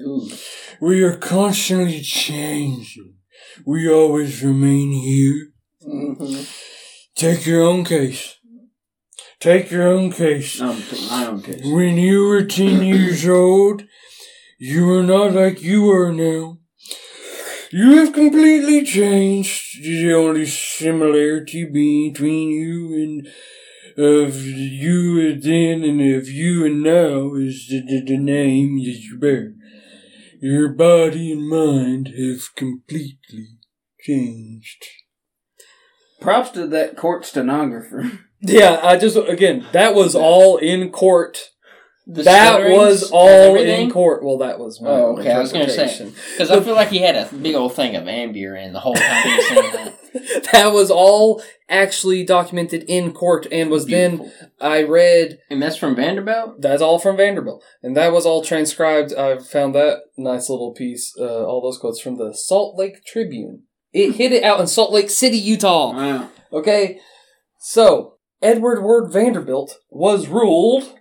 Ooh. 0.00 0.28
We 0.80 1.02
are 1.02 1.16
constantly 1.16 2.00
changing. 2.00 3.14
We 3.66 3.90
always 3.90 4.42
remain 4.42 4.92
here. 4.92 5.52
Mm-hmm. 5.86 6.42
Take 7.14 7.46
your 7.46 7.62
own 7.62 7.84
case. 7.84 8.36
Take 9.38 9.70
your 9.70 9.88
own 9.88 10.10
case. 10.10 10.60
Um, 10.60 10.82
my 11.10 11.26
own 11.26 11.42
case. 11.42 11.62
When 11.64 11.96
you 11.98 12.26
were 12.26 12.44
10 12.44 12.82
years 12.82 13.26
old, 13.28 13.84
you 14.58 14.86
were 14.86 15.02
not 15.02 15.32
like 15.32 15.62
you 15.62 15.90
are 15.90 16.12
now. 16.12 16.58
You 17.76 17.96
have 17.96 18.12
completely 18.12 18.84
changed. 18.84 19.82
The 19.82 20.12
only 20.14 20.46
similarity 20.46 21.64
between 21.64 22.50
you 22.50 22.94
and 22.94 23.26
of 23.98 24.36
you 24.46 25.34
then 25.40 25.82
and 25.82 26.00
of 26.14 26.28
you 26.28 26.64
and 26.64 26.84
now 26.84 27.34
is 27.34 27.66
the, 27.68 27.80
the, 27.80 28.04
the 28.12 28.16
name 28.16 28.76
that 28.76 29.00
you 29.00 29.18
bear. 29.18 29.54
Your 30.40 30.68
body 30.68 31.32
and 31.32 31.48
mind 31.48 32.12
have 32.16 32.54
completely 32.54 33.58
changed. 33.98 34.84
Props 36.20 36.50
to 36.50 36.68
that 36.68 36.96
court 36.96 37.24
stenographer. 37.26 38.20
yeah. 38.40 38.78
I 38.84 38.96
just 38.96 39.16
again 39.16 39.66
that 39.72 39.96
was 39.96 40.14
all 40.14 40.58
in 40.58 40.90
court. 40.92 41.50
The 42.06 42.22
that 42.24 42.70
was 42.70 43.10
all 43.10 43.56
in 43.56 43.90
court. 43.90 44.22
Well, 44.22 44.38
that 44.38 44.58
was 44.58 44.80
my 44.80 44.90
Oh, 44.90 45.16
okay, 45.18 45.32
I 45.32 45.38
was 45.38 45.52
gonna 45.52 45.70
say. 45.70 46.12
Because 46.32 46.50
I 46.50 46.60
feel 46.60 46.74
like 46.74 46.88
he 46.90 46.98
had 46.98 47.16
a 47.16 47.34
big 47.34 47.54
old 47.54 47.74
thing 47.74 47.96
of 47.96 48.04
Ambien 48.04 48.72
the 48.72 48.80
whole 48.80 48.94
time 48.94 49.22
he 49.22 49.36
was 49.36 49.46
saying 49.48 49.72
that. 49.72 49.94
that 50.52 50.72
was 50.72 50.90
all 50.90 51.42
actually 51.68 52.22
documented 52.24 52.84
in 52.86 53.12
court 53.12 53.46
and 53.50 53.70
was 53.70 53.86
then 53.86 54.30
I 54.60 54.82
read 54.82 55.38
And 55.48 55.62
that's 55.62 55.76
from 55.76 55.96
Vanderbilt? 55.96 56.60
That's 56.60 56.82
all 56.82 56.98
from 56.98 57.16
Vanderbilt, 57.16 57.64
and 57.82 57.96
that 57.96 58.12
was 58.12 58.26
all 58.26 58.44
transcribed. 58.44 59.14
I 59.14 59.38
found 59.38 59.74
that 59.74 60.00
nice 60.18 60.50
little 60.50 60.72
piece, 60.72 61.14
uh, 61.18 61.46
all 61.46 61.62
those 61.62 61.78
quotes 61.78 62.00
from 62.00 62.16
the 62.16 62.34
Salt 62.34 62.76
Lake 62.78 63.02
Tribune. 63.06 63.62
It 63.94 64.16
hit 64.16 64.32
it 64.32 64.44
out 64.44 64.60
in 64.60 64.66
Salt 64.66 64.92
Lake 64.92 65.08
City, 65.08 65.38
Utah. 65.38 65.92
Wow. 65.92 66.30
Okay, 66.52 67.00
so 67.60 68.16
Edward 68.42 68.82
Ward 68.82 69.10
Vanderbilt 69.10 69.78
was 69.88 70.28
ruled 70.28 70.98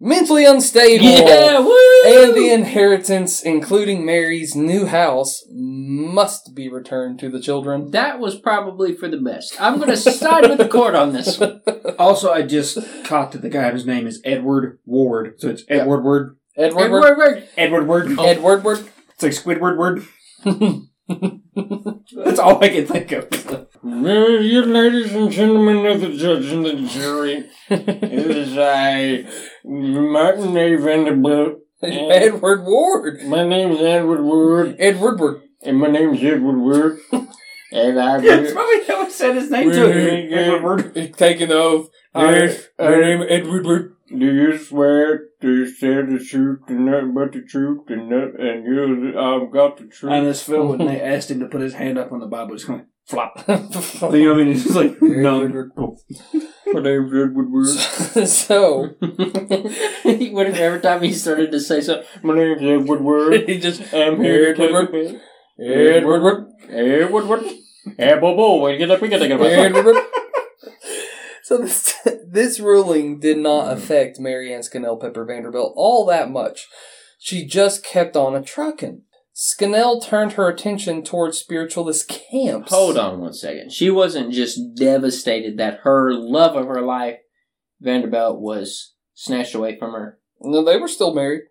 mentally 0.00 0.44
unstable, 0.44 1.04
Yeah, 1.04 1.58
woo! 1.60 2.02
and 2.06 2.34
the 2.34 2.50
inheritance, 2.52 3.42
including 3.42 4.04
Mary's 4.04 4.54
new 4.54 4.86
house, 4.86 5.44
must 5.50 6.54
be 6.54 6.68
returned 6.68 7.18
to 7.20 7.28
the 7.28 7.40
children. 7.40 7.90
That 7.90 8.18
was 8.20 8.38
probably 8.38 8.94
for 8.94 9.08
the 9.08 9.16
best. 9.18 9.60
I'm 9.60 9.76
going 9.76 9.90
to 9.90 9.96
side 9.96 10.48
with 10.48 10.58
the 10.58 10.68
court 10.68 10.94
on 10.94 11.12
this 11.12 11.38
one. 11.38 11.62
Also, 11.98 12.30
I 12.30 12.42
just 12.42 12.78
caught 13.04 13.32
that 13.32 13.42
the 13.42 13.48
guy 13.48 13.70
whose 13.72 13.84
name 13.86 14.06
is 14.06 14.20
Edward 14.24 14.78
Ward. 14.84 15.34
So 15.38 15.48
it's 15.48 15.64
Edward 15.68 16.04
Ward. 16.04 16.36
Edward 16.56 16.90
Ward. 16.92 17.04
Edward, 17.04 17.16
Ward. 17.16 17.18
Ward. 17.18 17.48
Edward 17.56 17.86
Ward. 17.88 18.18
Edward 18.20 18.64
Ward. 18.64 18.88
It's 19.20 19.22
like 19.22 19.32
Squidward 19.32 19.76
Word. 19.76 20.06
That's 22.24 22.38
all 22.38 22.62
I 22.62 22.68
can 22.68 22.86
think 22.86 23.12
of. 23.12 23.66
You 23.82 24.62
ladies 24.62 25.14
and 25.14 25.30
gentlemen 25.30 25.86
of 25.86 26.00
the 26.00 26.16
judge 26.16 26.46
and 26.46 26.64
the 26.64 26.74
jury, 26.88 27.48
it 27.68 28.30
is 28.36 28.56
I, 28.58 29.26
Martin 29.64 30.56
A. 30.56 30.76
Vanderbilt. 30.76 31.58
Edward 31.82 32.64
Ward. 32.64 33.22
My 33.24 33.46
name 33.46 33.72
is 33.72 33.80
Edward 33.80 34.22
Ward, 34.22 34.76
Edward 34.78 35.20
Ward. 35.20 35.42
and 35.62 35.78
my 35.78 35.88
name 35.88 36.14
is 36.14 36.24
Edward 36.24 36.58
Ward. 36.58 36.98
and 37.72 38.00
I 38.00 38.20
That's 38.20 38.52
probably 38.52 38.84
how 38.86 39.02
I 39.04 39.08
said 39.08 39.36
his 39.36 39.50
name 39.50 39.70
too. 39.70 39.86
Edward 39.86 40.62
Word. 40.62 41.14
Taking 41.16 41.52
oath. 41.52 41.88
Yes, 42.14 42.68
my 42.78 42.96
name 42.96 43.22
is 43.22 43.28
Edward 43.30 43.64
Ward. 43.64 43.94
Do 44.10 44.24
you 44.24 44.56
swear 44.56 45.28
to 45.42 45.74
tell 45.78 46.06
the 46.06 46.24
truth 46.24 46.60
and 46.68 46.86
nothing 46.86 47.14
but 47.14 47.32
the 47.32 47.42
truth 47.42 47.82
and 47.88 48.08
not, 48.08 48.40
and 48.40 48.64
you 48.64 49.18
um, 49.18 49.50
got 49.50 49.76
the 49.76 49.84
truth? 49.84 50.12
On 50.12 50.24
this 50.24 50.42
film, 50.42 50.78
when 50.78 50.86
they 50.86 51.00
asked 51.00 51.30
him 51.30 51.40
to 51.40 51.46
put 51.46 51.60
his 51.60 51.74
hand 51.74 51.98
up 51.98 52.10
on 52.10 52.20
the 52.20 52.26
Bible, 52.26 52.54
it's 52.54 52.64
going 52.64 52.86
flop. 53.08 53.36
you 53.48 53.54
know 53.54 53.60
what 53.60 54.12
I 54.12 54.34
mean? 54.34 54.48
It's 54.48 54.64
just 54.64 54.76
like, 54.76 55.00
no. 55.02 55.46
my 56.66 56.80
name's 56.80 57.12
Edward 57.14 57.50
Ward. 57.50 57.68
so 58.28 58.94
every 60.04 60.80
time 60.80 61.02
he 61.02 61.12
started 61.12 61.50
to 61.52 61.60
say 61.60 61.80
something, 61.80 62.06
My 62.22 62.34
name's 62.34 62.62
Edward 62.62 63.00
Ward. 63.00 63.48
he 63.48 63.58
just 63.58 63.82
I'm 63.92 64.22
here 64.22 64.54
to 64.54 64.62
Edward. 64.62 65.20
Edward 65.58 66.22
Ward. 66.22 66.46
Edward 66.70 67.26
Ward. 67.26 67.44
Hey, 67.96 68.18
Bobo, 68.18 68.56
when 68.56 68.72
you 68.72 68.78
get 68.78 68.90
up, 68.90 69.00
we 69.00 69.08
get 69.08 69.18
to 69.18 69.26
Edward 69.26 69.84
Ward. 69.84 70.04
So 71.48 71.56
this 71.56 71.94
this 72.26 72.60
ruling 72.60 73.20
did 73.20 73.38
not 73.38 73.64
hmm. 73.64 73.78
affect 73.78 74.20
Mary 74.20 74.52
Ann 74.52 74.62
Scannell 74.62 74.98
Pepper 74.98 75.24
Vanderbilt 75.24 75.72
all 75.76 76.04
that 76.04 76.30
much. 76.30 76.68
She 77.18 77.46
just 77.46 77.82
kept 77.82 78.16
on 78.18 78.36
a 78.36 78.42
trucking. 78.42 79.04
Scannell 79.32 79.98
turned 79.98 80.32
her 80.32 80.46
attention 80.48 81.02
towards 81.02 81.38
spiritualist 81.38 82.06
camps. 82.06 82.70
hold 82.70 82.98
on 82.98 83.20
one 83.20 83.32
second. 83.32 83.72
She 83.72 83.88
wasn't 83.88 84.34
just 84.34 84.60
devastated 84.76 85.56
that 85.56 85.80
her 85.84 86.12
love 86.12 86.54
of 86.54 86.66
her 86.66 86.82
life, 86.82 87.16
Vanderbilt, 87.80 88.40
was 88.40 88.94
snatched 89.14 89.54
away 89.54 89.78
from 89.78 89.92
her. 89.92 90.18
No, 90.42 90.62
they 90.62 90.76
were 90.76 90.86
still 90.86 91.14
married. 91.14 91.44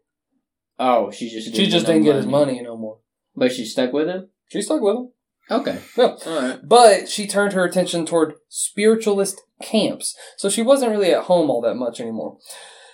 Oh, 0.78 1.10
she 1.10 1.28
just 1.28 1.56
She 1.56 1.66
just 1.66 1.88
didn't 1.88 2.04
get 2.04 2.18
his 2.18 2.28
money 2.28 2.62
no 2.62 2.78
more. 2.78 3.00
But 3.36 3.52
she 3.52 3.66
stuck 3.66 3.94
with 3.94 4.08
him? 4.08 4.30
She 4.50 4.62
stuck 4.62 4.82
with 4.82 4.96
him. 4.96 5.12
Okay. 5.50 5.80
No. 5.98 6.18
All 6.24 6.42
right. 6.42 6.60
But 6.64 7.10
she 7.10 7.26
turned 7.26 7.54
her 7.54 7.64
attention 7.64 8.06
toward 8.06 8.36
spiritualist 8.50 9.42
camps. 9.62 10.16
So 10.38 10.50
she 10.50 10.62
wasn't 10.62 10.92
really 10.92 11.14
at 11.14 11.24
home 11.24 11.50
all 11.50 11.62
that 11.62 11.76
much 11.76 12.00
anymore. 12.00 12.38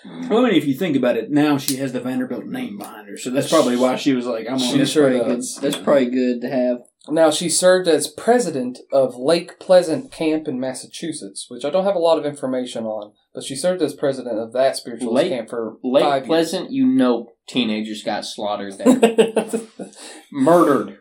Well, 0.05 0.45
I 0.45 0.49
mean, 0.49 0.55
if 0.55 0.65
you 0.65 0.73
think 0.73 0.97
about 0.97 1.15
it, 1.15 1.31
now 1.31 1.57
she 1.57 1.77
has 1.77 1.93
the 1.93 2.01
Vanderbilt 2.01 2.45
name 2.45 2.77
behind 2.77 3.07
her, 3.07 3.15
so 3.17 3.29
that's 3.29 3.49
probably 3.49 3.77
why 3.77 3.95
she 3.95 4.13
was 4.13 4.25
like, 4.25 4.47
"I'm 4.47 4.55
on 4.55 4.59
That's 4.59 4.73
this." 4.73 4.91
sure 4.91 5.09
probably 5.09 5.35
good. 5.35 5.43
That's 5.61 5.77
probably 5.77 6.09
good 6.09 6.41
to 6.41 6.49
have. 6.49 6.77
Now, 7.07 7.31
she 7.31 7.47
served 7.49 7.87
as 7.87 8.07
president 8.09 8.79
of 8.91 9.15
Lake 9.15 9.59
Pleasant 9.59 10.11
Camp 10.11 10.47
in 10.47 10.59
Massachusetts, 10.59 11.45
which 11.49 11.63
I 11.63 11.69
don't 11.69 11.85
have 11.85 11.95
a 11.95 11.99
lot 11.99 12.17
of 12.17 12.25
information 12.25 12.85
on, 12.85 13.13
but 13.33 13.43
she 13.45 13.55
served 13.55 13.81
as 13.81 13.93
president 13.93 14.39
of 14.39 14.51
that 14.53 14.75
spiritualist 14.75 15.23
Lake- 15.23 15.31
camp 15.31 15.49
for 15.49 15.77
Lake 15.83 16.03
five 16.03 16.25
Pleasant, 16.25 16.71
you 16.71 16.85
know, 16.85 17.29
teenagers 17.47 18.03
got 18.03 18.25
slaughtered 18.25 18.77
there, 18.77 19.61
murdered. 20.31 20.99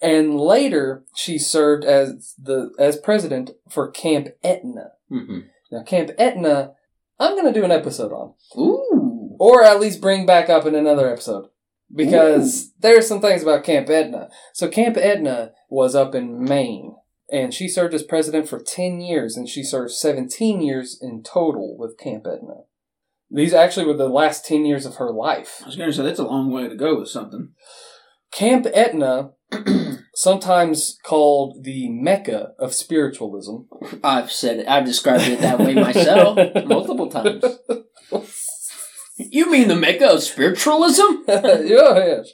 And 0.00 0.40
later, 0.40 1.04
she 1.14 1.38
served 1.38 1.84
as 1.84 2.34
the 2.38 2.72
as 2.78 2.96
president 2.96 3.50
for 3.68 3.90
Camp 3.90 4.28
Etna. 4.42 4.92
Mm-hmm. 5.10 5.40
Now, 5.70 5.82
Camp 5.82 6.10
Etna, 6.18 6.72
I'm 7.18 7.34
going 7.34 7.52
to 7.52 7.58
do 7.58 7.64
an 7.64 7.70
episode 7.70 8.12
on, 8.12 8.34
Ooh. 8.58 9.36
or 9.38 9.62
at 9.62 9.80
least 9.80 10.00
bring 10.00 10.26
back 10.26 10.48
up 10.48 10.66
in 10.66 10.74
another 10.74 11.10
episode. 11.12 11.48
Because 11.94 12.72
there's 12.78 13.08
some 13.08 13.20
things 13.20 13.42
about 13.42 13.64
Camp 13.64 13.90
Etna. 13.90 14.28
So 14.54 14.68
Camp 14.68 14.96
Etna 14.96 15.52
was 15.68 15.96
up 15.96 16.14
in 16.14 16.44
Maine, 16.44 16.94
and 17.32 17.52
she 17.52 17.68
served 17.68 17.94
as 17.94 18.04
president 18.04 18.48
for 18.48 18.60
10 18.60 19.00
years, 19.00 19.36
and 19.36 19.48
she 19.48 19.64
served 19.64 19.90
17 19.92 20.62
years 20.62 20.98
in 21.00 21.24
total 21.24 21.76
with 21.76 21.98
Camp 21.98 22.26
Etna. 22.26 22.62
These 23.28 23.54
actually 23.54 23.86
were 23.86 23.96
the 23.96 24.08
last 24.08 24.46
10 24.46 24.64
years 24.64 24.86
of 24.86 24.96
her 24.96 25.10
life. 25.10 25.60
I 25.62 25.66
was 25.66 25.76
going 25.76 25.90
to 25.90 25.96
say 25.96 26.02
that's 26.02 26.18
a 26.18 26.24
long 26.24 26.52
way 26.52 26.68
to 26.68 26.76
go 26.76 26.98
with 26.98 27.08
something. 27.08 27.50
Camp 28.32 28.66
Etna, 28.72 29.32
sometimes 30.14 30.98
called 31.04 31.64
the 31.64 31.88
Mecca 31.88 32.52
of 32.58 32.74
spiritualism. 32.74 33.56
I've 34.04 34.30
said 34.30 34.60
it. 34.60 34.68
I've 34.68 34.84
described 34.84 35.24
it 35.28 35.40
that 35.40 35.58
way 35.58 35.74
myself 35.74 36.38
multiple 36.66 37.08
times. 37.10 37.44
You 39.22 39.50
mean 39.50 39.68
the 39.68 39.76
mecca 39.76 40.14
of 40.14 40.22
spiritualism? 40.22 41.02
yeah, 41.28 41.62
yes. 41.66 42.32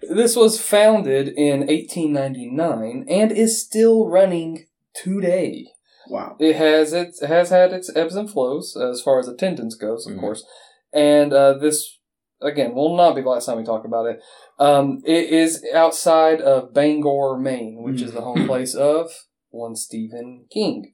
This 0.00 0.36
was 0.36 0.60
founded 0.60 1.26
in 1.36 1.66
1899 1.66 3.04
and 3.08 3.32
is 3.32 3.60
still 3.60 4.06
running 4.08 4.66
today. 4.94 5.66
Wow. 6.08 6.36
It 6.38 6.54
has 6.54 6.92
it 6.92 7.16
has 7.26 7.50
had 7.50 7.72
its 7.72 7.90
ebbs 7.96 8.14
and 8.14 8.30
flows 8.30 8.76
as 8.76 9.02
far 9.02 9.18
as 9.18 9.26
attendance 9.26 9.74
goes, 9.74 10.06
of 10.06 10.14
Mhm. 10.14 10.20
course. 10.20 10.44
And 10.92 11.32
uh, 11.32 11.54
this 11.58 11.97
again 12.40 12.74
will 12.74 12.96
not 12.96 13.14
be 13.14 13.22
the 13.22 13.28
last 13.28 13.46
time 13.46 13.56
we 13.58 13.64
talk 13.64 13.84
about 13.84 14.06
it. 14.06 14.20
Um, 14.58 15.00
it 15.04 15.30
is 15.30 15.64
outside 15.74 16.40
of 16.40 16.72
Bangor, 16.74 17.38
Maine, 17.38 17.82
which 17.82 18.00
is 18.02 18.12
the 18.12 18.20
home 18.20 18.46
place 18.46 18.74
of 18.74 19.10
one 19.50 19.76
Stephen 19.76 20.46
King. 20.52 20.92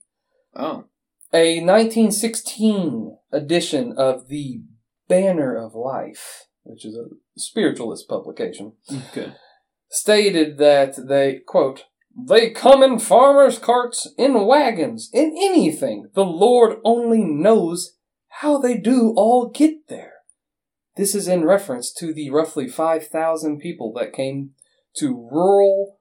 Oh. 0.55 0.85
A 1.33 1.61
1916 1.61 3.17
edition 3.33 3.95
of 3.97 4.29
the 4.29 4.63
Banner 5.09 5.57
of 5.57 5.75
Life, 5.75 6.45
which 6.63 6.85
is 6.85 6.97
a 6.97 7.07
spiritualist 7.37 8.09
publication, 8.09 8.75
Okay. 9.09 9.33
stated 9.91 10.59
that 10.59 10.95
they, 11.09 11.41
quote, 11.47 11.85
they 12.17 12.51
come 12.51 12.83
in 12.85 13.01
farmers' 13.01 13.59
carts, 13.59 14.09
in 14.17 14.47
wagons, 14.47 15.11
in 15.13 15.35
anything. 15.37 16.09
The 16.15 16.25
Lord 16.25 16.79
only 16.85 17.25
knows 17.25 17.97
how 18.41 18.59
they 18.59 18.77
do 18.77 19.13
all 19.17 19.49
get 19.49 19.89
there. 19.89 20.14
This 20.97 21.15
is 21.15 21.27
in 21.29 21.45
reference 21.45 21.93
to 21.95 22.13
the 22.15 22.31
roughly 22.31 22.69
5,000 22.69 23.59
people 23.59 23.93
that 23.95 24.13
came 24.13 24.51
to 24.99 25.29
rural 25.31 25.99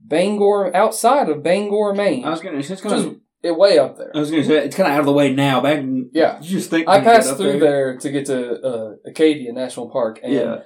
Bangor, 0.00 0.74
outside 0.76 1.28
of 1.28 1.42
Bangor, 1.42 1.94
Maine. 1.94 2.24
I 2.24 2.30
was 2.30 2.40
going 2.40 2.60
to. 2.60 2.72
It's 2.72 2.82
kind 2.82 3.20
of. 3.42 3.56
way 3.56 3.78
up 3.78 3.96
there. 3.96 4.10
I 4.14 4.18
was 4.18 4.30
going 4.30 4.42
to 4.42 4.48
say 4.48 4.56
it's 4.64 4.76
kind 4.76 4.88
of 4.88 4.94
out 4.94 5.00
of 5.00 5.06
the 5.06 5.12
way 5.12 5.32
now. 5.32 5.60
Back. 5.60 5.78
In, 5.78 6.10
Yeah. 6.12 6.38
You 6.40 6.48
just 6.50 6.70
think 6.70 6.86
I 6.88 6.96
when 6.98 7.04
you 7.04 7.10
get 7.10 7.16
passed 7.16 7.36
through 7.36 7.58
there. 7.60 7.96
to 7.98 8.10
get 8.10 8.26
to 8.26 8.60
uh, 8.60 8.90
Acadia 9.06 9.52
National 9.52 9.90
Park, 9.90 10.20
and 10.22 10.32
Yeah. 10.32 10.56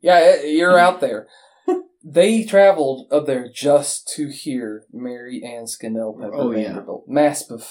yeah, 0.00 0.42
you're 0.42 0.78
out 0.78 1.00
there. 1.00 1.28
they 2.04 2.44
traveled 2.44 3.06
up 3.12 3.26
there 3.26 3.48
just 3.52 4.08
to 4.16 4.28
hear 4.28 4.84
Mary 4.92 5.42
Ann 5.44 5.66
Scannell 5.66 6.16
Pepper 6.20 6.34
Oh, 6.34 6.50
yeah. 6.50 6.68
Vanderbilt. 6.68 7.08
Maspeth. 7.08 7.68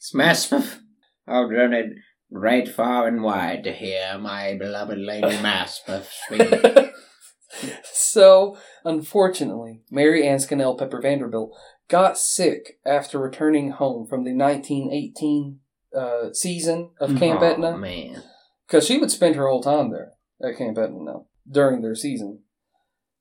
Smaspeth. 0.00 0.78
I've 1.28 1.50
run 1.50 1.72
it 1.74 1.86
right 2.32 2.68
far 2.68 3.06
and 3.06 3.22
wide 3.22 3.62
to 3.64 3.72
hear 3.72 4.18
my 4.18 4.56
beloved 4.58 4.98
Lady 4.98 5.26
Maspeth 5.38 6.08
speak. 6.26 6.92
so, 7.84 8.56
unfortunately, 8.84 9.82
Mary 9.90 10.26
Ann 10.26 10.40
Scannell 10.40 10.76
Pepper 10.76 11.00
Vanderbilt 11.00 11.56
got 11.88 12.18
sick 12.18 12.78
after 12.86 13.18
returning 13.18 13.72
home 13.72 14.06
from 14.06 14.24
the 14.24 14.34
1918 14.34 15.60
uh, 15.96 16.32
season 16.32 16.90
of 17.00 17.16
Camp 17.18 17.42
oh, 17.42 17.44
Etna. 17.44 17.76
man. 17.76 18.22
because 18.66 18.86
she 18.86 18.98
would 18.98 19.10
spend 19.10 19.36
her 19.36 19.46
whole 19.46 19.62
time 19.62 19.90
there 19.90 20.12
at 20.42 20.56
Camp 20.56 20.78
Etna 20.78 20.98
now 21.00 21.26
during 21.50 21.82
their 21.82 21.94
season. 21.94 22.40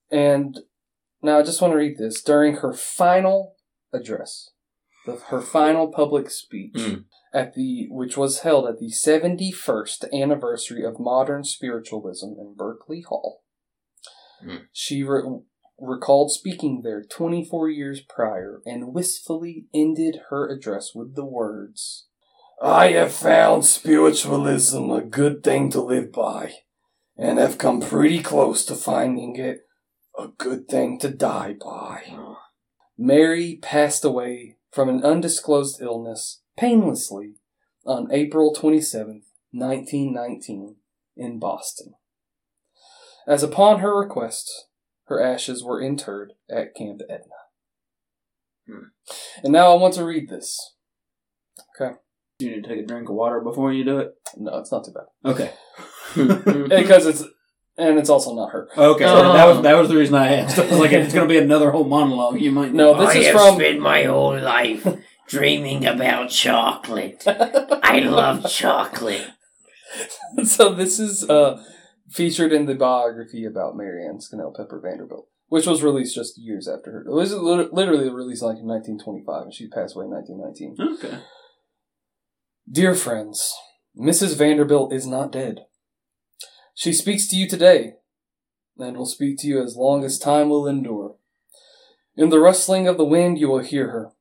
And 0.10 0.58
now 1.22 1.40
I 1.40 1.44
just 1.44 1.62
want 1.62 1.74
to 1.74 1.78
read 1.78 1.98
this 1.98 2.22
during 2.22 2.58
her 2.58 2.74
final 2.74 3.56
address, 3.94 4.52
the, 5.06 5.18
her 5.30 5.42
final 5.42 5.88
public 5.88 6.30
speech 6.30 6.76
Mm. 6.76 7.06
at 7.34 7.54
the 7.54 7.88
which 7.90 8.18
was 8.18 8.42
held 8.42 8.68
at 8.68 8.80
the 8.80 8.92
seventy 8.92 9.52
first 9.52 10.06
anniversary 10.14 10.84
of 10.84 11.00
modern 11.00 11.44
spiritualism 11.44 12.34
in 12.40 12.54
Berkeley 12.58 13.02
Hall. 13.02 13.44
Mm. 14.46 14.68
She 14.72 15.04
re- 15.04 15.40
recalled 15.80 16.32
speaking 16.32 16.82
there 16.84 17.04
twenty 17.04 17.44
four 17.44 17.70
years 17.70 18.02
prior 18.02 18.62
and 18.66 18.94
wistfully 18.94 19.66
ended 19.74 20.20
her 20.30 20.48
address 20.50 20.92
with 20.94 21.16
the 21.16 21.26
words. 21.26 22.08
I 22.62 22.92
have 22.92 23.12
found 23.12 23.66
spiritualism 23.66 24.92
a 24.92 25.02
good 25.02 25.44
thing 25.44 25.72
to 25.72 25.82
live 25.82 26.12
by, 26.12 26.54
and 27.18 27.40
have 27.40 27.58
come 27.58 27.82
pretty 27.82 28.22
close 28.22 28.64
to 28.66 28.76
finding 28.76 29.36
it 29.36 29.62
a 30.18 30.28
good 30.28 30.68
thing 30.68 31.00
to 31.00 31.10
die 31.10 31.56
by. 31.60 32.04
Mary 32.98 33.58
passed 33.64 34.06
away 34.06 34.58
from 34.72 34.90
an 34.90 35.04
undisclosed 35.04 35.82
illness 35.82 36.42
painlessly 36.58 37.36
on 37.86 38.12
April 38.12 38.54
27th, 38.54 39.24
1919, 39.52 40.78
in 41.18 41.40
Boston. 41.40 41.94
As 43.28 43.44
upon 43.44 43.80
her 43.80 43.98
request, 43.98 44.68
her 45.06 45.22
ashes 45.22 45.64
were 45.64 45.82
interred 45.82 46.34
at 46.50 46.74
Camp 46.76 47.02
Etna. 47.10 47.26
Hmm. 48.68 48.86
And 49.44 49.54
now 49.54 49.72
I 49.72 49.76
want 49.76 49.94
to 49.96 50.06
read 50.06 50.30
this. 50.30 50.58
Okay. 51.76 51.96
You 52.40 52.56
need 52.56 52.64
to 52.64 52.70
take 52.70 52.80
a 52.80 52.88
drink 52.88 53.10
of 53.10 53.16
water 53.16 53.42
before 53.42 53.74
you 53.74 53.84
do 53.84 54.00
it. 54.00 54.14
No, 54.38 54.58
it's 54.58 54.72
not 54.72 54.86
too 54.86 54.94
bad. 54.94 55.32
Okay. 55.32 55.52
because 56.70 57.06
it's 57.06 57.24
and 57.82 57.98
it's 58.00 58.10
also 58.10 58.36
not 58.36 58.52
her. 58.52 58.70
Okay. 58.78 59.04
That 59.04 59.46
was 59.46 59.62
that 59.64 59.74
was 59.74 59.90
the 59.90 59.96
reason 59.98 60.16
I 60.16 60.36
asked. 60.36 60.60
I 60.60 60.70
was 60.70 60.80
like, 60.80 60.92
if 60.92 61.06
it's 61.06 61.14
going 61.14 61.28
to 61.28 61.34
be 61.34 61.40
another 61.40 61.72
whole 61.72 61.84
monologue, 61.84 62.40
you 62.40 62.52
might. 62.52 62.74
No, 62.74 62.98
this 62.98 63.16
I 63.16 63.20
is 63.20 63.28
have 63.28 63.36
from- 63.36 63.56
spent 63.56 63.80
my 63.80 64.04
whole 64.04 64.40
life 64.40 64.88
dreaming 65.28 65.86
about 65.86 66.30
chocolate. 66.30 67.24
I 67.28 68.00
love 68.00 68.50
chocolate. 68.50 69.28
so 70.44 70.74
this 70.74 71.00
is 71.00 71.30
uh, 71.30 71.62
featured 72.10 72.54
in 72.54 72.66
the 72.66 72.76
biography 72.76 73.46
about 73.46 73.76
Mary 73.76 74.06
Ann 74.06 74.22
Scannell 74.22 74.54
Pepper 74.56 74.80
Vanderbilt, 74.84 75.28
which 75.48 75.66
was 75.66 75.84
released 75.84 76.16
just 76.16 76.38
years 76.38 76.68
after 76.68 76.92
her. 76.92 77.02
It 77.02 77.12
was 77.14 77.34
literally 77.34 78.10
released 78.10 78.44
like 78.44 78.58
in 78.58 78.68
1925, 78.68 79.44
and 79.44 79.54
she 79.54 79.68
passed 79.68 79.96
away 79.96 80.06
in 80.06 80.12
1919. 80.12 80.96
Okay. 80.96 81.24
Dear 82.70 82.96
friends, 82.96 83.54
Mrs. 84.00 84.38
Vanderbilt 84.38 84.94
is 84.94 85.06
not 85.06 85.32
dead. 85.32 85.66
She 86.82 86.94
speaks 86.94 87.28
to 87.28 87.36
you 87.36 87.48
today, 87.48 87.94
and 88.80 88.98
will 88.98 89.06
speak 89.06 89.38
to 89.38 89.48
you 89.48 89.62
as 89.62 89.76
long 89.76 90.04
as 90.04 90.18
time 90.18 90.50
will 90.50 90.68
endure. 90.68 91.16
In 92.18 92.30
the 92.30 92.40
rustling 92.40 92.88
of 92.88 92.98
the 92.98 93.06
wind 93.06 93.38
you 93.38 93.50
will 93.50 93.60
hear 93.60 93.92
her, 93.92 94.14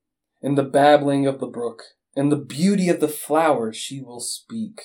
in 0.43 0.57
the 0.57 0.63
babbling 0.63 1.27
of 1.27 1.41
the 1.41 1.47
brook, 1.47 1.85
in 2.15 2.29
the 2.29 2.37
beauty 2.37 2.91
of 2.91 3.01
the 3.01 3.09
flowers 3.09 3.79
she 3.79 4.03
will 4.03 4.21
speak, 4.21 4.83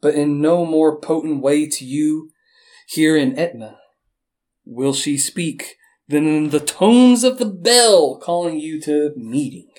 but 0.00 0.14
in 0.14 0.40
no 0.40 0.64
more 0.64 1.00
potent 1.00 1.42
way 1.42 1.68
to 1.68 1.84
you 1.84 2.30
here 2.86 3.16
in 3.16 3.36
Etna 3.36 3.80
will 4.64 4.94
she 4.94 5.18
speak 5.18 5.74
than 6.06 6.24
in 6.24 6.50
the 6.50 6.60
tones 6.60 7.24
of 7.24 7.38
the 7.38 7.46
bell 7.46 8.16
calling 8.16 8.60
you 8.60 8.80
to 8.82 9.12
meeting. 9.16 9.72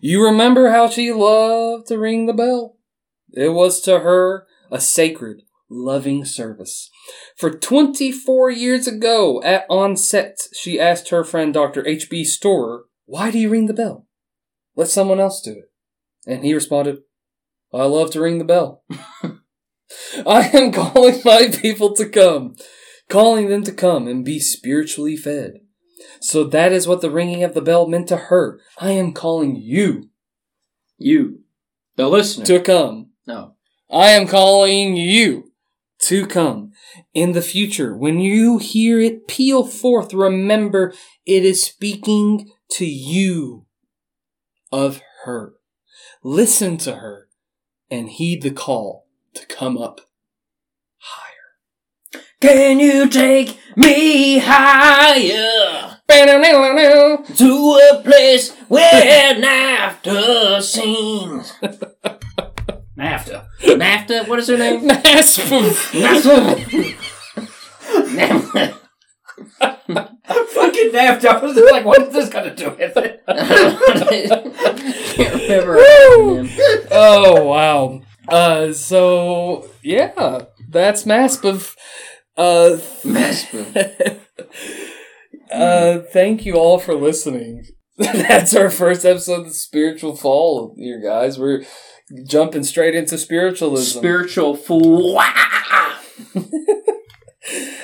You 0.00 0.24
remember 0.24 0.70
how 0.70 0.88
she 0.88 1.12
loved 1.12 1.86
to 1.86 1.98
ring 1.98 2.26
the 2.26 2.32
bell? 2.32 2.78
It 3.30 3.50
was 3.50 3.80
to 3.82 4.00
her 4.00 4.48
a 4.72 4.80
sacred, 4.80 5.42
loving 5.70 6.24
service. 6.24 6.90
For 7.36 7.50
24 7.50 8.50
years 8.50 8.86
ago, 8.86 9.42
at 9.42 9.64
onset, 9.68 10.36
she 10.54 10.78
asked 10.80 11.10
her 11.10 11.24
friend 11.24 11.52
Dr. 11.52 11.86
H.B. 11.86 12.24
Storer, 12.24 12.84
Why 13.06 13.30
do 13.30 13.38
you 13.38 13.48
ring 13.50 13.66
the 13.66 13.74
bell? 13.74 14.06
Let 14.76 14.88
someone 14.88 15.20
else 15.20 15.40
do 15.40 15.52
it. 15.52 15.70
And 16.26 16.44
he 16.44 16.54
responded, 16.54 16.98
I 17.72 17.84
love 17.84 18.10
to 18.12 18.20
ring 18.20 18.38
the 18.38 18.44
bell. 18.44 18.82
I 20.26 20.48
am 20.54 20.72
calling 20.72 21.20
my 21.24 21.48
people 21.48 21.94
to 21.94 22.08
come, 22.08 22.56
calling 23.08 23.48
them 23.48 23.62
to 23.64 23.72
come 23.72 24.06
and 24.06 24.24
be 24.24 24.38
spiritually 24.38 25.16
fed. 25.16 25.60
So 26.20 26.44
that 26.44 26.72
is 26.72 26.86
what 26.86 27.00
the 27.00 27.10
ringing 27.10 27.42
of 27.42 27.54
the 27.54 27.60
bell 27.62 27.86
meant 27.86 28.08
to 28.08 28.16
her. 28.16 28.60
I 28.78 28.92
am 28.92 29.12
calling 29.12 29.56
you 29.56 30.10
You, 30.96 31.40
the 31.96 32.08
listener. 32.08 32.44
to 32.46 32.60
come. 32.60 33.10
no. 33.26 33.54
I 33.90 34.10
am 34.10 34.26
calling 34.26 34.96
you 34.96 35.47
to 36.00 36.26
come. 36.26 36.72
In 37.14 37.32
the 37.32 37.42
future, 37.42 37.96
when 37.96 38.20
you 38.20 38.58
hear 38.58 39.00
it 39.00 39.28
peal 39.28 39.64
forth, 39.64 40.12
remember 40.14 40.92
it 41.26 41.44
is 41.44 41.62
speaking 41.62 42.50
to 42.72 42.86
you 42.86 43.66
of 44.70 45.00
her. 45.24 45.54
Listen 46.22 46.76
to 46.78 46.96
her 46.96 47.28
and 47.90 48.08
heed 48.08 48.42
the 48.42 48.50
call 48.50 49.06
to 49.34 49.46
come 49.46 49.78
up 49.78 50.00
higher. 50.98 52.22
Can 52.40 52.78
you 52.78 53.08
take 53.08 53.58
me 53.76 54.38
higher 54.38 55.98
to 57.36 57.80
a 57.92 58.02
place 58.02 58.54
where 58.68 59.34
NAFTA 59.34 60.62
sings? 60.62 61.52
NAFTA. 62.98 63.47
NAFTA? 63.60 64.28
What 64.28 64.38
is 64.38 64.48
her 64.48 64.56
name? 64.56 64.88
Nasp. 64.88 65.48
NAFTA. 67.92 68.74
Fucking 69.58 70.90
NAFTA. 70.92 71.26
I 71.26 71.42
was 71.42 71.56
like, 71.72 71.84
what 71.84 72.02
is 72.02 72.12
this 72.12 72.28
going 72.28 72.48
to 72.48 72.54
do 72.54 72.70
with 72.70 72.96
it? 72.96 73.22
Can't 75.16 75.34
remember 75.34 75.78
oh 76.90 77.44
wow. 77.44 78.00
Uh, 78.28 78.72
so 78.72 79.68
yeah, 79.82 80.44
that's 80.68 81.04
Masp 81.04 81.74
Uh, 82.36 82.76
Masp. 83.02 84.20
uh, 85.52 85.98
thank 86.12 86.44
you 86.46 86.54
all 86.54 86.78
for 86.78 86.94
listening. 86.94 87.64
That's 87.98 88.54
our 88.54 88.70
first 88.70 89.04
episode 89.04 89.48
of 89.48 89.54
Spiritual 89.54 90.14
Fall 90.14 90.72
here, 90.78 91.02
guys. 91.02 91.36
We're 91.36 91.64
jumping 92.24 92.64
straight 92.64 92.94
into 92.94 93.18
spiritualism. 93.18 93.98
Spiritual 93.98 94.56
fool. 94.56 95.18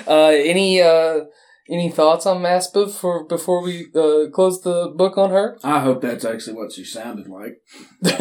uh, 0.07 0.29
any 0.29 0.81
uh, 0.81 1.21
any 1.69 1.91
thoughts 1.91 2.27
on 2.27 2.43
Maspa 2.43 2.93
for 2.93 3.25
before 3.25 3.63
we 3.63 3.87
uh, 3.95 4.29
close 4.33 4.61
the 4.61 4.93
book 4.95 5.17
on 5.17 5.31
her? 5.31 5.59
I 5.65 5.81
hope 5.81 6.03
that's 6.03 6.25
actually 6.25 6.57
what 6.57 6.73
she 6.73 6.85
sounded 6.85 7.27
like. 7.29 7.61
both 8.03 8.19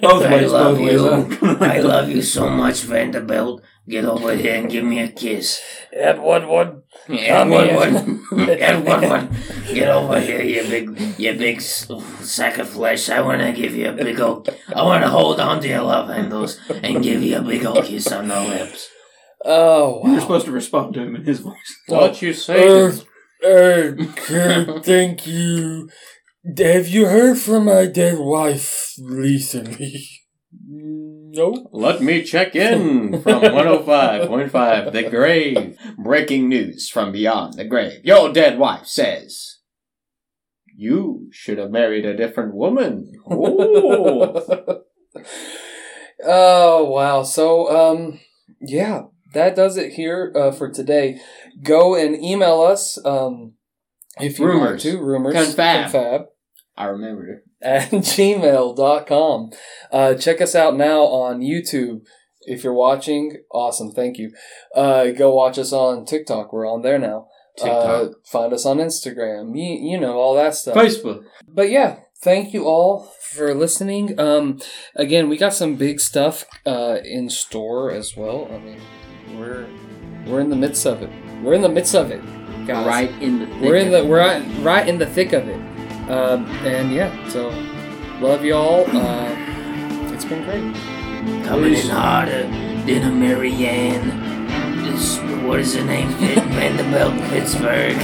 Both 0.00 0.24
I 0.26 0.36
ways, 0.36 0.52
love 0.52 0.76
both 0.76 0.86
ways. 0.86 1.40
you. 1.42 1.56
I 1.60 1.78
love 1.80 2.08
you 2.08 2.22
so 2.22 2.48
much, 2.48 2.82
Vanderbilt. 2.82 3.62
Get 3.88 4.04
over 4.04 4.36
here 4.36 4.54
and 4.54 4.70
give 4.70 4.84
me 4.84 5.00
a 5.00 5.08
kiss. 5.08 5.60
Edward 5.92 6.46
Wood. 6.46 6.81
And 7.08 7.50
one, 7.50 7.74
one, 7.74 7.96
and 8.50 8.84
one, 8.86 9.08
one. 9.08 9.36
Get 9.72 9.88
over 9.88 10.20
here, 10.20 10.42
you 10.42 10.62
big, 10.62 11.18
you 11.18 11.34
big 11.34 11.60
sack 11.60 12.58
of 12.58 12.68
flesh. 12.68 13.08
I 13.08 13.20
want 13.20 13.40
to 13.40 13.52
give 13.52 13.74
you 13.74 13.88
a 13.88 13.92
big 13.92 14.20
old. 14.20 14.48
I 14.74 14.82
want 14.82 15.02
to 15.02 15.10
hold 15.10 15.40
on 15.40 15.60
to 15.62 15.68
your 15.68 15.82
love 15.82 16.08
handles 16.08 16.60
and 16.82 17.02
give 17.02 17.22
you 17.22 17.38
a 17.38 17.42
big 17.42 17.64
old 17.64 17.84
kiss 17.84 18.10
on 18.12 18.28
the 18.28 18.40
lips. 18.40 18.88
Oh 19.44 20.02
You're 20.04 20.20
supposed 20.20 20.46
to 20.46 20.52
respond 20.52 20.94
to 20.94 21.02
him 21.02 21.16
in 21.16 21.24
his 21.24 21.40
voice. 21.40 21.76
What 21.88 22.22
you 22.22 22.32
say? 22.32 22.84
Uh, 22.84 22.92
uh, 23.44 23.92
Kurt, 24.14 24.84
thank 24.84 25.26
you. 25.26 25.90
Have 26.56 26.88
you 26.88 27.06
heard 27.06 27.38
from 27.38 27.64
my 27.64 27.86
dead 27.86 28.18
wife 28.18 28.94
recently? 29.00 30.08
No. 31.34 31.66
Let 31.72 32.02
me 32.02 32.22
check 32.22 32.54
in 32.54 33.22
from 33.22 33.40
105.5 33.42 34.92
The 34.92 35.08
Grave. 35.08 35.78
Breaking 35.96 36.46
news 36.48 36.90
from 36.90 37.10
beyond 37.10 37.54
the 37.54 37.64
grave. 37.64 38.04
Your 38.04 38.30
dead 38.30 38.58
wife 38.58 38.86
says, 38.86 39.60
You 40.76 41.28
should 41.32 41.56
have 41.56 41.70
married 41.70 42.04
a 42.04 42.14
different 42.14 42.54
woman. 42.54 43.12
Oh. 43.30 44.82
oh 46.24 46.84
wow. 46.84 47.22
So 47.22 47.70
um 47.70 48.20
yeah, 48.60 49.04
that 49.32 49.56
does 49.56 49.78
it 49.78 49.94
here 49.94 50.32
uh, 50.36 50.52
for 50.52 50.70
today. 50.70 51.18
Go 51.62 51.94
and 51.94 52.22
email 52.22 52.60
us 52.60 52.98
um 53.06 53.54
if 54.20 54.38
you 54.38 54.44
Rumors. 54.46 54.68
want 54.68 54.80
to. 54.82 54.98
Rumors. 55.00 55.34
Confab. 55.34 55.90
Confab. 55.90 56.26
I 56.76 56.84
remembered 56.84 57.30
it. 57.30 57.44
At 57.62 57.90
gmail.com. 57.90 59.50
Uh, 59.90 60.14
check 60.14 60.40
us 60.40 60.54
out 60.54 60.76
now 60.76 61.02
on 61.02 61.40
YouTube. 61.40 62.02
If 62.42 62.64
you're 62.64 62.72
watching, 62.72 63.36
awesome. 63.52 63.92
Thank 63.92 64.18
you. 64.18 64.32
Uh, 64.74 65.10
go 65.10 65.34
watch 65.34 65.58
us 65.58 65.72
on 65.72 66.04
TikTok. 66.04 66.52
We're 66.52 66.68
on 66.68 66.82
there 66.82 66.98
now. 66.98 67.28
Uh, 67.60 67.64
TikTok. 67.64 68.26
find 68.26 68.52
us 68.52 68.66
on 68.66 68.78
Instagram. 68.78 69.56
You, 69.56 69.92
you 69.92 70.00
know, 70.00 70.18
all 70.18 70.34
that 70.34 70.54
stuff. 70.54 70.74
Facebook. 70.74 71.22
But 71.46 71.70
yeah, 71.70 72.00
thank 72.22 72.52
you 72.52 72.64
all 72.64 73.12
for 73.30 73.54
listening. 73.54 74.18
Um, 74.18 74.60
again, 74.96 75.28
we 75.28 75.36
got 75.36 75.54
some 75.54 75.76
big 75.76 76.00
stuff 76.00 76.44
uh, 76.66 76.98
in 77.04 77.30
store 77.30 77.92
as 77.92 78.16
well. 78.16 78.48
I 78.50 78.58
mean, 78.58 78.80
we're 79.38 79.66
we're 80.26 80.40
in 80.40 80.50
the 80.50 80.56
midst 80.56 80.86
of 80.86 81.02
it. 81.02 81.10
We're 81.42 81.54
in 81.54 81.62
the 81.62 81.68
midst 81.68 81.94
of 81.94 82.10
it, 82.10 82.22
guys. 82.66 82.86
Right 82.86 83.10
in 83.22 83.40
the 83.40 83.46
thick 83.46 83.62
We're 83.62 83.76
in 83.76 83.90
the 83.90 84.04
we're 84.04 84.18
right, 84.18 84.42
right 84.60 84.88
in 84.88 84.98
the 84.98 85.06
thick 85.06 85.32
of 85.32 85.48
it. 85.48 85.71
Um, 86.08 86.46
and 86.66 86.92
yeah, 86.92 87.28
so 87.28 87.48
love 88.20 88.44
y'all. 88.44 88.84
Uh, 88.88 89.34
it's 90.12 90.24
been 90.24 90.42
great. 90.44 90.74
Coming 91.46 91.74
in 91.74 91.88
harder 91.88 92.42
than 92.86 93.02
a 93.04 93.10
Marianne. 93.10 94.20
This, 94.82 95.18
what 95.44 95.60
is 95.60 95.74
her 95.76 95.84
name? 95.84 96.08
Vanderbilt, 96.08 97.14
Pittsburgh. 97.30 97.96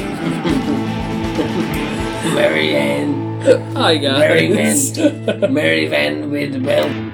Marianne. 2.34 3.26
Hi 3.74 3.96
guys. 3.96 4.18
Mary 4.18 4.52
Van. 4.52 5.52
Mary 5.52 5.86
Van 5.86 6.30
Vanderbilt. 6.30 7.12